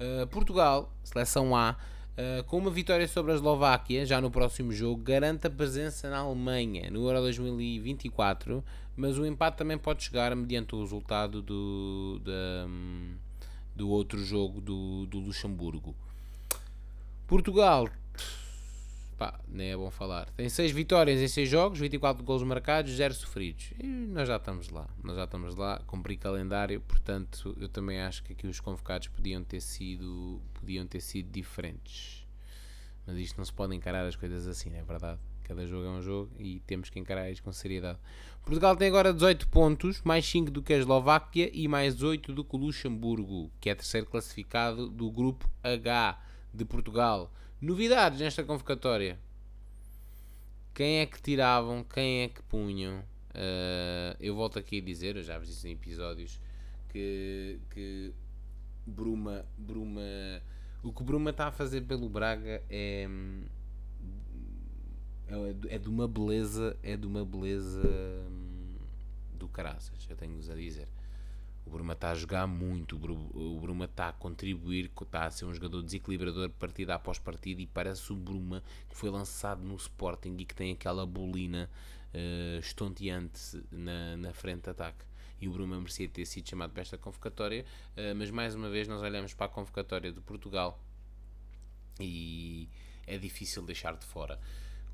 Uh, 0.00 0.26
Portugal, 0.26 0.92
seleção 1.04 1.54
A, 1.54 1.76
uh, 2.16 2.44
com 2.44 2.58
uma 2.58 2.70
vitória 2.70 3.06
sobre 3.06 3.32
a 3.32 3.34
Eslováquia, 3.36 4.04
já 4.04 4.20
no 4.20 4.30
próximo 4.30 4.72
jogo, 4.72 5.02
garante 5.02 5.46
a 5.46 5.50
presença 5.50 6.10
na 6.10 6.18
Alemanha 6.18 6.90
no 6.90 7.06
Euro 7.06 7.20
2024. 7.20 8.62
Mas 8.96 9.18
o 9.18 9.26
empate 9.26 9.58
também 9.58 9.78
pode 9.78 10.02
chegar 10.02 10.34
mediante 10.34 10.74
o 10.74 10.80
resultado 10.80 11.42
do, 11.42 12.20
da, 12.24 12.66
do 13.74 13.88
outro 13.90 14.18
jogo 14.24 14.60
do, 14.60 15.06
do 15.06 15.18
Luxemburgo. 15.18 15.94
Portugal 17.26 17.88
pá, 19.16 19.40
nem 19.48 19.70
é 19.70 19.76
bom 19.76 19.90
falar. 19.90 20.30
Tem 20.30 20.48
6 20.48 20.72
vitórias 20.72 21.20
em 21.20 21.28
6 21.28 21.48
jogos, 21.48 21.78
24 21.78 22.22
golos 22.22 22.42
marcados, 22.42 22.92
0 22.92 23.14
sofridos. 23.14 23.72
E 23.82 23.86
nós 23.86 24.28
já 24.28 24.36
estamos 24.36 24.68
lá. 24.68 24.88
Nós 25.02 25.16
já 25.16 25.24
estamos 25.24 25.56
lá, 25.56 25.80
cumpri 25.86 26.16
calendário, 26.16 26.80
portanto, 26.80 27.56
eu 27.60 27.68
também 27.68 28.00
acho 28.00 28.22
que 28.22 28.32
aqui 28.32 28.46
os 28.46 28.60
convocados 28.60 29.08
podiam 29.08 29.42
ter 29.42 29.60
sido, 29.60 30.40
podiam 30.54 30.86
ter 30.86 31.00
sido 31.00 31.30
diferentes. 31.30 32.26
Mas 33.06 33.16
isto 33.18 33.38
não 33.38 33.44
se 33.44 33.52
pode 33.52 33.74
encarar 33.74 34.04
as 34.06 34.16
coisas 34.16 34.46
assim, 34.46 34.70
não 34.70 34.78
é 34.78 34.82
verdade? 34.82 35.20
Cada 35.44 35.64
jogo 35.64 35.86
é 35.86 35.90
um 35.90 36.02
jogo 36.02 36.32
e 36.40 36.58
temos 36.66 36.90
que 36.90 36.98
encarar 36.98 37.30
isto 37.30 37.42
com 37.42 37.52
seriedade. 37.52 38.00
Portugal 38.42 38.76
tem 38.76 38.88
agora 38.88 39.12
18 39.12 39.48
pontos, 39.48 40.02
mais 40.02 40.26
5 40.26 40.50
do 40.50 40.60
que 40.60 40.72
a 40.72 40.78
Eslováquia 40.78 41.48
e 41.52 41.68
mais 41.68 42.02
8 42.02 42.32
do 42.32 42.44
que 42.44 42.56
o 42.56 42.58
Luxemburgo, 42.58 43.50
que 43.60 43.70
é 43.70 43.74
terceiro 43.74 44.08
classificado 44.08 44.88
do 44.88 45.08
grupo 45.08 45.48
H 45.62 46.20
de 46.52 46.64
Portugal. 46.64 47.32
Novidades 47.60 48.20
nesta 48.20 48.44
convocatória. 48.44 49.18
Quem 50.74 50.98
é 50.98 51.06
que 51.06 51.20
tiravam? 51.22 51.82
Quem 51.82 52.24
é 52.24 52.28
que 52.28 52.42
punham? 52.42 52.98
Uh, 53.30 54.14
eu 54.20 54.34
volto 54.36 54.58
aqui 54.58 54.78
a 54.78 54.82
dizer, 54.82 55.16
eu 55.16 55.22
já 55.22 55.38
vos 55.38 55.48
disse 55.48 55.66
em 55.66 55.72
episódios, 55.72 56.38
que, 56.90 57.58
que 57.70 58.12
Bruma, 58.86 59.46
Bruma, 59.56 60.02
o 60.82 60.92
que 60.92 61.02
Bruma 61.02 61.30
está 61.30 61.46
a 61.46 61.52
fazer 61.52 61.80
pelo 61.82 62.10
Braga 62.10 62.62
é, 62.68 63.08
é, 65.28 65.74
é 65.74 65.78
de 65.78 65.88
uma 65.88 66.06
beleza, 66.06 66.76
é 66.82 66.94
de 66.94 67.06
uma 67.06 67.24
beleza 67.24 67.88
hum, 67.88 68.76
do 69.32 69.48
caraças, 69.48 70.06
eu 70.10 70.16
tenho-vos 70.16 70.50
a 70.50 70.54
dizer. 70.54 70.88
O 71.66 71.70
Bruma 71.70 71.94
está 71.94 72.12
a 72.12 72.14
jogar 72.14 72.46
muito, 72.46 72.96
o 72.96 73.60
Bruma 73.60 73.86
está 73.86 74.08
a 74.08 74.12
contribuir, 74.12 74.88
está 75.02 75.24
a 75.24 75.30
ser 75.32 75.46
um 75.46 75.52
jogador 75.52 75.82
desequilibrador 75.82 76.48
partida 76.50 76.94
após 76.94 77.18
partida 77.18 77.60
e 77.60 77.66
parece 77.66 78.12
o 78.12 78.16
Bruma 78.16 78.62
que 78.88 78.96
foi 78.96 79.10
lançado 79.10 79.64
no 79.64 79.74
Sporting 79.74 80.36
e 80.38 80.44
que 80.44 80.54
tem 80.54 80.72
aquela 80.72 81.04
bolina 81.04 81.68
uh, 82.14 82.60
estonteante 82.60 83.60
na, 83.72 84.16
na 84.16 84.32
frente 84.32 84.62
de 84.62 84.70
ataque. 84.70 85.04
E 85.40 85.48
o 85.48 85.52
Bruma 85.52 85.76
merecia 85.76 86.08
ter 86.08 86.24
sido 86.24 86.48
chamado 86.48 86.70
para 86.70 86.82
esta 86.82 86.96
convocatória, 86.96 87.64
uh, 87.96 88.14
mas 88.16 88.30
mais 88.30 88.54
uma 88.54 88.70
vez 88.70 88.86
nós 88.86 89.02
olhamos 89.02 89.34
para 89.34 89.46
a 89.46 89.48
convocatória 89.48 90.12
de 90.12 90.20
Portugal 90.20 90.80
e 91.98 92.68
é 93.08 93.18
difícil 93.18 93.62
deixar 93.64 93.96
de 93.96 94.06
fora 94.06 94.38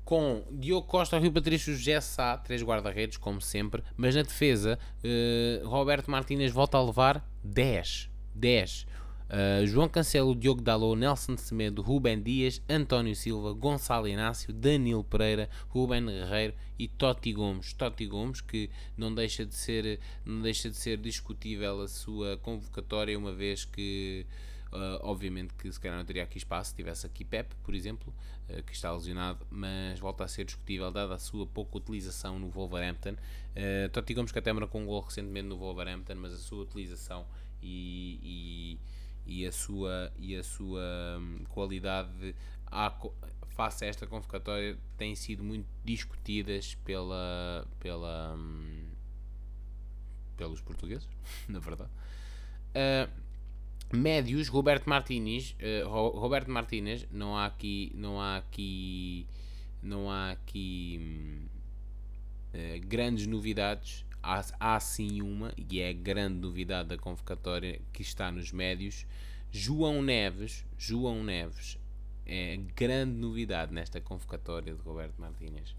com 0.03 0.43
Diogo 0.51 0.85
Costa, 0.87 1.17
Rio 1.17 1.31
Patrício, 1.31 1.75
José 1.75 1.99
Sá, 2.01 2.37
três 2.37 2.61
guarda-redes, 2.61 3.17
como 3.17 3.41
sempre, 3.41 3.83
mas 3.95 4.15
na 4.15 4.21
defesa, 4.21 4.77
uh, 5.03 5.67
Roberto 5.67 6.11
Martínez 6.11 6.51
volta 6.51 6.77
a 6.77 6.83
levar 6.83 7.25
10. 7.43 8.09
10. 8.35 8.85
Uh, 9.33 9.65
João 9.65 9.89
Cancelo, 9.89 10.35
Diogo 10.35 10.61
Dalot, 10.61 10.99
Nelson 10.99 11.35
Semedo, 11.37 11.81
Rubem 11.81 12.21
Dias, 12.21 12.61
António 12.69 13.15
Silva, 13.15 13.53
Gonçalo 13.53 14.07
Inácio, 14.07 14.53
Danilo 14.53 15.03
Pereira, 15.03 15.49
Rubem 15.69 16.05
Guerreiro 16.05 16.53
e 16.77 16.87
Totti 16.87 17.33
Gomes. 17.33 17.73
Totti 17.73 18.05
Gomes, 18.05 18.41
que 18.41 18.69
não 18.95 19.13
deixa 19.13 19.45
de 19.45 19.55
ser, 19.55 19.99
não 20.23 20.41
deixa 20.41 20.69
de 20.69 20.75
ser 20.75 20.97
discutível 20.97 21.81
a 21.81 21.87
sua 21.87 22.37
convocatória, 22.37 23.17
uma 23.17 23.33
vez 23.33 23.65
que 23.65 24.27
Uh, 24.73 24.97
obviamente 25.03 25.53
que 25.53 25.71
se 25.71 25.79
calhar 25.79 25.95
não 25.95 26.03
teria 26.03 26.23
aqui 26.23 26.39
espaço 26.39 26.71
se 26.71 26.75
tivesse 26.75 27.05
aqui 27.05 27.23
Pep, 27.23 27.53
por 27.63 27.75
exemplo, 27.75 28.11
uh, 28.49 28.63
que 28.63 28.73
está 28.73 28.91
lesionado, 28.91 29.45
mas 29.51 29.99
volta 29.99 30.23
a 30.23 30.27
ser 30.27 30.45
discutível 30.45 30.91
dada 30.91 31.13
a 31.13 31.19
sua 31.19 31.45
pouca 31.45 31.77
utilização 31.77 32.39
no 32.39 32.49
Wolverhampton. 32.49 33.11
Uh, 33.11 33.87
Totti 33.91 34.15
Gomes 34.15 34.31
que 34.31 34.39
até 34.39 34.51
marcou 34.51 34.81
um 34.81 34.87
gol 34.87 35.01
recentemente 35.01 35.47
no 35.47 35.57
Wolverhampton, 35.57 36.15
mas 36.15 36.33
a 36.33 36.37
sua 36.37 36.63
utilização 36.63 37.23
e, 37.61 38.79
e, 39.27 39.41
e 39.41 39.45
a 39.45 39.51
sua, 39.51 40.11
e 40.17 40.35
a 40.35 40.43
sua 40.43 40.81
um, 41.19 41.43
qualidade 41.49 42.35
à, 42.65 42.91
face 43.49 43.85
a 43.85 43.87
esta 43.87 44.07
convocatória 44.07 44.75
têm 44.97 45.13
sido 45.13 45.43
muito 45.43 45.67
discutidas 45.85 46.73
pela, 46.83 47.67
pela, 47.79 48.33
um, 48.35 48.87
pelos 50.35 50.61
portugueses, 50.61 51.07
na 51.47 51.59
verdade. 51.59 51.91
Uh, 52.73 53.22
médios, 53.91 54.47
Roberto 54.47 54.89
Martínez, 54.89 55.55
uh, 55.85 55.87
Roberto 55.87 56.49
Martínez, 56.49 57.07
não 57.11 57.35
há 57.35 57.45
aqui, 57.45 57.91
não 57.95 58.19
há 58.19 58.37
aqui, 58.37 59.27
não 59.81 60.09
há 60.09 60.31
aqui 60.31 61.47
uh, 62.53 62.87
grandes 62.87 63.27
novidades. 63.27 64.05
Há, 64.21 64.45
há 64.59 64.79
sim 64.79 65.21
uma, 65.21 65.53
e 65.57 65.81
é 65.81 65.89
a 65.89 65.93
grande 65.93 66.39
novidade 66.39 66.89
da 66.89 66.97
convocatória 66.97 67.81
que 67.91 68.01
está 68.01 68.31
nos 68.31 68.51
médios. 68.51 69.05
João 69.51 70.01
Neves, 70.01 70.65
João 70.77 71.23
Neves, 71.23 71.77
é 72.25 72.53
a 72.53 72.73
grande 72.73 73.11
novidade 73.11 73.73
nesta 73.73 73.99
convocatória 73.99 74.73
de 74.73 74.81
Roberto 74.81 75.19
Martínez. 75.19 75.75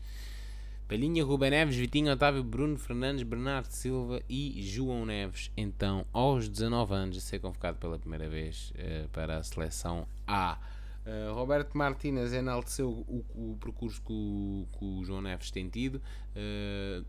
Palhinha, 0.87 1.25
Ruben 1.25 1.51
Neves, 1.51 1.77
Vitinho, 1.77 2.13
Otávio, 2.13 2.45
Bruno 2.45 2.77
Fernandes, 2.79 3.23
Bernardo 3.23 3.71
Silva 3.71 4.21
e 4.29 4.63
João 4.63 5.07
Neves. 5.07 5.51
Então, 5.57 6.05
aos 6.13 6.47
19 6.47 6.95
anos, 6.95 7.17
a 7.17 7.21
ser 7.21 7.39
convocado 7.39 7.79
pela 7.79 7.99
primeira 7.99 8.29
vez 8.29 8.71
uh, 8.73 9.09
para 9.09 9.39
a 9.39 9.43
seleção 9.43 10.07
A. 10.27 10.59
Uh, 11.07 11.33
Roberto 11.33 11.77
Martínez 11.77 12.35
enalteceu 12.35 12.91
o, 12.91 13.25
o 13.35 13.57
percurso 13.59 14.03
que 14.03 14.13
o, 14.13 14.67
que 14.79 14.85
o, 14.85 15.05
João 15.05 15.23
Neves 15.23 15.51
tem 15.51 15.71
tido. 15.71 16.03
Uh, 16.37 17.03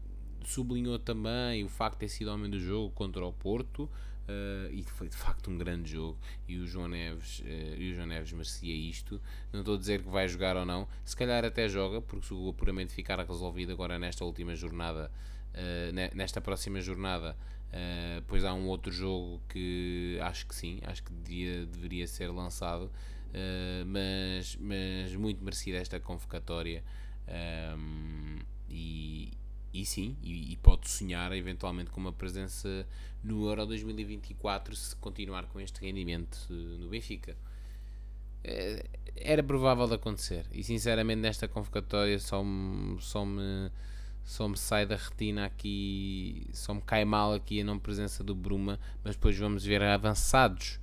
sublinhou 0.46 0.98
também 0.98 1.66
o 1.66 1.70
facto 1.70 1.96
de 1.96 2.00
ter 2.00 2.10
sido 2.10 2.32
homem 2.32 2.50
do 2.50 2.60
jogo 2.60 2.92
contra 2.92 3.26
o 3.26 3.34
Porto. 3.34 3.90
Uh, 4.28 4.74
e 4.74 4.84
foi 4.84 5.08
de 5.08 5.16
facto 5.16 5.52
um 5.52 5.58
grande 5.58 5.92
jogo. 5.92 6.18
E 6.48 6.58
o 6.58 6.66
João 6.66 6.88
Neves 6.88 7.40
uh, 7.40 7.76
e 7.78 7.92
o 7.92 7.94
João 7.94 8.08
Neves 8.08 8.32
merecia 8.32 8.74
isto. 8.74 9.22
Não 9.54 9.60
estou 9.60 9.76
a 9.76 9.78
dizer 9.78 10.02
que 10.02 10.10
vai 10.10 10.28
jogar 10.28 10.58
ou 10.58 10.66
não. 10.66 10.88
Se 11.04 11.16
calhar 11.16 11.46
até 11.46 11.70
joga 11.70 12.02
porque 12.02 12.28
se 12.28 12.34
o 12.34 12.50
apuramento 12.50 12.92
ficar 12.92 13.20
resolvido 13.20 13.72
agora 13.72 14.00
nesta 14.00 14.26
última 14.26 14.56
jornada 14.56 15.12
uh, 15.54 16.16
nesta 16.16 16.42
próxima 16.42 16.82
jornada. 16.82 17.36
Pois 18.28 18.46
há 18.46 18.54
um 18.54 18.68
outro 18.68 18.90
jogo 18.90 19.42
que 19.50 20.18
acho 20.22 20.48
que 20.48 20.56
sim 20.56 20.80
acho 20.86 21.04
que 21.04 21.12
devia, 21.12 21.66
deveria 21.66 22.08
ser 22.08 22.30
lançado. 22.30 22.90
Mas, 23.86 24.58
mas 24.62 25.14
muito 25.18 25.44
merecida 25.44 25.80
esta 25.80 26.00
convocatória. 26.00 26.86
Um, 27.28 28.38
e, 28.70 29.34
e 29.76 29.86
sim, 29.86 30.16
e, 30.24 30.54
e, 30.54 30.56
pode 30.56 30.90
sonhar 30.90 31.34
eventualmente 31.34 31.92
com 31.92 32.00
uma 32.00 32.14
presença 32.14 32.88
no 33.22 33.46
Euro 33.50 33.66
2024 33.66 34.74
se 34.74 34.96
continuar 34.96 35.48
com 35.48 35.60
este 35.60 35.82
rendimento 35.82 36.38
eh, 36.50 36.54
no 36.54 36.88
Benfica. 36.88 37.36
É, 38.42 38.86
era 39.18 39.44
provável 39.44 39.86
de 39.86 39.96
acontecer 39.96 40.46
e 40.54 40.64
sinceramente 40.64 41.20
nesta 41.20 41.46
convocatória 41.48 42.18
só 42.20 42.42
me, 42.42 43.02
só 43.02 43.26
me, 43.26 43.70
só 44.24 44.48
me 44.48 44.58
sai 44.58 44.86
da 44.86 44.96
retina 44.96 45.46
aqui, 45.46 46.48
só 46.54 46.74
me 46.74 46.82
cai 46.82 47.04
mal 47.04 47.34
aqui 47.34 47.60
a 47.60 47.64
não 47.66 47.78
presença 47.78 48.24
do 48.24 48.34
Bruma, 48.34 48.80
mas 49.04 49.16
depois 49.16 49.38
vamos 49.38 49.66
ver 49.66 49.82
avançados 49.82 50.80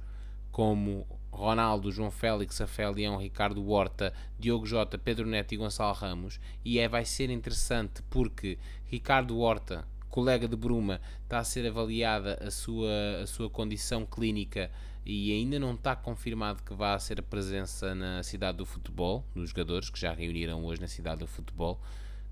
como 0.50 1.06
Ronaldo, 1.32 1.90
João 1.90 2.10
Félix, 2.10 2.58
Rafael 2.58 2.92
Leão, 2.92 3.16
Ricardo 3.16 3.66
Horta, 3.68 4.12
Diogo 4.38 4.66
Jota, 4.66 4.98
Pedro 4.98 5.26
Neto 5.26 5.52
e 5.52 5.56
Gonçalo 5.56 5.94
Ramos. 5.94 6.38
E 6.62 6.78
é, 6.78 6.86
vai 6.86 7.06
ser 7.06 7.30
interessante 7.30 8.02
porque 8.10 8.58
Ricardo 8.86 9.38
Horta, 9.38 9.88
colega 10.10 10.46
de 10.46 10.54
Bruma, 10.54 11.00
está 11.24 11.38
a 11.38 11.44
ser 11.44 11.66
avaliada 11.66 12.38
a 12.46 12.50
sua, 12.50 13.22
a 13.22 13.26
sua 13.26 13.48
condição 13.48 14.04
clínica 14.04 14.70
e 15.04 15.32
ainda 15.32 15.58
não 15.58 15.74
está 15.74 15.96
confirmado 15.96 16.62
que 16.62 16.74
vá 16.74 16.96
ser 16.98 17.18
a 17.18 17.22
presença 17.22 17.94
na 17.94 18.22
cidade 18.22 18.58
do 18.58 18.66
futebol, 18.66 19.24
nos 19.34 19.50
jogadores 19.50 19.88
que 19.88 19.98
já 19.98 20.12
reuniram 20.12 20.62
hoje 20.64 20.80
na 20.80 20.86
cidade 20.86 21.20
do 21.20 21.26
futebol, 21.26 21.80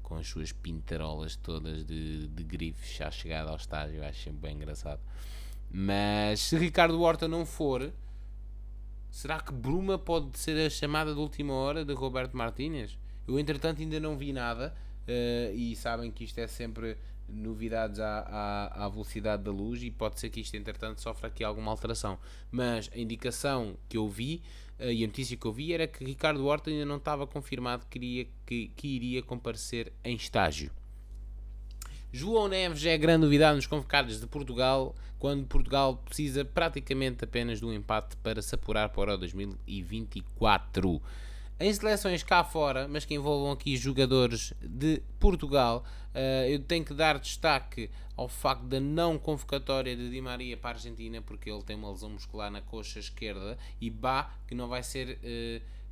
com 0.03 0.17
as 0.17 0.29
suas 0.29 0.53
pintarolas 0.53 1.37
todas 1.37 1.85
de, 1.85 2.29
de 2.29 2.45
grifes 2.45 2.97
já 2.97 3.11
chegada 3.11 3.51
ao 3.51 3.57
estádio, 3.57 4.05
acho 4.05 4.25
sempre 4.25 4.41
bem 4.41 4.57
engraçado. 4.57 5.01
Mas 5.73 6.41
se 6.41 6.59
Ricardo 6.59 7.01
Horta 7.01 7.27
não 7.27 7.47
for, 7.47 7.93
Será 9.11 9.41
que 9.41 9.53
Bruma 9.53 9.99
pode 9.99 10.39
ser 10.39 10.57
a 10.65 10.71
chamada 10.71 11.13
de 11.13 11.19
última 11.19 11.53
hora 11.53 11.85
de 11.85 11.93
Roberto 11.93 12.37
Martínez? 12.37 12.97
Eu, 13.27 13.39
entretanto, 13.39 13.83
ainda 13.83 13.99
não 13.99 14.17
vi 14.17 14.33
nada 14.33 14.75
uh, 15.03 15.55
e 15.55 15.75
sabem 15.75 16.11
que 16.11 16.25
isto 16.25 16.39
é 16.39 16.47
sempre 16.47 16.97
novidades 17.29 18.01
à, 18.01 18.21
à, 18.21 18.87
à, 18.87 18.89
velocidade 18.89 19.43
da 19.43 19.51
luz 19.51 19.83
e 19.83 19.91
pode 19.91 20.19
ser 20.19 20.31
que 20.31 20.41
isto, 20.41 20.57
entretanto, 20.57 21.01
sofra 21.01 21.29
aqui 21.29 21.45
alguma 21.45 21.71
alteração. 21.71 22.19
Mas 22.51 22.91
a 22.95 22.99
indicação 22.99 23.77
que 23.89 23.97
eu 23.97 24.09
vi 24.09 24.43
uh, 24.79 24.85
e 24.85 25.03
a 25.03 25.07
notícia 25.07 25.37
que 25.37 25.47
eu 25.47 25.53
vi 25.53 25.73
era 25.73 25.87
que 25.87 26.05
Ricardo 26.05 26.47
Horta 26.47 26.71
ainda 26.71 26.85
não 26.85 26.97
estava 26.97 27.27
confirmado 27.27 27.87
que 27.91 27.99
iria, 27.99 28.29
que, 28.47 28.69
que 28.77 28.89
iria 28.89 29.23
comparecer 29.23 29.93
em 30.05 30.15
estágio. 30.15 30.71
João 32.13 32.49
Neves 32.49 32.85
é 32.85 32.95
a 32.95 32.97
grande 32.97 33.25
novidade 33.25 33.55
nos 33.55 33.67
convocados 33.67 34.21
de 34.21 34.27
Portugal, 34.27 34.97
quando 35.17 35.47
Portugal 35.47 35.97
precisa 35.97 36.45
praticamente 36.45 37.25
apenas 37.25 37.61
de 37.61 37.67
um 37.67 37.73
empate 37.73 38.17
para 38.17 38.43
se 38.43 38.53
apurar 38.53 38.89
para 38.89 39.15
o 39.15 39.17
2024. 39.17 41.01
Em 41.61 41.73
seleções 41.73 42.23
cá 42.25 42.43
fora, 42.43 42.89
mas 42.89 43.05
que 43.05 43.15
envolvam 43.15 43.53
aqui 43.53 43.77
jogadores 43.77 44.53
de 44.61 45.01
Portugal, 45.21 45.85
uh, 46.15 46.49
eu 46.49 46.59
tenho 46.59 46.85
que 46.85 46.95
dar 46.95 47.19
destaque 47.19 47.91
ao 48.17 48.29
facto 48.29 48.65
da 48.65 48.81
não 48.81 49.17
convocatória 49.17 49.95
de 49.95 50.11
Di 50.11 50.21
Maria 50.21 50.57
para 50.57 50.71
a 50.71 50.73
Argentina, 50.73 51.23
porque 51.23 51.49
ele 51.49 51.63
tem 51.63 51.77
uma 51.77 51.91
lesão 51.91 52.11
muscular 52.11 52.51
na 52.51 52.61
coxa 52.61 52.99
esquerda, 52.99 53.57
e 53.81 53.89
Bá, 53.89 54.35
que 54.49 54.55
não 54.55 54.69
vai 54.69 54.83
ser. 54.83 55.19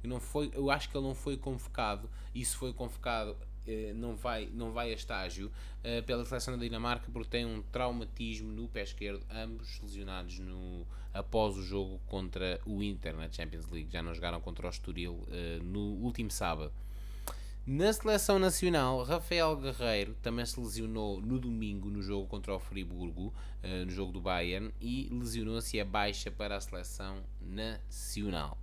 Eu, 0.02 0.10
não 0.10 0.18
foi, 0.18 0.50
eu 0.52 0.70
acho 0.70 0.88
que 0.88 0.96
ele 0.96 1.06
não 1.06 1.14
foi 1.14 1.36
convocado. 1.36 2.10
Se 2.34 2.56
foi 2.56 2.72
convocado, 2.72 3.36
eh, 3.40 3.46
não 3.94 4.16
vai, 4.16 4.48
não 4.52 4.72
vai 4.72 4.90
a 4.90 4.94
estágio 4.94 5.50
uh, 5.80 6.02
pela 6.04 6.24
seleção 6.24 6.56
da 6.56 6.64
Dinamarca 6.64 7.10
porque 7.12 7.28
tem 7.28 7.46
um 7.46 7.62
traumatismo 7.62 8.50
no 8.52 8.68
pé 8.68 8.82
esquerdo, 8.82 9.24
ambos 9.30 9.80
lesionados 9.80 10.38
no, 10.38 10.86
após 11.12 11.56
o 11.56 11.62
jogo 11.62 12.00
contra 12.06 12.60
o 12.64 12.82
Inter 12.82 13.16
na 13.16 13.30
Champions 13.30 13.68
League. 13.70 13.90
Já 13.92 14.02
não 14.02 14.14
jogaram 14.14 14.40
contra 14.40 14.66
o 14.66 14.70
Estoril 14.70 15.12
uh, 15.12 15.62
no 15.62 15.80
último 16.04 16.30
sábado. 16.30 16.72
Na 17.66 17.92
seleção 17.92 18.38
nacional, 18.38 19.02
Rafael 19.02 19.54
Guerreiro 19.56 20.16
também 20.22 20.46
se 20.46 20.58
lesionou 20.58 21.20
no 21.20 21.38
domingo 21.38 21.90
no 21.90 22.00
jogo 22.00 22.26
contra 22.26 22.54
o 22.54 22.58
Friburgo, 22.58 23.30
no 23.84 23.90
jogo 23.90 24.10
do 24.10 24.22
Bayern, 24.22 24.72
e 24.80 25.06
lesionou-se 25.12 25.78
a 25.78 25.84
baixa 25.84 26.30
para 26.30 26.56
a 26.56 26.60
seleção 26.62 27.22
nacional. 27.42 28.56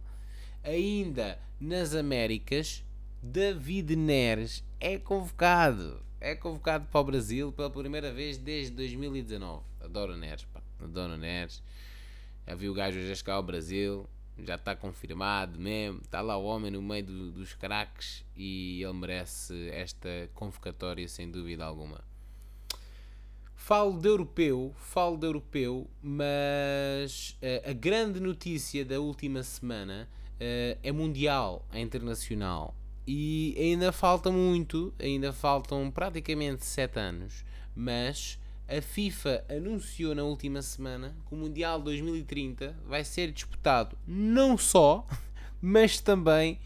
Ainda 0.63 1.37
nas 1.59 1.93
Américas, 1.93 2.83
David 3.21 3.95
Neres 3.95 4.63
é 4.85 4.99
convocado. 4.99 5.99
É 6.21 6.35
convocado 6.35 6.85
para 6.91 7.01
o 7.01 7.03
Brasil 7.03 7.51
pela 7.51 7.71
primeira 7.71 8.13
vez 8.13 8.37
desde 8.37 8.75
2019. 8.75 9.63
Adoro 9.81 10.15
Neres, 10.15 10.45
pá. 10.45 10.61
Adoro 10.79 11.17
Neres. 11.17 11.63
Já 12.47 12.53
vi 12.53 12.69
o 12.69 12.73
gajo 12.73 13.01
já 13.01 13.15
chegar 13.15 13.33
ao 13.33 13.43
Brasil. 13.43 14.07
Já 14.37 14.53
está 14.53 14.75
confirmado 14.75 15.59
mesmo. 15.59 16.01
Está 16.03 16.21
lá 16.21 16.37
o 16.37 16.45
homem 16.45 16.69
no 16.69 16.83
meio 16.83 17.03
do, 17.03 17.31
dos 17.31 17.55
craques 17.55 18.23
e 18.35 18.83
ele 18.83 18.93
merece 18.93 19.69
esta 19.71 20.29
convocatória 20.35 21.07
sem 21.07 21.31
dúvida 21.31 21.65
alguma. 21.65 22.03
Falo 23.55 23.99
de 23.99 24.07
europeu, 24.07 24.71
falo 24.77 25.17
de 25.17 25.25
europeu, 25.25 25.89
mas 25.99 27.31
uh, 27.41 27.71
a 27.71 27.73
grande 27.73 28.19
notícia 28.19 28.85
da 28.85 28.99
última 28.99 29.41
semana 29.41 30.07
uh, 30.35 30.79
é 30.83 30.91
mundial, 30.91 31.65
é 31.71 31.79
internacional. 31.79 32.75
E 33.07 33.55
ainda 33.57 33.91
falta 33.91 34.31
muito, 34.31 34.93
ainda 34.99 35.31
faltam 35.31 35.91
praticamente 35.91 36.65
7 36.65 36.99
anos, 36.99 37.45
mas 37.75 38.39
a 38.67 38.81
FIFA 38.81 39.45
anunciou 39.47 40.15
na 40.15 40.23
última 40.23 40.59
semana 40.61 41.15
que 41.27 41.35
o 41.35 41.37
Mundial 41.37 41.79
2030 41.79 42.75
vai 42.87 43.03
ser 43.03 43.31
disputado 43.31 43.95
não 44.07 44.57
só, 44.57 45.05
mas 45.61 45.99
também 45.99 46.59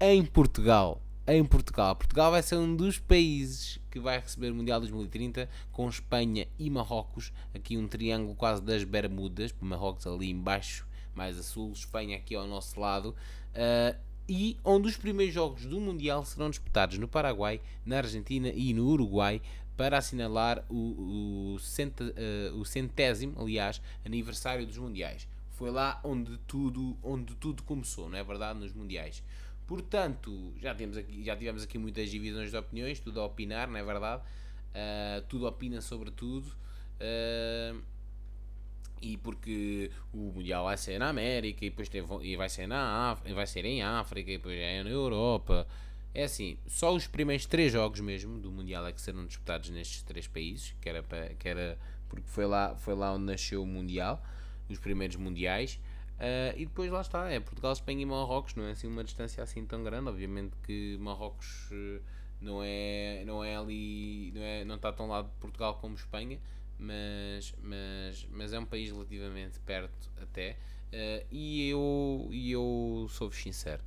em 0.00 0.24
Portugal. 0.24 1.00
Em 1.24 1.44
Portugal. 1.44 1.94
Portugal 1.94 2.30
vai 2.32 2.42
ser 2.42 2.56
um 2.56 2.74
dos 2.74 2.98
países 2.98 3.80
que 3.90 4.00
vai 4.00 4.18
receber 4.18 4.50
o 4.50 4.54
Mundial 4.54 4.80
2030 4.80 5.48
com 5.72 5.88
Espanha 5.88 6.46
e 6.58 6.68
Marrocos. 6.68 7.32
Aqui 7.54 7.76
um 7.76 7.86
triângulo 7.86 8.34
quase 8.34 8.62
das 8.62 8.84
Bermudas, 8.84 9.54
Marrocos 9.60 10.06
ali 10.06 10.30
embaixo, 10.30 10.86
mais 11.14 11.38
a 11.38 11.42
sul, 11.42 11.72
Espanha 11.72 12.16
aqui 12.16 12.34
ao 12.34 12.46
nosso 12.46 12.78
lado. 12.78 13.14
Uh, 13.54 14.05
e 14.28 14.56
onde 14.64 14.88
os 14.88 14.96
primeiros 14.96 15.34
jogos 15.34 15.64
do 15.66 15.80
Mundial 15.80 16.24
serão 16.24 16.50
disputados 16.50 16.98
no 16.98 17.06
Paraguai, 17.06 17.60
na 17.84 17.98
Argentina 17.98 18.48
e 18.48 18.74
no 18.74 18.86
Uruguai 18.86 19.40
para 19.76 19.98
assinalar 19.98 20.64
o, 20.68 21.54
o, 21.54 21.58
cent, 21.58 22.00
uh, 22.00 22.56
o 22.56 22.64
centésimo, 22.64 23.40
aliás, 23.40 23.80
aniversário 24.04 24.66
dos 24.66 24.78
Mundiais. 24.78 25.28
Foi 25.50 25.70
lá 25.70 26.00
onde 26.02 26.36
tudo, 26.46 26.96
onde 27.02 27.34
tudo 27.36 27.62
começou, 27.62 28.08
não 28.08 28.18
é 28.18 28.24
verdade? 28.24 28.58
Nos 28.58 28.72
Mundiais. 28.72 29.22
Portanto, 29.66 30.52
já, 30.60 30.74
temos 30.74 30.96
aqui, 30.96 31.24
já 31.24 31.36
tivemos 31.36 31.62
aqui 31.62 31.76
muitas 31.76 32.10
divisões 32.10 32.50
de 32.50 32.56
opiniões, 32.56 33.00
tudo 33.00 33.20
a 33.20 33.26
opinar, 33.26 33.68
não 33.68 33.76
é 33.76 33.84
verdade? 33.84 34.22
Uh, 34.22 35.22
tudo 35.28 35.46
opina 35.46 35.80
sobre 35.80 36.10
tudo. 36.10 36.48
Uh, 37.00 37.80
e 39.00 39.16
porque 39.16 39.90
o 40.12 40.32
Mundial 40.34 40.64
vai 40.64 40.76
ser 40.76 40.98
na 40.98 41.08
América 41.08 41.64
e 41.64 41.70
depois 41.70 41.88
teve, 41.88 42.06
e 42.22 42.36
vai 42.36 42.48
ser 42.48 42.66
na 42.66 43.14
vai 43.14 43.46
ser 43.46 43.64
em 43.64 43.82
África 43.82 44.30
e 44.30 44.36
depois 44.36 44.58
é 44.58 44.82
na 44.82 44.90
Europa. 44.90 45.66
É 46.14 46.24
assim, 46.24 46.56
só 46.66 46.94
os 46.94 47.06
primeiros 47.06 47.44
três 47.44 47.70
jogos 47.72 48.00
mesmo 48.00 48.38
do 48.38 48.50
Mundial 48.50 48.86
é 48.86 48.92
que 48.92 49.00
serão 49.00 49.26
disputados 49.26 49.68
nestes 49.68 50.02
três 50.02 50.26
países, 50.26 50.74
que 50.80 50.88
era, 50.88 51.02
para, 51.02 51.28
que 51.34 51.46
era 51.46 51.78
porque 52.08 52.26
foi 52.26 52.46
lá, 52.46 52.74
foi 52.76 52.94
lá 52.94 53.12
onde 53.12 53.24
nasceu 53.24 53.62
o 53.62 53.66
Mundial, 53.66 54.22
os 54.68 54.78
primeiros 54.78 55.16
Mundiais. 55.16 55.78
Uh, 56.16 56.56
e 56.56 56.64
depois 56.64 56.90
lá 56.90 57.02
está, 57.02 57.30
é 57.30 57.38
Portugal, 57.38 57.72
Espanha 57.72 58.00
e 58.00 58.06
Marrocos, 58.06 58.54
não 58.54 58.64
é 58.64 58.70
assim 58.70 58.86
uma 58.86 59.04
distância 59.04 59.42
assim 59.42 59.66
tão 59.66 59.84
grande, 59.84 60.08
obviamente 60.08 60.56
que 60.64 60.96
Marrocos 60.98 61.70
uh, 61.70 62.00
não 62.40 62.62
é, 62.62 63.22
não 63.26 63.44
é 63.44 63.54
ali, 63.54 64.32
não, 64.34 64.40
é, 64.40 64.64
não 64.64 64.76
está 64.76 64.90
tão 64.90 65.08
lado 65.08 65.28
de 65.28 65.34
Portugal 65.38 65.74
como 65.74 65.94
Espanha, 65.94 66.40
mas, 66.78 67.54
mas, 67.62 68.26
mas 68.30 68.52
é 68.52 68.58
um 68.58 68.64
país 68.64 68.90
relativamente 68.90 69.58
perto 69.60 70.10
até. 70.20 70.56
Uh, 70.92 71.26
e 71.30 71.68
eu, 71.68 72.28
e 72.30 72.52
eu 72.52 73.06
sou-vos 73.10 73.36
sincero, 73.36 73.82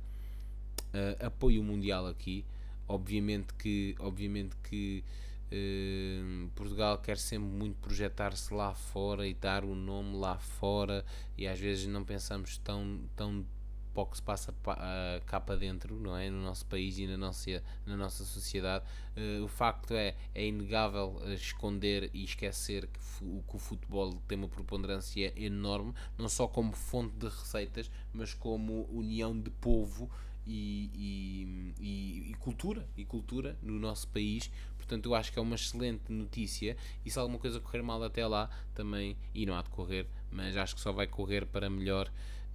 uh, 0.94 1.26
apoio 1.26 1.62
mundial 1.62 2.06
aqui. 2.06 2.44
Obviamente 2.86 3.54
que, 3.54 3.94
obviamente 4.00 4.56
que 4.64 5.04
uh, 5.52 6.48
Portugal 6.54 6.98
quer 6.98 7.16
sempre 7.16 7.48
muito 7.48 7.76
projetar-se 7.76 8.52
lá 8.52 8.74
fora 8.74 9.26
e 9.26 9.34
dar 9.34 9.64
o 9.64 9.74
nome 9.74 10.16
lá 10.16 10.38
fora, 10.38 11.04
e 11.38 11.46
às 11.46 11.58
vezes 11.58 11.86
não 11.86 12.04
pensamos 12.04 12.58
tão, 12.58 13.00
tão 13.16 13.46
para 13.92 14.02
o 14.02 14.06
que 14.06 14.16
se 14.16 14.22
passa 14.22 14.52
uh, 14.52 15.24
cá 15.26 15.40
para 15.40 15.56
dentro, 15.56 15.98
não 15.98 16.16
é? 16.16 16.30
No 16.30 16.42
nosso 16.42 16.64
país 16.66 16.98
e 16.98 17.06
na 17.06 17.16
nossa, 17.16 17.62
na 17.86 17.96
nossa 17.96 18.24
sociedade. 18.24 18.84
Uh, 19.16 19.44
o 19.44 19.48
facto 19.48 19.94
é, 19.94 20.14
é 20.34 20.46
inegável 20.46 21.20
esconder 21.34 22.10
e 22.14 22.24
esquecer 22.24 22.86
que, 22.86 23.00
que 23.18 23.56
o 23.56 23.58
futebol 23.58 24.14
tem 24.28 24.38
uma 24.38 24.48
preponderância 24.48 25.32
enorme, 25.36 25.92
não 26.16 26.28
só 26.28 26.46
como 26.46 26.72
fonte 26.72 27.16
de 27.16 27.26
receitas, 27.26 27.90
mas 28.12 28.34
como 28.34 28.88
união 28.90 29.38
de 29.38 29.50
povo 29.50 30.10
e, 30.46 31.74
e, 31.80 32.30
e, 32.30 32.34
cultura 32.34 32.86
e 32.96 33.04
cultura 33.04 33.56
no 33.62 33.78
nosso 33.78 34.08
país 34.08 34.50
portanto 34.76 35.06
eu 35.06 35.14
acho 35.14 35.32
que 35.32 35.38
é 35.38 35.42
uma 35.42 35.54
excelente 35.54 36.10
notícia 36.10 36.76
e 37.04 37.10
se 37.10 37.18
alguma 37.18 37.38
coisa 37.38 37.60
correr 37.60 37.82
mal 37.82 38.02
até 38.02 38.26
lá 38.26 38.48
também 38.74 39.16
e 39.34 39.44
não 39.46 39.54
há 39.54 39.62
de 39.62 39.68
correr 39.70 40.06
mas 40.30 40.56
acho 40.56 40.74
que 40.74 40.80
só 40.80 40.92
vai 40.92 41.06
correr 41.06 41.46
para 41.46 41.68
melhor 41.68 42.10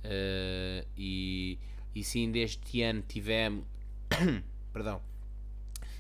Uh, 0.05 0.85
e, 0.97 1.57
e 1.93 2.03
se 2.03 2.19
ainda 2.19 2.37
este 2.39 2.81
ano 2.81 3.03
tivemos. 3.07 3.65
perdão. 4.71 5.01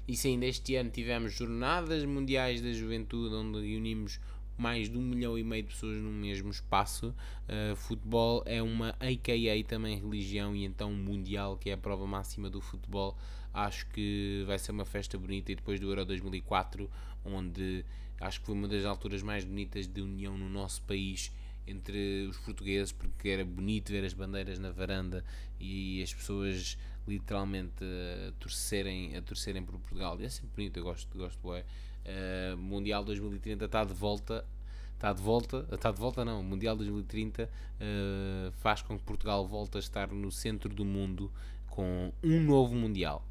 E 0.07 0.15
se 0.15 0.27
ainda 0.27 0.45
este 0.45 0.75
ano 0.75 0.91
tivemos 0.91 1.33
jornadas 1.33 2.05
mundiais 2.05 2.61
da 2.61 2.71
juventude 2.71 3.33
onde 3.33 3.59
reunimos 3.59 4.19
mais 4.57 4.89
de 4.89 4.97
um 4.97 5.01
milhão 5.01 5.37
e 5.37 5.43
meio 5.43 5.63
de 5.63 5.69
pessoas 5.69 5.97
no 5.97 6.11
mesmo 6.11 6.49
espaço, 6.49 7.07
uh, 7.09 7.75
futebol 7.75 8.43
é 8.45 8.61
uma 8.61 8.89
AKA 8.91 9.63
também 9.67 9.99
religião 9.99 10.55
e 10.55 10.63
então 10.63 10.93
mundial, 10.93 11.57
que 11.57 11.69
é 11.69 11.73
a 11.73 11.77
prova 11.77 12.05
máxima 12.05 12.49
do 12.49 12.61
futebol. 12.61 13.17
Acho 13.53 13.87
que 13.87 14.43
vai 14.45 14.59
ser 14.59 14.71
uma 14.71 14.85
festa 14.85 15.17
bonita 15.17 15.51
e 15.51 15.55
depois 15.55 15.79
do 15.79 15.89
Euro 15.89 16.05
2004, 16.05 16.89
onde 17.23 17.83
acho 18.19 18.39
que 18.39 18.45
foi 18.45 18.55
uma 18.55 18.67
das 18.67 18.85
alturas 18.85 19.21
mais 19.23 19.43
bonitas 19.43 19.87
de 19.87 20.01
união 20.01 20.37
no 20.37 20.49
nosso 20.49 20.81
país 20.83 21.31
entre 21.67 22.27
os 22.29 22.37
portugueses 22.37 22.91
porque 22.91 23.29
era 23.29 23.45
bonito 23.45 23.91
ver 23.91 24.05
as 24.05 24.13
bandeiras 24.13 24.59
na 24.59 24.71
varanda 24.71 25.23
e 25.59 26.01
as 26.03 26.13
pessoas 26.13 26.77
literalmente 27.07 27.83
a 27.83 28.31
torcerem, 28.39 29.15
a 29.15 29.21
torcerem 29.21 29.63
por 29.63 29.79
Portugal. 29.79 30.19
E 30.19 30.25
é 30.25 30.29
sempre 30.29 30.51
bonito, 30.55 30.77
eu 30.77 30.83
gosto, 30.83 31.17
gosto 31.17 31.53
é. 31.53 31.65
Uh, 32.05 32.57
Mundial 32.57 33.03
2030 33.03 33.65
está 33.65 33.83
de 33.83 33.93
volta. 33.93 34.45
Está 34.93 35.11
de 35.11 35.21
volta, 35.21 35.67
está 35.71 35.91
de 35.91 35.99
volta 35.99 36.23
não, 36.23 36.39
o 36.39 36.43
Mundial 36.43 36.73
2030 36.77 37.43
uh, 37.43 37.47
eh, 37.81 38.51
faz 38.59 38.81
com 38.81 38.97
que 38.97 39.03
Portugal 39.03 39.45
volte 39.45 39.75
a 39.75 39.79
estar 39.79 40.07
no 40.07 40.31
centro 40.31 40.73
do 40.73 40.85
mundo 40.85 41.29
com 41.67 42.13
um 42.23 42.39
novo 42.39 42.73
Mundial. 42.73 43.21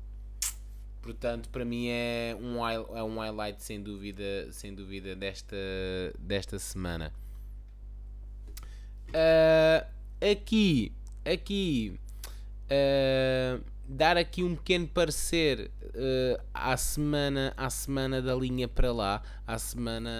Portanto, 1.00 1.48
para 1.48 1.64
mim 1.64 1.88
é 1.88 2.36
um, 2.38 2.66
é 2.66 3.02
um 3.02 3.18
highlight 3.18 3.62
sem 3.62 3.82
dúvida, 3.82 4.52
sem 4.52 4.74
dúvida 4.74 5.16
desta, 5.16 5.56
desta 6.18 6.58
semana. 6.58 7.10
Uh, 9.14 9.86
aqui, 10.32 10.90
aqui, 11.24 11.96
uh, 12.64 13.62
dar 13.86 14.16
aqui 14.16 14.42
um 14.42 14.56
pequeno 14.56 14.88
parecer 14.88 15.70
uh, 15.84 16.42
à 16.52 16.76
semana, 16.76 17.54
à 17.56 17.70
semana 17.70 18.20
da 18.20 18.34
linha 18.34 18.66
para 18.66 18.92
lá, 18.92 19.22
à 19.46 19.56
semana 19.56 20.10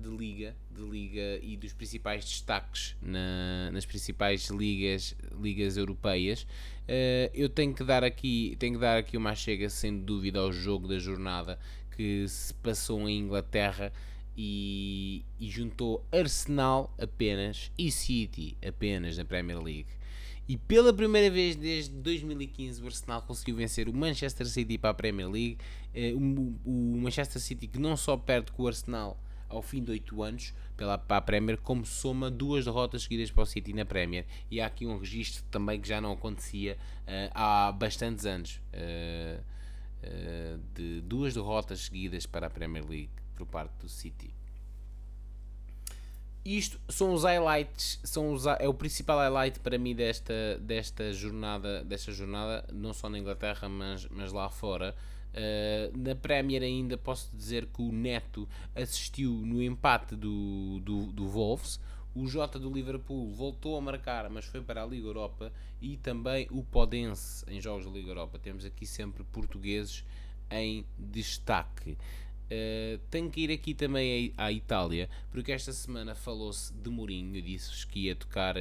de 0.00 0.08
liga, 0.08 0.54
de 0.70 0.82
liga 0.82 1.40
e 1.42 1.56
dos 1.56 1.72
principais 1.72 2.24
destaques 2.24 2.94
na, 3.02 3.72
nas 3.72 3.84
principais 3.84 4.50
ligas, 4.50 5.16
ligas 5.42 5.76
europeias. 5.76 6.46
eu 7.34 7.48
tenho 7.48 7.74
que 7.74 7.82
dar 7.82 8.04
aqui, 8.04 8.54
tenho 8.60 8.74
que 8.74 8.80
dar 8.80 8.98
aqui 8.98 9.16
uma 9.16 9.34
chega 9.34 9.68
sem 9.68 9.98
dúvida 9.98 10.38
ao 10.38 10.52
jogo 10.52 10.86
da 10.86 10.98
jornada 11.00 11.58
que 11.96 12.28
se 12.28 12.54
passou 12.54 13.08
em 13.08 13.18
Inglaterra 13.18 13.92
e, 14.36 15.24
e, 15.40 15.48
juntou 15.48 16.04
Arsenal 16.12 16.94
apenas 17.00 17.72
e 17.78 17.90
City 17.90 18.56
apenas 18.66 19.16
na 19.16 19.24
Premier 19.24 19.58
League. 19.58 19.86
E 20.48 20.56
pela 20.56 20.92
primeira 20.92 21.28
vez 21.30 21.56
desde 21.56 21.94
2015 21.94 22.82
o 22.82 22.86
Arsenal 22.86 23.22
conseguiu 23.22 23.56
vencer 23.56 23.88
o 23.88 23.94
Manchester 23.94 24.46
City 24.46 24.78
para 24.78 24.90
a 24.90 24.94
Premier 24.94 25.28
League. 25.28 25.58
Eh, 25.94 26.12
o, 26.14 26.98
Manchester 26.98 27.40
City 27.40 27.66
que 27.66 27.78
não 27.78 27.96
só 27.96 28.16
perde 28.16 28.52
com 28.52 28.64
o 28.64 28.68
Arsenal, 28.68 29.18
ao 29.48 29.62
fim 29.62 29.82
de 29.82 29.90
8 29.92 30.22
anos 30.22 30.54
pela, 30.76 30.98
para 30.98 31.16
a 31.16 31.20
Premier, 31.20 31.56
como 31.56 31.84
soma 31.86 32.30
duas 32.30 32.64
derrotas 32.64 33.02
seguidas 33.04 33.30
para 33.30 33.42
o 33.42 33.46
City 33.46 33.72
na 33.72 33.84
Premier. 33.84 34.26
E 34.50 34.60
há 34.60 34.66
aqui 34.66 34.86
um 34.86 34.98
registro 34.98 35.42
também 35.50 35.80
que 35.80 35.88
já 35.88 36.00
não 36.00 36.12
acontecia 36.12 36.76
uh, 37.06 37.30
há 37.34 37.72
bastantes 37.72 38.26
anos. 38.26 38.60
Uh, 38.72 39.40
uh, 40.04 40.60
de 40.74 41.00
duas 41.00 41.34
derrotas 41.34 41.80
seguidas 41.80 42.26
para 42.26 42.46
a 42.46 42.50
Premier 42.50 42.84
League 42.88 43.10
por 43.36 43.46
parte 43.46 43.72
do 43.80 43.88
City. 43.88 44.34
Isto 46.46 46.78
são 46.88 47.12
os 47.12 47.24
highlights, 47.24 47.98
são 48.04 48.32
os, 48.32 48.46
é 48.46 48.68
o 48.68 48.74
principal 48.74 49.18
highlight 49.18 49.58
para 49.58 49.76
mim 49.76 49.96
desta, 49.96 50.56
desta, 50.60 51.12
jornada, 51.12 51.82
desta 51.82 52.12
jornada, 52.12 52.64
não 52.72 52.94
só 52.94 53.08
na 53.08 53.18
Inglaterra, 53.18 53.68
mas, 53.68 54.06
mas 54.08 54.32
lá 54.32 54.48
fora. 54.48 54.94
Uh, 55.34 55.98
na 55.98 56.14
Premier 56.14 56.62
ainda 56.62 56.96
posso 56.96 57.34
dizer 57.36 57.66
que 57.66 57.82
o 57.82 57.90
Neto 57.90 58.48
assistiu 58.76 59.32
no 59.32 59.60
empate 59.60 60.14
do, 60.14 60.78
do, 60.84 61.06
do 61.06 61.26
Wolves. 61.26 61.80
O 62.14 62.28
Jota 62.28 62.60
do 62.60 62.72
Liverpool 62.72 63.28
voltou 63.34 63.76
a 63.76 63.80
marcar, 63.80 64.30
mas 64.30 64.44
foi 64.44 64.62
para 64.62 64.84
a 64.84 64.86
Liga 64.86 65.08
Europa. 65.08 65.52
E 65.82 65.96
também 65.96 66.46
o 66.52 66.62
Podense 66.62 67.44
em 67.48 67.60
jogos 67.60 67.86
da 67.86 67.90
Liga 67.90 68.10
Europa. 68.10 68.38
Temos 68.38 68.64
aqui 68.64 68.86
sempre 68.86 69.24
portugueses 69.24 70.04
em 70.48 70.86
destaque. 70.96 71.98
Uh, 72.46 72.98
tenho 73.10 73.28
que 73.28 73.40
ir 73.40 73.50
aqui 73.50 73.74
também 73.74 74.32
à 74.36 74.52
Itália, 74.52 75.10
porque 75.32 75.50
esta 75.50 75.72
semana 75.72 76.14
falou-se 76.14 76.72
de 76.72 76.88
Mourinho, 76.88 77.42
disse 77.42 77.84
que 77.86 78.06
ia 78.06 78.14
tocar, 78.14 78.54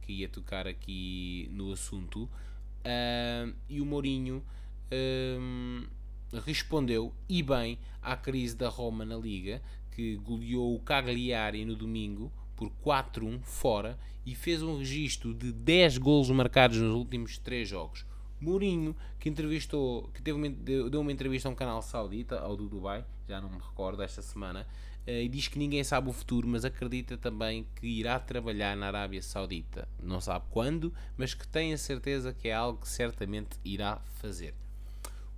que 0.00 0.12
ia 0.12 0.28
tocar 0.28 0.68
aqui 0.68 1.48
no 1.50 1.72
assunto, 1.72 2.24
uh, 2.24 3.52
e 3.68 3.80
o 3.80 3.84
Mourinho 3.84 4.44
uh, 4.92 6.40
respondeu, 6.44 7.12
e 7.28 7.42
bem, 7.42 7.78
à 8.00 8.16
crise 8.16 8.56
da 8.56 8.68
Roma 8.68 9.04
na 9.04 9.16
Liga, 9.16 9.60
que 9.90 10.16
goleou 10.16 10.76
o 10.76 10.80
Cagliari 10.80 11.64
no 11.64 11.74
domingo 11.74 12.32
por 12.56 12.70
4-1 12.84 13.42
fora 13.42 13.98
e 14.24 14.34
fez 14.34 14.62
um 14.62 14.78
registro 14.78 15.34
de 15.34 15.52
10 15.52 15.98
golos 15.98 16.30
marcados 16.30 16.78
nos 16.78 16.94
últimos 16.94 17.38
3 17.38 17.68
jogos. 17.68 18.06
Mourinho, 18.42 18.96
que 19.18 19.28
entrevistou, 19.28 20.08
que 20.08 20.20
teve 20.20 20.36
uma, 20.36 20.48
deu 20.48 21.00
uma 21.00 21.12
entrevista 21.12 21.48
a 21.48 21.52
um 21.52 21.54
canal 21.54 21.80
saudita, 21.80 22.40
ao 22.40 22.56
do 22.56 22.68
Dubai, 22.68 23.04
já 23.28 23.40
não 23.40 23.48
me 23.48 23.58
recordo, 23.58 24.02
esta 24.02 24.20
semana, 24.20 24.66
eh, 25.06 25.22
e 25.24 25.28
diz 25.28 25.48
que 25.48 25.58
ninguém 25.58 25.82
sabe 25.82 26.08
o 26.08 26.12
futuro, 26.12 26.46
mas 26.46 26.64
acredita 26.64 27.16
também 27.16 27.66
que 27.76 27.86
irá 27.86 28.18
trabalhar 28.18 28.76
na 28.76 28.86
Arábia 28.86 29.22
Saudita. 29.22 29.88
Não 30.02 30.20
sabe 30.20 30.44
quando, 30.50 30.92
mas 31.16 31.34
que 31.34 31.46
tem 31.46 31.72
a 31.72 31.78
certeza 31.78 32.32
que 32.32 32.48
é 32.48 32.52
algo 32.52 32.80
que 32.80 32.88
certamente 32.88 33.58
irá 33.64 34.00
fazer. 34.20 34.54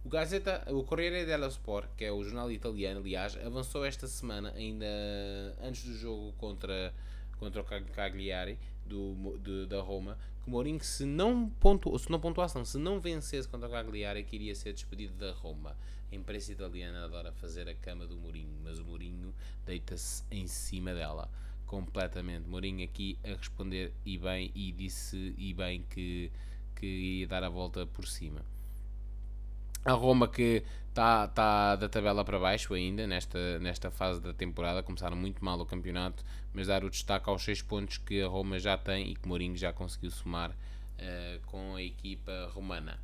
O 0.05 0.09
Gazeta, 0.09 0.62
o 0.70 0.85
Corriere 0.85 1.24
dello 1.24 1.47
Sport, 1.47 1.89
que 1.97 2.05
é 2.05 2.12
o 2.12 2.22
jornal 2.22 2.52
italiano, 2.52 3.01
aliás, 3.01 3.39
avançou 3.43 3.86
esta 3.86 4.06
semana, 4.06 4.52
ainda 4.55 4.86
antes 5.62 5.85
do 5.85 5.94
jogo 5.94 6.35
contra, 6.35 6.94
contra 7.39 7.62
o 7.62 7.64
Cagliari, 7.64 8.59
do, 8.86 9.39
de, 9.39 9.66
da 9.66 9.81
Roma, 9.81 10.19
que 10.43 10.51
Mourinho, 10.51 10.82
se 10.82 11.05
não, 11.05 11.48
pontu, 11.48 11.98
se 11.98 12.11
não 12.11 12.20
pontuasse, 12.20 12.56
não, 12.56 12.65
se 12.65 12.78
não 12.78 13.01
vencesse 13.01 13.48
contra 13.48 13.69
o 13.69 13.73
Cagliari, 13.73 14.23
que 14.24 14.36
iria 14.36 14.55
ser 14.55 14.73
despedido 14.73 15.15
da 15.15 15.32
Roma. 15.32 15.77
A 16.12 16.15
imprensa 16.15 16.52
italiana 16.52 17.05
adora 17.05 17.32
fazer 17.32 17.69
a 17.69 17.74
cama 17.74 18.06
do 18.06 18.16
Mourinho, 18.16 18.56
mas 18.62 18.78
o 18.78 18.85
Mourinho 18.85 19.35
deita-se 19.65 20.23
em 20.31 20.47
cima 20.47 20.94
dela 20.94 21.31
completamente. 21.66 22.48
Mourinho 22.48 22.85
aqui 22.85 23.19
a 23.24 23.28
responder 23.28 23.93
e 24.05 24.19
bem, 24.19 24.52
e 24.55 24.70
disse 24.70 25.35
e 25.36 25.52
bem 25.55 25.82
que, 25.90 26.31
que 26.77 26.86
ia 26.86 27.27
dar 27.27 27.43
a 27.43 27.48
volta 27.48 27.86
por 27.86 28.06
cima. 28.06 28.44
A 29.85 29.93
Roma 29.93 30.27
que 30.27 30.62
está 30.89 31.27
tá 31.27 31.77
da 31.77 31.89
tabela 31.89 32.24
para 32.24 32.39
baixo 32.39 32.73
ainda 32.73 33.06
nesta, 33.06 33.59
nesta 33.59 33.90
fase 33.90 34.20
da 34.20 34.32
temporada. 34.32 34.82
Começaram 34.82 35.16
muito 35.16 35.44
mal 35.44 35.61
o 35.61 35.66
campeonato, 35.66 36.24
mas 36.55 36.69
dar 36.69 36.85
o 36.85 36.90
destaque 36.90 37.28
aos 37.28 37.43
6 37.43 37.62
pontos 37.62 37.98
que 37.98 38.23
a 38.23 38.28
Roma 38.28 38.59
já 38.59 38.78
tem 38.78 39.11
e 39.11 39.15
que 39.15 39.27
Mourinho 39.28 39.56
já 39.56 39.73
conseguiu 39.73 40.11
somar 40.11 40.51
uh, 40.51 41.40
com 41.47 41.74
a 41.74 41.82
equipa 41.82 42.51
romana. 42.55 42.98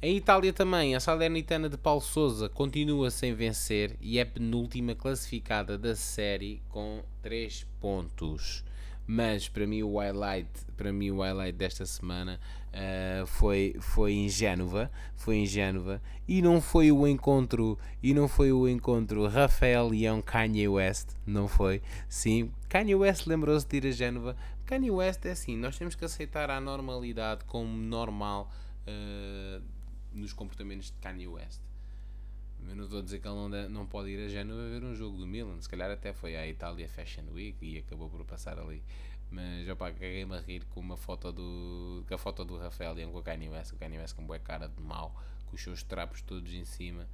Em 0.00 0.16
Itália 0.16 0.52
também, 0.52 0.94
a 0.94 1.00
Salernitana 1.00 1.68
de 1.68 1.76
Paulo 1.76 2.00
Souza 2.00 2.48
continua 2.48 3.10
sem 3.10 3.34
vencer 3.34 3.96
e 4.00 4.18
é 4.18 4.24
penúltima 4.24 4.94
classificada 4.94 5.78
da 5.78 5.94
série 5.94 6.60
com 6.68 7.02
3 7.22 7.66
pontos 7.80 8.62
mas 9.06 9.48
para 9.48 9.66
mim 9.66 9.82
o 9.82 9.98
highlight, 9.98 10.50
para 10.76 10.92
mim 10.92 11.10
o 11.10 11.20
highlight 11.20 11.56
desta 11.56 11.86
semana 11.86 12.40
uh, 12.72 13.26
foi, 13.26 13.76
foi 13.80 14.12
em 14.12 14.28
Génova, 14.28 14.90
foi 15.14 15.36
em 15.36 15.46
Génova 15.46 16.02
e 16.26 16.42
não 16.42 16.60
foi 16.60 16.90
o 16.90 17.06
encontro 17.06 17.78
e 18.02 18.12
não 18.12 18.26
foi 18.26 18.52
o 18.52 18.68
encontro 18.68 19.26
Rafael 19.28 19.88
Leão 19.88 20.20
Kanye 20.20 20.68
West, 20.68 21.10
não 21.24 21.46
foi? 21.46 21.80
Sim, 22.08 22.50
Kanye 22.68 22.94
West 22.94 23.26
lembrou-se 23.26 23.66
de 23.66 23.76
ir 23.76 23.86
a 23.86 23.90
Génova. 23.90 24.36
Kanye 24.64 24.90
West 24.90 25.24
é 25.26 25.30
assim, 25.30 25.56
nós 25.56 25.78
temos 25.78 25.94
que 25.94 26.04
aceitar 26.04 26.50
a 26.50 26.60
normalidade 26.60 27.44
como 27.44 27.76
normal 27.76 28.50
uh, 28.86 29.62
nos 30.12 30.32
comportamentos 30.32 30.90
de 30.90 30.98
Kanye 30.98 31.28
West. 31.28 31.65
Eu 32.68 32.74
não 32.74 32.84
estou 32.84 32.98
a 33.00 33.02
dizer 33.02 33.20
que 33.20 33.28
ele 33.28 33.34
não, 33.34 33.68
não 33.68 33.86
pode 33.86 34.10
ir 34.10 34.24
a 34.24 34.28
Génova 34.28 34.68
ver 34.68 34.82
um 34.84 34.94
jogo 34.94 35.16
do 35.16 35.26
Milan. 35.26 35.60
Se 35.60 35.68
calhar 35.68 35.90
até 35.90 36.12
foi 36.12 36.36
à 36.36 36.46
Itália 36.46 36.88
Fashion 36.88 37.24
Week 37.32 37.56
e 37.60 37.78
acabou 37.78 38.08
por 38.08 38.24
passar 38.24 38.58
ali. 38.58 38.82
Mas 39.30 39.68
opá, 39.68 39.90
caguei-me 39.90 40.34
a 40.34 40.40
rir 40.40 40.64
com 40.66 40.80
uma 40.80 40.96
foto 40.96 41.32
do. 41.32 42.04
com 42.06 42.14
a 42.14 42.18
foto 42.18 42.44
do 42.44 42.56
Rafael 42.58 42.98
e 42.98 43.06
com 43.06 43.18
o 43.18 43.22
Kanye 43.22 43.48
West. 43.48 43.72
O 43.72 43.76
Kanye 43.76 43.98
West 43.98 44.14
com 44.14 44.24
boa 44.24 44.38
cara 44.38 44.68
de 44.68 44.80
mal, 44.82 45.14
com 45.46 45.56
os 45.56 45.62
seus 45.62 45.82
trapos 45.82 46.22
todos 46.22 46.52
em 46.52 46.64
cima. 46.64 47.08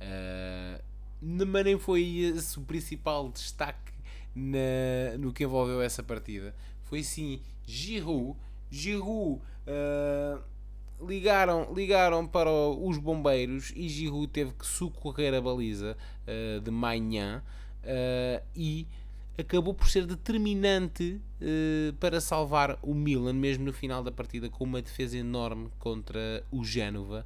Uh, 0.00 0.82
mas 1.20 1.64
nem 1.64 1.78
foi 1.78 2.02
esse 2.18 2.58
o 2.58 2.62
principal 2.62 3.28
destaque 3.30 3.92
na, 4.34 5.16
no 5.18 5.32
que 5.32 5.44
envolveu 5.44 5.80
essa 5.80 6.02
partida. 6.02 6.54
Foi 6.82 7.02
sim 7.02 7.40
Giroud. 7.64 8.36
Giroud. 8.70 9.40
Uh, 9.66 10.51
ligaram, 11.06 11.72
ligaram 11.74 12.26
para 12.26 12.50
os 12.50 12.98
bombeiros 12.98 13.72
e 13.74 13.88
Giroud 13.88 14.28
teve 14.28 14.52
que 14.52 14.66
socorrer 14.66 15.34
a 15.34 15.40
baliza 15.40 15.96
uh, 16.26 16.60
de 16.60 16.70
manhã 16.70 17.42
uh, 17.82 18.44
e 18.54 18.86
acabou 19.38 19.74
por 19.74 19.88
ser 19.88 20.06
determinante 20.06 21.20
uh, 21.40 21.92
para 21.94 22.20
salvar 22.20 22.78
o 22.82 22.94
Milan, 22.94 23.32
mesmo 23.32 23.64
no 23.64 23.72
final 23.72 24.02
da 24.02 24.12
partida, 24.12 24.48
com 24.48 24.64
uma 24.64 24.82
defesa 24.82 25.16
enorme 25.16 25.70
contra 25.78 26.44
o 26.50 26.64
Génova. 26.64 27.24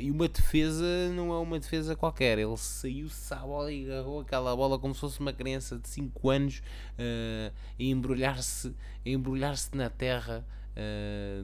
e 0.00 0.10
uma 0.10 0.28
defesa 0.28 0.84
não 1.14 1.32
é 1.32 1.38
uma 1.38 1.58
defesa 1.58 1.96
qualquer, 1.96 2.38
ele 2.38 2.56
saiu-se 2.56 3.32
à 3.32 3.38
bola 3.38 3.72
e 3.72 3.90
agarrou 3.90 4.20
aquela 4.20 4.54
bola 4.54 4.78
como 4.78 4.94
se 4.94 5.00
fosse 5.00 5.20
uma 5.20 5.32
criança 5.32 5.78
de 5.78 5.88
5 5.88 6.30
anos 6.30 6.58
uh, 6.98 7.52
a 7.78 7.82
embrulhar-se 7.82 8.74
embrulhar 9.04 9.54
na 9.72 9.88
terra 9.88 10.44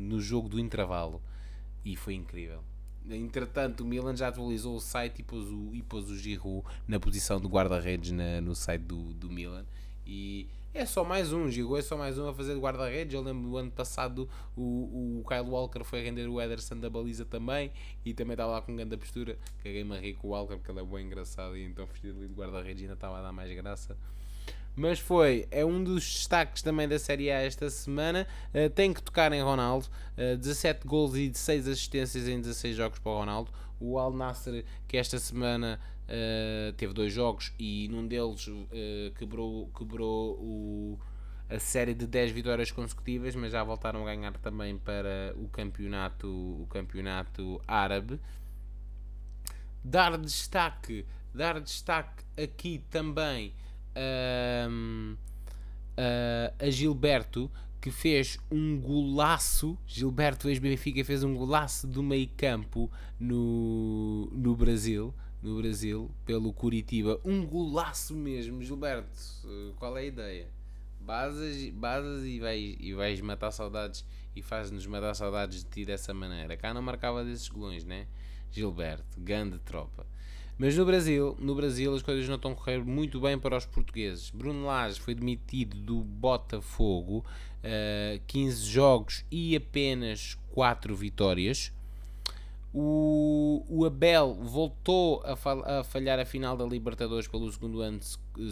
no 0.01 0.19
jogo 0.19 0.49
do 0.49 0.59
intervalo 0.59 1.21
e 1.87 1.95
foi 1.95 2.15
incrível. 2.15 2.65
Entretanto, 3.09 3.85
o 3.85 3.87
Milan 3.87 4.17
já 4.17 4.27
atualizou 4.27 4.75
o 4.75 4.81
site 4.81 5.21
e 5.21 5.23
pôs 5.23 5.47
o, 5.47 5.73
e 5.73 5.81
pôs 5.81 6.11
o 6.11 6.19
Giroud 6.19 6.67
na 6.89 6.99
posição 6.99 7.41
de 7.41 7.47
guarda-redes 7.47 8.11
no 8.43 8.57
site 8.57 8.83
do, 8.83 9.15
do 9.15 9.31
Milan. 9.31 9.65
E 10.05 10.49
é 10.75 10.85
só 10.85 11.05
mais 11.05 11.33
um, 11.33 11.49
Giroud 11.49 11.79
é 11.79 11.83
só 11.83 11.97
mais 11.97 12.19
um 12.19 12.29
a 12.29 12.35
fazer 12.35 12.55
de 12.55 12.61
guarda-redes. 12.61 13.15
Eu 13.15 13.23
lembro 13.23 13.49
do 13.49 13.57
ano 13.57 13.71
passado 13.71 14.29
o, 14.57 15.21
o 15.21 15.25
Kyle 15.29 15.49
Walker 15.49 15.85
foi 15.85 16.03
render 16.03 16.27
o 16.27 16.41
Ederson 16.41 16.81
da 16.81 16.91
baliza 16.91 17.25
também 17.25 17.71
e 18.05 18.13
também 18.13 18.33
estava 18.33 18.51
lá 18.51 18.63
com 18.63 18.75
grande 18.75 18.97
postura. 18.97 19.39
Caguei-me 19.63 19.97
a 19.97 20.01
rir 20.01 20.15
com 20.15 20.27
o 20.27 20.31
Walker 20.33 20.57
porque 20.57 20.73
ele 20.73 20.81
é 20.81 20.85
bem 20.85 21.07
engraçado 21.07 21.57
e 21.57 21.65
então 21.65 21.87
vestido 21.87 22.19
ali 22.19 22.27
de 22.27 22.35
guarda-redes 22.35 22.83
ainda 22.83 22.95
estava 22.95 23.19
a 23.19 23.23
dar 23.23 23.33
mais 23.33 23.55
graça 23.55 23.97
mas 24.77 24.99
foi, 24.99 25.49
é 25.51 25.65
um 25.65 25.83
dos 25.83 26.05
destaques 26.05 26.63
também 26.63 26.87
da 26.87 26.99
Série 26.99 27.31
A 27.31 27.41
esta 27.41 27.71
semana. 27.71 28.27
Uh, 28.55 28.69
tem 28.69 28.93
que 28.93 29.03
tocar 29.03 29.33
em 29.33 29.43
Ronaldo, 29.43 29.87
uh, 30.19 30.37
17 30.37 30.87
gols 30.87 31.17
e 31.17 31.31
16 31.31 31.67
assistências 31.67 32.29
em 32.29 32.39
16 32.39 32.77
jogos 32.77 32.99
para 32.99 33.11
o 33.11 33.17
Ronaldo. 33.17 33.51
O 33.81 33.99
Al 33.99 34.13
Nasser, 34.13 34.67
que 34.87 34.99
esta 34.99 35.19
semana 35.19 35.81
uh, 36.03 36.73
teve 36.75 36.93
dois 36.93 37.11
jogos 37.11 37.55
e 37.59 37.89
num 37.89 38.07
deles 38.07 38.51
quebrou, 39.19 39.71
quebrou 39.77 40.35
o, 40.35 40.99
a 41.49 41.59
série 41.59 41.95
de 41.95 42.07
10 42.07 42.33
vitórias 42.33 42.71
consecutivas, 42.71 43.35
mas 43.35 43.53
já 43.53 43.65
voltaram 43.65 44.03
a 44.07 44.15
ganhar 44.15 44.33
também 44.39 44.77
para 44.77 45.35
o 45.37 45.49
campeonato, 45.49 46.29
o 46.29 46.67
campeonato 46.69 47.63
árabe. 47.67 48.21
Dar 49.83 50.19
destaque, 50.19 51.07
dar 51.33 51.61
destaque 51.61 52.25
aqui 52.37 52.83
também 52.91 53.55
uh, 53.97 55.17
a 56.59 56.71
Gilberto 56.71 57.51
que 57.81 57.91
fez 57.91 58.39
um 58.51 58.81
golaço. 58.81 59.79
Gilberto 59.87 60.49
ex-Benfica 60.49 61.05
fez 61.05 61.23
um 61.23 61.35
golaço 61.35 61.87
do 61.87 62.03
meio 62.03 62.29
campo 62.37 62.91
no, 63.19 64.29
no 64.33 64.57
Brasil. 64.57 65.15
No 65.43 65.59
Brasil, 65.59 66.11
pelo 66.25 66.53
Curitiba, 66.53 67.21
um 67.25 67.47
golaço 67.47 68.17
mesmo. 68.17 68.63
Gilberto, 68.63 69.09
qual 69.77 69.97
é 69.97 70.01
a 70.01 70.05
ideia? 70.05 70.49
Basas, 71.01 71.71
basas 71.71 72.25
e, 72.25 72.41
vais, 72.41 72.77
e 72.81 72.93
vais 72.93 73.21
matar 73.21 73.53
saudades 73.53 74.05
e 74.35 74.43
faz-nos 74.43 74.85
matar 74.87 75.15
saudades 75.15 75.63
de 75.63 75.71
ti 75.71 75.85
dessa 75.85 76.13
maneira. 76.13 76.57
Cá 76.57 76.75
não 76.75 76.83
marcava 76.83 77.25
desses 77.25 77.49
golões, 77.49 77.85
né? 77.85 78.09
Gilberto, 78.51 79.21
grande 79.21 79.59
tropa. 79.61 80.05
Mas 80.59 80.75
no 80.75 80.87
Brasil, 80.87 81.37
no 81.39 81.55
Brasil 81.55 81.95
as 81.95 82.01
coisas 82.01 82.27
não 82.29 82.37
estão 82.37 82.53
a 82.53 82.55
correr 82.55 82.83
muito 82.83 83.21
bem 83.21 83.39
para 83.39 83.59
os 83.59 83.67
portugueses. 83.67 84.31
Bruno 84.31 84.65
Lage 84.65 84.99
foi 84.99 85.15
demitido 85.15 85.77
do 85.77 85.99
Botafogo, 85.99 87.25
uh, 87.63 88.21
15 88.27 88.65
jogos 88.65 89.25
e 89.31 89.55
apenas 89.55 90.39
4 90.53 90.97
vitórias. 90.97 91.73
O, 92.79 93.65
o 93.69 93.87
Abel 93.87 94.35
voltou 94.35 95.23
a, 95.25 95.79
a, 95.81 95.85
falhar 95.85 96.19
a 96.19 96.27
final 96.27 96.57
da 96.57 96.65
Libertadores 96.65 97.27
pelo 97.27 97.51
segundo 97.51 97.81
ano 97.81 98.01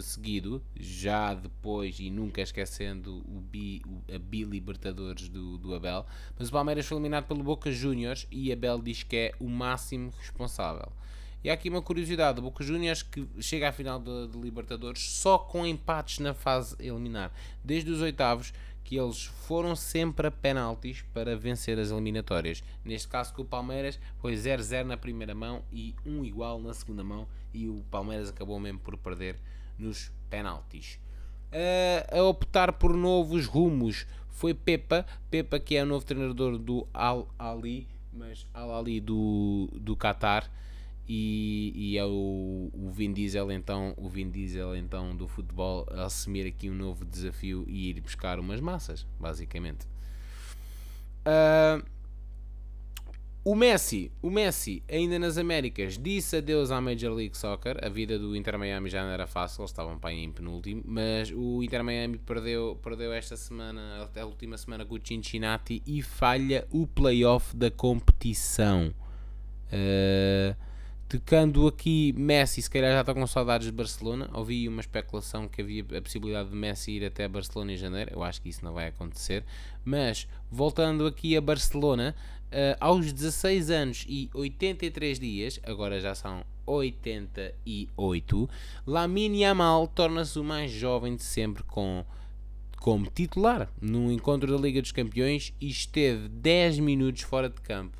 seguido, 0.01 0.63
já 0.79 1.33
depois 1.33 1.99
e 1.99 2.09
nunca 2.09 2.41
esquecendo 2.41 3.17
o 3.27 3.39
bi, 3.39 3.83
a 4.11 4.17
bi-Libertadores 4.17 5.29
do, 5.29 5.59
do 5.59 5.75
Abel. 5.75 6.05
Mas 6.39 6.49
o 6.49 6.51
Palmeiras 6.51 6.87
foi 6.87 6.97
eliminado 6.97 7.27
pelo 7.27 7.43
Boca 7.43 7.71
Juniors 7.71 8.27
e 8.31 8.51
Abel 8.51 8.79
diz 8.79 9.03
que 9.03 9.15
é 9.15 9.31
o 9.39 9.47
máximo 9.47 10.11
responsável. 10.19 10.91
E 11.45 11.49
há 11.51 11.53
aqui 11.53 11.69
uma 11.69 11.81
curiosidade: 11.81 12.39
o 12.39 12.41
Boca 12.41 12.63
Juniors 12.63 13.03
que 13.03 13.23
chega 13.39 13.69
à 13.69 13.71
final 13.71 13.99
de, 13.99 14.35
Libertadores 14.35 15.11
só 15.11 15.37
com 15.37 15.63
empates 15.63 16.17
na 16.17 16.33
fase 16.33 16.75
eliminar. 16.79 17.31
Desde 17.63 17.91
os 17.91 18.01
oitavos 18.01 18.51
que 18.83 18.97
eles 18.97 19.25
foram 19.25 19.75
sempre 19.75 20.25
a 20.25 20.31
penaltis 20.31 21.03
para 21.13 21.37
vencer 21.37 21.77
as 21.77 21.91
eliminatórias. 21.91 22.63
Neste 22.83 23.07
caso 23.07 23.31
com 23.31 23.43
o 23.43 23.45
Palmeiras 23.45 23.99
foi 24.17 24.33
0-0 24.33 24.85
na 24.85 24.97
primeira 24.97 25.35
mão 25.35 25.61
e 25.71 25.93
1 26.03 26.25
igual 26.25 26.59
na 26.59 26.73
segunda 26.73 27.03
mão 27.03 27.27
e 27.53 27.67
o 27.67 27.83
Palmeiras 27.91 28.29
acabou 28.29 28.59
mesmo 28.59 28.79
por 28.79 28.97
perder 28.97 29.37
nos 29.77 30.11
penaltis. 30.31 30.99
Uh, 31.51 32.17
a 32.19 32.23
optar 32.23 32.73
por 32.73 32.97
novos 32.97 33.45
rumos 33.45 34.07
foi 34.31 34.55
Pepa, 34.55 35.05
Pepa 35.29 35.59
que 35.59 35.75
é 35.75 35.83
o 35.83 35.85
novo 35.85 36.03
treinador 36.03 36.57
do 36.57 36.87
Al 36.91 37.27
Ali, 37.37 37.87
mas 38.11 38.47
Al 38.51 38.75
Ali 38.75 38.99
do, 38.99 39.69
do 39.73 39.95
Qatar 39.95 40.49
e, 41.07 41.71
e 41.75 41.97
é 41.97 42.05
o, 42.05 42.69
o 42.73 42.89
Vin 42.91 43.13
Diesel 43.13 43.51
então 43.51 43.93
o 43.97 44.09
Vin 44.09 44.29
Diesel 44.29 44.75
então 44.75 45.15
do 45.15 45.27
futebol 45.27 45.85
a 45.91 46.05
assumir 46.05 46.47
aqui 46.47 46.69
um 46.69 46.73
novo 46.73 47.05
desafio 47.05 47.63
e 47.67 47.89
ir 47.89 48.01
buscar 48.01 48.39
umas 48.39 48.59
massas 48.59 49.05
basicamente. 49.19 49.87
Uh, 51.25 51.83
o 53.43 53.55
Messi 53.55 54.11
o 54.23 54.31
Messi 54.31 54.81
ainda 54.89 55.19
nas 55.19 55.37
Américas 55.37 55.99
disse 55.99 56.37
adeus 56.37 56.71
à 56.71 56.81
Major 56.81 57.13
League 57.13 57.37
Soccer. 57.37 57.77
A 57.83 57.89
vida 57.89 58.17
do 58.17 58.35
Inter 58.35 58.57
Miami 58.57 58.89
já 58.89 59.03
não 59.03 59.11
era 59.11 59.27
fácil 59.27 59.61
eles 59.61 59.69
estavam 59.69 59.99
para 59.99 60.11
em 60.11 60.31
penúltimo 60.31 60.81
mas 60.85 61.31
o 61.31 61.61
Inter 61.61 61.83
Miami 61.83 62.17
perdeu, 62.17 62.79
perdeu 62.81 63.13
esta 63.13 63.37
semana 63.37 64.01
até 64.03 64.21
a 64.21 64.25
última 64.25 64.57
semana 64.57 64.83
com 64.83 64.95
o 64.95 64.99
Cincinnati 65.03 65.83
e 65.85 66.01
falha 66.01 66.67
o 66.71 66.87
playoff 66.87 67.55
da 67.55 67.69
competição. 67.69 68.91
Uh, 69.67 70.55
Tocando 71.15 71.65
aqui 71.65 72.13
Messi, 72.17 72.61
se 72.61 72.69
calhar 72.69 72.91
já 72.91 72.99
está 72.99 73.13
com 73.13 73.25
saudades 73.25 73.67
de 73.67 73.71
Barcelona. 73.71 74.29
Ouvi 74.33 74.67
uma 74.67 74.81
especulação 74.81 75.47
que 75.47 75.61
havia 75.61 75.81
a 75.97 76.01
possibilidade 76.01 76.49
de 76.49 76.55
Messi 76.55 76.91
ir 76.91 77.05
até 77.05 77.25
Barcelona 77.25 77.71
em 77.71 77.77
janeiro. 77.77 78.11
Eu 78.13 78.21
acho 78.21 78.41
que 78.41 78.49
isso 78.49 78.65
não 78.65 78.73
vai 78.73 78.87
acontecer. 78.87 79.45
Mas, 79.85 80.27
voltando 80.51 81.07
aqui 81.07 81.37
a 81.37 81.41
Barcelona, 81.41 82.13
uh, 82.47 82.75
aos 82.81 83.13
16 83.13 83.69
anos 83.69 84.05
e 84.09 84.29
83 84.33 85.17
dias, 85.17 85.57
agora 85.63 86.01
já 86.01 86.13
são 86.13 86.43
88, 86.65 88.49
Lamine 88.85 89.43
Yamal 89.43 89.87
torna-se 89.87 90.37
o 90.37 90.43
mais 90.43 90.69
jovem 90.69 91.15
de 91.15 91.23
sempre 91.23 91.63
com, 91.63 92.03
como 92.77 93.07
titular 93.07 93.71
no 93.79 94.11
encontro 94.11 94.51
da 94.51 94.61
Liga 94.61 94.81
dos 94.81 94.91
Campeões 94.91 95.53
e 95.61 95.69
esteve 95.69 96.27
10 96.27 96.79
minutos 96.79 97.21
fora 97.21 97.47
de 97.47 97.61
campo. 97.61 97.97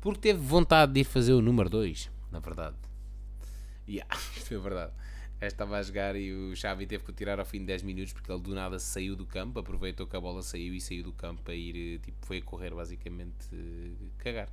Porque 0.00 0.20
teve 0.20 0.40
vontade 0.40 0.92
de 0.92 1.00
ir 1.00 1.04
fazer 1.04 1.34
o 1.34 1.42
número 1.42 1.68
2 1.68 2.15
na 2.30 2.38
verdade. 2.38 2.76
Yeah, 3.88 4.12
isto 4.36 4.48
foi 4.48 4.58
verdade. 4.58 4.92
Estava 5.40 5.76
a 5.76 5.82
jogar 5.82 6.16
e 6.16 6.32
o 6.32 6.56
Xavi 6.56 6.86
teve 6.86 7.04
que 7.04 7.10
o 7.10 7.12
tirar 7.12 7.38
ao 7.38 7.44
fim 7.44 7.58
de 7.58 7.66
10 7.66 7.82
minutos 7.82 8.12
porque 8.14 8.32
ele 8.32 8.40
do 8.40 8.54
nada 8.54 8.78
saiu 8.78 9.14
do 9.14 9.26
campo, 9.26 9.58
aproveitou 9.58 10.06
que 10.06 10.16
a 10.16 10.20
bola 10.20 10.42
saiu 10.42 10.74
e 10.74 10.80
saiu 10.80 11.04
do 11.04 11.12
campo 11.12 11.42
para 11.42 11.54
ir, 11.54 11.98
tipo, 12.00 12.16
foi 12.24 12.38
a 12.38 12.42
correr 12.42 12.74
basicamente 12.74 13.46
cagar. 14.16 14.48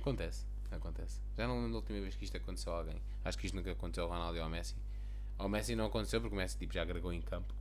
Acontece, 0.00 0.46
acontece. 0.70 1.20
Já 1.36 1.46
não 1.46 1.56
lembro 1.56 1.70
da 1.70 1.76
última 1.76 2.00
vez 2.00 2.16
que 2.16 2.24
isto 2.24 2.36
aconteceu 2.36 2.72
a 2.72 2.78
alguém. 2.78 3.00
Acho 3.24 3.38
que 3.38 3.46
isto 3.46 3.54
nunca 3.54 3.70
aconteceu 3.70 4.04
ao 4.04 4.10
Ronaldo 4.10 4.36
e 4.36 4.40
ao 4.40 4.50
Messi. 4.50 4.74
Ao 5.38 5.48
Messi 5.48 5.76
não 5.76 5.86
aconteceu 5.86 6.20
porque 6.20 6.34
o 6.34 6.38
Messi 6.38 6.58
tipo, 6.58 6.74
já 6.74 6.82
agregou 6.82 7.12
em 7.12 7.22
campo. 7.22 7.54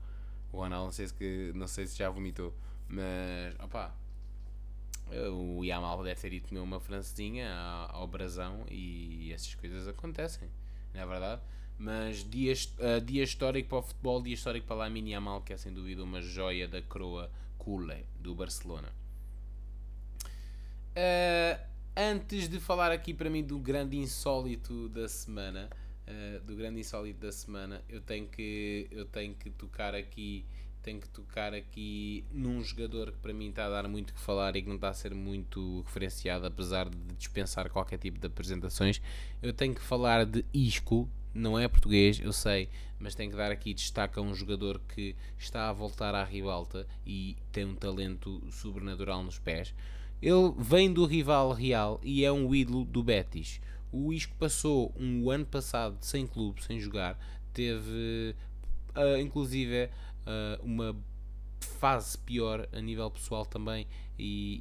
O 0.52 0.58
Ronaldo 0.58 0.86
não 0.86 0.92
sei 0.92 1.08
se, 1.08 1.14
que, 1.14 1.52
não 1.54 1.68
sei 1.68 1.86
se 1.86 1.98
já 1.98 2.10
vomitou. 2.10 2.52
Mas, 2.88 3.54
opá, 3.60 3.94
o 5.32 5.64
Yamal 5.64 6.04
deve 6.04 6.20
ter 6.20 6.34
ido 6.34 6.48
comer 6.48 6.60
uma 6.62 6.80
francesinha 6.80 7.52
ao 7.90 8.08
brasão 8.08 8.66
e 8.70 9.32
essas 9.34 9.56
coisas 9.56 9.88
acontecem, 9.88 10.50
não 10.94 11.02
é 11.02 11.06
verdade? 11.06 11.42
Mas 11.78 12.30
dia, 12.30 12.54
uh, 12.54 13.00
dia 13.00 13.24
histórico 13.24 13.70
para 13.70 13.78
o 13.78 13.82
futebol, 13.82 14.22
dia 14.22 14.34
histórico 14.34 14.68
para 14.68 14.76
Lamine 14.76 15.12
Yamal, 15.12 15.42
que 15.42 15.54
é 15.54 15.58
sem 15.58 15.74
dúvida 15.74 16.04
uma 16.04 16.22
joia 16.22 16.68
da 16.68 16.82
coroa 16.82 17.32
Cule 17.58 18.06
do 18.20 18.36
Barcelona. 18.36 18.90
Uh, 20.92 21.60
antes 21.96 22.50
de 22.50 22.60
falar 22.60 22.92
aqui 22.92 23.14
para 23.14 23.30
mim 23.30 23.44
do 23.44 23.58
grande 23.60 23.98
insólito 23.98 24.90
da 24.90 25.08
semana, 25.08 25.70
uh, 26.06 26.40
do 26.42 26.54
grande 26.56 26.82
insólito 26.82 27.22
da 27.22 27.32
semana, 27.32 27.82
eu 27.88 28.02
tenho 28.02 28.28
que, 28.28 28.88
eu 28.92 29.06
tenho 29.06 29.34
que 29.34 29.50
tocar 29.50 29.96
aqui 29.96 30.46
tenho 30.82 31.00
que 31.00 31.10
tocar 31.10 31.54
aqui 31.54 32.24
num 32.32 32.64
jogador 32.64 33.12
que 33.12 33.18
para 33.18 33.34
mim 33.34 33.50
está 33.50 33.66
a 33.66 33.70
dar 33.70 33.88
muito 33.88 34.14
que 34.14 34.20
falar 34.20 34.56
e 34.56 34.62
que 34.62 34.68
não 34.68 34.76
está 34.76 34.90
a 34.90 34.94
ser 34.94 35.14
muito 35.14 35.82
referenciado, 35.82 36.46
apesar 36.46 36.90
de 36.90 36.98
dispensar 37.18 37.70
qualquer 37.70 37.98
tipo 37.98 38.20
de 38.20 38.28
apresentações. 38.28 39.02
Eu 39.42 39.54
tenho 39.54 39.76
que 39.76 39.82
falar 39.82 40.26
de 40.26 40.46
Isco, 40.54 41.10
não 41.34 41.60
é 41.60 41.68
português, 41.68 42.20
eu 42.20 42.34
sei, 42.34 42.70
mas 43.00 43.16
tenho 43.16 43.32
que 43.32 43.38
dar 43.38 43.52
aqui 43.52 43.74
destaque 43.74 44.20
a 44.20 44.22
um 44.22 44.34
jogador 44.34 44.82
que 44.94 45.16
está 45.38 45.70
a 45.70 45.74
voltar 45.74 46.16
à 46.16 46.24
ribalta 46.24 46.88
e 47.06 47.36
tem 47.52 47.66
um 47.66 47.76
talento 47.76 48.42
sobrenatural 48.52 49.24
nos 49.24 49.40
pés. 49.40 49.74
Ele 50.22 50.54
vem 50.58 50.92
do 50.92 51.06
rival 51.06 51.54
Real 51.54 52.00
e 52.04 52.26
é 52.26 52.32
um 52.32 52.54
ídolo 52.54 52.84
do 52.84 53.02
Betis. 53.02 53.62
O 53.92 54.12
Isco 54.12 54.36
passou 54.38 54.94
um 55.00 55.32
ano 55.32 55.46
passado 55.46 55.98
sem 56.02 56.28
clube, 56.28 56.64
sem 56.64 56.80
jogar, 56.80 57.18
teve 57.54 58.36
uh, 58.96 59.18
inclusive 59.20 59.90
uh, 60.26 60.64
uma 60.64 60.96
fase 61.60 62.18
pior 62.18 62.68
a 62.72 62.82
nível 62.82 63.10
pessoal 63.12 63.46
também 63.46 63.88
e, 64.18 64.60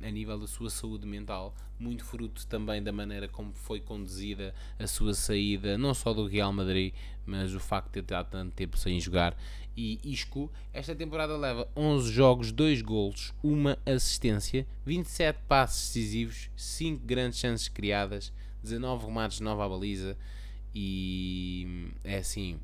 e, 0.00 0.06
a 0.06 0.10
nível 0.10 0.38
da 0.38 0.46
sua 0.46 0.70
saúde 0.70 1.06
mental, 1.06 1.54
muito 1.78 2.04
fruto 2.04 2.46
também 2.46 2.82
da 2.82 2.92
maneira 2.92 3.28
como 3.28 3.52
foi 3.52 3.80
conduzida 3.80 4.54
a 4.78 4.86
sua 4.86 5.12
saída, 5.12 5.76
não 5.76 5.92
só 5.92 6.14
do 6.14 6.26
Real 6.26 6.52
Madrid, 6.52 6.94
mas 7.26 7.54
o 7.54 7.60
facto 7.60 7.88
de 7.88 7.92
ter 7.92 8.00
estado 8.00 8.30
tanto 8.30 8.52
tempo 8.52 8.78
sem 8.78 8.98
jogar. 8.98 9.36
E 9.76 10.00
Isco, 10.02 10.50
esta 10.72 10.94
temporada 10.94 11.36
leva 11.36 11.68
11 11.76 12.10
jogos, 12.10 12.50
2 12.50 12.80
golos, 12.80 13.34
uma 13.42 13.78
assistência, 13.84 14.66
27 14.86 15.38
passes 15.46 15.88
decisivos, 15.92 16.48
5 16.56 17.04
grandes 17.04 17.38
chances 17.38 17.68
criadas, 17.68 18.32
19 18.62 19.06
remates, 19.06 19.40
nova 19.40 19.68
baliza 19.68 20.16
e 20.74 21.90
é 22.02 22.18
assim 22.18 22.58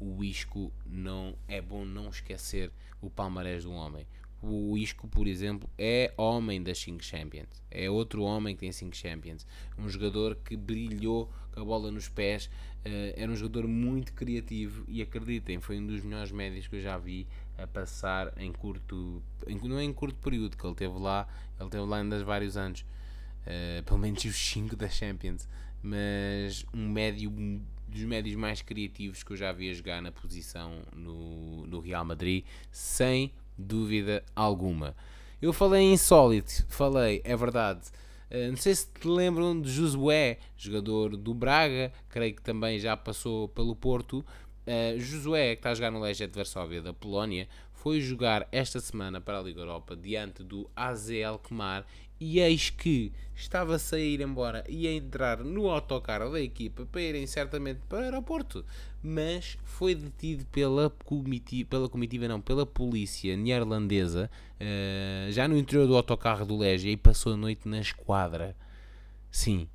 o 0.00 0.22
Isco 0.22 0.72
não 0.86 1.34
é 1.46 1.60
bom 1.60 1.84
não 1.84 2.08
esquecer 2.08 2.70
o 3.00 3.10
palmarés 3.10 3.64
do 3.64 3.72
homem. 3.72 4.06
O 4.40 4.78
Isco, 4.78 5.08
por 5.08 5.26
exemplo, 5.26 5.68
é 5.76 6.12
homem 6.16 6.62
das 6.62 6.78
5 6.78 7.02
Champions. 7.02 7.62
É 7.70 7.90
outro 7.90 8.22
homem 8.22 8.54
que 8.54 8.60
tem 8.60 8.70
5 8.70 8.94
Champions. 8.94 9.44
Um 9.76 9.88
jogador 9.88 10.36
que 10.36 10.56
brilhou 10.56 11.28
com 11.52 11.60
a 11.60 11.64
bola 11.64 11.90
nos 11.90 12.08
pés. 12.08 12.48
Uh, 12.86 13.12
era 13.16 13.30
um 13.30 13.34
jogador 13.34 13.66
muito 13.66 14.12
criativo 14.12 14.84
e 14.86 15.02
acreditem, 15.02 15.60
foi 15.60 15.78
um 15.78 15.86
dos 15.86 16.02
melhores 16.02 16.30
médios 16.30 16.68
que 16.68 16.76
eu 16.76 16.80
já 16.80 16.96
vi 16.96 17.26
a 17.58 17.66
passar 17.66 18.32
em 18.38 18.52
curto, 18.52 19.20
em, 19.48 19.58
não 19.68 19.78
é 19.78 19.82
em 19.82 19.92
curto 19.92 20.16
período 20.20 20.56
que 20.56 20.64
ele 20.64 20.76
teve 20.76 20.96
lá, 20.96 21.26
ele 21.58 21.68
teve 21.68 21.84
lá 21.84 21.98
ainda 21.98 22.24
vários 22.24 22.56
anos, 22.56 22.86
uh, 23.42 23.82
pelo 23.82 23.98
menos 23.98 24.24
os 24.24 24.36
5 24.36 24.76
da 24.76 24.88
Champions, 24.88 25.48
mas 25.82 26.64
um 26.72 26.88
médio 26.88 27.32
dos 27.88 28.02
médios 28.02 28.36
mais 28.36 28.62
criativos 28.62 29.22
que 29.22 29.32
eu 29.32 29.36
já 29.36 29.50
vi 29.52 29.70
a 29.70 29.74
jogar 29.74 30.02
na 30.02 30.12
posição 30.12 30.82
no, 30.94 31.66
no 31.66 31.80
Real 31.80 32.04
Madrid, 32.04 32.44
sem 32.70 33.32
dúvida 33.56 34.24
alguma. 34.36 34.94
Eu 35.40 35.52
falei 35.52 35.82
em 35.82 35.92
insólito, 35.94 36.66
falei, 36.68 37.20
é 37.24 37.36
verdade. 37.36 37.88
Uh, 38.30 38.50
não 38.50 38.56
sei 38.56 38.74
se 38.74 38.86
te 38.92 39.08
lembram 39.08 39.60
de 39.60 39.70
Josué, 39.70 40.38
jogador 40.56 41.16
do 41.16 41.32
Braga, 41.32 41.92
creio 42.08 42.34
que 42.34 42.42
também 42.42 42.78
já 42.78 42.96
passou 42.96 43.48
pelo 43.48 43.74
Porto. 43.74 44.24
Uh, 44.66 44.98
Josué, 44.98 45.54
que 45.54 45.60
está 45.60 45.70
a 45.70 45.74
jogar 45.74 45.90
no 45.90 46.00
Legia 46.00 46.28
de 46.28 46.34
Varsóvia 46.34 46.82
da 46.82 46.92
Polónia, 46.92 47.48
foi 47.72 48.00
jogar 48.00 48.46
esta 48.52 48.80
semana 48.80 49.20
para 49.20 49.38
a 49.38 49.42
Liga 49.42 49.60
Europa 49.60 49.96
diante 49.96 50.42
do 50.42 50.68
AZ 50.74 51.10
Alkmaar 51.24 51.86
e 52.20 52.40
eis 52.40 52.70
que 52.70 53.12
estava 53.34 53.76
a 53.76 53.78
sair 53.78 54.20
embora 54.20 54.64
e 54.68 54.86
a 54.88 54.92
entrar 54.92 55.38
no 55.38 55.68
autocarro 55.68 56.32
da 56.32 56.40
equipa 56.40 56.84
para 56.86 57.00
irem 57.00 57.26
certamente 57.26 57.80
para 57.88 57.98
o 57.98 58.02
aeroporto, 58.02 58.64
mas 59.02 59.56
foi 59.62 59.94
detido 59.94 60.44
pela 60.46 60.90
comitiva, 60.90 61.68
pela 61.70 61.88
comitiva 61.88 62.26
não, 62.26 62.40
pela 62.40 62.66
polícia 62.66 63.36
neerlandesa, 63.36 64.28
uh, 64.60 65.30
já 65.30 65.46
no 65.46 65.56
interior 65.56 65.86
do 65.86 65.96
autocarro 65.96 66.44
do 66.44 66.56
Legia 66.56 66.90
e 66.90 66.96
passou 66.96 67.34
a 67.34 67.36
noite 67.36 67.68
na 67.68 67.80
esquadra. 67.80 68.56
Sim. 69.30 69.68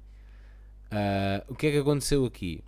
Uh, 0.92 1.54
o 1.54 1.56
que 1.56 1.68
é 1.68 1.72
que 1.72 1.78
aconteceu 1.78 2.26
aqui? 2.26 2.62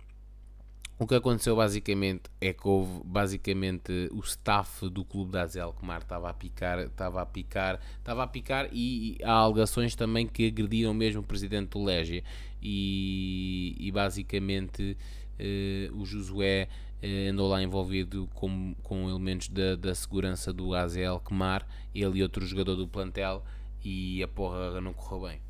O 0.98 1.06
que 1.06 1.14
aconteceu 1.14 1.54
basicamente 1.54 2.30
é 2.40 2.54
que 2.54 2.66
houve 2.66 3.02
basicamente 3.04 4.08
o 4.12 4.20
staff 4.20 4.88
do 4.88 5.04
clube 5.04 5.30
da 5.30 5.42
Azel 5.42 5.74
Comar 5.74 6.00
estava 6.00 6.30
a 6.30 6.32
picar, 6.32 6.78
estava 6.78 7.20
a 7.20 7.26
picar, 7.26 7.78
estava 7.98 8.22
a 8.22 8.26
picar 8.26 8.70
e, 8.72 9.18
há 9.22 9.32
alegações 9.32 9.94
também 9.94 10.26
que 10.26 10.46
agrediram 10.46 10.94
mesmo 10.94 11.20
o 11.20 11.24
presidente 11.24 11.68
do 11.68 11.84
Légia 11.84 12.24
e, 12.62 13.76
e 13.78 13.92
basicamente 13.92 14.96
uh, 15.38 16.00
o 16.00 16.06
Josué 16.06 16.66
uh, 17.02 17.30
andou 17.30 17.46
lá 17.50 17.62
envolvido 17.62 18.26
com, 18.32 18.74
com 18.82 19.10
elementos 19.10 19.48
da, 19.48 19.76
da 19.76 19.94
segurança 19.94 20.50
do 20.50 20.74
Azel 20.74 21.20
Comar, 21.20 21.68
ele 21.94 22.20
e 22.20 22.22
outro 22.22 22.46
jogador 22.46 22.74
do 22.74 22.88
plantel 22.88 23.44
e 23.84 24.22
a 24.22 24.28
porra 24.28 24.80
não 24.80 24.94
correu 24.94 25.28
bem. 25.28 25.42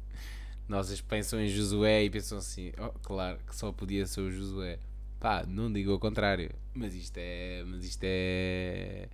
Nós 0.68 1.00
pensam 1.00 1.40
em 1.40 1.48
Josué 1.48 2.04
e 2.04 2.10
pensam 2.10 2.38
assim, 2.38 2.72
oh, 2.78 2.90
claro 2.98 3.38
que 3.46 3.54
só 3.54 3.70
podia 3.70 4.04
ser 4.06 4.20
o 4.20 4.30
Josué. 4.32 4.80
Pá, 5.20 5.44
não 5.46 5.72
digo 5.72 5.94
o 5.94 5.98
contrário, 5.98 6.50
mas 6.74 6.94
isto 6.94 7.16
é. 7.18 7.62
Mas 7.64 7.84
isto 7.84 8.02
é. 8.04 9.08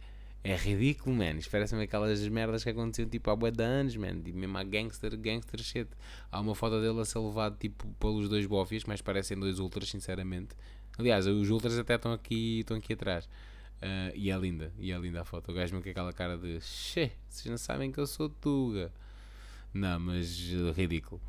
É 0.45 0.57
ridículo, 0.57 1.15
man. 1.15 1.37
Espera-se-me 1.39 1.85
aquelas 1.85 2.27
merdas 2.27 2.65
que 2.65 2.71
aconteciam 2.71 3.09
tipo 3.09 3.31
há 3.31 3.37
bué 3.37 3.51
de 3.51 3.63
anos, 3.63 3.95
man. 3.97 4.21
Tipo, 4.21 4.39
mesmo 4.39 4.59
há 4.59 4.65
gangster, 4.65 5.17
gangster 5.17 5.63
shit. 5.63 5.89
Há 6.31 6.41
uma 6.41 6.55
foto 6.55 6.81
dele 6.81 7.01
a 7.01 7.05
ser 7.05 7.21
levado 7.21 7.57
tipo 7.59 7.87
pelos 8.01 8.29
dois 8.29 8.47
bofias, 8.47 8.85
mais 8.85 9.01
parecem 9.01 9.39
dois 9.39 9.61
ultras, 9.61 9.89
sinceramente. 9.89 10.57
Aliás, 10.99 11.27
os 11.27 11.51
ultras 11.51 11.79
até 11.79 11.95
estão 11.95 12.13
aqui, 12.13 12.61
estão 12.61 12.77
aqui 12.77 12.95
atrás. 12.95 13.27
Uh, 13.27 14.15
e 14.15 14.31
é 14.31 14.37
linda, 14.37 14.73
e 14.79 14.91
é 14.91 14.99
linda 14.99 15.21
a 15.21 15.25
foto. 15.25 15.53
O 15.53 15.55
gajo 15.55 15.81
com 15.81 15.89
aquela 15.89 16.13
cara 16.13 16.37
de 16.37 16.61
Xê, 16.61 17.13
vocês 17.29 17.51
não 17.51 17.59
sabem 17.59 17.93
que 17.93 18.01
eu 18.01 18.07
sou 18.07 18.29
Tuga. 18.29 18.93
Não, 19.73 20.01
mas 20.01 20.39
ridículo 20.77 21.21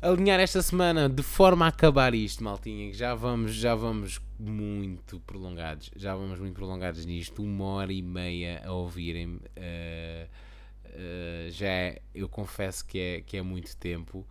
alinhar 0.00 0.38
esta 0.38 0.62
semana 0.62 1.08
de 1.08 1.22
forma 1.22 1.64
a 1.64 1.68
acabar 1.68 2.14
isto, 2.14 2.42
maltinha, 2.42 2.90
que 2.90 2.96
já 2.96 3.14
vamos, 3.14 3.54
já 3.54 3.74
vamos 3.74 4.20
muito 4.38 5.18
prolongados, 5.20 5.90
já 5.96 6.14
vamos 6.14 6.38
muito 6.38 6.54
prolongados 6.54 7.04
nisto, 7.04 7.42
uma 7.42 7.64
hora 7.64 7.92
e 7.92 8.00
meia 8.00 8.62
a 8.64 8.72
ouvirem-me, 8.72 9.36
uh, 9.36 10.28
uh, 10.86 11.50
já 11.50 11.66
é, 11.66 12.02
eu 12.14 12.28
confesso 12.28 12.86
que 12.86 12.98
é, 12.98 13.20
que 13.20 13.36
é 13.36 13.42
muito 13.42 13.76
tempo. 13.76 14.26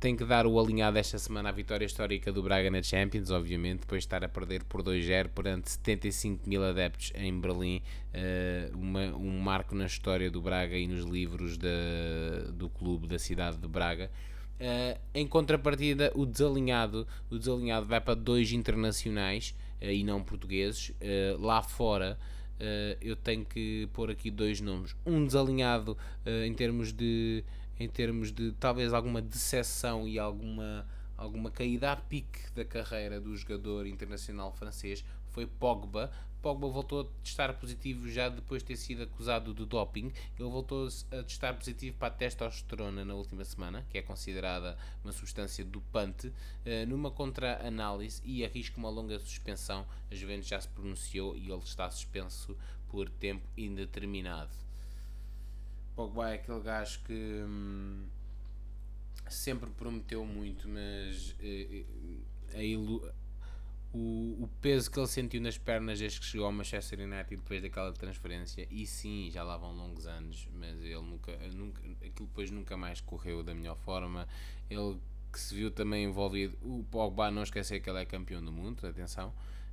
Tem 0.00 0.16
que 0.16 0.24
dar 0.24 0.46
o 0.46 0.58
alinhado 0.58 0.96
esta 0.96 1.18
semana 1.18 1.50
à 1.50 1.52
vitória 1.52 1.84
histórica 1.84 2.32
do 2.32 2.42
Braga 2.42 2.70
na 2.70 2.82
Champions, 2.82 3.30
obviamente, 3.30 3.80
depois 3.80 4.02
de 4.02 4.06
estar 4.06 4.24
a 4.24 4.28
perder 4.28 4.64
por 4.64 4.82
2-0 4.82 5.28
perante 5.28 5.70
75 5.72 6.48
mil 6.48 6.64
adeptos 6.64 7.12
em 7.14 7.38
Berlim, 7.38 7.82
uh, 8.14 8.76
uma, 8.76 9.14
um 9.14 9.38
marco 9.40 9.74
na 9.74 9.84
história 9.84 10.30
do 10.30 10.40
Braga 10.40 10.74
e 10.76 10.86
nos 10.86 11.04
livros 11.04 11.58
do 11.58 12.70
clube 12.70 13.06
da 13.06 13.18
cidade 13.18 13.58
de 13.58 13.68
Braga. 13.68 14.10
Uh, 14.54 14.98
em 15.14 15.26
contrapartida, 15.26 16.10
o 16.14 16.24
desalinhado, 16.24 17.06
o 17.30 17.38
desalinhado 17.38 17.84
vai 17.84 18.00
para 18.00 18.14
dois 18.14 18.52
internacionais 18.52 19.54
e 19.82 20.02
não 20.02 20.22
portugueses. 20.22 20.92
lá 21.38 21.62
fora, 21.62 22.18
eu 23.02 23.14
tenho 23.16 23.44
que 23.44 23.86
pôr 23.92 24.10
aqui 24.10 24.30
dois 24.30 24.62
nomes: 24.62 24.96
um 25.04 25.26
desalinhado 25.26 25.94
em 26.24 26.54
termos 26.54 26.90
de 26.90 27.44
em 27.78 27.88
termos 27.88 28.32
de 28.32 28.52
talvez 28.52 28.92
alguma 28.92 29.20
decepção 29.20 30.06
e 30.06 30.18
alguma, 30.18 30.86
alguma 31.16 31.50
caída 31.50 31.92
a 31.92 31.96
pique 31.96 32.50
da 32.54 32.64
carreira 32.64 33.20
do 33.20 33.36
jogador 33.36 33.86
internacional 33.86 34.52
francês 34.52 35.04
foi 35.30 35.46
Pogba. 35.46 36.10
Pogba 36.40 36.68
voltou 36.68 37.00
a 37.00 37.22
testar 37.22 37.54
positivo 37.54 38.08
já 38.08 38.28
depois 38.28 38.62
de 38.62 38.68
ter 38.68 38.76
sido 38.76 39.02
acusado 39.02 39.54
de 39.54 39.64
doping. 39.64 40.12
Ele 40.38 40.48
voltou 40.48 40.88
a 41.10 41.22
testar 41.22 41.54
positivo 41.54 41.96
para 41.96 42.08
a 42.08 42.16
testosterona 42.16 43.04
na 43.04 43.14
última 43.14 43.44
semana, 43.44 43.84
que 43.88 43.96
é 43.96 44.02
considerada 44.02 44.76
uma 45.02 45.12
substância 45.12 45.64
dopante, 45.64 46.30
eh, 46.64 46.84
numa 46.84 47.10
contra-análise 47.10 48.20
e 48.24 48.44
arrisca 48.44 48.76
uma 48.76 48.90
longa 48.90 49.18
suspensão. 49.18 49.86
A 50.10 50.14
Juventus 50.14 50.46
já 50.46 50.60
se 50.60 50.68
pronunciou 50.68 51.34
e 51.34 51.50
ele 51.50 51.62
está 51.64 51.90
suspenso 51.90 52.56
por 52.88 53.08
tempo 53.08 53.48
indeterminado. 53.56 54.63
Pogba 55.94 56.30
é 56.30 56.34
aquele 56.34 56.60
gajo 56.60 57.00
que 57.04 57.12
hum, 57.46 58.06
sempre 59.28 59.70
prometeu 59.70 60.24
muito, 60.24 60.68
mas 60.68 61.34
eh, 61.40 61.84
eh, 62.52 62.58
a 62.58 63.14
o, 63.96 64.42
o 64.42 64.50
peso 64.60 64.90
que 64.90 64.98
ele 64.98 65.06
sentiu 65.06 65.40
nas 65.40 65.56
pernas 65.56 66.00
desde 66.00 66.18
que 66.18 66.26
chegou 66.26 66.46
ao 66.46 66.52
Manchester 66.52 66.98
United 66.98 67.36
depois 67.36 67.62
daquela 67.62 67.92
transferência, 67.92 68.66
e 68.68 68.84
sim, 68.86 69.30
já 69.30 69.44
lá 69.44 69.56
vão 69.56 69.72
longos 69.72 70.06
anos, 70.06 70.48
mas 70.52 70.82
ele 70.82 71.00
nunca, 71.00 71.32
nunca 71.52 71.80
aquilo 72.04 72.26
depois 72.26 72.50
nunca 72.50 72.76
mais 72.76 73.00
correu 73.00 73.44
da 73.44 73.54
melhor 73.54 73.76
forma. 73.76 74.26
Ele 74.68 74.98
que 75.32 75.38
se 75.38 75.54
viu 75.54 75.70
também 75.70 76.04
envolvido, 76.04 76.56
o 76.62 76.84
Pogba 76.90 77.30
não 77.30 77.42
esquecer 77.42 77.80
que 77.80 77.88
ele 77.88 78.00
é 78.00 78.04
campeão 78.04 78.44
do 78.44 78.50
mundo, 78.50 78.84
atenção, 78.84 79.32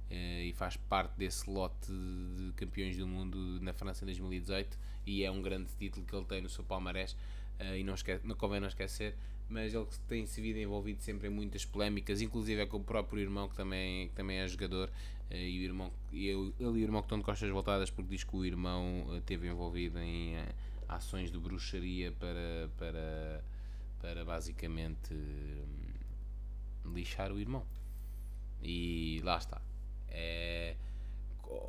eh, 0.10 0.46
e 0.46 0.54
faz 0.54 0.78
parte 0.78 1.18
desse 1.18 1.50
lote 1.50 1.92
de 1.92 2.54
campeões 2.56 2.98
do 2.98 3.08
mundo 3.08 3.60
na 3.62 3.74
França 3.74 4.04
em 4.04 4.08
2018 4.08 4.78
e 5.06 5.24
é 5.24 5.32
um 5.32 5.42
grande 5.42 5.70
título 5.78 6.06
que 6.06 6.16
ele 6.16 6.26
tem 6.26 6.42
no 6.42 6.50
seu 6.50 6.64
palmarés 6.64 7.14
uh, 7.60 7.76
e 7.76 7.84
não, 7.84 7.94
esquece, 7.94 8.26
não 8.26 8.36
convém 8.36 8.60
não 8.60 8.68
esquecer 8.68 9.16
mas 9.52 9.74
ele 9.74 9.86
tem 10.08 10.26
se 10.26 10.42
vindo 10.42 10.58
envolvido 10.58 11.02
sempre 11.02 11.28
em 11.28 11.30
muitas 11.30 11.66
polémicas, 11.66 12.22
inclusive 12.22 12.62
é 12.62 12.66
com 12.66 12.78
o 12.78 12.84
próprio 12.84 13.20
irmão 13.20 13.50
que 13.50 13.56
também, 13.56 14.08
que 14.08 14.16
também 14.16 14.38
é 14.38 14.48
jogador 14.48 14.90
uh, 15.30 15.34
e 15.34 15.60
o 15.60 15.64
irmão, 15.64 15.92
e 16.12 16.28
ele, 16.28 16.54
e 16.58 16.66
o 16.66 16.78
irmão 16.78 17.02
que 17.02 17.08
estão 17.08 17.18
de 17.18 17.26
costas 17.26 17.50
voltadas 17.50 17.90
porque 17.90 18.10
diz 18.10 18.24
que 18.24 18.36
o 18.36 18.46
irmão 18.46 19.06
uh, 19.08 19.18
esteve 19.18 19.48
envolvido 19.48 20.00
em 20.00 20.38
uh, 20.38 20.46
ações 20.88 21.30
de 21.30 21.38
bruxaria 21.38 22.14
para, 22.14 22.70
para, 22.78 23.44
para 24.00 24.26
basicamente 24.26 25.14
lixar 26.86 27.32
o 27.32 27.40
irmão. 27.40 27.66
E 28.64 29.20
lá 29.24 29.38
está. 29.38 29.62
É, 30.10 30.76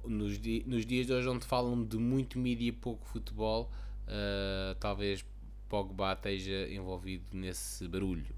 nos, 0.05 0.39
di 0.39 0.65
nos 0.67 0.85
dias 0.85 1.07
de 1.07 1.13
hoje 1.13 1.29
onde 1.29 1.45
falam 1.45 1.85
de 1.85 1.97
muito 1.97 2.39
mídia 2.39 2.69
e 2.69 2.73
pouco 2.73 3.07
futebol, 3.07 3.71
uh, 4.07 4.75
talvez 4.77 5.25
Pogba 5.69 6.13
esteja 6.13 6.69
envolvido 6.71 7.25
nesse 7.33 7.89
barulho. 7.89 8.35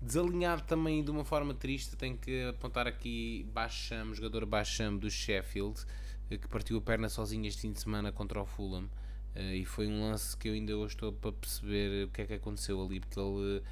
Desalinhado 0.00 0.62
também 0.62 1.02
de 1.02 1.10
uma 1.10 1.24
forma 1.24 1.54
triste, 1.54 1.96
tenho 1.96 2.16
que 2.16 2.44
apontar 2.44 2.86
aqui 2.86 3.46
Bacham, 3.52 4.14
jogador 4.14 4.44
Bacham 4.44 4.96
do 4.96 5.10
Sheffield, 5.10 5.84
eh, 6.30 6.36
que 6.36 6.48
partiu 6.48 6.78
a 6.78 6.80
perna 6.80 7.08
sozinho 7.08 7.46
este 7.46 7.62
fim 7.62 7.72
de 7.72 7.80
semana 7.80 8.12
contra 8.12 8.40
o 8.40 8.46
Fulham. 8.46 8.88
Uh, 9.34 9.54
e 9.54 9.64
foi 9.64 9.86
um 9.86 10.00
lance 10.00 10.36
que 10.36 10.48
eu 10.48 10.52
ainda 10.52 10.76
hoje 10.76 10.94
estou 10.94 11.12
para 11.12 11.32
perceber 11.32 12.04
o 12.04 12.08
que 12.08 12.22
é 12.22 12.26
que 12.26 12.34
aconteceu 12.34 12.82
ali, 12.84 13.00
porque 13.00 13.18
ele 13.18 13.62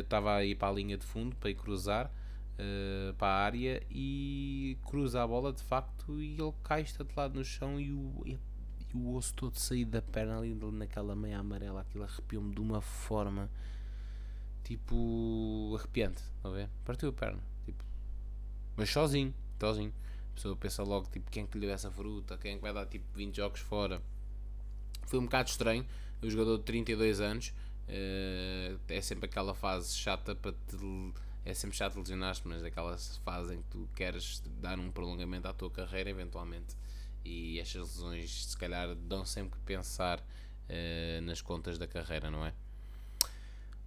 estava 0.00 0.34
uh, 0.34 0.36
a 0.36 0.44
ir 0.44 0.54
para 0.54 0.68
a 0.68 0.72
linha 0.72 0.96
de 0.96 1.04
fundo 1.04 1.34
para 1.36 1.50
ir 1.50 1.54
cruzar 1.54 2.10
uh, 2.58 3.14
para 3.14 3.28
a 3.28 3.44
área 3.44 3.82
e 3.90 4.76
cruza 4.84 5.22
a 5.22 5.26
bola 5.26 5.52
de 5.52 5.62
facto 5.62 6.20
e 6.20 6.32
ele 6.32 6.52
cai 6.62 6.82
estatelado 6.82 7.38
no 7.38 7.44
chão 7.44 7.80
e 7.80 7.92
o, 7.92 8.22
e, 8.24 8.38
e 8.92 8.96
o 8.96 9.14
osso 9.14 9.34
todo 9.34 9.58
saído 9.58 9.92
da 9.92 10.02
perna 10.02 10.38
ali 10.38 10.54
naquela 10.54 11.14
meia 11.14 11.38
amarela, 11.38 11.80
aquilo 11.80 12.04
arrepiou-me 12.04 12.54
de 12.54 12.60
uma 12.60 12.80
forma 12.80 13.50
tipo 14.64 15.74
arrepiante, 15.78 16.22
a 16.42 16.48
ver? 16.48 16.68
Partiu 16.84 17.08
a 17.08 17.12
perna, 17.12 17.42
tipo, 17.64 17.84
mas 18.76 18.90
sozinho, 18.90 19.34
sozinho. 19.58 19.92
A 20.30 20.34
pessoa 20.34 20.56
pensa 20.56 20.82
logo 20.82 21.08
tipo 21.10 21.30
quem 21.30 21.44
é 21.44 21.46
que 21.46 21.58
lhe 21.58 21.66
deu 21.66 21.74
essa 21.74 21.90
fruta, 21.90 22.38
quem 22.38 22.52
é 22.52 22.56
que 22.56 22.62
vai 22.62 22.72
dar 22.72 22.86
tipo 22.86 23.04
20 23.14 23.36
jogos 23.36 23.60
fora. 23.60 24.00
Foi 25.06 25.18
um 25.18 25.24
bocado 25.24 25.50
estranho, 25.50 25.84
o 26.22 26.30
jogador 26.30 26.58
de 26.58 26.64
32 26.64 27.20
anos 27.20 27.52
uh, 27.88 28.80
é 28.88 29.00
sempre 29.00 29.26
aquela 29.26 29.54
fase 29.54 29.94
chata 29.94 30.34
para 30.34 30.52
te 30.52 30.76
é 31.44 31.54
sempre 31.54 31.76
chato 31.76 31.98
lesionar-te, 31.98 32.46
mas 32.46 32.62
aquelas 32.62 33.16
fases 33.18 33.52
em 33.52 33.62
que 33.62 33.68
tu 33.68 33.88
queres 33.94 34.42
dar 34.60 34.78
um 34.78 34.90
prolongamento 34.90 35.48
à 35.48 35.52
tua 35.52 35.70
carreira, 35.70 36.08
eventualmente, 36.08 36.76
e 37.24 37.58
estas 37.58 37.96
lesões, 37.96 38.46
se 38.46 38.56
calhar, 38.56 38.94
dão 38.94 39.24
sempre 39.24 39.58
que 39.58 39.64
pensar 39.64 40.20
uh, 40.20 41.20
nas 41.22 41.40
contas 41.40 41.78
da 41.78 41.86
carreira, 41.86 42.30
não 42.30 42.44
é? 42.44 42.52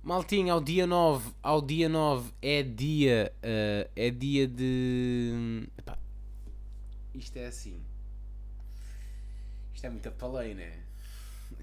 Maltinho, 0.04 0.54
ao 0.54 0.62
dia 0.62 0.86
9, 0.86 1.34
ao 1.42 1.62
dia 1.62 1.90
9 1.90 2.32
é 2.42 2.62
dia, 2.62 3.34
uh, 3.38 3.90
é 3.96 4.12
dia 4.12 4.48
de. 4.48 5.68
Epá, 5.78 5.98
isto 7.14 7.38
é 7.38 7.48
assim. 7.48 7.82
Isto 9.74 9.88
é 9.88 9.90
muita 9.90 10.12
palei, 10.12 10.54
né? 10.54 10.85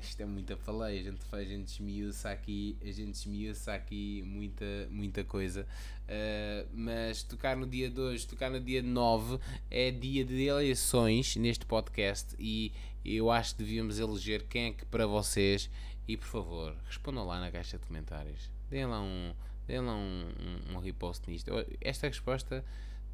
Isto 0.00 0.20
é 0.20 0.24
muita 0.24 0.56
faleia, 0.56 1.00
a 1.00 1.04
gente 1.04 1.24
faz, 1.24 1.46
a 1.46 1.50
gente 1.50 1.68
esmiuça 1.68 2.30
aqui, 2.30 2.76
a 2.82 2.90
gente 2.90 3.14
esmiuça 3.14 3.72
aqui 3.72 4.22
muita, 4.26 4.64
muita 4.90 5.24
coisa. 5.24 5.66
Uh, 6.02 6.68
mas 6.72 7.22
tocar 7.22 7.56
no 7.56 7.66
dia 7.66 7.90
2, 7.90 8.24
tocar 8.24 8.50
no 8.50 8.60
dia 8.60 8.82
9 8.82 9.38
é 9.70 9.90
dia 9.90 10.24
de 10.24 10.42
eleições 10.44 11.36
neste 11.36 11.64
podcast 11.64 12.34
e 12.38 12.72
eu 13.04 13.30
acho 13.30 13.56
que 13.56 13.62
devíamos 13.62 13.98
eleger 13.98 14.44
quem 14.48 14.66
é 14.66 14.72
que 14.72 14.84
para 14.86 15.06
vocês 15.06 15.70
e 16.06 16.16
por 16.16 16.26
favor, 16.26 16.76
respondam 16.86 17.26
lá 17.26 17.40
na 17.40 17.50
caixa 17.50 17.78
de 17.78 17.86
comentários. 17.86 18.50
Deem 18.68 18.86
lá 18.86 19.00
um, 19.00 19.32
deem 19.66 19.80
lá 19.80 19.94
um, 19.94 20.32
um, 20.70 20.74
um 20.74 20.78
repost 20.78 21.28
nisto. 21.30 21.50
Esta 21.80 22.08
resposta 22.08 22.64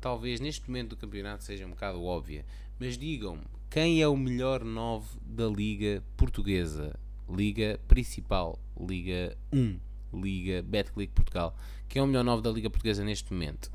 talvez 0.01 0.41
neste 0.41 0.69
momento 0.69 0.91
do 0.91 0.97
campeonato 0.97 1.45
seja 1.45 1.67
um 1.67 1.71
bocado 1.71 2.03
óbvia, 2.03 2.45
mas 2.79 2.97
digam-me 2.97 3.45
quem 3.71 4.01
é 4.01 4.09
o 4.09 4.17
melhor 4.17 4.65
9 4.65 5.07
da 5.23 5.47
Liga 5.47 6.03
Portuguesa? 6.17 6.99
Liga 7.29 7.79
Principal, 7.87 8.59
Liga 8.81 9.37
1. 9.53 9.79
Liga 10.15 10.63
Betclic 10.63 11.13
Portugal. 11.13 11.55
Quem 11.87 12.01
é 12.01 12.03
o 12.03 12.07
melhor 12.07 12.25
9 12.25 12.43
da 12.43 12.51
Liga 12.51 12.71
Portuguesa 12.71 13.05
neste 13.05 13.31
momento? 13.31 13.71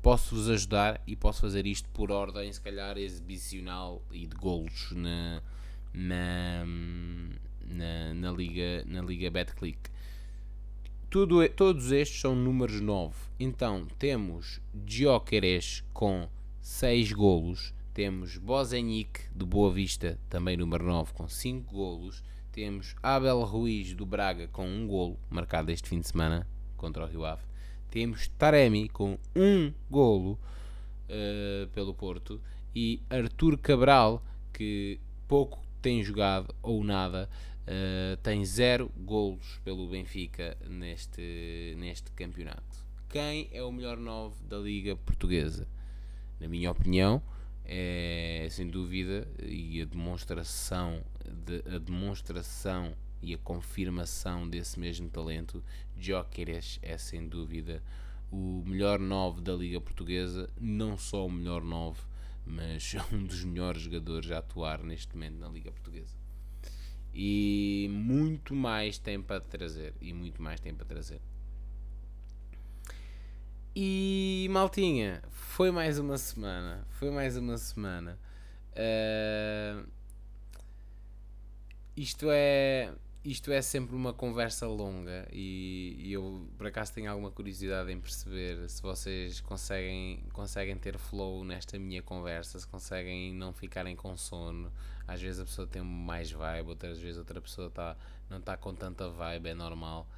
Posso-vos 0.00 0.48
ajudar 0.48 1.02
e 1.08 1.16
posso 1.16 1.40
fazer 1.40 1.66
isto 1.66 1.88
por 1.88 2.12
ordem, 2.12 2.52
se 2.52 2.60
calhar, 2.60 2.96
exibicional 2.96 4.00
e 4.12 4.28
de 4.28 4.36
golos 4.36 4.92
na, 4.92 5.42
na, 5.92 6.64
na, 7.66 8.14
na 8.14 8.30
Liga, 8.30 8.84
na 8.86 9.02
Liga 9.02 9.28
Betclic. 9.28 9.90
Tudo, 11.12 11.46
todos 11.50 11.92
estes 11.92 12.22
são 12.22 12.34
números 12.34 12.80
9. 12.80 13.14
Então 13.38 13.86
temos 13.98 14.62
Gyökeres 14.86 15.84
com 15.92 16.26
6 16.62 17.12
golos. 17.12 17.74
Temos 17.92 18.38
Bozenic 18.38 19.20
do 19.30 19.44
Boa 19.44 19.70
Vista, 19.70 20.18
também 20.30 20.56
número 20.56 20.86
9, 20.86 21.12
com 21.12 21.28
5 21.28 21.70
golos. 21.70 22.24
Temos 22.50 22.96
Abel 23.02 23.42
Ruiz 23.42 23.92
do 23.92 24.06
Braga 24.06 24.48
com 24.48 24.66
1 24.66 24.84
um 24.84 24.86
golo, 24.86 25.18
marcado 25.28 25.70
este 25.70 25.86
fim 25.86 26.00
de 26.00 26.08
semana 26.08 26.48
contra 26.78 27.04
o 27.04 27.06
Rio 27.06 27.26
Ave. 27.26 27.42
Temos 27.90 28.28
Taremi 28.38 28.88
com 28.88 29.18
1 29.36 29.42
um 29.42 29.74
golo 29.90 30.40
uh, 31.10 31.68
pelo 31.74 31.92
Porto. 31.92 32.40
E 32.74 33.02
Artur 33.10 33.58
Cabral, 33.58 34.24
que 34.50 34.98
pouco 35.28 35.62
tem 35.82 36.02
jogado 36.02 36.54
ou 36.62 36.82
nada, 36.82 37.28
uh, 37.62 38.16
tem 38.22 38.44
0 38.44 38.90
golos 38.96 39.60
pelo 39.64 39.88
Benfica 39.88 40.56
neste, 40.68 41.74
neste 41.78 42.10
campeonato. 42.12 42.84
Quem 43.08 43.48
é 43.52 43.62
o 43.62 43.70
melhor 43.70 43.98
9 43.98 44.42
da 44.44 44.58
Liga 44.58 44.96
Portuguesa? 44.96 45.68
Na 46.40 46.48
minha 46.48 46.70
opinião, 46.70 47.22
é 47.64 48.48
sem 48.50 48.68
dúvida 48.68 49.28
e 49.42 49.80
a 49.80 49.84
demonstração 49.84 51.04
de, 51.46 51.62
a 51.74 51.78
demonstração 51.78 52.94
e 53.22 53.34
a 53.34 53.38
confirmação 53.38 54.48
desse 54.48 54.80
mesmo 54.80 55.08
talento 55.08 55.62
Jóqueres 55.96 56.78
é 56.82 56.98
sem 56.98 57.28
dúvida 57.28 57.82
o 58.30 58.64
melhor 58.66 58.98
9 58.98 59.40
da 59.40 59.54
Liga 59.54 59.80
Portuguesa 59.80 60.50
não 60.60 60.98
só 60.98 61.26
o 61.26 61.30
melhor 61.30 61.62
9 61.62 62.00
mas 62.44 62.94
um 63.12 63.24
dos 63.24 63.44
melhores 63.44 63.82
jogadores 63.82 64.30
a 64.32 64.38
atuar 64.38 64.82
neste 64.82 65.14
momento 65.14 65.38
na 65.38 65.48
Liga 65.48 65.70
Portuguesa 65.70 66.21
e 67.14 67.88
muito 67.90 68.54
mais 68.54 68.98
tem 68.98 69.20
para 69.20 69.40
trazer 69.40 69.94
e 70.00 70.12
muito 70.12 70.42
mais 70.42 70.60
tem 70.60 70.74
para 70.74 70.86
trazer 70.86 71.20
e 73.74 74.46
maltinha, 74.50 75.22
foi 75.30 75.70
mais 75.70 75.98
uma 75.98 76.18
semana. 76.18 76.86
Foi 76.90 77.10
mais 77.10 77.36
uma 77.36 77.56
semana. 77.56 78.18
Uh, 78.72 79.86
isto 81.96 82.28
é. 82.30 82.92
Isto 83.24 83.52
é 83.52 83.62
sempre 83.62 83.94
uma 83.94 84.12
conversa 84.12 84.66
longa 84.66 85.28
e, 85.32 85.94
e, 85.96 86.12
eu 86.12 86.44
por 86.58 86.66
acaso 86.66 86.92
tenho 86.92 87.08
alguma 87.08 87.30
curiosidade 87.30 87.92
em 87.92 88.00
perceber 88.00 88.68
se 88.68 88.82
vocês 88.82 89.40
conseguem, 89.40 90.24
conseguem 90.32 90.76
ter 90.76 90.98
flow 90.98 91.44
nesta 91.44 91.78
minha 91.78 92.02
conversa, 92.02 92.58
se 92.58 92.66
conseguem 92.66 93.32
não 93.32 93.52
ficarem 93.52 93.94
com 93.94 94.16
sono. 94.16 94.72
Às 95.06 95.20
vezes 95.20 95.40
a 95.40 95.44
pessoa 95.44 95.66
tem 95.66 95.82
mais 95.82 96.30
vibe, 96.30 96.68
outras 96.68 96.98
vezes 96.98 97.18
outra 97.18 97.40
pessoa 97.40 97.70
tá, 97.70 97.96
não 98.30 98.38
está 98.38 98.56
com 98.56 98.74
tanta 98.74 99.08
vibe, 99.08 99.48
é 99.48 99.54
normal. 99.54 100.08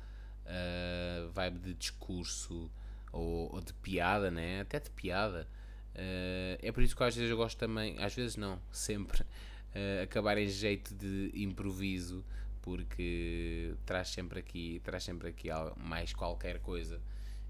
Uh, 0.45 1.31
vibe 1.31 1.59
de 1.59 1.75
discurso, 1.75 2.71
ou, 3.13 3.55
ou, 3.55 3.61
de 3.61 3.73
piada, 3.75 4.31
né? 4.31 4.61
até 4.61 4.79
de 4.79 4.91
piada. 4.91 5.49
Uh, 5.95 6.59
é 6.61 6.73
por 6.73 6.83
isso 6.83 6.95
que 6.95 7.03
às 7.03 7.15
vezes 7.15 7.31
eu 7.31 7.37
gosto 7.37 7.57
também, 7.57 7.97
às 8.03 8.15
vezes 8.15 8.37
não, 8.37 8.61
sempre, 8.71 9.23
uh, 9.23 10.03
acabar 10.03 10.37
em 10.37 10.49
jeito 10.49 10.95
de 10.95 11.31
improviso, 11.35 12.25
porque 12.61 13.75
traz 13.87 14.09
sempre 14.09 14.41
aqui, 14.41 14.81
traz 14.85 15.05
sempre 15.05 15.29
aqui 15.29 15.49
mais 15.77 16.13
qualquer 16.13 16.59
coisa. 16.61 17.01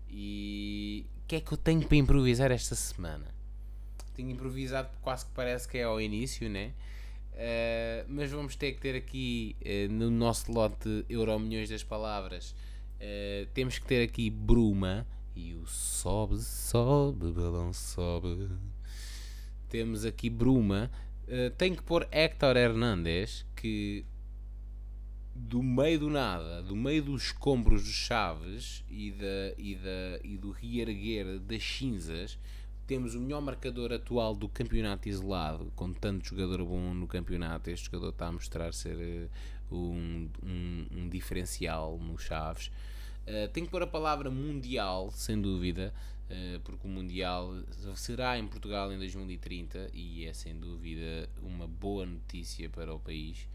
E 0.08 1.06
o 1.24 1.26
que 1.26 1.36
é 1.36 1.40
que 1.40 1.52
eu 1.52 1.58
tenho 1.58 1.86
para 1.86 1.96
improvisar 1.96 2.50
esta 2.50 2.74
semana? 2.74 3.26
Tenho 4.14 4.30
improvisado 4.30 4.88
quase 5.02 5.24
que 5.26 5.32
parece 5.32 5.66
que 5.66 5.78
é 5.78 5.84
ao 5.84 6.00
início, 6.00 6.48
né? 6.48 6.72
Uh, 7.34 8.06
mas 8.08 8.30
vamos 8.30 8.54
ter 8.54 8.72
que 8.72 8.80
ter 8.80 8.94
aqui 8.94 9.56
no 9.90 10.10
nosso 10.10 10.52
lote 10.52 11.04
Euro 11.08 11.38
Milhões 11.38 11.68
das 11.68 11.82
Palavras, 11.82 12.54
temos 13.52 13.78
que 13.78 13.86
ter 13.86 14.02
aqui 14.04 14.30
Bruma 14.30 15.06
e 15.36 15.54
o 15.54 15.66
sobe, 15.66 16.40
sobe, 16.40 17.32
balão 17.32 17.72
sobe. 17.72 18.48
Temos 19.68 20.04
aqui 20.04 20.30
Bruma. 20.30 20.90
Uh, 21.24 21.50
tem 21.56 21.74
que 21.74 21.82
pôr 21.82 22.06
Héctor 22.10 22.56
Hernandes, 22.56 23.44
que 23.56 24.04
do 25.34 25.62
meio 25.62 25.98
do 25.98 26.10
nada, 26.10 26.62
do 26.62 26.76
meio 26.76 27.02
dos 27.02 27.24
escombros 27.24 27.84
de 27.84 27.92
Chaves 27.92 28.84
e, 28.88 29.10
da, 29.10 29.54
e, 29.58 29.74
da, 29.74 30.20
e 30.22 30.36
do 30.36 30.52
reerguer 30.52 31.40
das 31.40 31.64
cinzas, 31.64 32.38
temos 32.86 33.14
o 33.14 33.20
melhor 33.20 33.40
marcador 33.40 33.92
atual 33.92 34.34
do 34.34 34.48
campeonato 34.48 35.08
isolado, 35.08 35.72
com 35.74 35.92
tanto 35.92 36.28
jogador 36.28 36.64
bom 36.64 36.94
no 36.94 37.06
campeonato. 37.06 37.70
Este 37.70 37.86
jogador 37.86 38.10
está 38.10 38.26
a 38.26 38.32
mostrar 38.32 38.72
ser 38.74 39.28
uh, 39.70 39.74
um, 39.74 40.28
um, 40.42 40.86
um 40.92 41.08
diferencial 41.08 41.98
no 41.98 42.18
Chaves. 42.18 42.70
Uh, 43.26 43.48
tenho 43.52 43.66
que 43.66 43.72
pôr 43.72 43.82
a 43.82 43.86
palavra 43.86 44.30
mundial, 44.30 45.10
sem 45.10 45.40
dúvida, 45.40 45.94
uh, 46.28 46.60
porque 46.60 46.86
o 46.86 46.90
Mundial 46.90 47.54
será 47.94 48.38
em 48.38 48.46
Portugal 48.46 48.92
em 48.92 48.98
2030 48.98 49.90
e 49.94 50.26
é 50.26 50.32
sem 50.34 50.54
dúvida 50.54 51.28
uma 51.42 51.66
boa 51.66 52.04
notícia 52.04 52.68
para 52.68 52.94
o 52.94 52.98
país. 52.98 53.48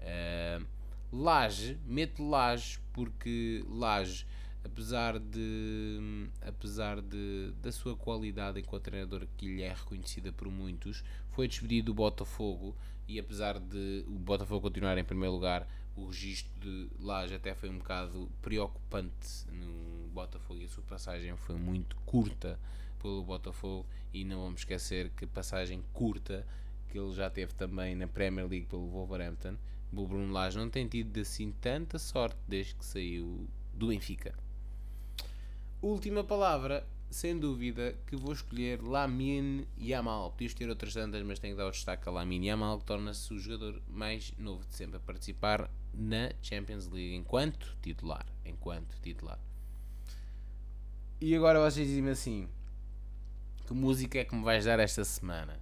Uh, 0.00 0.64
Laje, 1.12 1.76
mete 1.84 2.22
Laje, 2.22 2.78
porque 2.92 3.64
Laje, 3.68 4.24
apesar 4.64 5.18
de 5.18 6.28
apesar 6.42 7.00
de, 7.00 7.52
da 7.62 7.72
sua 7.72 7.96
qualidade 7.96 8.60
enquanto 8.60 8.84
treinador 8.84 9.26
que 9.36 9.46
lhe 9.46 9.62
é 9.62 9.72
reconhecida 9.72 10.32
por 10.32 10.48
muitos, 10.48 11.02
foi 11.30 11.48
despedido 11.48 11.86
do 11.86 11.94
Botafogo 11.94 12.76
e 13.08 13.18
apesar 13.18 13.58
de 13.58 14.04
o 14.06 14.18
Botafogo 14.18 14.60
continuar 14.60 14.96
em 14.98 15.04
primeiro 15.04 15.34
lugar, 15.34 15.66
o 15.96 16.06
registro 16.06 16.52
de 16.60 16.88
Laje 17.00 17.34
até 17.34 17.54
foi 17.54 17.68
um 17.68 17.78
bocado 17.78 18.30
preocupante 18.40 19.46
no 19.52 20.08
Botafogo 20.12 20.60
e 20.60 20.64
a 20.64 20.68
sua 20.68 20.84
passagem 20.84 21.34
foi 21.36 21.56
muito 21.56 21.96
curta 22.06 22.58
pelo 23.00 23.22
Botafogo 23.24 23.86
e 24.12 24.24
não 24.24 24.42
vamos 24.42 24.60
esquecer 24.60 25.10
que 25.10 25.26
passagem 25.26 25.82
curta 25.92 26.46
que 26.88 26.98
ele 26.98 27.12
já 27.14 27.30
teve 27.30 27.54
também 27.54 27.94
na 27.94 28.06
Premier 28.06 28.46
League 28.46 28.66
pelo 28.66 28.88
Wolverhampton 28.88 29.56
o 29.92 30.06
Bruno 30.06 30.32
Lage 30.32 30.56
não 30.56 30.70
tem 30.70 30.86
tido 30.86 31.18
assim 31.18 31.52
tanta 31.60 31.98
sorte 31.98 32.38
desde 32.46 32.74
que 32.74 32.84
saiu 32.84 33.48
do 33.74 33.88
Benfica 33.88 34.34
última 35.82 36.22
palavra 36.22 36.86
sem 37.10 37.36
dúvida 37.36 37.96
que 38.06 38.14
vou 38.14 38.32
escolher 38.32 38.80
Lamine 38.80 39.66
Yamal. 39.76 40.30
Podias 40.30 40.54
ter 40.54 40.68
outras 40.68 40.94
tantas, 40.94 41.22
mas 41.22 41.38
tenho 41.38 41.54
que 41.54 41.58
dar 41.58 41.66
o 41.66 41.70
destaque 41.72 42.08
a 42.08 42.12
Lamine 42.12 42.46
Yamal, 42.46 42.78
que 42.78 42.84
torna-se 42.84 43.34
o 43.34 43.38
jogador 43.38 43.82
mais 43.88 44.32
novo 44.38 44.64
de 44.64 44.74
sempre 44.74 44.96
a 44.96 45.00
participar 45.00 45.68
na 45.92 46.30
Champions 46.40 46.86
League 46.86 47.14
enquanto 47.14 47.76
titular. 47.82 48.24
Enquanto 48.44 48.96
titular. 49.02 49.38
E 51.20 51.34
agora 51.34 51.58
vocês 51.60 51.86
dizem-me 51.86 52.10
assim: 52.10 52.48
que 53.66 53.74
música 53.74 54.20
é 54.20 54.24
que 54.24 54.34
me 54.34 54.44
vais 54.44 54.64
dar 54.64 54.78
esta 54.78 55.04
semana? 55.04 55.60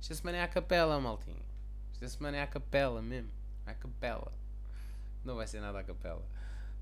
Esta 0.00 0.14
semana 0.14 0.38
é 0.38 0.42
a 0.42 0.48
capela, 0.48 0.98
maltinho. 0.98 1.42
Esta 1.92 2.08
semana 2.08 2.38
é 2.38 2.42
a 2.42 2.46
capela 2.46 3.02
mesmo. 3.02 3.30
A 3.66 3.74
capela. 3.74 4.32
Não 5.24 5.36
vai 5.36 5.46
ser 5.46 5.60
nada 5.60 5.80
a 5.80 5.84
capela. 5.84 6.24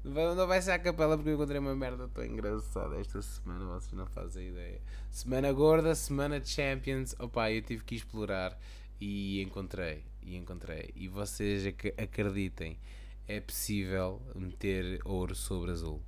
Não 0.06 0.46
vai 0.46 0.62
ser 0.62 0.70
a 0.70 0.78
capela 0.78 1.16
porque 1.16 1.30
eu 1.30 1.34
encontrei 1.34 1.58
uma 1.58 1.74
merda 1.74 2.06
tão 2.06 2.24
engraçada 2.24 2.96
esta 3.00 3.20
semana, 3.20 3.64
vocês 3.64 3.92
não 3.92 4.06
fazem 4.06 4.50
ideia. 4.50 4.80
Semana 5.10 5.52
gorda, 5.52 5.96
semana 5.96 6.40
Champions. 6.44 7.16
Opa, 7.18 7.50
eu 7.50 7.60
tive 7.60 7.82
que 7.82 7.96
explorar 7.96 8.56
e 9.00 9.42
encontrei. 9.42 10.04
E 10.22 10.36
encontrei. 10.36 10.92
E 10.94 11.08
vocês 11.08 11.66
ac 11.66 11.92
acreditem, 11.98 12.78
é 13.26 13.40
possível 13.40 14.22
meter 14.36 15.00
ouro 15.04 15.34
sobre 15.34 15.72
azul. 15.72 16.00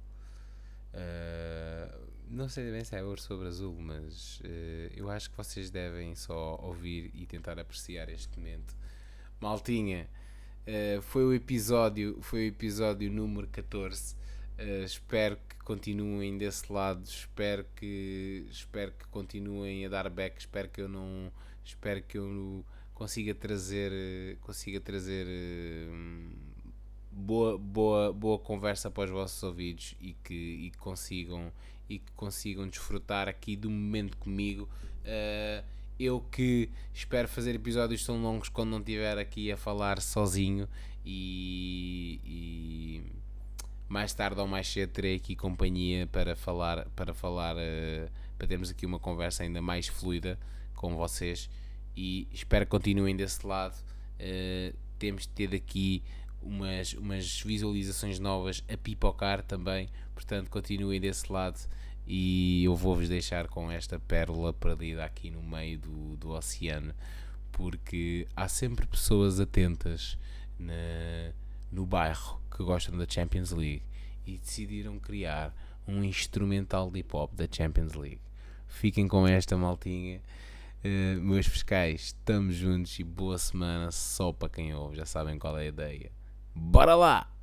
Uh, 0.94 2.08
não 2.30 2.48
sei 2.48 2.70
bem 2.70 2.84
se 2.84 2.94
é 2.94 3.02
ouro 3.02 3.20
sobre 3.20 3.48
azul, 3.48 3.76
mas 3.80 4.38
uh, 4.44 4.92
eu 4.94 5.10
acho 5.10 5.28
que 5.28 5.36
vocês 5.36 5.70
devem 5.70 6.14
só 6.14 6.56
ouvir 6.62 7.10
e 7.14 7.26
tentar 7.26 7.58
apreciar 7.58 8.08
este 8.10 8.38
momento. 8.38 8.76
Maltinha, 9.40 10.08
Uh, 10.68 11.00
foi 11.00 11.24
o 11.24 11.32
episódio, 11.32 12.18
foi 12.20 12.40
o 12.40 12.48
episódio 12.48 13.10
número 13.10 13.46
14. 13.46 14.12
Uh, 14.12 14.16
eh, 14.58 14.84
espero 14.84 15.38
que 15.48 15.56
continuem 15.64 16.36
desse 16.36 16.70
lado, 16.70 17.02
espero 17.04 17.64
que 17.74 18.46
espero 18.50 18.92
que 18.92 19.06
continuem 19.06 19.86
a 19.86 19.88
dar 19.88 20.10
back, 20.10 20.38
espero 20.38 20.68
que 20.68 20.82
eu 20.82 20.86
não 20.86 21.32
espero 21.64 22.02
que 22.02 22.18
eu 22.18 22.62
consiga 22.92 23.34
trazer 23.34 24.36
consiga 24.42 24.78
trazer 24.78 25.26
uh, 25.26 26.36
boa, 27.10 27.56
boa, 27.56 28.12
boa 28.12 28.38
conversa 28.38 28.90
para 28.90 29.04
os 29.04 29.10
vossos 29.10 29.42
ouvidos 29.42 29.94
e 29.98 30.12
que, 30.22 30.34
e 30.34 30.72
consigam 30.76 31.50
e 31.88 31.98
que 31.98 32.12
consigam 32.12 32.68
desfrutar 32.68 33.26
aqui 33.26 33.56
do 33.56 33.70
momento 33.70 34.18
comigo. 34.18 34.68
Uh, 35.00 35.77
eu 35.98 36.20
que 36.20 36.70
espero 36.94 37.26
fazer 37.26 37.54
episódios 37.54 38.04
tão 38.04 38.22
longos 38.22 38.48
quando 38.48 38.70
não 38.70 38.78
estiver 38.78 39.18
aqui 39.18 39.50
a 39.50 39.56
falar 39.56 40.00
sozinho 40.00 40.68
e, 41.04 42.20
e 42.24 43.02
mais 43.88 44.14
tarde 44.14 44.40
ou 44.40 44.46
mais 44.46 44.68
cedo 44.68 44.90
terei 44.90 45.16
aqui 45.16 45.34
companhia 45.34 46.06
para 46.06 46.36
falar, 46.36 46.86
para 46.94 47.12
falar, 47.12 47.56
uh, 47.56 48.10
para 48.36 48.46
termos 48.46 48.70
aqui 48.70 48.86
uma 48.86 48.98
conversa 48.98 49.42
ainda 49.42 49.60
mais 49.60 49.88
fluida 49.88 50.38
com 50.74 50.94
vocês 50.94 51.50
e 51.96 52.28
espero 52.30 52.64
que 52.64 52.70
continuem 52.70 53.16
desse 53.16 53.44
lado. 53.44 53.74
Uh, 54.20 54.76
temos 54.98 55.26
tido 55.26 55.56
aqui 55.56 56.02
umas, 56.40 56.92
umas 56.92 57.40
visualizações 57.42 58.20
novas 58.20 58.62
a 58.72 58.76
pipocar 58.76 59.42
também, 59.42 59.88
portanto 60.14 60.48
continuem 60.48 61.00
desse 61.00 61.32
lado 61.32 61.58
e 62.10 62.64
eu 62.64 62.74
vou-vos 62.74 63.06
deixar 63.06 63.48
com 63.48 63.70
esta 63.70 64.00
pérola 64.00 64.50
perdida 64.50 65.04
aqui 65.04 65.30
no 65.30 65.42
meio 65.42 65.78
do, 65.78 66.16
do 66.16 66.30
oceano, 66.30 66.94
porque 67.52 68.26
há 68.34 68.48
sempre 68.48 68.86
pessoas 68.86 69.38
atentas 69.38 70.18
na, 70.58 70.72
no 71.70 71.84
bairro 71.84 72.40
que 72.50 72.64
gostam 72.64 72.96
da 72.96 73.04
Champions 73.06 73.50
League 73.50 73.82
e 74.26 74.38
decidiram 74.38 74.98
criar 74.98 75.54
um 75.86 76.02
instrumental 76.02 76.90
de 76.90 77.00
hip 77.00 77.14
hop 77.14 77.34
da 77.34 77.46
Champions 77.50 77.92
League. 77.92 78.22
Fiquem 78.66 79.06
com 79.06 79.28
esta 79.28 79.56
maltinha. 79.58 80.22
Uh, 80.78 81.20
meus 81.20 81.46
fiscais, 81.46 82.04
estamos 82.04 82.54
juntos 82.54 82.98
e 82.98 83.04
boa 83.04 83.36
semana 83.36 83.90
só 83.90 84.32
para 84.32 84.48
quem 84.48 84.72
ouve, 84.72 84.96
já 84.96 85.04
sabem 85.04 85.38
qual 85.38 85.58
é 85.58 85.62
a 85.62 85.66
ideia. 85.66 86.10
Bora 86.54 86.94
lá! 86.94 87.37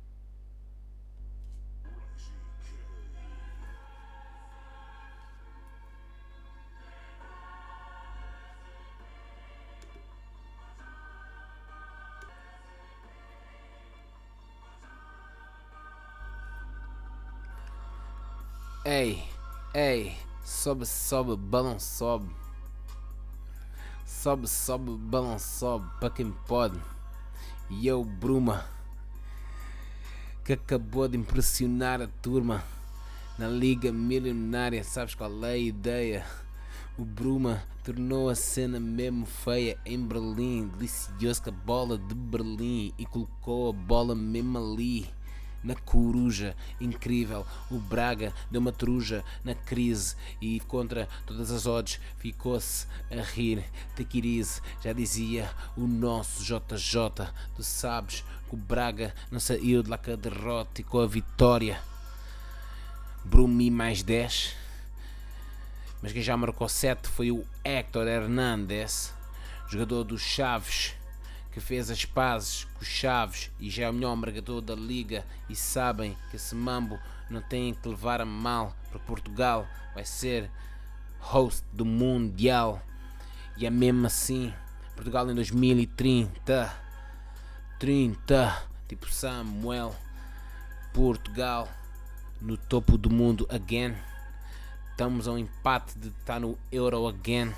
Ei, 18.88 19.20
ei, 19.74 20.16
sobe, 20.44 20.86
sobe, 20.86 21.36
balão 21.36 21.76
sobe. 21.76 22.32
Sobe, 24.06 24.46
sobe, 24.46 24.92
balão 24.92 25.40
sobe, 25.40 25.90
para 25.98 26.08
quem 26.08 26.30
pode. 26.46 26.78
E 27.68 27.88
eu, 27.88 28.04
Bruma, 28.04 28.64
que 30.44 30.52
acabou 30.52 31.08
de 31.08 31.16
impressionar 31.16 32.00
a 32.00 32.06
turma 32.22 32.62
na 33.36 33.48
Liga 33.48 33.90
Milionária. 33.90 34.84
Sabes 34.84 35.16
qual 35.16 35.44
é 35.44 35.54
a 35.54 35.58
ideia? 35.58 36.24
O 36.96 37.04
Bruma 37.04 37.64
tornou 37.82 38.28
a 38.28 38.36
cena 38.36 38.78
mesmo 38.78 39.26
feia 39.26 39.76
em 39.84 40.00
Berlim. 40.00 40.68
Delicioso 40.68 41.42
com 41.42 41.50
a 41.50 41.52
bola 41.52 41.98
de 41.98 42.14
Berlim 42.14 42.94
e 42.96 43.04
colocou 43.04 43.70
a 43.70 43.72
bola 43.72 44.14
mesmo 44.14 44.56
ali 44.58 45.08
na 45.66 45.74
coruja 45.74 46.56
incrível. 46.80 47.44
O 47.70 47.78
Braga 47.78 48.32
deu 48.50 48.60
uma 48.60 48.72
truja 48.72 49.24
na 49.44 49.54
crise 49.54 50.14
e 50.40 50.60
contra 50.60 51.08
todas 51.26 51.50
as 51.50 51.66
odds 51.66 52.00
ficou-se 52.18 52.86
a 53.10 53.20
rir. 53.20 53.64
Tequirize, 53.96 54.62
já 54.82 54.92
dizia 54.92 55.50
o 55.76 55.86
nosso 55.86 56.44
JJ. 56.44 57.32
Tu 57.56 57.62
sabes 57.62 58.24
que 58.48 58.54
o 58.54 58.56
Braga 58.56 59.12
não 59.30 59.40
saiu 59.40 59.82
de 59.82 59.90
lá 59.90 59.98
com 59.98 60.12
a 60.12 60.16
derrota 60.16 60.80
e 60.80 60.84
com 60.84 61.00
a 61.00 61.06
vitória. 61.06 61.80
Brumi 63.24 63.70
mais 63.70 64.04
10. 64.04 64.54
Mas 66.00 66.12
quem 66.12 66.22
já 66.22 66.36
marcou 66.36 66.68
7 66.68 67.08
foi 67.08 67.32
o 67.32 67.44
Héctor 67.64 68.06
Hernandes, 68.06 69.12
jogador 69.68 70.04
dos 70.04 70.22
Chaves 70.22 70.95
que 71.56 71.60
fez 71.60 71.90
as 71.90 72.04
pazes 72.04 72.64
com 72.74 72.84
Chaves 72.84 73.50
e 73.58 73.70
já 73.70 73.86
é 73.86 73.88
o 73.88 73.92
melhor 73.94 74.14
marcador 74.14 74.60
da 74.60 74.74
liga 74.74 75.24
e 75.48 75.56
sabem 75.56 76.14
que 76.28 76.36
esse 76.36 76.54
mambo 76.54 76.98
não 77.30 77.40
tem 77.40 77.72
que 77.72 77.88
levar 77.88 78.20
a 78.20 78.26
mal 78.26 78.76
porque 78.82 79.06
Portugal. 79.06 79.66
Vai 79.94 80.04
ser 80.04 80.50
host 81.18 81.64
do 81.72 81.86
Mundial. 81.86 82.82
E 83.56 83.64
é 83.64 83.70
mesmo 83.70 84.06
assim 84.06 84.52
Portugal 84.94 85.30
em 85.30 85.34
2030 85.34 86.76
30 87.78 88.62
tipo 88.86 89.10
Samuel 89.10 89.96
Portugal 90.92 91.70
no 92.38 92.58
topo 92.58 92.98
do 92.98 93.08
mundo 93.08 93.46
again. 93.48 93.96
Estamos 94.90 95.26
ao 95.26 95.38
empate 95.38 95.98
de 95.98 96.08
estar 96.08 96.38
no 96.38 96.58
Euro 96.70 97.08
again. 97.08 97.50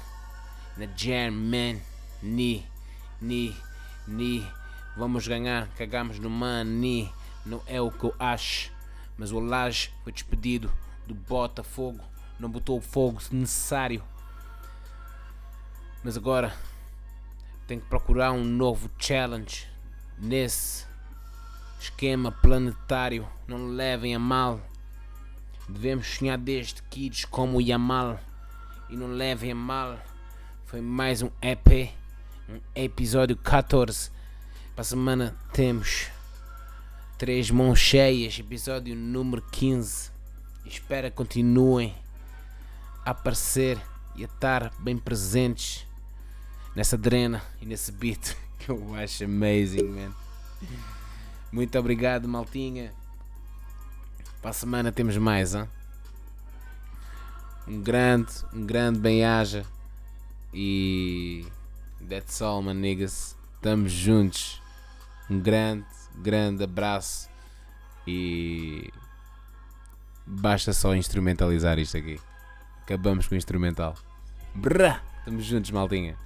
Na 0.76 0.86
Germany 0.86 1.82
ni 2.22 2.64
ni 4.08 4.50
vamos 4.96 5.28
ganhar, 5.28 5.68
cagamos 5.76 6.18
no 6.18 6.30
Mani, 6.30 7.12
não 7.44 7.62
é 7.66 7.80
o 7.80 7.90
que 7.90 8.04
eu 8.04 8.14
acho. 8.18 8.72
Mas 9.16 9.30
o 9.30 9.38
Laje 9.38 9.92
foi 10.02 10.12
despedido 10.12 10.72
do 11.06 11.14
Botafogo, 11.14 12.00
não 12.38 12.50
botou 12.50 12.78
o 12.78 12.80
fogo 12.80 13.20
necessário. 13.30 14.02
Mas 16.02 16.16
agora 16.16 16.54
tem 17.66 17.78
que 17.78 17.86
procurar 17.86 18.32
um 18.32 18.44
novo 18.44 18.90
challenge 18.98 19.66
nesse 20.16 20.86
esquema 21.78 22.32
planetário. 22.32 23.28
Não 23.46 23.68
levem 23.68 24.14
a 24.14 24.18
mal. 24.18 24.60
Devemos 25.68 26.06
sonhar 26.06 26.38
desde 26.38 26.82
kids 26.84 27.24
como 27.24 27.60
Yamal. 27.60 28.18
E 28.88 28.96
não 28.96 29.08
levem 29.08 29.52
a 29.52 29.54
mal. 29.54 29.98
Foi 30.64 30.80
mais 30.80 31.20
um 31.20 31.30
EP 31.42 31.97
episódio 32.74 33.36
14. 33.36 34.10
Para 34.74 34.82
a 34.82 34.84
semana 34.84 35.36
temos 35.52 36.08
três 37.18 37.50
mãos 37.50 37.78
cheias, 37.78 38.38
episódio 38.38 38.94
número 38.94 39.42
15. 39.50 40.10
Espero 40.64 41.10
que 41.10 41.16
continuem 41.16 41.94
a 43.04 43.10
aparecer 43.10 43.78
e 44.14 44.22
a 44.22 44.26
estar 44.26 44.72
bem 44.78 44.96
presentes 44.96 45.86
nessa 46.74 46.96
drena 46.96 47.42
e 47.60 47.66
nesse 47.66 47.92
beat 47.92 48.36
que 48.58 48.70
eu 48.70 48.94
acho 48.94 49.24
amazing, 49.24 49.84
man. 49.84 50.12
Muito 51.50 51.78
obrigado, 51.78 52.28
maltinha. 52.28 52.92
Para 54.40 54.50
a 54.50 54.54
semana 54.54 54.92
temos 54.92 55.16
mais, 55.16 55.54
hein? 55.54 55.68
Um 57.66 57.82
grande, 57.82 58.32
um 58.52 58.64
grande 58.64 58.98
bem-aja 58.98 59.66
e 60.54 61.46
That's 62.08 62.40
all, 62.40 62.62
my 62.62 62.72
niggas. 62.72 63.36
Estamos 63.56 63.92
juntos. 63.92 64.62
Um 65.28 65.38
grande, 65.40 65.86
grande 66.16 66.64
abraço. 66.64 67.28
E. 68.06 68.90
Basta 70.26 70.72
só 70.72 70.94
instrumentalizar 70.94 71.78
isto 71.78 71.96
aqui. 71.96 72.18
Acabamos 72.82 73.26
com 73.26 73.34
o 73.34 73.38
instrumental. 73.38 73.94
Brá! 74.54 75.02
Estamos 75.18 75.44
juntos, 75.44 75.70
maldinha. 75.70 76.16